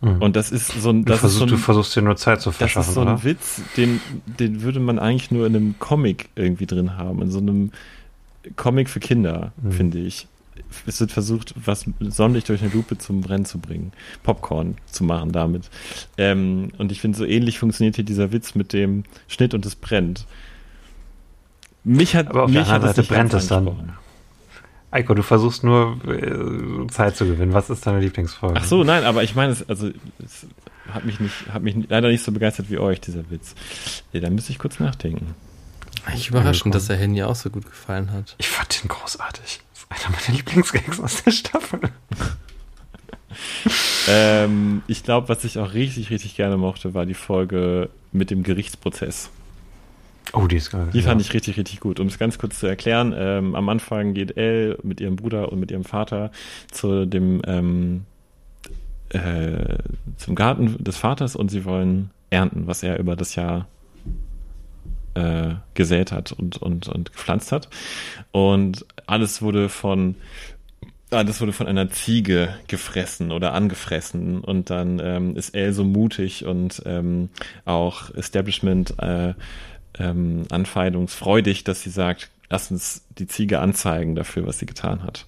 Mhm. 0.00 0.22
Und 0.22 0.36
das 0.36 0.50
ist 0.50 0.68
so 0.68 0.90
ein. 0.90 1.04
Das 1.04 1.20
du, 1.20 1.20
versuchst, 1.20 1.34
ist 1.34 1.38
so 1.38 1.44
ein, 1.44 1.48
du 1.48 1.56
versuchst 1.58 1.96
dir 1.96 2.02
nur 2.02 2.16
Zeit 2.16 2.40
zu 2.40 2.52
verschaffen. 2.52 2.80
Das 2.80 2.88
ist 2.88 2.94
so 2.94 3.00
ein 3.00 3.08
oder? 3.08 3.24
Witz, 3.24 3.62
den, 3.76 4.00
den 4.26 4.62
würde 4.62 4.80
man 4.80 4.98
eigentlich 4.98 5.30
nur 5.30 5.46
in 5.46 5.56
einem 5.56 5.78
Comic 5.78 6.28
irgendwie 6.34 6.66
drin 6.66 6.96
haben. 6.96 7.22
In 7.22 7.30
so 7.30 7.38
einem 7.38 7.72
Comic 8.56 8.88
für 8.88 9.00
Kinder, 9.00 9.52
mhm. 9.62 9.72
finde 9.72 9.98
ich 9.98 10.28
es 10.86 11.00
wird 11.00 11.12
versucht, 11.12 11.54
was 11.64 11.86
Sonnenlicht 12.00 12.48
durch 12.48 12.62
eine 12.62 12.72
Lupe 12.72 12.98
zum 12.98 13.20
Brennen 13.20 13.44
zu 13.44 13.58
bringen. 13.58 13.92
Popcorn 14.22 14.76
zu 14.86 15.04
machen 15.04 15.32
damit. 15.32 15.68
Ähm, 16.16 16.72
und 16.78 16.92
ich 16.92 17.00
finde, 17.00 17.18
so 17.18 17.24
ähnlich 17.24 17.58
funktioniert 17.58 17.96
hier 17.96 18.04
dieser 18.04 18.32
Witz 18.32 18.54
mit 18.54 18.72
dem 18.72 19.04
Schnitt 19.28 19.54
und 19.54 19.66
es 19.66 19.76
brennt. 19.76 20.26
Mich 21.84 22.16
hat, 22.16 22.28
Aber 22.28 22.44
auf 22.44 22.50
mich 22.50 22.64
der 22.64 22.74
anderen 22.74 22.94
Seite 22.94 23.06
brennt 23.06 23.34
es 23.34 23.46
dann. 23.46 23.94
Eiko, 24.90 25.14
du 25.14 25.22
versuchst 25.22 25.62
nur 25.62 25.98
äh, 26.06 26.86
Zeit 26.88 27.16
zu 27.16 27.26
gewinnen. 27.26 27.52
Was 27.52 27.70
ist 27.70 27.86
deine 27.86 28.00
Lieblingsfolge? 28.00 28.58
Ach 28.58 28.64
so, 28.64 28.82
nein, 28.82 29.04
aber 29.04 29.22
ich 29.22 29.34
meine, 29.34 29.52
es, 29.52 29.68
also, 29.68 29.90
es 30.24 30.46
hat 30.90 31.04
mich 31.04 31.20
nicht, 31.20 31.34
hat 31.52 31.62
mich 31.62 31.76
leider 31.88 32.08
nicht 32.08 32.24
so 32.24 32.32
begeistert 32.32 32.70
wie 32.70 32.78
euch, 32.78 33.00
dieser 33.00 33.28
Witz. 33.30 33.54
Ja, 34.12 34.20
da 34.20 34.30
müsste 34.30 34.52
ich 34.52 34.58
kurz 34.58 34.80
nachdenken. 34.80 35.34
Ich 36.14 36.28
überraschend, 36.28 36.74
dass 36.74 36.86
der 36.86 36.96
Handy 36.96 37.22
auch 37.22 37.34
so 37.34 37.50
gut 37.50 37.66
gefallen 37.66 38.12
hat. 38.12 38.36
Ich 38.38 38.48
fand 38.48 38.82
den 38.82 38.88
großartig. 38.88 39.60
Einer 39.88 40.10
meiner 40.10 40.36
Lieblingsgags 40.36 41.00
aus 41.00 41.22
der 41.22 41.30
Staffel. 41.30 41.80
ähm, 44.08 44.82
ich 44.86 45.02
glaube, 45.02 45.28
was 45.28 45.44
ich 45.44 45.58
auch 45.58 45.74
richtig, 45.74 46.10
richtig 46.10 46.36
gerne 46.36 46.56
mochte, 46.56 46.94
war 46.94 47.06
die 47.06 47.14
Folge 47.14 47.90
mit 48.12 48.30
dem 48.30 48.42
Gerichtsprozess. 48.42 49.30
Oh, 50.32 50.46
die 50.46 50.56
ist 50.56 50.70
geil. 50.70 50.88
Die 50.92 51.02
fand 51.02 51.20
ich 51.20 51.32
richtig, 51.32 51.56
richtig 51.56 51.80
gut. 51.80 52.00
Um 52.00 52.08
es 52.08 52.18
ganz 52.18 52.38
kurz 52.38 52.58
zu 52.58 52.66
erklären, 52.66 53.14
ähm, 53.16 53.54
am 53.54 53.68
Anfang 53.68 54.12
geht 54.12 54.36
Elle 54.36 54.76
mit 54.82 55.00
ihrem 55.00 55.16
Bruder 55.16 55.52
und 55.52 55.60
mit 55.60 55.70
ihrem 55.70 55.84
Vater 55.84 56.32
zu 56.70 57.06
dem 57.06 57.42
ähm, 57.46 58.04
äh, 59.10 59.78
zum 60.16 60.34
Garten 60.34 60.82
des 60.82 60.96
Vaters 60.96 61.36
und 61.36 61.50
sie 61.50 61.64
wollen 61.64 62.10
ernten, 62.30 62.66
was 62.66 62.82
er 62.82 62.98
über 62.98 63.14
das 63.14 63.36
Jahr 63.36 63.68
äh, 65.16 65.54
gesät 65.74 66.12
hat 66.12 66.32
und, 66.32 66.58
und, 66.58 66.88
und 66.88 67.12
gepflanzt 67.12 67.50
hat. 67.52 67.68
Und 68.32 68.84
alles 69.06 69.42
wurde 69.42 69.68
von 69.68 70.16
alles 71.10 71.40
wurde 71.40 71.52
von 71.52 71.68
einer 71.68 71.88
Ziege 71.88 72.56
gefressen 72.66 73.30
oder 73.30 73.52
angefressen 73.52 74.40
und 74.40 74.70
dann 74.70 75.00
ähm, 75.02 75.36
ist 75.36 75.54
Elle 75.54 75.72
so 75.72 75.84
mutig 75.84 76.44
und 76.44 76.82
ähm, 76.84 77.28
auch 77.64 78.12
Establishment 78.14 78.98
äh, 78.98 79.34
ähm, 79.98 80.46
anfeindungsfreudig, 80.50 81.62
dass 81.62 81.82
sie 81.82 81.90
sagt, 81.90 82.28
lass 82.50 82.72
uns 82.72 83.06
die 83.18 83.28
Ziege 83.28 83.60
anzeigen 83.60 84.16
dafür, 84.16 84.48
was 84.48 84.58
sie 84.58 84.66
getan 84.66 85.04
hat. 85.04 85.26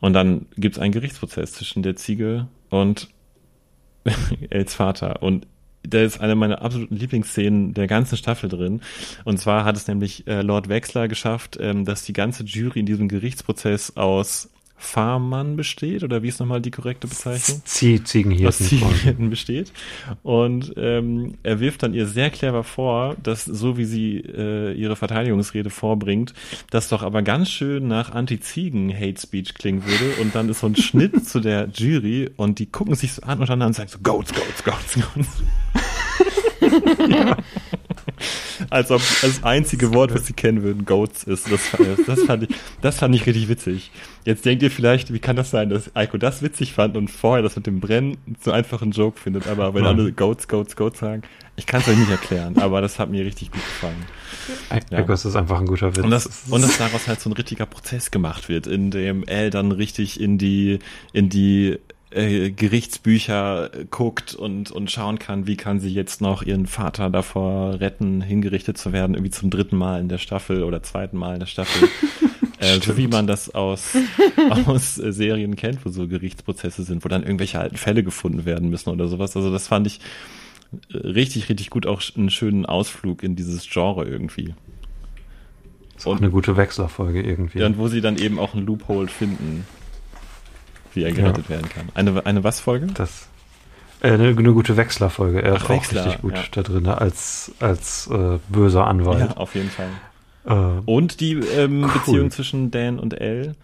Und 0.00 0.14
dann 0.14 0.46
gibt 0.56 0.76
es 0.76 0.82
einen 0.82 0.92
Gerichtsprozess 0.92 1.52
zwischen 1.52 1.84
der 1.84 1.94
Ziege 1.94 2.48
und 2.68 3.08
Els 4.50 4.74
Vater. 4.74 5.22
Und 5.22 5.46
da 5.86 6.02
ist 6.02 6.20
eine 6.20 6.34
meiner 6.34 6.62
absoluten 6.62 6.96
Lieblingsszenen 6.96 7.74
der 7.74 7.86
ganzen 7.86 8.16
Staffel 8.16 8.48
drin. 8.48 8.80
Und 9.24 9.38
zwar 9.38 9.64
hat 9.64 9.76
es 9.76 9.86
nämlich 9.88 10.26
äh, 10.26 10.42
Lord 10.42 10.68
Wexler 10.68 11.08
geschafft, 11.08 11.58
ähm, 11.60 11.84
dass 11.84 12.04
die 12.04 12.12
ganze 12.12 12.44
Jury 12.44 12.80
in 12.80 12.86
diesem 12.86 13.08
Gerichtsprozess 13.08 13.96
aus 13.96 14.50
Farmmann 14.78 15.56
besteht, 15.56 16.04
oder 16.04 16.22
wie 16.22 16.28
ist 16.28 16.38
nochmal 16.38 16.60
die 16.60 16.70
korrekte 16.70 17.06
Bezeichnung? 17.06 17.62
Zie 17.64 18.04
Ziegenhirten. 18.04 18.46
Aus 18.46 18.58
Ziegenhirten 18.58 19.30
besteht. 19.30 19.72
Und 20.22 20.74
ähm, 20.76 21.34
er 21.42 21.60
wirft 21.60 21.82
dann 21.82 21.94
ihr 21.94 22.06
sehr 22.06 22.30
clever 22.30 22.62
vor, 22.62 23.16
dass 23.22 23.44
so 23.44 23.78
wie 23.78 23.86
sie 23.86 24.18
äh, 24.18 24.72
ihre 24.74 24.96
Verteidigungsrede 24.96 25.70
vorbringt, 25.70 26.34
das 26.70 26.88
doch 26.88 27.02
aber 27.02 27.22
ganz 27.22 27.50
schön 27.50 27.88
nach 27.88 28.12
Anti-Ziegen-Hate-Speech 28.12 29.54
klingen 29.54 29.84
würde. 29.84 30.20
Und 30.20 30.34
dann 30.34 30.48
ist 30.48 30.60
so 30.60 30.66
ein 30.66 30.76
Schnitt 30.76 31.26
zu 31.26 31.40
der 31.40 31.68
Jury 31.72 32.30
und 32.36 32.58
die 32.58 32.66
gucken 32.66 32.94
sich 32.94 33.14
so 33.14 33.22
an 33.22 33.40
und 33.40 33.48
dann 33.48 33.72
sagen 33.72 33.88
so, 33.88 33.98
Goats, 34.02 34.32
Goats, 34.34 34.62
Goats, 34.62 34.94
Goats. 34.94 35.42
Ja. 37.08 37.36
Als 38.70 38.90
ob 38.90 39.02
das 39.22 39.42
einzige 39.42 39.92
Wort, 39.92 40.14
was 40.14 40.26
sie 40.26 40.32
kennen 40.32 40.62
würden, 40.62 40.84
Goats 40.84 41.24
ist. 41.24 41.50
Das, 41.50 41.60
das, 42.06 42.22
fand 42.22 42.44
ich, 42.44 42.56
das 42.80 42.98
fand 42.98 43.14
ich 43.14 43.26
richtig 43.26 43.48
witzig. 43.48 43.90
Jetzt 44.24 44.44
denkt 44.44 44.62
ihr 44.62 44.70
vielleicht, 44.70 45.12
wie 45.12 45.18
kann 45.18 45.36
das 45.36 45.50
sein, 45.50 45.68
dass 45.68 45.94
Eiko 45.94 46.16
das 46.16 46.42
witzig 46.42 46.72
fand 46.72 46.96
und 46.96 47.10
vorher 47.10 47.42
das 47.42 47.56
mit 47.56 47.66
dem 47.66 47.80
Brennen 47.80 48.16
so 48.42 48.52
einfach 48.52 48.82
einen 48.82 48.92
Joke 48.92 49.20
findet, 49.20 49.46
aber 49.46 49.74
wenn 49.74 49.84
alle 49.84 50.12
Goats, 50.12 50.48
Goats, 50.48 50.76
Goats 50.76 51.00
sagen, 51.00 51.22
ich 51.56 51.66
kann 51.66 51.80
es 51.80 51.88
euch 51.88 51.96
nicht 51.96 52.10
erklären, 52.10 52.58
aber 52.58 52.80
das 52.80 52.98
hat 52.98 53.10
mir 53.10 53.24
richtig 53.24 53.50
gut 53.50 53.62
gefallen. 53.62 54.04
Ja. 54.90 55.00
ist 55.00 55.36
einfach 55.36 55.58
ein 55.60 55.66
guter 55.66 55.96
Witz. 55.96 56.04
Und, 56.04 56.10
das, 56.10 56.44
und 56.50 56.62
dass 56.62 56.78
daraus 56.78 57.08
halt 57.08 57.20
so 57.20 57.30
ein 57.30 57.32
richtiger 57.32 57.66
Prozess 57.66 58.10
gemacht 58.10 58.48
wird, 58.48 58.66
in 58.66 58.90
dem 58.90 59.24
L 59.24 59.50
dann 59.50 59.72
richtig 59.72 60.20
in 60.20 60.38
die, 60.38 60.80
in 61.12 61.28
die 61.28 61.78
äh, 62.16 62.50
Gerichtsbücher 62.50 63.70
guckt 63.90 64.34
und, 64.34 64.70
und 64.70 64.90
schauen 64.90 65.18
kann, 65.18 65.46
wie 65.46 65.56
kann 65.56 65.80
sie 65.80 65.92
jetzt 65.92 66.20
noch 66.20 66.42
ihren 66.42 66.66
Vater 66.66 67.10
davor 67.10 67.80
retten, 67.80 68.22
hingerichtet 68.22 68.78
zu 68.78 68.92
werden, 68.92 69.14
irgendwie 69.14 69.30
zum 69.30 69.50
dritten 69.50 69.76
Mal 69.76 70.00
in 70.00 70.08
der 70.08 70.18
Staffel 70.18 70.62
oder 70.62 70.82
zweiten 70.82 71.16
Mal 71.18 71.34
in 71.34 71.40
der 71.40 71.46
Staffel. 71.46 71.88
äh, 72.58 72.80
so 72.80 72.96
wie 72.96 73.06
man 73.06 73.26
das 73.26 73.54
aus, 73.54 73.96
aus 74.66 74.98
äh, 74.98 75.12
Serien 75.12 75.56
kennt, 75.56 75.84
wo 75.84 75.90
so 75.90 76.08
Gerichtsprozesse 76.08 76.84
sind, 76.84 77.04
wo 77.04 77.08
dann 77.08 77.22
irgendwelche 77.22 77.60
alten 77.60 77.76
Fälle 77.76 78.02
gefunden 78.02 78.44
werden 78.44 78.70
müssen 78.70 78.90
oder 78.90 79.08
sowas. 79.08 79.36
Also 79.36 79.52
das 79.52 79.68
fand 79.68 79.86
ich 79.86 80.00
äh, 80.90 80.96
richtig, 80.96 81.48
richtig 81.48 81.70
gut, 81.70 81.86
auch 81.86 82.02
einen 82.16 82.30
schönen 82.30 82.66
Ausflug 82.66 83.22
in 83.22 83.36
dieses 83.36 83.68
Genre 83.68 84.06
irgendwie. 84.06 84.54
Das 85.94 86.04
ist 86.04 86.06
auch 86.06 86.16
eine 86.18 86.30
gute 86.30 86.56
Wechslerfolge 86.56 87.22
irgendwie. 87.22 87.62
Und 87.62 87.78
wo 87.78 87.88
sie 87.88 88.00
dann 88.00 88.18
eben 88.18 88.38
auch 88.38 88.54
einen 88.54 88.66
Loophole 88.66 89.08
finden, 89.08 89.66
wie 90.96 91.04
er 91.04 91.12
gerettet 91.12 91.44
ja. 91.44 91.50
werden 91.50 91.68
kann. 91.68 91.88
Eine, 91.94 92.26
eine 92.26 92.42
was 92.42 92.60
Folge? 92.60 92.86
Das, 92.94 93.28
äh, 94.00 94.12
eine, 94.12 94.28
eine 94.28 94.52
gute 94.52 94.76
Wechslerfolge. 94.76 95.42
Er 95.42 95.54
Ach, 95.54 95.62
ist 95.62 95.68
Wechsler, 95.68 96.00
auch 96.00 96.06
richtig 96.06 96.22
gut 96.22 96.34
ja. 96.34 96.42
da 96.50 96.62
drin, 96.62 96.86
als, 96.86 97.52
als 97.60 98.08
äh, 98.12 98.38
böser 98.48 98.86
Anwalt. 98.86 99.30
Ja, 99.30 99.36
auf 99.36 99.54
jeden 99.54 99.70
Fall. 99.70 99.88
Äh, 100.46 100.80
und 100.84 101.20
die 101.20 101.34
ähm, 101.34 101.84
cool. 101.84 101.90
Beziehung 101.92 102.30
zwischen 102.30 102.70
Dan 102.70 102.98
und 102.98 103.14
Elle 103.14 103.54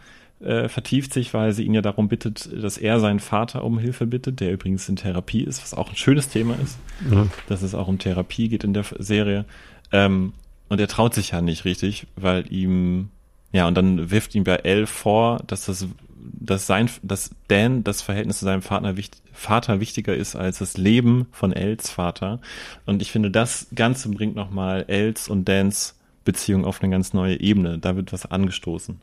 äh, 0.41 0.69
vertieft 0.69 1.13
sich, 1.13 1.33
weil 1.35 1.53
sie 1.53 1.65
ihn 1.65 1.75
ja 1.75 1.83
darum 1.83 2.09
bittet, 2.09 2.51
dass 2.63 2.79
er 2.79 3.01
seinen 3.01 3.21
Vater 3.21 3.65
um 3.65 3.79
Hilfe 3.79 4.07
bittet, 4.07 4.41
der 4.41 4.53
übrigens 4.53 4.89
in 4.89 4.97
Therapie 4.97 5.43
ist, 5.43 5.63
was 5.63 5.75
auch 5.75 5.91
ein 5.91 5.97
schönes 5.97 6.29
Thema 6.29 6.57
ist, 6.63 6.79
ja. 7.11 7.27
dass 7.49 7.63
es 7.63 7.75
auch 7.75 7.89
um 7.89 7.99
Therapie 7.99 8.49
geht 8.49 8.65
in 8.65 8.75
der 8.75 8.85
Serie. 8.99 9.45
Ähm, 9.93 10.33
und 10.69 10.81
er 10.81 10.89
traut 10.89 11.15
sich 11.15 11.31
ja 11.31 11.41
nicht 11.41 11.65
richtig, 11.65 12.07
weil 12.17 12.51
ihm, 12.53 13.11
ja, 13.53 13.69
und 13.69 13.75
dann 13.77 14.11
wirft 14.11 14.35
ihm 14.35 14.45
bei 14.45 14.57
Elle 14.57 14.87
vor, 14.87 15.41
dass 15.47 15.67
das 15.67 15.87
dass 16.23 16.66
sein, 16.66 16.89
dass 17.03 17.31
Dan 17.49 17.85
das 17.85 18.03
Verhältnis 18.03 18.39
zu 18.39 18.44
seinem 18.44 18.62
Vater, 18.62 18.94
Vater 19.32 19.81
wichtiger 19.81 20.15
ist 20.15 20.36
als 20.36 20.59
das 20.59 20.77
Leben 20.77 21.27
von 21.32 21.53
Els 21.53 21.90
Vater. 21.90 22.40
Und 22.86 23.03
ich 23.03 23.11
finde, 23.11 23.31
das 23.31 23.66
Ganze 23.74 24.09
bringt 24.11 24.36
nochmal 24.36 24.85
Els 24.89 25.28
und 25.28 25.49
Dans 25.49 25.94
Beziehung 26.24 26.65
auf 26.65 26.82
eine 26.82 26.90
ganz 26.90 27.12
neue 27.12 27.40
Ebene. 27.40 27.78
Da 27.78 27.97
wird 27.97 28.12
was 28.12 28.31
angestoßen 28.31 29.01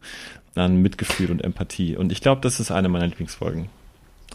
an 0.55 0.81
Mitgefühl 0.81 1.31
und 1.31 1.43
Empathie. 1.43 1.97
Und 1.97 2.11
ich 2.11 2.21
glaube, 2.21 2.41
das 2.41 2.59
ist 2.59 2.71
eine 2.71 2.89
meiner 2.89 3.07
Lieblingsfolgen. 3.07 3.69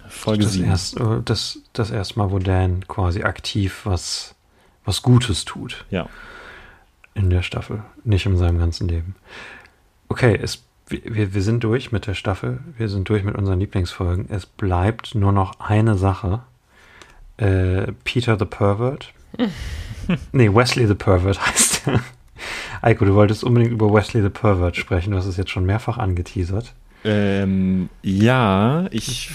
Folge 0.08 0.44
das 0.44 0.52
7. 0.52 0.66
Erst, 0.66 1.00
äh, 1.00 1.22
das, 1.24 1.58
das 1.72 1.90
erste 1.90 2.18
Mal, 2.18 2.30
wo 2.30 2.38
Dan 2.38 2.86
quasi 2.86 3.22
aktiv 3.22 3.80
was, 3.84 4.34
was 4.84 5.02
Gutes 5.02 5.44
tut. 5.44 5.84
Ja. 5.90 6.08
In 7.14 7.30
der 7.30 7.42
Staffel, 7.42 7.82
nicht 8.04 8.26
in 8.26 8.36
seinem 8.36 8.58
ganzen 8.58 8.88
Leben. 8.88 9.14
Okay, 10.08 10.38
es 10.40 10.64
wir, 11.04 11.34
wir 11.34 11.42
sind 11.42 11.64
durch 11.64 11.92
mit 11.92 12.06
der 12.06 12.14
Staffel, 12.14 12.60
wir 12.76 12.88
sind 12.88 13.08
durch 13.08 13.24
mit 13.24 13.34
unseren 13.34 13.60
Lieblingsfolgen. 13.60 14.26
Es 14.28 14.46
bleibt 14.46 15.14
nur 15.14 15.32
noch 15.32 15.60
eine 15.60 15.96
Sache. 15.96 16.40
Äh, 17.36 17.92
Peter 18.04 18.38
the 18.38 18.44
Pervert. 18.44 19.12
nee, 20.32 20.52
Wesley 20.52 20.86
the 20.86 20.94
Pervert 20.94 21.44
heißt 21.46 21.88
er. 21.88 22.00
Eiko, 22.82 23.04
du 23.04 23.14
wolltest 23.14 23.44
unbedingt 23.44 23.72
über 23.72 23.92
Wesley 23.92 24.22
the 24.22 24.28
Pervert 24.28 24.76
sprechen. 24.76 25.12
Du 25.12 25.16
hast 25.16 25.26
es 25.26 25.36
jetzt 25.36 25.50
schon 25.50 25.64
mehrfach 25.64 25.98
angeteasert. 25.98 26.74
Ähm, 27.04 27.88
ja, 28.02 28.86
ich, 28.90 29.30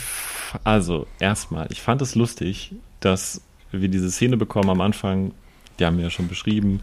also 0.64 1.08
erstmal, 1.20 1.68
ich 1.72 1.82
fand 1.82 2.02
es 2.02 2.16
lustig, 2.16 2.74
dass 3.00 3.42
wir 3.72 3.90
diese 3.90 4.10
Szene 4.12 4.38
bekommen 4.38 4.70
am 4.70 4.82
Anfang, 4.82 5.32
die 5.80 5.86
haben 5.86 5.98
wir 5.98 6.06
ja 6.06 6.10
schon 6.10 6.28
beschrieben, 6.28 6.82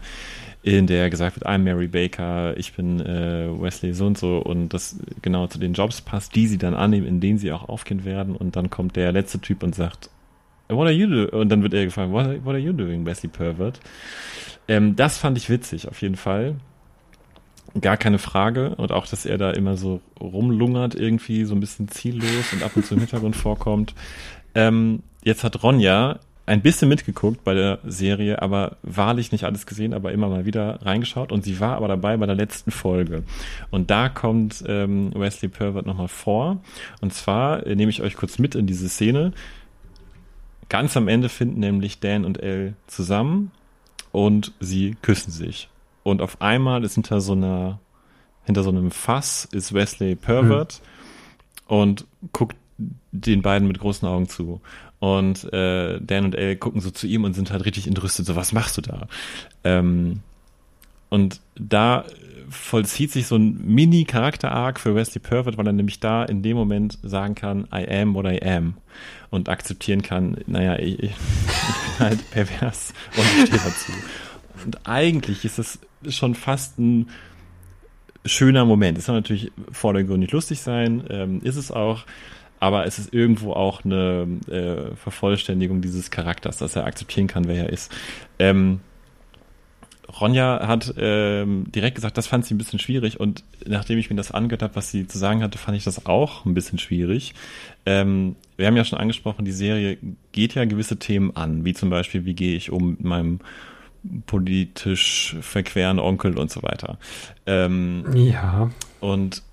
in 0.75 0.87
der 0.87 1.09
gesagt 1.09 1.37
wird, 1.37 1.47
I'm 1.47 1.59
Mary 1.59 1.87
Baker, 1.87 2.57
ich 2.57 2.73
bin 2.73 2.99
äh, 2.99 3.47
Wesley 3.49 3.93
so 3.93 4.05
und 4.05 4.17
so 4.17 4.39
und 4.39 4.69
das 4.69 4.99
genau 5.21 5.47
zu 5.47 5.59
den 5.59 5.73
Jobs 5.73 6.01
passt, 6.01 6.35
die 6.35 6.47
sie 6.47 6.57
dann 6.57 6.73
annehmen, 6.73 7.07
in 7.07 7.21
denen 7.21 7.37
sie 7.37 7.51
auch 7.53 7.69
aufgehen 7.69 8.03
werden 8.03 8.35
und 8.35 8.55
dann 8.55 8.69
kommt 8.69 8.95
der 8.95 9.11
letzte 9.13 9.39
Typ 9.39 9.63
und 9.63 9.75
sagt, 9.75 10.09
What 10.69 10.87
are 10.87 10.91
you 10.91 11.07
doing? 11.07 11.29
Und 11.29 11.49
dann 11.49 11.63
wird 11.63 11.73
er 11.73 11.85
gefragt, 11.85 12.11
what, 12.11 12.25
what 12.43 12.53
are 12.53 12.57
you 12.57 12.73
doing, 12.73 13.05
Wesley 13.05 13.29
Pervert? 13.29 13.79
Ähm, 14.67 14.97
das 14.97 15.17
fand 15.17 15.37
ich 15.37 15.49
witzig, 15.49 15.87
auf 15.87 16.01
jeden 16.01 16.17
Fall. 16.17 16.55
Gar 17.79 17.95
keine 17.95 18.19
Frage. 18.19 18.75
Und 18.75 18.91
auch, 18.91 19.07
dass 19.07 19.25
er 19.25 19.37
da 19.37 19.51
immer 19.51 19.77
so 19.77 20.01
rumlungert, 20.19 20.95
irgendwie 20.95 21.45
so 21.45 21.55
ein 21.55 21.61
bisschen 21.61 21.87
ziellos 21.87 22.51
und 22.51 22.63
ab 22.63 22.71
und 22.75 22.85
zu 22.85 22.95
im 22.95 22.99
Hintergrund 22.99 23.35
vorkommt. 23.37 23.95
Ähm, 24.55 25.03
jetzt 25.23 25.45
hat 25.45 25.63
Ronja 25.63 26.19
ein 26.47 26.61
bisschen 26.61 26.87
mitgeguckt 26.87 27.43
bei 27.43 27.53
der 27.53 27.79
Serie, 27.85 28.41
aber 28.41 28.77
wahrlich 28.81 29.33
nicht 29.33 29.43
alles 29.43 29.65
gesehen, 29.65 29.93
aber 29.93 30.13
immer 30.13 30.29
mal 30.29 30.45
wieder 30.45 30.81
reingeschaut. 30.81 31.33
Und 31.33 31.43
sie 31.43 31.59
war 31.59 31.75
aber 31.75 31.89
dabei 31.89 32.15
bei 32.15 32.25
der 32.25 32.35
letzten 32.35 32.71
Folge. 32.71 33.23
Und 33.69 33.91
da 33.91 34.07
kommt 34.07 34.63
ähm, 34.65 35.11
Wesley 35.13 35.49
Pervert 35.49 35.85
nochmal 35.85 36.07
vor. 36.07 36.61
Und 37.01 37.13
zwar 37.13 37.67
äh, 37.67 37.75
nehme 37.75 37.89
ich 37.89 38.01
euch 38.01 38.15
kurz 38.15 38.39
mit 38.39 38.55
in 38.55 38.65
diese 38.65 38.87
Szene. 38.87 39.33
Ganz 40.69 40.95
am 40.95 41.09
Ende 41.09 41.27
finden 41.27 41.59
nämlich 41.59 41.99
Dan 41.99 42.23
und 42.23 42.41
Elle 42.41 42.75
zusammen 42.87 43.51
und 44.13 44.53
sie 44.61 44.95
küssen 45.01 45.31
sich. 45.31 45.69
Und 46.03 46.21
auf 46.21 46.41
einmal 46.41 46.85
ist 46.85 46.95
hinter 46.95 47.19
so 47.19 47.33
einer, 47.33 47.79
hinter 48.45 48.63
so 48.63 48.69
einem 48.69 48.91
Fass 48.91 49.49
ist 49.51 49.73
Wesley 49.73 50.15
Pervert 50.15 50.81
mhm. 51.67 51.75
und 51.75 52.05
guckt 52.31 52.55
den 53.11 53.41
beiden 53.41 53.67
mit 53.67 53.79
großen 53.79 54.07
Augen 54.07 54.29
zu. 54.29 54.61
Und 54.99 55.51
äh, 55.53 55.99
Dan 56.01 56.25
und 56.25 56.35
Elle 56.35 56.55
gucken 56.55 56.81
so 56.81 56.89
zu 56.89 57.05
ihm 57.07 57.23
und 57.23 57.33
sind 57.33 57.51
halt 57.51 57.65
richtig 57.65 57.87
entrüstet, 57.87 58.25
so 58.25 58.35
was 58.35 58.51
machst 58.51 58.77
du 58.77 58.81
da? 58.81 59.07
Ähm, 59.63 60.21
und 61.09 61.39
da 61.55 62.05
vollzieht 62.49 63.11
sich 63.11 63.27
so 63.27 63.35
ein 63.35 63.59
Mini-Charakter-Arc 63.65 64.79
für 64.79 64.95
Wesley 64.95 65.19
Pervert, 65.19 65.57
weil 65.57 65.67
er 65.67 65.73
nämlich 65.73 65.99
da 65.99 66.23
in 66.23 66.41
dem 66.41 66.57
Moment 66.57 66.97
sagen 67.03 67.35
kann, 67.35 67.67
I 67.73 67.87
am 67.87 68.13
what 68.13 68.25
I 68.25 68.41
am 68.41 68.75
und 69.29 69.49
akzeptieren 69.49 70.01
kann, 70.01 70.37
naja, 70.47 70.77
ich, 70.79 70.99
ich 71.03 71.11
bin 71.97 71.99
halt 71.99 72.31
pervers 72.31 72.93
und 73.15 73.23
ich 73.23 73.47
stehe 73.47 73.61
dazu. 73.63 73.91
Und 74.65 74.87
eigentlich 74.87 75.45
ist 75.45 75.59
es 75.59 75.79
schon 76.09 76.35
fast 76.35 76.79
ein 76.79 77.09
schöner 78.25 78.65
Moment. 78.65 78.97
Es 78.97 79.05
soll 79.05 79.15
natürlich 79.15 79.51
vordergründig 79.71 80.31
lustig 80.31 80.61
sein, 80.61 81.03
ähm, 81.09 81.41
ist 81.43 81.55
es 81.55 81.71
auch, 81.71 82.05
aber 82.59 82.85
es 82.85 82.99
ist 82.99 83.13
irgendwo 83.13 83.53
auch 83.53 83.85
eine 83.85 84.27
äh, 84.49 84.95
Vervollständigung 84.95 85.81
dieses 85.81 86.11
Charakters, 86.11 86.57
dass 86.57 86.75
er 86.75 86.85
akzeptieren 86.85 87.27
kann, 87.27 87.47
wer 87.47 87.65
er 87.65 87.69
ist. 87.69 87.91
Ähm, 88.39 88.79
Ronja 90.19 90.65
hat 90.67 90.93
ähm, 90.97 91.65
direkt 91.71 91.95
gesagt, 91.95 92.17
das 92.17 92.27
fand 92.27 92.45
sie 92.45 92.53
ein 92.53 92.57
bisschen 92.57 92.79
schwierig 92.79 93.19
und 93.19 93.43
nachdem 93.65 93.99
ich 93.99 94.09
mir 94.09 94.15
das 94.15 94.31
angehört 94.31 94.63
habe, 94.63 94.75
was 94.75 94.89
sie 94.89 95.05
zu 95.05 95.17
sagen 95.17 95.43
hatte, 95.43 95.57
fand 95.57 95.77
ich 95.77 95.83
das 95.83 96.05
auch 96.05 96.45
ein 96.45 96.53
bisschen 96.53 96.79
schwierig. 96.79 97.33
Ähm, 97.85 98.35
wir 98.55 98.67
haben 98.67 98.77
ja 98.77 98.85
schon 98.85 98.99
angesprochen, 98.99 99.45
die 99.45 99.51
Serie 99.51 99.97
geht 100.31 100.55
ja 100.55 100.65
gewisse 100.65 100.97
Themen 100.97 101.35
an, 101.35 101.65
wie 101.65 101.73
zum 101.73 101.89
Beispiel, 101.89 102.25
wie 102.25 102.33
gehe 102.33 102.55
ich 102.55 102.71
um 102.71 102.91
mit 102.91 103.03
meinem 103.03 103.39
politisch 104.25 105.35
verqueren 105.41 105.99
Onkel 105.99 106.37
und 106.37 106.51
so 106.51 106.63
weiter. 106.63 106.97
Ähm, 107.45 108.05
ja. 108.15 108.71
Und 109.01 109.43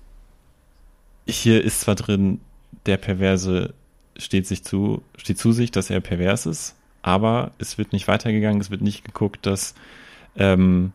hier 1.27 1.63
ist 1.63 1.81
zwar 1.81 1.95
drin, 1.95 2.39
der 2.85 2.97
Perverse 2.97 3.73
steht 4.17 4.47
sich 4.47 4.63
zu, 4.63 5.01
steht 5.17 5.37
zu 5.37 5.51
sich, 5.51 5.71
dass 5.71 5.89
er 5.89 5.99
pervers 5.99 6.45
ist, 6.45 6.75
aber 7.01 7.51
es 7.57 7.77
wird 7.77 7.93
nicht 7.93 8.07
weitergegangen, 8.07 8.61
es 8.61 8.71
wird 8.71 8.81
nicht 8.81 9.03
geguckt, 9.03 9.45
dass 9.45 9.75
ähm, 10.35 10.91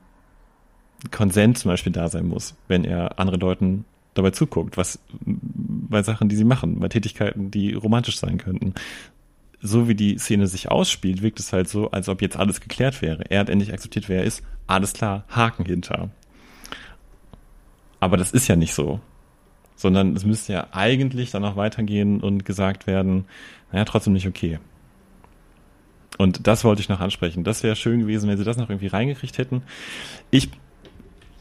Konsent 1.11 1.59
zum 1.59 1.71
Beispiel 1.71 1.93
da 1.93 2.09
sein 2.09 2.27
muss, 2.27 2.55
wenn 2.69 2.85
er 2.85 3.19
anderen 3.19 3.41
Leuten 3.41 3.85
dabei 4.15 4.31
zuguckt, 4.31 4.77
was 4.77 4.99
bei 5.21 6.03
Sachen, 6.03 6.29
die 6.29 6.37
sie 6.37 6.45
machen, 6.45 6.81
bei 6.81 6.89
Tätigkeiten, 6.89 7.51
die 7.51 7.75
romantisch 7.75 8.19
sein 8.19 8.39
könnten. 8.39 8.75
So 9.63 9.89
wie 9.89 9.95
die 9.95 10.19
Szene 10.19 10.47
sich 10.47 10.71
ausspielt, 10.71 11.23
wirkt 11.23 11.39
es 11.39 11.53
halt 11.53 11.69
so, 11.69 11.91
als 11.91 12.09
ob 12.09 12.23
jetzt 12.23 12.37
alles 12.37 12.61
geklärt 12.61 13.03
wäre. 13.03 13.25
Er 13.31 13.41
hat 13.41 13.51
endlich 13.51 13.73
akzeptiert, 13.73 14.09
wer 14.09 14.21
er 14.21 14.25
ist. 14.25 14.43
Alles 14.67 14.95
klar, 14.95 15.25
Haken 15.29 15.67
hinter. 15.67 16.11
Aber 18.01 18.17
das 18.17 18.33
ist 18.33 18.49
ja 18.49 18.57
nicht 18.57 18.75
so 18.75 19.01
sondern 19.81 20.15
es 20.15 20.27
müsste 20.27 20.53
ja 20.53 20.67
eigentlich 20.73 21.31
dann 21.31 21.45
auch 21.45 21.57
weitergehen 21.57 22.21
und 22.21 22.45
gesagt 22.45 22.87
werden, 22.87 23.25
naja, 23.73 23.87
trotzdem 23.87 24.13
nicht 24.13 24.29
okay. 24.29 24.59
Und 26.19 26.47
das 26.47 26.65
wollte 26.65 26.83
ich 26.83 26.91
noch 26.91 27.01
ansprechen. 27.01 27.45
Das 27.45 27.63
wäre 27.63 27.77
schön 27.77 28.01
gewesen, 28.01 28.29
wenn 28.29 28.37
sie 28.37 28.45
das 28.45 28.59
noch 28.59 28.69
irgendwie 28.69 28.89
reingekriegt 28.89 29.39
hätten. 29.39 29.63
Ich 30.31 30.51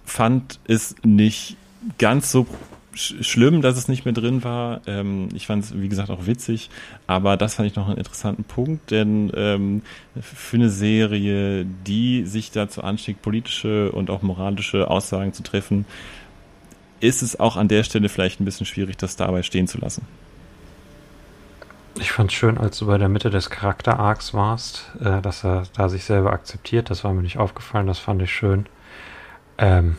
fand 0.06 0.60
es 0.68 0.96
nicht 1.04 1.58
ganz 1.98 2.32
so 2.32 2.48
sch 2.94 3.16
schlimm, 3.22 3.62
dass 3.62 3.78
es 3.78 3.90
nicht 3.90 4.06
mehr 4.06 4.14
drin 4.14 4.42
war. 4.42 4.82
Ähm, 4.88 5.28
ich 5.34 5.48
fand 5.48 5.66
es, 5.66 5.78
wie 5.78 5.90
gesagt, 5.90 6.10
auch 6.10 6.26
witzig. 6.26 6.70
Aber 7.08 7.36
das 7.36 7.56
fand 7.56 7.70
ich 7.70 7.76
noch 7.76 7.90
einen 7.90 7.98
interessanten 7.98 8.46
Punkt, 8.46 8.90
denn 8.92 9.34
ähm, 9.36 9.82
für 10.22 10.56
eine 10.56 10.70
Serie, 10.70 11.66
die 11.66 12.24
sich 12.24 12.52
dazu 12.52 12.82
anstieg, 12.82 13.22
politische 13.22 13.92
und 13.92 14.10
auch 14.10 14.22
moralische 14.22 14.90
Aussagen 14.90 15.34
zu 15.34 15.44
treffen, 15.44 15.86
ist 17.00 17.22
es 17.22 17.40
auch 17.40 17.56
an 17.56 17.68
der 17.68 17.84
Stelle 17.84 18.10
vielleicht 18.10 18.40
ein 18.40 18.46
bisschen 18.46 18.66
schwierig, 18.66 18.98
das 18.98 19.16
dabei 19.16 19.44
stehen 19.44 19.68
zu 19.68 19.78
lassen. 19.78 20.06
Ich 22.00 22.12
fand 22.12 22.32
es 22.32 22.38
schön, 22.38 22.58
als 22.58 22.78
du 22.78 22.86
bei 22.86 22.98
der 22.98 23.10
Mitte 23.10 23.30
des 23.30 23.50
Charakter-Arcs 23.50 24.34
warst, 24.34 24.92
äh, 25.02 25.22
dass 25.22 25.44
er 25.44 25.64
da 25.76 25.90
sich 25.90 26.06
selber 26.06 26.32
akzeptiert. 26.32 26.90
Das 26.90 27.04
war 27.04 27.14
mir 27.14 27.22
nicht 27.22 27.38
aufgefallen, 27.38 27.88
das 27.88 28.00
fand 28.00 28.22
ich 28.22 28.32
schön. 28.32 28.68
Ähm, 29.58 29.98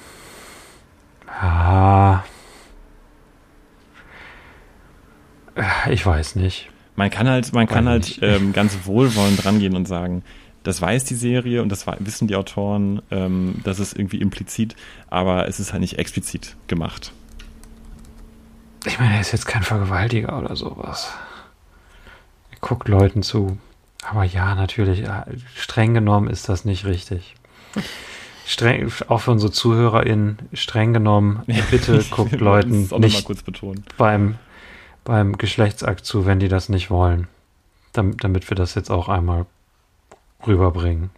ah, 1.27 2.23
ich 5.91 6.05
weiß 6.05 6.37
nicht. 6.37 6.71
Man 6.97 7.11
kann 7.11 7.29
halt, 7.29 7.53
man 7.53 7.67
kann 7.67 7.89
halt 7.89 8.19
ähm, 8.23 8.53
ganz 8.53 8.79
wohlwollend 8.85 9.45
rangehen 9.45 9.75
und 9.75 9.87
sagen, 9.87 10.23
das 10.63 10.83
weiß 10.83 11.05
die 11.05 11.15
Serie 11.15 11.63
und 11.63 11.71
das 11.71 11.87
wissen 11.87 12.29
die 12.29 12.37
Autoren, 12.37 13.03
ähm, 13.11 13.61
das 13.65 13.79
ist 13.79 13.97
irgendwie 13.97 14.21
implizit, 14.21 14.77
aber 15.09 15.49
es 15.49 15.59
ist 15.59 15.73
halt 15.73 15.81
nicht 15.81 15.99
explizit 15.99 16.57
gemacht. 16.67 17.13
Ich 18.87 18.99
meine, 18.99 19.15
er 19.15 19.21
ist 19.21 19.33
jetzt 19.33 19.47
kein 19.47 19.63
Vergewaltiger 19.63 20.39
oder 20.39 20.57
sowas. 20.57 21.13
Er 22.51 22.59
guckt 22.61 22.89
Leuten 22.89 23.23
zu. 23.23 23.59
Aber 24.09 24.25
ja, 24.25 24.55
natürlich, 24.55 25.05
äh, 25.05 25.25
streng 25.55 25.93
genommen 25.93 26.29
ist 26.29 26.49
das 26.49 26.65
nicht 26.65 26.87
richtig. 26.87 27.35
Streng, 28.47 28.91
auch 29.09 29.21
für 29.21 29.31
unsere 29.31 29.53
ZuhörerInnen, 29.53 30.39
streng 30.55 30.93
genommen, 30.93 31.43
bitte 31.71 32.03
guckt 32.11 32.33
Leuten 32.33 32.89
nicht 32.99 33.29
beim, 33.97 34.39
beim 35.05 35.39
Geschlechtsakt 35.39 36.05
zu, 36.05 36.27
wenn 36.27 36.41
die 36.41 36.49
das 36.49 36.69
nicht 36.69 36.91
wollen. 36.91 37.29
Damit, 37.93 38.25
damit 38.25 38.51
wir 38.51 38.57
das 38.57 38.75
jetzt 38.75 38.91
auch 38.91 39.09
einmal 39.09 39.47
rüberbringen, 40.47 41.11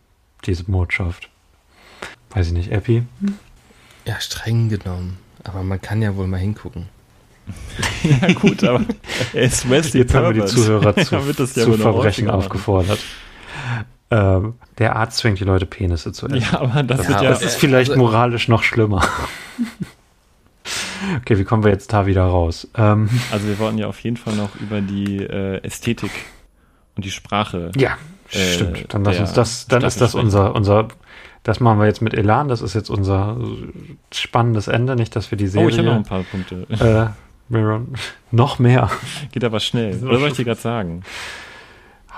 diese 0.45 0.65
Botschaft. 0.65 1.31
Weiß 2.31 2.49
ich 2.49 2.53
nicht, 2.53 2.73
Epi? 2.73 3.05
Ja, 4.07 4.21
streng 4.21 4.69
genommen. 4.69 5.19
Aber 5.45 5.63
man 5.63 5.81
kann 5.81 6.03
ja 6.03 6.17
wohl 6.17 6.27
mal 6.27 6.39
hingucken. 6.39 6.89
ja, 8.03 8.33
gut, 8.35 8.63
aber 8.63 8.85
er 9.33 9.43
ist 9.43 9.69
Wesley 9.69 10.03
Jetzt 10.03 10.15
haben 10.15 10.35
wir 10.35 10.45
die 10.45 10.49
Zuhörer 10.49 10.95
zu, 11.05 11.17
ja 11.17 11.47
zu 11.47 11.73
Verbrechen 11.75 12.31
aufgefordert. 12.31 13.01
Ähm, 14.11 14.55
der 14.79 14.97
Arzt 14.97 15.19
zwingt 15.19 15.41
die 15.41 15.45
Leute, 15.45 15.67
Penisse 15.67 16.13
zu 16.13 16.27
essen. 16.27 16.37
Ja, 16.37 16.61
aber 16.61 16.83
das, 16.83 17.09
ja, 17.09 17.23
ja, 17.23 17.31
das 17.31 17.43
ist 17.43 17.57
vielleicht 17.57 17.91
also, 17.91 18.03
moralisch 18.03 18.47
noch 18.47 18.63
schlimmer. 18.63 19.03
okay, 21.17 21.39
wie 21.39 21.45
kommen 21.45 21.65
wir 21.65 21.73
jetzt 21.73 21.93
da 21.93 22.07
wieder 22.07 22.25
raus? 22.25 22.69
Ähm, 22.77 23.09
also 23.31 23.49
wir 23.49 23.59
wollten 23.59 23.79
ja 23.79 23.87
auf 23.87 23.99
jeden 24.01 24.17
Fall 24.17 24.37
noch 24.37 24.55
über 24.57 24.81
die 24.81 25.17
äh, 25.17 25.65
Ästhetik 25.65 26.13
und 26.95 27.05
die 27.05 27.11
Sprache 27.11 27.73
ja. 27.77 27.97
Äh, 28.33 28.55
Stimmt, 28.55 28.87
dann 28.95 29.05
lass 29.05 29.21
uns 29.21 29.33
das, 29.33 29.67
dann 29.67 29.83
ist 29.83 30.01
das 30.01 30.15
unser, 30.15 30.55
unser, 30.55 30.89
das 31.43 31.61
machen 31.61 31.79
wir 31.79 31.87
jetzt 31.87 32.03
mit 32.03 32.15
Elan, 32.15 32.49
das 32.49 32.63
ist 32.63 32.75
jetzt 32.75 32.91
unser 32.91 33.37
spannendes 34.13 34.69
Ende, 34.69 34.97
nicht, 34.97 35.15
dass 35.17 35.31
wir 35.31 35.39
die 35.39 35.47
Serie. 35.47 35.67
Oh, 35.67 35.71
ich 35.71 35.79
habe 35.79 35.89
noch 35.89 35.97
ein 35.97 36.05
paar 36.05 36.23
Punkte. 36.23 36.67
Äh, 36.71 37.11
Miron, 37.49 37.95
noch 38.31 38.59
mehr. 38.59 38.91
Geht 39.33 39.45
aber 39.45 39.61
schnell. 39.61 40.01
Was 40.03 40.21
soll 40.21 40.29
ich 40.29 40.37
dir 40.37 40.45
gerade 40.45 40.61
sagen? 40.61 41.03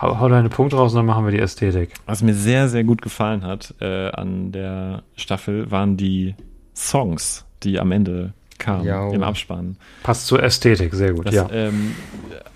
Hau, 0.00 0.18
hau 0.18 0.28
deine 0.28 0.48
Punkte 0.48 0.76
raus 0.76 0.92
und 0.92 0.98
dann 0.98 1.06
machen 1.06 1.24
wir 1.24 1.32
die 1.32 1.38
Ästhetik. 1.38 1.94
Was 2.06 2.22
mir 2.22 2.34
sehr, 2.34 2.68
sehr 2.68 2.84
gut 2.84 3.00
gefallen 3.00 3.44
hat 3.44 3.74
äh, 3.80 4.10
an 4.10 4.52
der 4.52 5.02
Staffel, 5.16 5.70
waren 5.70 5.96
die 5.96 6.34
Songs, 6.74 7.44
die 7.62 7.78
am 7.78 7.92
Ende 7.92 8.34
kamen 8.58 8.84
ja, 8.84 9.08
im 9.10 9.22
Abspann. 9.22 9.76
Passt 10.02 10.26
zur 10.26 10.42
Ästhetik, 10.42 10.94
sehr 10.94 11.12
gut, 11.12 11.26
das, 11.26 11.34
ja. 11.34 11.48
Ähm, 11.50 11.94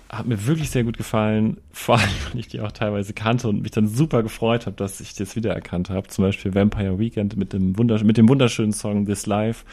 hat 0.09 0.25
mir 0.25 0.47
wirklich 0.47 0.71
sehr 0.71 0.83
gut 0.83 0.97
gefallen, 0.97 1.57
vor 1.71 1.99
allem, 1.99 2.09
weil 2.31 2.39
ich 2.39 2.47
die 2.47 2.61
auch 2.61 2.71
teilweise 2.71 3.13
kannte 3.13 3.47
und 3.47 3.61
mich 3.61 3.71
dann 3.71 3.87
super 3.87 4.23
gefreut 4.23 4.65
habe, 4.65 4.75
dass 4.75 4.99
ich 4.99 5.13
das 5.13 5.35
wiedererkannt 5.35 5.89
habe. 5.89 6.07
Zum 6.07 6.25
Beispiel 6.25 6.53
Vampire 6.53 6.99
Weekend 6.99 7.37
mit 7.37 7.53
dem, 7.53 7.77
Wundersch 7.77 8.03
mit 8.03 8.17
dem 8.17 8.27
wunderschönen 8.27 8.73
Song 8.73 9.05
This 9.05 9.25
Life 9.25 9.65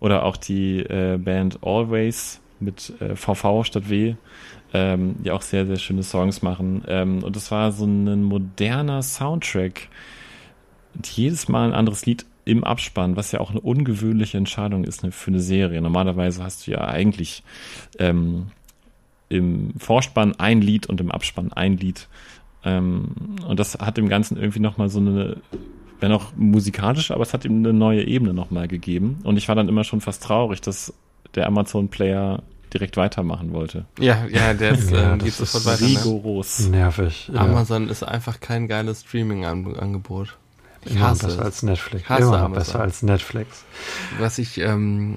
oder 0.00 0.24
auch 0.24 0.36
die 0.36 0.80
äh, 0.80 1.18
Band 1.18 1.60
Always 1.62 2.40
mit 2.60 2.92
äh, 3.00 3.14
VV 3.14 3.64
statt 3.64 3.88
W, 3.88 4.16
ähm, 4.74 5.16
die 5.22 5.30
auch 5.30 5.42
sehr, 5.42 5.66
sehr 5.66 5.76
schöne 5.76 6.02
Songs 6.02 6.42
machen. 6.42 6.82
Ähm, 6.88 7.22
und 7.22 7.36
das 7.36 7.50
war 7.50 7.70
so 7.70 7.84
ein 7.84 8.24
moderner 8.24 9.02
Soundtrack. 9.02 9.88
Und 10.94 11.06
jedes 11.06 11.48
Mal 11.48 11.68
ein 11.68 11.74
anderes 11.74 12.04
Lied 12.04 12.26
im 12.44 12.64
Abspann, 12.64 13.14
was 13.14 13.30
ja 13.30 13.40
auch 13.40 13.50
eine 13.50 13.60
ungewöhnliche 13.60 14.38
Entscheidung 14.38 14.84
ist 14.84 15.04
ne, 15.04 15.12
für 15.12 15.30
eine 15.30 15.40
Serie. 15.40 15.80
Normalerweise 15.80 16.42
hast 16.42 16.66
du 16.66 16.72
ja 16.72 16.80
eigentlich 16.80 17.44
ähm, 17.98 18.46
im 19.28 19.74
Vorspann 19.78 20.34
ein 20.38 20.60
Lied 20.60 20.86
und 20.86 21.00
im 21.00 21.10
Abspann 21.10 21.52
ein 21.52 21.76
Lied. 21.76 22.08
Ähm, 22.64 23.08
und 23.46 23.60
das 23.60 23.74
hat 23.74 23.96
dem 23.96 24.08
Ganzen 24.08 24.36
irgendwie 24.36 24.60
nochmal 24.60 24.88
so 24.88 24.98
eine, 25.00 25.36
wenn 26.00 26.12
auch 26.12 26.32
musikalisch, 26.36 27.10
aber 27.10 27.22
es 27.22 27.34
hat 27.34 27.44
ihm 27.44 27.58
eine 27.58 27.72
neue 27.72 28.04
Ebene 28.04 28.32
nochmal 28.34 28.68
gegeben. 28.68 29.18
Und 29.24 29.36
ich 29.36 29.48
war 29.48 29.54
dann 29.54 29.68
immer 29.68 29.84
schon 29.84 30.00
fast 30.00 30.22
traurig, 30.22 30.60
dass 30.60 30.92
der 31.34 31.46
Amazon-Player 31.46 32.42
direkt 32.72 32.96
weitermachen 32.96 33.52
wollte. 33.52 33.86
Ja, 33.98 34.26
ja, 34.26 34.54
der 34.54 34.72
ist, 34.72 34.90
ja, 34.90 35.14
äh, 35.14 35.18
geht 35.18 35.32
sofort 35.34 35.64
weiter. 35.66 35.84
Ne? 35.84 35.90
Rigoros. 35.90 36.60
Ne? 36.60 36.78
Nervig. 36.78 37.30
Ja. 37.32 37.40
Amazon 37.40 37.88
ist 37.88 38.02
einfach 38.02 38.40
kein 38.40 38.68
geiles 38.68 39.02
Streaming-Angebot. 39.02 40.36
Ich 40.84 40.94
Immer 40.94 41.08
hasse 41.08 41.26
besser 41.26 41.38
es. 41.40 41.44
als 41.44 41.62
Netflix. 41.62 42.02
Ich 42.04 42.08
hasse 42.08 42.22
Immer 42.22 42.38
Amazon. 42.38 42.52
besser 42.54 42.80
als 42.80 43.02
Netflix. 43.02 43.64
Was 44.18 44.38
ich 44.38 44.58
ähm, 44.58 45.16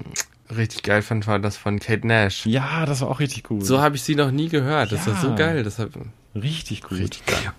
richtig 0.56 0.82
geil 0.82 1.02
fand, 1.02 1.26
war 1.26 1.38
das 1.38 1.56
von 1.56 1.78
Kate 1.78 2.06
Nash. 2.06 2.46
Ja, 2.46 2.86
das 2.86 3.00
war 3.00 3.08
auch 3.08 3.20
richtig 3.20 3.44
gut. 3.44 3.64
So 3.64 3.80
habe 3.80 3.96
ich 3.96 4.02
sie 4.02 4.14
noch 4.14 4.30
nie 4.30 4.48
gehört. 4.48 4.92
Das 4.92 5.06
ja. 5.06 5.12
war 5.12 5.20
so 5.20 5.34
geil. 5.34 5.64
Das 5.64 5.80
richtig 6.34 6.82
gut. 6.82 6.98
Richtig 6.98 7.26
geil. 7.26 7.52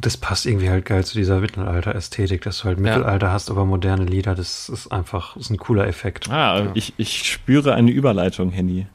Das 0.00 0.16
passt 0.16 0.46
irgendwie 0.46 0.70
halt 0.70 0.84
geil 0.84 1.04
zu 1.04 1.18
dieser 1.18 1.40
Mittelalter-Ästhetik, 1.40 2.42
dass 2.42 2.58
du 2.58 2.64
halt 2.64 2.78
Mittelalter 2.78 3.26
ja. 3.26 3.32
hast, 3.32 3.50
aber 3.50 3.64
moderne 3.64 4.04
Lieder. 4.04 4.34
Das 4.34 4.68
ist 4.68 4.90
einfach 4.92 5.36
ist 5.36 5.50
ein 5.50 5.58
cooler 5.58 5.86
Effekt. 5.86 6.30
Ah, 6.30 6.60
ja. 6.60 6.70
ich, 6.74 6.94
ich 6.96 7.30
spüre 7.30 7.74
eine 7.74 7.90
Überleitung, 7.90 8.50
Henny. 8.50 8.86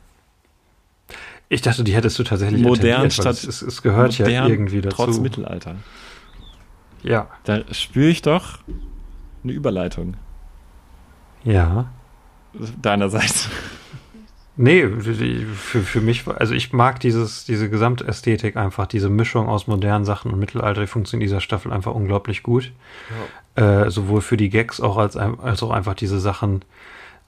Ich 1.48 1.62
dachte, 1.62 1.84
die 1.84 1.94
hättest 1.94 2.18
du 2.18 2.24
tatsächlich 2.24 2.62
modern 2.62 3.12
statt 3.12 3.44
es, 3.44 3.62
es, 3.62 3.82
gehört 3.84 4.18
modern, 4.18 4.34
ja 4.34 4.48
irgendwie 4.48 4.82
dazu. 4.82 4.96
Trotz 4.96 5.20
Mittelalter. 5.20 5.76
Ja. 7.04 7.28
Da 7.44 7.62
spüre 7.72 8.08
ich 8.08 8.24
doch 8.24 8.60
eine 9.44 9.52
Überleitung. 9.52 10.16
Ja 11.44 11.92
deinerseits. 12.82 13.50
Nee, 14.58 14.88
für, 14.88 15.82
für 15.82 16.02
mich, 16.02 16.26
also 16.28 16.54
ich 16.54 16.72
mag 16.72 17.02
dieses, 17.02 17.44
diese 17.44 17.70
Gesamtästhetik 17.70 18.56
einfach, 18.56 18.88
diese 18.88 19.10
Mischung 19.10 19.50
aus 19.50 19.68
modernen 19.68 20.06
Sachen 20.06 20.32
und 20.32 20.40
Mittelalter, 20.40 20.82
die 20.82 20.88
funktioniert 20.88 21.24
in 21.24 21.28
dieser 21.28 21.42
Staffel 21.42 21.74
einfach 21.74 21.94
unglaublich 21.94 22.42
gut. 22.42 22.72
Ja. 23.58 23.84
Äh, 23.86 23.92
sowohl 23.92 24.22
für 24.22 24.38
die 24.38 24.50
Gags 24.50 24.80
auch 24.80 24.98
als, 24.98 25.18
als 25.18 25.62
auch 25.62 25.72
einfach 25.72 25.94
diese 25.94 26.22
Sachen, 26.22 26.64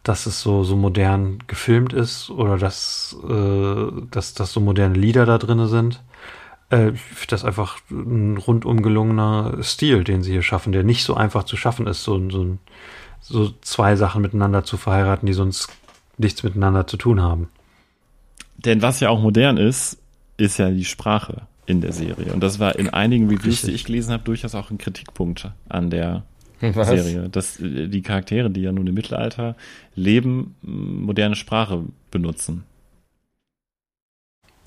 dass 0.04 0.26
es 0.26 0.42
so, 0.42 0.64
so 0.64 0.78
modern 0.78 1.40
gefilmt 1.48 1.92
ist 1.92 2.30
oder 2.30 2.58
dass, 2.58 3.18
äh, 3.28 3.92
dass, 4.10 4.34
dass 4.34 4.54
so 4.54 4.62
moderne 4.62 4.96
Lieder 4.96 5.26
da 5.26 5.38
drin 5.38 5.68
sind. 5.68 6.02
Äh, 6.70 6.94
das 7.28 7.42
ist 7.42 7.46
einfach 7.46 7.80
ein 7.92 8.38
rundum 8.38 8.82
gelungener 8.82 9.58
Stil, 9.64 10.06
den 10.06 10.24
sie 10.24 10.32
hier 10.32 10.44
schaffen, 10.44 10.72
der 10.72 10.84
nicht 10.84 11.04
so 11.04 11.16
einfach 11.16 11.44
zu 11.44 11.58
schaffen 11.58 11.88
ist, 11.88 12.04
so, 12.04 12.30
so 12.30 12.42
ein 12.42 12.60
so 13.28 13.52
zwei 13.62 13.96
Sachen 13.96 14.22
miteinander 14.22 14.64
zu 14.64 14.78
verheiraten, 14.78 15.26
die 15.26 15.34
sonst 15.34 15.70
nichts 16.18 16.44
miteinander 16.44 16.88
zu 16.88 16.98
tun 16.98 17.22
haben. 17.22 17.50
Denn 18.58 18.82
was 18.82 19.00
ja 19.00 19.10
auch 19.10 19.22
modern 19.22 19.58
ist, 19.58 19.98
ist 20.38 20.58
ja 20.58 20.70
die 20.70 20.86
Sprache 20.86 21.42
in 21.66 21.82
der 21.82 21.92
Serie. 21.92 22.34
Und 22.34 22.40
das 22.40 22.60
war 22.60 22.80
in 22.80 22.90
einigen 22.90 23.30
Reviews, 23.30 23.62
die 23.62 23.72
ich 23.72 23.84
gelesen 23.84 24.14
habe, 24.14 24.24
durchaus 24.24 24.56
auch 24.56 24.72
ein 24.72 24.78
Kritikpunkt 24.78 25.52
an 25.68 25.90
der 25.90 26.24
was? 26.62 26.88
Serie. 26.88 27.30
Dass 27.30 27.60
äh, 27.60 27.88
die 27.88 28.02
Charaktere, 28.02 28.50
die 28.50 28.62
ja 28.62 28.72
nun 28.72 28.88
im 28.88 28.94
Mittelalter 28.94 29.56
leben, 29.94 30.56
moderne 30.62 31.36
Sprache 31.36 31.84
benutzen. 32.10 32.64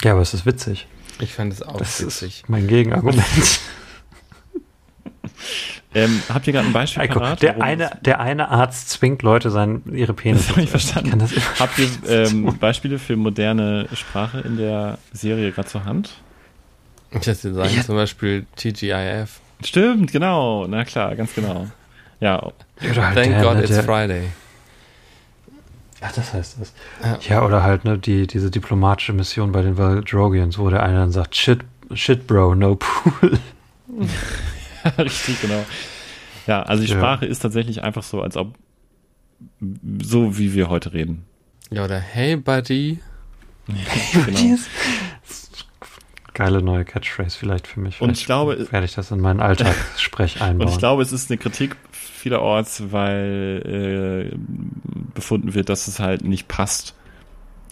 Ja, 0.03 0.12
aber 0.12 0.20
es 0.20 0.35
ist 0.35 0.47
witzig. 0.47 0.87
Ich 1.19 1.35
fand 1.35 1.53
es 1.53 1.62
auch 1.62 1.78
das 1.78 2.01
witzig. 2.03 2.43
Ist 2.43 2.49
mein 2.49 2.69
Gegenargument. 2.69 3.23
Ähm, 5.92 6.22
habt 6.32 6.46
ihr 6.46 6.52
gerade 6.52 6.68
ein 6.68 6.72
Beispiel 6.72 7.02
Eiko, 7.02 7.18
parat? 7.18 7.42
Der 7.42 7.60
eine, 7.60 7.90
der 8.02 8.20
eine 8.20 8.48
Arzt 8.48 8.90
zwingt 8.90 9.22
Leute, 9.22 9.50
sein, 9.50 9.82
ihre 9.92 10.14
Penis 10.14 10.46
Das 10.46 10.50
habe 10.50 10.62
ich 10.62 10.70
verstanden. 10.70 11.22
Ich 11.24 11.42
habt 11.58 11.78
ihr 11.78 11.88
ähm, 12.08 12.58
Beispiele 12.58 12.98
für 12.98 13.16
moderne 13.16 13.88
Sprache 13.94 14.40
in 14.40 14.56
der 14.56 14.98
Serie 15.12 15.50
gerade 15.50 15.68
zur 15.68 15.84
Hand? 15.84 16.10
Ich 17.10 17.26
hätte 17.26 17.52
sagen, 17.52 17.74
ja. 17.74 17.82
zum 17.82 17.96
Beispiel 17.96 18.46
TGIF. 18.54 19.40
Stimmt, 19.64 20.12
genau. 20.12 20.66
Na 20.68 20.84
klar, 20.84 21.16
ganz 21.16 21.34
genau. 21.34 21.66
Ja. 22.20 22.52
Halt 22.80 22.94
Thank 22.94 23.14
der, 23.14 23.42
God 23.42 23.54
der, 23.54 23.64
it's 23.64 23.74
der, 23.74 23.82
Friday. 23.82 24.28
Ach, 26.00 26.12
das 26.12 26.32
heißt 26.32 26.56
das. 26.60 26.72
Ja, 27.02 27.18
ja 27.28 27.44
oder 27.44 27.62
halt 27.64 27.84
ne, 27.84 27.98
die, 27.98 28.28
diese 28.28 28.50
diplomatische 28.50 29.12
Mission 29.12 29.50
bei 29.50 29.62
den 29.62 29.76
Valdrogians, 29.76 30.56
wo 30.58 30.70
der 30.70 30.84
eine 30.84 30.98
dann 30.98 31.10
sagt, 31.10 31.34
shit, 31.34 31.60
shit, 31.94 32.26
bro, 32.28 32.54
no 32.54 32.76
pool. 32.76 33.38
Richtig, 34.98 35.40
genau. 35.40 35.65
Ja, 36.47 36.62
also 36.62 36.82
die 36.82 36.89
Sprache 36.90 37.27
ja. 37.27 37.31
ist 37.31 37.40
tatsächlich 37.40 37.82
einfach 37.82 38.02
so, 38.02 38.23
als 38.23 38.36
ob 38.36 38.55
so 40.02 40.39
wie 40.39 40.55
wir 40.55 40.69
heute 40.69 40.93
reden. 40.93 41.24
Ja, 41.70 41.85
oder 41.85 41.98
Hey 41.98 42.36
Buddy. 42.36 42.98
genau. 43.66 44.57
Geile 46.35 46.62
neue 46.62 46.85
Catchphrase 46.85 47.39
vielleicht 47.39 47.66
für 47.66 47.81
mich. 47.81 48.01
Und 48.01 48.12
ich 48.12 48.24
glaube- 48.24 48.66
werde 48.70 48.86
ich 48.86 48.94
das 48.94 49.11
in 49.11 49.20
meinen 49.20 49.40
Alltagssprech 49.40 50.40
einbauen. 50.40 50.69
Und 50.69 50.73
ich 50.73 50.78
glaube, 50.78 51.02
es 51.02 51.12
ist 51.12 51.31
eine 51.31 51.39
Kritik 51.39 51.77
vielerorts, 51.93 52.85
weil 52.93 54.31
äh, 54.32 54.36
befunden 55.15 55.55
wird, 55.55 55.69
dass 55.69 55.89
es 55.89 56.01
halt 56.01 56.24
nicht 56.24 56.48
passt 56.48 56.94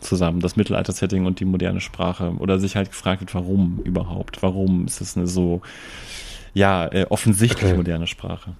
zusammen, 0.00 0.40
das 0.40 0.56
Mittelalter-Setting 0.56 1.26
und 1.26 1.40
die 1.40 1.44
moderne 1.44 1.80
Sprache. 1.80 2.32
Oder 2.38 2.58
sich 2.58 2.76
halt 2.76 2.90
gefragt 2.90 3.20
wird, 3.20 3.34
warum 3.34 3.80
überhaupt? 3.84 4.42
Warum 4.42 4.86
ist 4.86 5.00
es 5.00 5.16
eine 5.16 5.26
so, 5.26 5.60
ja, 6.54 6.86
äh, 6.86 7.06
offensichtlich 7.08 7.66
Okay. 7.70 7.76
moderne 7.76 8.06
Sprache? 8.06 8.52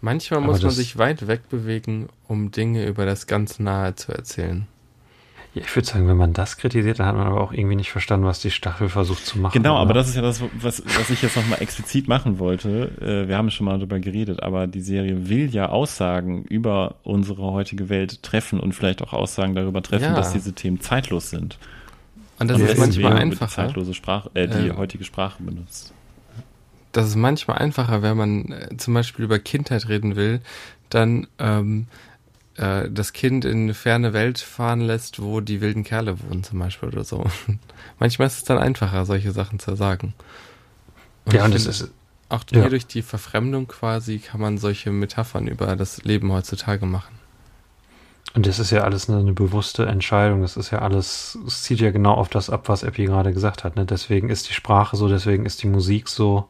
Manchmal 0.00 0.38
Aber 0.42 0.48
muss 0.52 0.62
man 0.62 0.72
sich 0.72 0.98
weit 0.98 1.26
wegbewegen, 1.28 2.08
um 2.26 2.50
Dinge 2.50 2.86
über 2.86 3.06
das 3.06 3.26
ganz 3.26 3.58
Nahe 3.60 3.94
zu 3.94 4.12
erzählen. 4.12 4.66
ja, 5.54 5.62
ich 5.62 5.76
würde 5.76 5.86
sagen, 5.86 6.08
wenn 6.08 6.16
man 6.16 6.32
das 6.32 6.56
kritisiert, 6.56 6.98
dann 6.98 7.06
hat 7.06 7.14
man 7.16 7.26
aber 7.28 7.40
auch 7.40 7.52
irgendwie 7.52 7.76
nicht 7.76 7.92
verstanden, 7.92 8.26
was 8.26 8.40
die 8.40 8.50
Staffel 8.50 8.88
versucht 8.88 9.24
zu 9.24 9.38
machen. 9.38 9.52
Genau, 9.52 9.76
aber 9.76 9.90
oder? 9.90 10.00
das 10.00 10.08
ist 10.08 10.16
ja 10.16 10.22
das, 10.22 10.42
was, 10.60 10.82
was 10.98 11.10
ich 11.10 11.22
jetzt 11.22 11.36
nochmal 11.36 11.62
explizit 11.62 12.08
machen 12.08 12.38
wollte. 12.40 12.90
Äh, 13.00 13.28
wir 13.28 13.36
haben 13.36 13.50
schon 13.50 13.66
mal 13.66 13.76
darüber 13.76 14.00
geredet, 14.00 14.42
aber 14.42 14.66
die 14.66 14.80
Serie 14.80 15.28
will 15.28 15.50
ja 15.54 15.68
Aussagen 15.68 16.42
über 16.44 16.96
unsere 17.04 17.42
heutige 17.42 17.88
Welt 17.88 18.22
treffen 18.24 18.58
und 18.58 18.72
vielleicht 18.74 19.02
auch 19.02 19.12
Aussagen 19.12 19.54
darüber 19.54 19.82
treffen, 19.82 20.04
Ja. 20.04 20.14
dass 20.14 20.32
diese 20.32 20.52
Themen 20.52 20.80
zeitlos 20.80 21.30
sind. 21.30 21.58
Und 22.40 22.48
das 22.50 22.60
Und 22.60 22.66
ist 22.66 22.78
manchmal 22.78 23.12
einfacher. 23.18 23.48
zeitlose 23.66 23.94
Sprache, 23.94 24.30
äh, 24.34 24.48
die 24.48 24.68
Ähm. 24.68 24.76
heutige 24.78 25.04
Sprache 25.04 25.40
benutzt. 25.42 25.92
Das 26.92 27.08
ist 27.08 27.16
manchmal 27.16 27.58
einfacher, 27.58 28.02
wenn 28.02 28.16
man 28.16 28.52
äh, 28.52 28.76
zum 28.76 28.94
Beispiel 28.94 29.24
über 29.24 29.38
Kindheit 29.38 29.88
reden 29.88 30.14
will, 30.14 30.40
dann 30.90 31.26
ähm, 31.38 31.86
äh, 32.56 32.90
das 32.90 33.12
Kind 33.12 33.44
in 33.44 33.62
eine 33.62 33.74
ferne 33.74 34.12
Welt 34.12 34.38
fahren 34.38 34.80
lässt, 34.80 35.20
wo 35.20 35.40
die 35.40 35.60
wilden 35.60 35.84
Kerle 35.84 36.20
wohnen 36.20 36.44
zum 36.44 36.58
Beispiel 36.58 36.90
oder 36.90 37.04
so. 37.04 37.24
manchmal 37.98 38.26
ist 38.26 38.38
es 38.38 38.44
dann 38.44 38.58
einfacher, 38.58 39.06
solche 39.06 39.32
Sachen 39.32 39.58
zu 39.58 39.74
sagen. 39.74 40.14
ja, 41.26 41.34
ich 41.34 41.42
und 41.42 41.54
es 41.54 41.62
finde, 41.64 41.84
ist, 41.84 41.90
auch 42.28 42.44
ja. 42.50 42.60
hier 42.60 42.70
durch 42.70 42.86
die 42.86 43.02
Verfremdung 43.02 43.68
quasi 43.68 44.18
kann 44.18 44.40
man 44.40 44.58
solche 44.58 44.90
Metaphern 44.90 45.46
über 45.46 45.76
das 45.76 46.04
Leben 46.04 46.32
heutzutage 46.32 46.86
machen. 46.86 47.21
Und 48.34 48.46
das 48.46 48.58
ist 48.58 48.70
ja 48.70 48.82
alles 48.82 49.08
eine, 49.10 49.18
eine 49.18 49.32
bewusste 49.32 49.84
Entscheidung. 49.86 50.40
Das 50.42 50.56
ist 50.56 50.70
ja 50.70 50.78
alles, 50.78 51.38
es 51.46 51.62
zieht 51.62 51.80
ja 51.80 51.90
genau 51.90 52.14
auf 52.14 52.28
das 52.30 52.48
ab, 52.48 52.68
was 52.68 52.82
Epi 52.82 53.04
gerade 53.04 53.32
gesagt 53.32 53.62
hat. 53.64 53.76
Ne? 53.76 53.84
Deswegen 53.84 54.30
ist 54.30 54.48
die 54.48 54.54
Sprache 54.54 54.96
so, 54.96 55.08
deswegen 55.08 55.44
ist 55.44 55.62
die 55.62 55.66
Musik 55.68 56.08
so, 56.08 56.48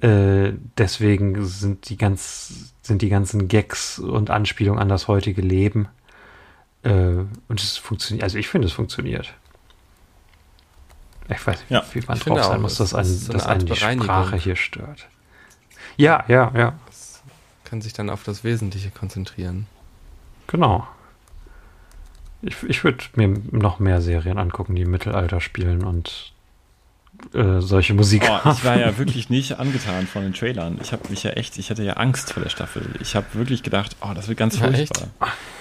äh, 0.00 0.52
deswegen 0.78 1.44
sind 1.44 1.88
die 1.90 1.96
ganz, 1.98 2.72
sind 2.82 3.02
die 3.02 3.08
ganzen 3.10 3.48
Gags 3.48 3.98
und 3.98 4.30
Anspielungen 4.30 4.80
an 4.80 4.88
das 4.88 5.06
heutige 5.06 5.42
Leben. 5.42 5.88
Äh, 6.82 6.90
und 7.48 7.62
es 7.62 7.76
funktioniert, 7.76 8.24
also 8.24 8.38
ich 8.38 8.48
finde, 8.48 8.66
es 8.66 8.72
funktioniert. 8.72 9.34
Ich 11.28 11.46
weiß 11.46 11.58
nicht, 11.60 11.70
Ja, 11.70 11.84
wie 11.92 12.02
man 12.06 12.18
drauf 12.18 12.44
sein 12.44 12.56
auch, 12.58 12.60
muss, 12.62 12.76
dass, 12.76 12.92
ist 12.92 13.26
so 13.26 13.32
eine 13.32 13.42
dass 13.42 13.46
einen 13.46 13.66
die. 13.66 13.74
Sprache 13.76 14.36
hier 14.36 14.56
stört. 14.56 15.08
Ja, 15.96 16.24
ja, 16.28 16.52
ja, 16.54 16.74
Das 16.86 17.22
kann 17.64 17.80
sich 17.80 17.92
dann 17.92 18.10
auf 18.10 18.22
das 18.22 18.44
Wesentliche 18.44 18.90
konzentrieren. 18.90 19.66
Genau. 20.46 20.86
Ich, 22.42 22.62
ich 22.64 22.84
würde 22.84 23.04
mir 23.14 23.28
noch 23.50 23.78
mehr 23.78 24.00
Serien 24.00 24.38
angucken, 24.38 24.74
die 24.74 24.82
im 24.82 24.90
Mittelalter 24.90 25.40
spielen 25.40 25.84
und 25.84 26.32
äh, 27.32 27.60
solche 27.60 27.94
Musik 27.94 28.24
Oh, 28.28 28.50
ich 28.50 28.64
war 28.64 28.78
ja 28.78 28.98
wirklich 28.98 29.30
nicht 29.30 29.58
angetan 29.58 30.06
von 30.06 30.22
den 30.22 30.34
Trailern. 30.34 30.78
Ich 30.82 30.92
habe 30.92 31.08
mich 31.08 31.22
ja 31.22 31.30
echt, 31.30 31.58
ich 31.58 31.70
hatte 31.70 31.82
ja 31.82 31.94
Angst 31.94 32.32
vor 32.32 32.42
der 32.42 32.50
Staffel. 32.50 32.82
Ich 33.00 33.16
habe 33.16 33.26
wirklich 33.32 33.62
gedacht, 33.62 33.96
oh, 34.02 34.12
das 34.14 34.28
wird 34.28 34.38
ganz 34.38 34.58
Ja, 34.58 34.66
furchtbar. 34.66 35.08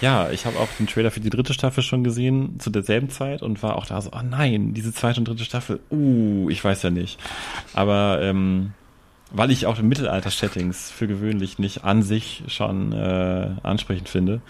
Ja, 0.02 0.30
ich 0.32 0.45
habe 0.45 0.60
auch 0.60 0.68
den 0.78 0.88
Trailer 0.88 1.12
für 1.12 1.22
die 1.22 1.30
dritte 1.30 1.53
Staffel 1.53 1.82
schon 1.82 2.03
gesehen 2.03 2.60
zu 2.60 2.70
derselben 2.70 3.10
Zeit 3.10 3.41
und 3.41 3.64
war 3.64 3.78
auch 3.78 3.86
da 3.86 4.02
so, 4.02 4.12
oh 4.12 4.22
nein, 4.24 4.74
diese 4.74 4.94
zweite 4.94 5.20
und 5.20 5.28
dritte 5.28 5.45
Staffel, 5.45 5.80
uh, 5.91 6.49
ich 6.49 6.64
weiß 6.64 6.84
ja 6.84 6.90
nicht. 6.90 7.20
Aber 7.74 8.20
ähm, 8.22 8.74
weil 9.32 9.52
ich 9.52 9.66
auch 9.66 9.82
Mittelalter-Settings 9.82 10.91
für 10.91 11.07
gewöhnlich 11.07 11.60
nicht 11.60 11.84
an 11.84 12.03
sich 12.03 12.44
schon 12.48 12.91
äh, 12.94 13.49
ansprechend 13.64 14.10
finde. 14.10 14.41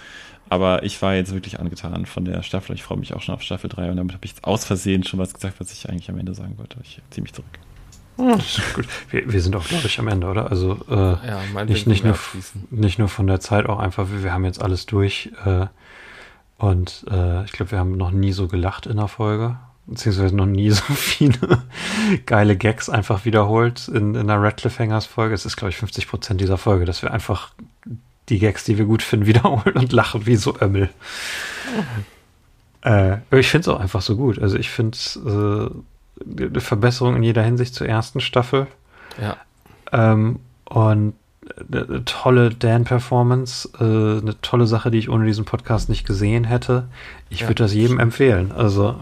Aber 0.49 0.83
ich 0.83 1.01
war 1.01 1.15
jetzt 1.15 1.33
wirklich 1.33 1.59
angetan 1.59 2.05
von 2.05 2.25
der 2.25 2.43
Staffel. 2.43 2.75
Ich 2.75 2.83
freue 2.83 2.99
mich 2.99 3.13
auch 3.13 3.21
schon 3.21 3.33
auf 3.35 3.41
Staffel 3.41 3.69
3 3.69 3.89
und 3.91 3.97
damit 3.97 4.13
habe 4.13 4.25
ich 4.25 4.31
jetzt 4.31 4.43
aus 4.43 4.63
Versehen 4.63 5.03
schon 5.03 5.19
was 5.19 5.33
gesagt, 5.33 5.59
was 5.59 5.71
ich 5.71 5.89
eigentlich 5.89 6.09
am 6.09 6.19
Ende 6.19 6.33
sagen 6.35 6.57
wollte. 6.57 6.77
Ich 6.83 7.01
ziehe 7.09 7.23
mich 7.23 7.33
zurück. 7.33 7.47
Hm, 8.17 8.39
gut. 8.73 8.87
Wir, 9.09 9.31
wir 9.31 9.41
sind 9.41 9.55
auch, 9.55 9.67
glaube 9.67 9.87
ich, 9.87 9.99
am 9.99 10.07
Ende, 10.07 10.27
oder? 10.27 10.49
Also 10.49 10.79
äh, 10.89 10.93
Ja, 10.93 11.41
nicht, 11.65 11.87
nicht, 11.87 12.03
nur, 12.03 12.13
abschließen. 12.13 12.67
nicht 12.69 12.99
nur 12.99 13.09
von 13.09 13.27
der 13.27 13.39
Zeit, 13.39 13.65
auch 13.65 13.79
einfach, 13.79 14.09
wir, 14.11 14.23
wir 14.23 14.33
haben 14.33 14.45
jetzt 14.45 14.61
alles 14.61 14.85
durch. 14.85 15.31
Äh, 15.45 15.65
und 16.57 17.05
äh, 17.09 17.43
ich 17.43 17.51
glaube, 17.51 17.71
wir 17.71 17.79
haben 17.79 17.97
noch 17.97 18.11
nie 18.11 18.31
so 18.31 18.47
gelacht 18.47 18.85
in 18.85 18.97
der 18.97 19.07
Folge. 19.09 19.57
Beziehungsweise 19.87 20.35
noch 20.35 20.45
nie 20.45 20.69
so 20.71 20.81
viele 20.93 21.63
geile 22.25 22.55
Gags 22.55 22.89
einfach 22.89 23.25
wiederholt 23.25 23.87
in, 23.89 24.15
in 24.15 24.27
der 24.27 24.41
Red 24.41 24.57
Cliffhangers 24.57 25.05
Folge. 25.05 25.35
Es 25.35 25.45
ist, 25.45 25.57
glaube 25.57 25.71
ich, 25.71 25.77
50 25.77 26.07
Prozent 26.07 26.39
dieser 26.39 26.57
Folge, 26.57 26.85
dass 26.85 27.01
wir 27.01 27.11
einfach 27.11 27.51
die 28.29 28.39
Gags, 28.39 28.63
die 28.63 28.77
wir 28.77 28.85
gut 28.85 29.01
finden, 29.03 29.25
wiederholen 29.27 29.75
und 29.75 29.91
lachen 29.91 30.25
wie 30.25 30.35
so 30.35 30.55
Ömmel. 30.61 30.89
Äh, 32.81 33.17
aber 33.29 33.39
ich 33.39 33.49
finde 33.49 33.61
es 33.61 33.75
auch 33.75 33.79
einfach 33.79 34.01
so 34.01 34.15
gut. 34.15 34.39
Also 34.39 34.57
ich 34.57 34.69
finde 34.69 34.95
es 34.95 35.15
äh, 35.17 35.69
eine 36.43 36.61
Verbesserung 36.61 37.15
in 37.15 37.23
jeder 37.23 37.43
Hinsicht 37.43 37.73
zur 37.73 37.87
ersten 37.87 38.19
Staffel. 38.21 38.67
Ja, 39.17 39.37
Ähm, 39.91 40.39
und 40.65 41.13
eine, 41.71 41.83
eine 41.83 42.05
tolle 42.05 42.49
Dan-Performance, 42.49 43.69
äh, 43.79 44.21
eine 44.21 44.39
tolle 44.41 44.65
Sache, 44.67 44.91
die 44.91 44.97
ich 44.97 45.09
ohne 45.09 45.25
diesen 45.25 45.45
Podcast 45.45 45.89
nicht 45.89 46.05
gesehen 46.05 46.43
hätte. 46.43 46.87
Ich 47.29 47.41
Ja, 47.41 47.47
würde 47.47 47.63
das 47.63 47.73
jedem 47.73 47.99
empfehlen. 47.99 48.51
Also, 48.51 48.99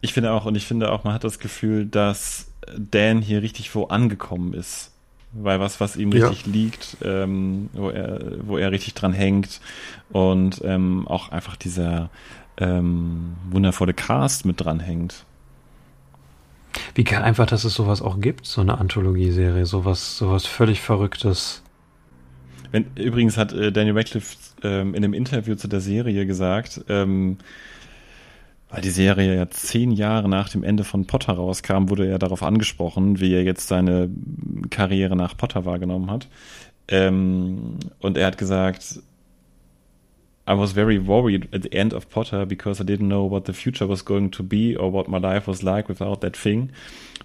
Ich 0.00 0.12
finde 0.12 0.32
auch, 0.32 0.44
und 0.46 0.54
ich 0.54 0.66
finde 0.66 0.90
auch, 0.92 1.04
man 1.04 1.14
hat 1.14 1.24
das 1.24 1.38
Gefühl, 1.38 1.86
dass 1.86 2.52
Dan 2.76 3.22
hier 3.22 3.42
richtig 3.42 3.74
wo 3.74 3.86
angekommen 3.86 4.52
ist. 4.54 4.92
Weil 5.32 5.60
was, 5.60 5.78
was 5.80 5.96
ihm 5.96 6.10
Ja. 6.12 6.28
richtig 6.28 6.46
liegt, 6.46 6.96
ähm, 7.02 7.68
wo, 7.74 7.90
er, 7.90 8.18
wo 8.46 8.56
er 8.56 8.70
richtig 8.72 8.94
dran 8.94 9.12
hängt 9.12 9.60
und 10.10 10.60
ähm, 10.64 11.06
auch 11.06 11.30
einfach 11.30 11.56
dieser 11.56 12.08
ähm, 12.56 13.34
wundervolle 13.50 13.92
Cast 13.94 14.46
mit 14.46 14.60
dran 14.64 14.80
hängt. 14.80 15.24
wie 16.94 17.04
geil 17.04 17.22
einfach, 17.22 17.46
dass 17.46 17.64
es 17.64 17.74
sowas 17.74 18.02
auch 18.02 18.20
gibt, 18.20 18.46
so 18.46 18.60
eine 18.60 18.78
Anthologieserie, 18.78 19.66
sowas, 19.66 20.16
sowas 20.18 20.46
völlig 20.46 20.80
Verrücktes. 20.80 21.62
Wenn, 22.70 22.86
übrigens 22.96 23.36
hat 23.36 23.52
äh, 23.52 23.72
Daniel 23.72 23.96
Radcliffe 23.96 24.36
ähm, 24.62 24.94
in 24.94 25.04
einem 25.04 25.14
Interview 25.14 25.54
zu 25.54 25.68
der 25.68 25.80
Serie 25.80 26.26
gesagt, 26.26 26.82
ähm, 26.88 27.38
weil 28.70 28.82
die 28.82 28.90
Serie 28.90 29.34
ja 29.34 29.50
zehn 29.50 29.92
Jahre 29.92 30.28
nach 30.28 30.48
dem 30.48 30.62
Ende 30.62 30.84
von 30.84 31.06
Potter 31.06 31.34
rauskam, 31.34 31.88
wurde 31.88 32.06
er 32.06 32.18
darauf 32.18 32.42
angesprochen, 32.42 33.20
wie 33.20 33.34
er 33.34 33.42
jetzt 33.42 33.68
seine 33.68 34.10
Karriere 34.70 35.16
nach 35.16 35.36
Potter 35.36 35.64
wahrgenommen 35.64 36.10
hat. 36.10 36.28
Ähm, 36.88 37.78
und 38.00 38.16
er 38.16 38.26
hat 38.26 38.38
gesagt, 38.38 39.00
I 40.46 40.54
was 40.54 40.72
very 40.72 40.98
worried 40.98 41.48
at 41.52 41.62
the 41.62 41.72
end 41.72 41.92
of 41.92 42.08
Potter 42.08 42.46
because 42.46 42.80
I 42.80 42.84
didn't 42.84 43.08
know 43.08 43.30
what 43.30 43.44
the 43.44 43.52
future 43.52 43.86
was 43.86 44.04
going 44.04 44.30
to 44.30 44.42
be 44.42 44.76
or 44.78 44.90
what 44.90 45.06
my 45.06 45.18
life 45.18 45.46
was 45.46 45.62
like 45.62 45.88
without 45.88 46.22
that 46.22 46.36
thing. 46.36 46.70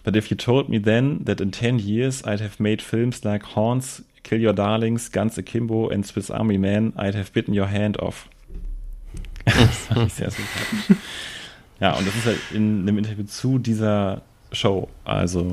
But 0.03 0.17
if 0.17 0.29
you 0.29 0.35
told 0.35 0.67
me 0.67 0.77
then 0.77 1.23
that 1.23 1.39
in 1.39 1.51
10 1.51 1.79
years 1.79 2.21
I'd 2.25 2.41
have 2.41 2.59
made 2.59 2.81
films 2.81 3.23
like 3.23 3.43
Haunts, 3.43 4.03
Kill 4.23 4.41
Your 4.41 4.51
Darlings, 4.51 5.07
Guns 5.09 5.37
Akimbo 5.37 5.87
and 5.87 6.05
Swiss 6.05 6.29
Army 6.29 6.57
Man, 6.57 6.91
I'd 6.97 7.15
have 7.15 7.31
bitten 7.31 7.53
your 7.53 7.67
hand 7.67 7.97
off. 8.01 8.27
Das 9.45 9.77
fand 9.87 10.07
ich 10.07 10.13
sehr 10.13 10.31
sympathisch. 10.31 10.97
Ja, 11.79 11.93
und 11.97 12.07
das 12.07 12.15
ist 12.15 12.25
halt 12.25 12.39
in 12.51 12.81
einem 12.81 12.97
Interview 12.97 13.25
zu 13.25 13.59
dieser 13.59 14.21
Show. 14.51 14.89
Also, 15.03 15.51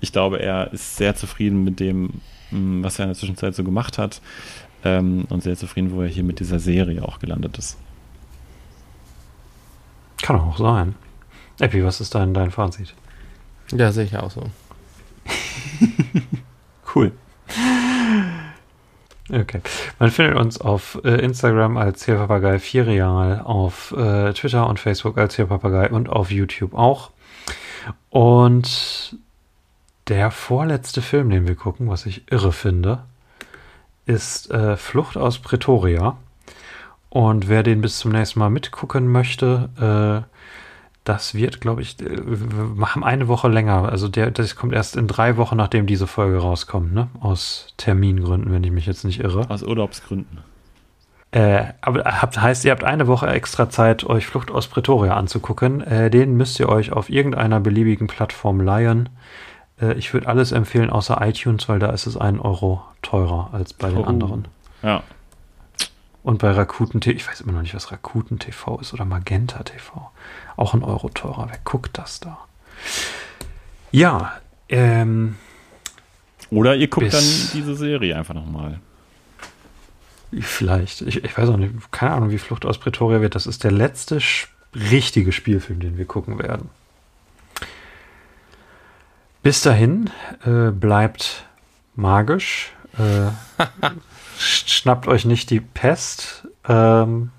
ich 0.00 0.12
glaube, 0.12 0.40
er 0.40 0.72
ist 0.72 0.96
sehr 0.96 1.14
zufrieden 1.14 1.64
mit 1.64 1.80
dem, 1.80 2.22
mh, 2.50 2.84
was 2.84 2.98
er 2.98 3.04
in 3.04 3.10
der 3.10 3.18
Zwischenzeit 3.18 3.54
so 3.54 3.64
gemacht 3.64 3.98
hat. 3.98 4.20
Ähm, 4.84 5.26
und 5.28 5.42
sehr 5.42 5.56
zufrieden, 5.56 5.92
wo 5.92 6.00
er 6.00 6.08
hier 6.08 6.24
mit 6.24 6.40
dieser 6.40 6.58
Serie 6.58 7.04
auch 7.06 7.18
gelandet 7.18 7.58
ist. 7.58 7.76
Kann 10.22 10.40
auch 10.40 10.56
sein. 10.56 10.94
Epi, 11.58 11.84
was 11.84 12.00
ist 12.00 12.14
dein, 12.14 12.32
dein 12.32 12.50
Fazit? 12.50 12.94
ja, 13.72 13.92
sehe 13.92 14.04
ich 14.04 14.16
auch 14.16 14.30
so. 14.30 14.44
Cool. 16.94 17.12
Okay. 19.32 19.60
Man 19.98 20.10
findet 20.10 20.36
uns 20.36 20.60
auf 20.60 21.00
äh, 21.04 21.20
Instagram 21.22 21.76
als 21.76 22.04
Papagei 22.04 22.58
4 22.58 22.86
Real, 22.86 23.40
auf 23.44 23.92
äh, 23.92 24.32
Twitter 24.32 24.68
und 24.68 24.80
Facebook 24.80 25.18
als 25.18 25.36
Papagei 25.36 25.88
und 25.90 26.08
auf 26.08 26.30
YouTube 26.30 26.74
auch. 26.74 27.10
Und 28.10 29.16
der 30.08 30.30
vorletzte 30.30 31.02
Film, 31.02 31.30
den 31.30 31.46
wir 31.46 31.54
gucken, 31.54 31.88
was 31.88 32.06
ich 32.06 32.30
irre 32.30 32.52
finde, 32.52 33.04
ist 34.06 34.50
äh, 34.50 34.76
Flucht 34.76 35.16
aus 35.16 35.38
Pretoria. 35.38 36.16
Und 37.08 37.48
wer 37.48 37.62
den 37.62 37.80
bis 37.80 37.98
zum 37.98 38.12
nächsten 38.12 38.38
Mal 38.38 38.50
mitgucken 38.50 39.10
möchte, 39.10 40.26
äh, 40.26 40.29
das 41.04 41.34
wird, 41.34 41.60
glaube 41.60 41.82
ich, 41.82 42.00
äh, 42.00 42.18
wir 42.24 42.64
machen 42.74 43.02
eine 43.04 43.28
Woche 43.28 43.48
länger. 43.48 43.88
Also 43.90 44.08
der, 44.08 44.30
das 44.30 44.56
kommt 44.56 44.72
erst 44.72 44.96
in 44.96 45.06
drei 45.06 45.36
Wochen, 45.36 45.56
nachdem 45.56 45.86
diese 45.86 46.06
Folge 46.06 46.38
rauskommt, 46.38 46.92
ne? 46.92 47.08
Aus 47.20 47.74
Termingründen, 47.76 48.52
wenn 48.52 48.64
ich 48.64 48.70
mich 48.70 48.86
jetzt 48.86 49.04
nicht 49.04 49.20
irre. 49.20 49.48
Aus 49.48 49.62
Urlaubsgründen. 49.62 50.38
Äh, 51.32 51.64
aber 51.80 52.02
habt, 52.04 52.40
heißt, 52.40 52.64
ihr 52.64 52.72
habt 52.72 52.82
eine 52.82 53.06
Woche 53.06 53.28
extra 53.28 53.70
Zeit, 53.70 54.04
euch 54.04 54.26
Flucht 54.26 54.50
aus 54.50 54.66
Pretoria 54.66 55.14
anzugucken. 55.14 55.80
Äh, 55.80 56.10
den 56.10 56.36
müsst 56.36 56.58
ihr 56.58 56.68
euch 56.68 56.92
auf 56.92 57.08
irgendeiner 57.08 57.60
beliebigen 57.60 58.08
Plattform 58.08 58.60
leihen. 58.60 59.08
Äh, 59.80 59.94
ich 59.94 60.12
würde 60.12 60.26
alles 60.26 60.50
empfehlen, 60.50 60.90
außer 60.90 61.18
iTunes, 61.22 61.68
weil 61.68 61.78
da 61.78 61.90
ist 61.90 62.06
es 62.06 62.16
einen 62.16 62.40
Euro 62.40 62.82
teurer 63.02 63.50
als 63.52 63.72
bei 63.72 63.90
den 63.90 63.98
Oh. 63.98 64.04
anderen. 64.04 64.48
Ja. 64.82 65.04
Und 66.22 66.38
bei 66.38 66.50
Rakuten 66.50 67.00
TV, 67.00 67.16
ich 67.16 67.26
weiß 67.26 67.40
immer 67.40 67.52
noch 67.52 67.62
nicht, 67.62 67.74
was 67.74 67.92
Rakuten 67.92 68.38
TV 68.38 68.78
ist 68.80 68.92
oder 68.92 69.04
Magenta 69.04 69.62
TV. 69.62 70.10
Auch 70.56 70.74
ein 70.74 70.84
Euro 70.84 71.08
teurer. 71.08 71.46
Wer 71.48 71.58
guckt 71.64 71.96
das 71.96 72.20
da? 72.20 72.38
Ja, 73.90 74.38
ähm, 74.68 75.36
Oder 76.50 76.76
ihr 76.76 76.88
guckt 76.88 77.12
dann 77.12 77.24
diese 77.54 77.74
Serie 77.74 78.16
einfach 78.16 78.34
nochmal. 78.34 78.80
vielleicht. 80.38 81.00
Ich, 81.02 81.24
ich 81.24 81.36
weiß 81.36 81.48
auch 81.48 81.56
nicht, 81.56 81.90
keine 81.90 82.12
Ahnung, 82.12 82.30
wie 82.30 82.38
Flucht 82.38 82.64
aus 82.66 82.78
Pretoria 82.78 83.20
wird. 83.20 83.34
Das 83.34 83.46
ist 83.46 83.64
der 83.64 83.72
letzte 83.72 84.20
richtige 84.74 85.32
Spielfilm, 85.32 85.80
den 85.80 85.96
wir 85.96 86.04
gucken 86.04 86.38
werden. 86.38 86.68
Bis 89.42 89.62
dahin 89.62 90.10
äh, 90.44 90.70
bleibt 90.70 91.46
magisch. 91.96 92.72
Äh, 92.98 93.30
schnappt 94.40 95.06
euch 95.06 95.24
nicht 95.24 95.50
die 95.50 95.60
Pest. 95.60 96.48
Ähm, 96.68 97.30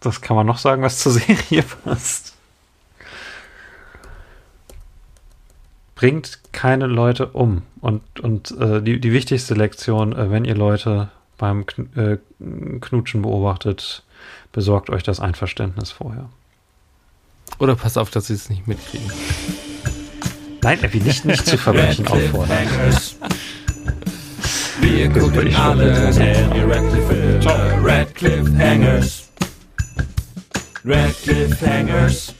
das 0.00 0.20
kann 0.20 0.36
man 0.36 0.46
noch 0.46 0.58
sagen, 0.58 0.82
was 0.82 0.98
zur 0.98 1.12
Serie 1.12 1.62
passt. 1.84 2.34
Bringt 5.94 6.40
keine 6.52 6.86
Leute 6.86 7.26
um. 7.26 7.62
Und, 7.80 8.20
und 8.20 8.52
äh, 8.58 8.80
die, 8.80 9.00
die 9.00 9.12
wichtigste 9.12 9.54
Lektion, 9.54 10.12
äh, 10.12 10.30
wenn 10.30 10.44
ihr 10.44 10.54
Leute 10.54 11.10
beim 11.38 11.66
Kn 11.66 11.88
äh, 11.96 12.18
Knutschen 12.80 13.22
beobachtet, 13.22 14.04
besorgt 14.52 14.90
euch 14.90 15.02
das 15.02 15.18
Einverständnis 15.18 15.90
vorher. 15.90 16.28
Oder 17.58 17.74
passt 17.74 17.98
auf, 17.98 18.10
dass 18.10 18.28
sie 18.28 18.34
es 18.34 18.48
nicht 18.48 18.68
mitkriegen. 18.68 19.10
Nein, 20.62 20.78
er 20.82 20.92
will 20.92 21.02
nicht, 21.02 21.24
nicht 21.24 21.46
zu 21.46 21.58
Verbrechen 21.58 22.06
auffordern. 22.06 22.66
Wir 24.90 25.08
gucken 25.10 25.54
alle 25.54 25.92
Daniel 26.12 26.72
Radcliffe. 26.72 27.40
Radcliffe 27.84 28.58
Hangers. 28.58 29.28
Radcliffe 30.82 31.66
Hangers. 31.66 32.34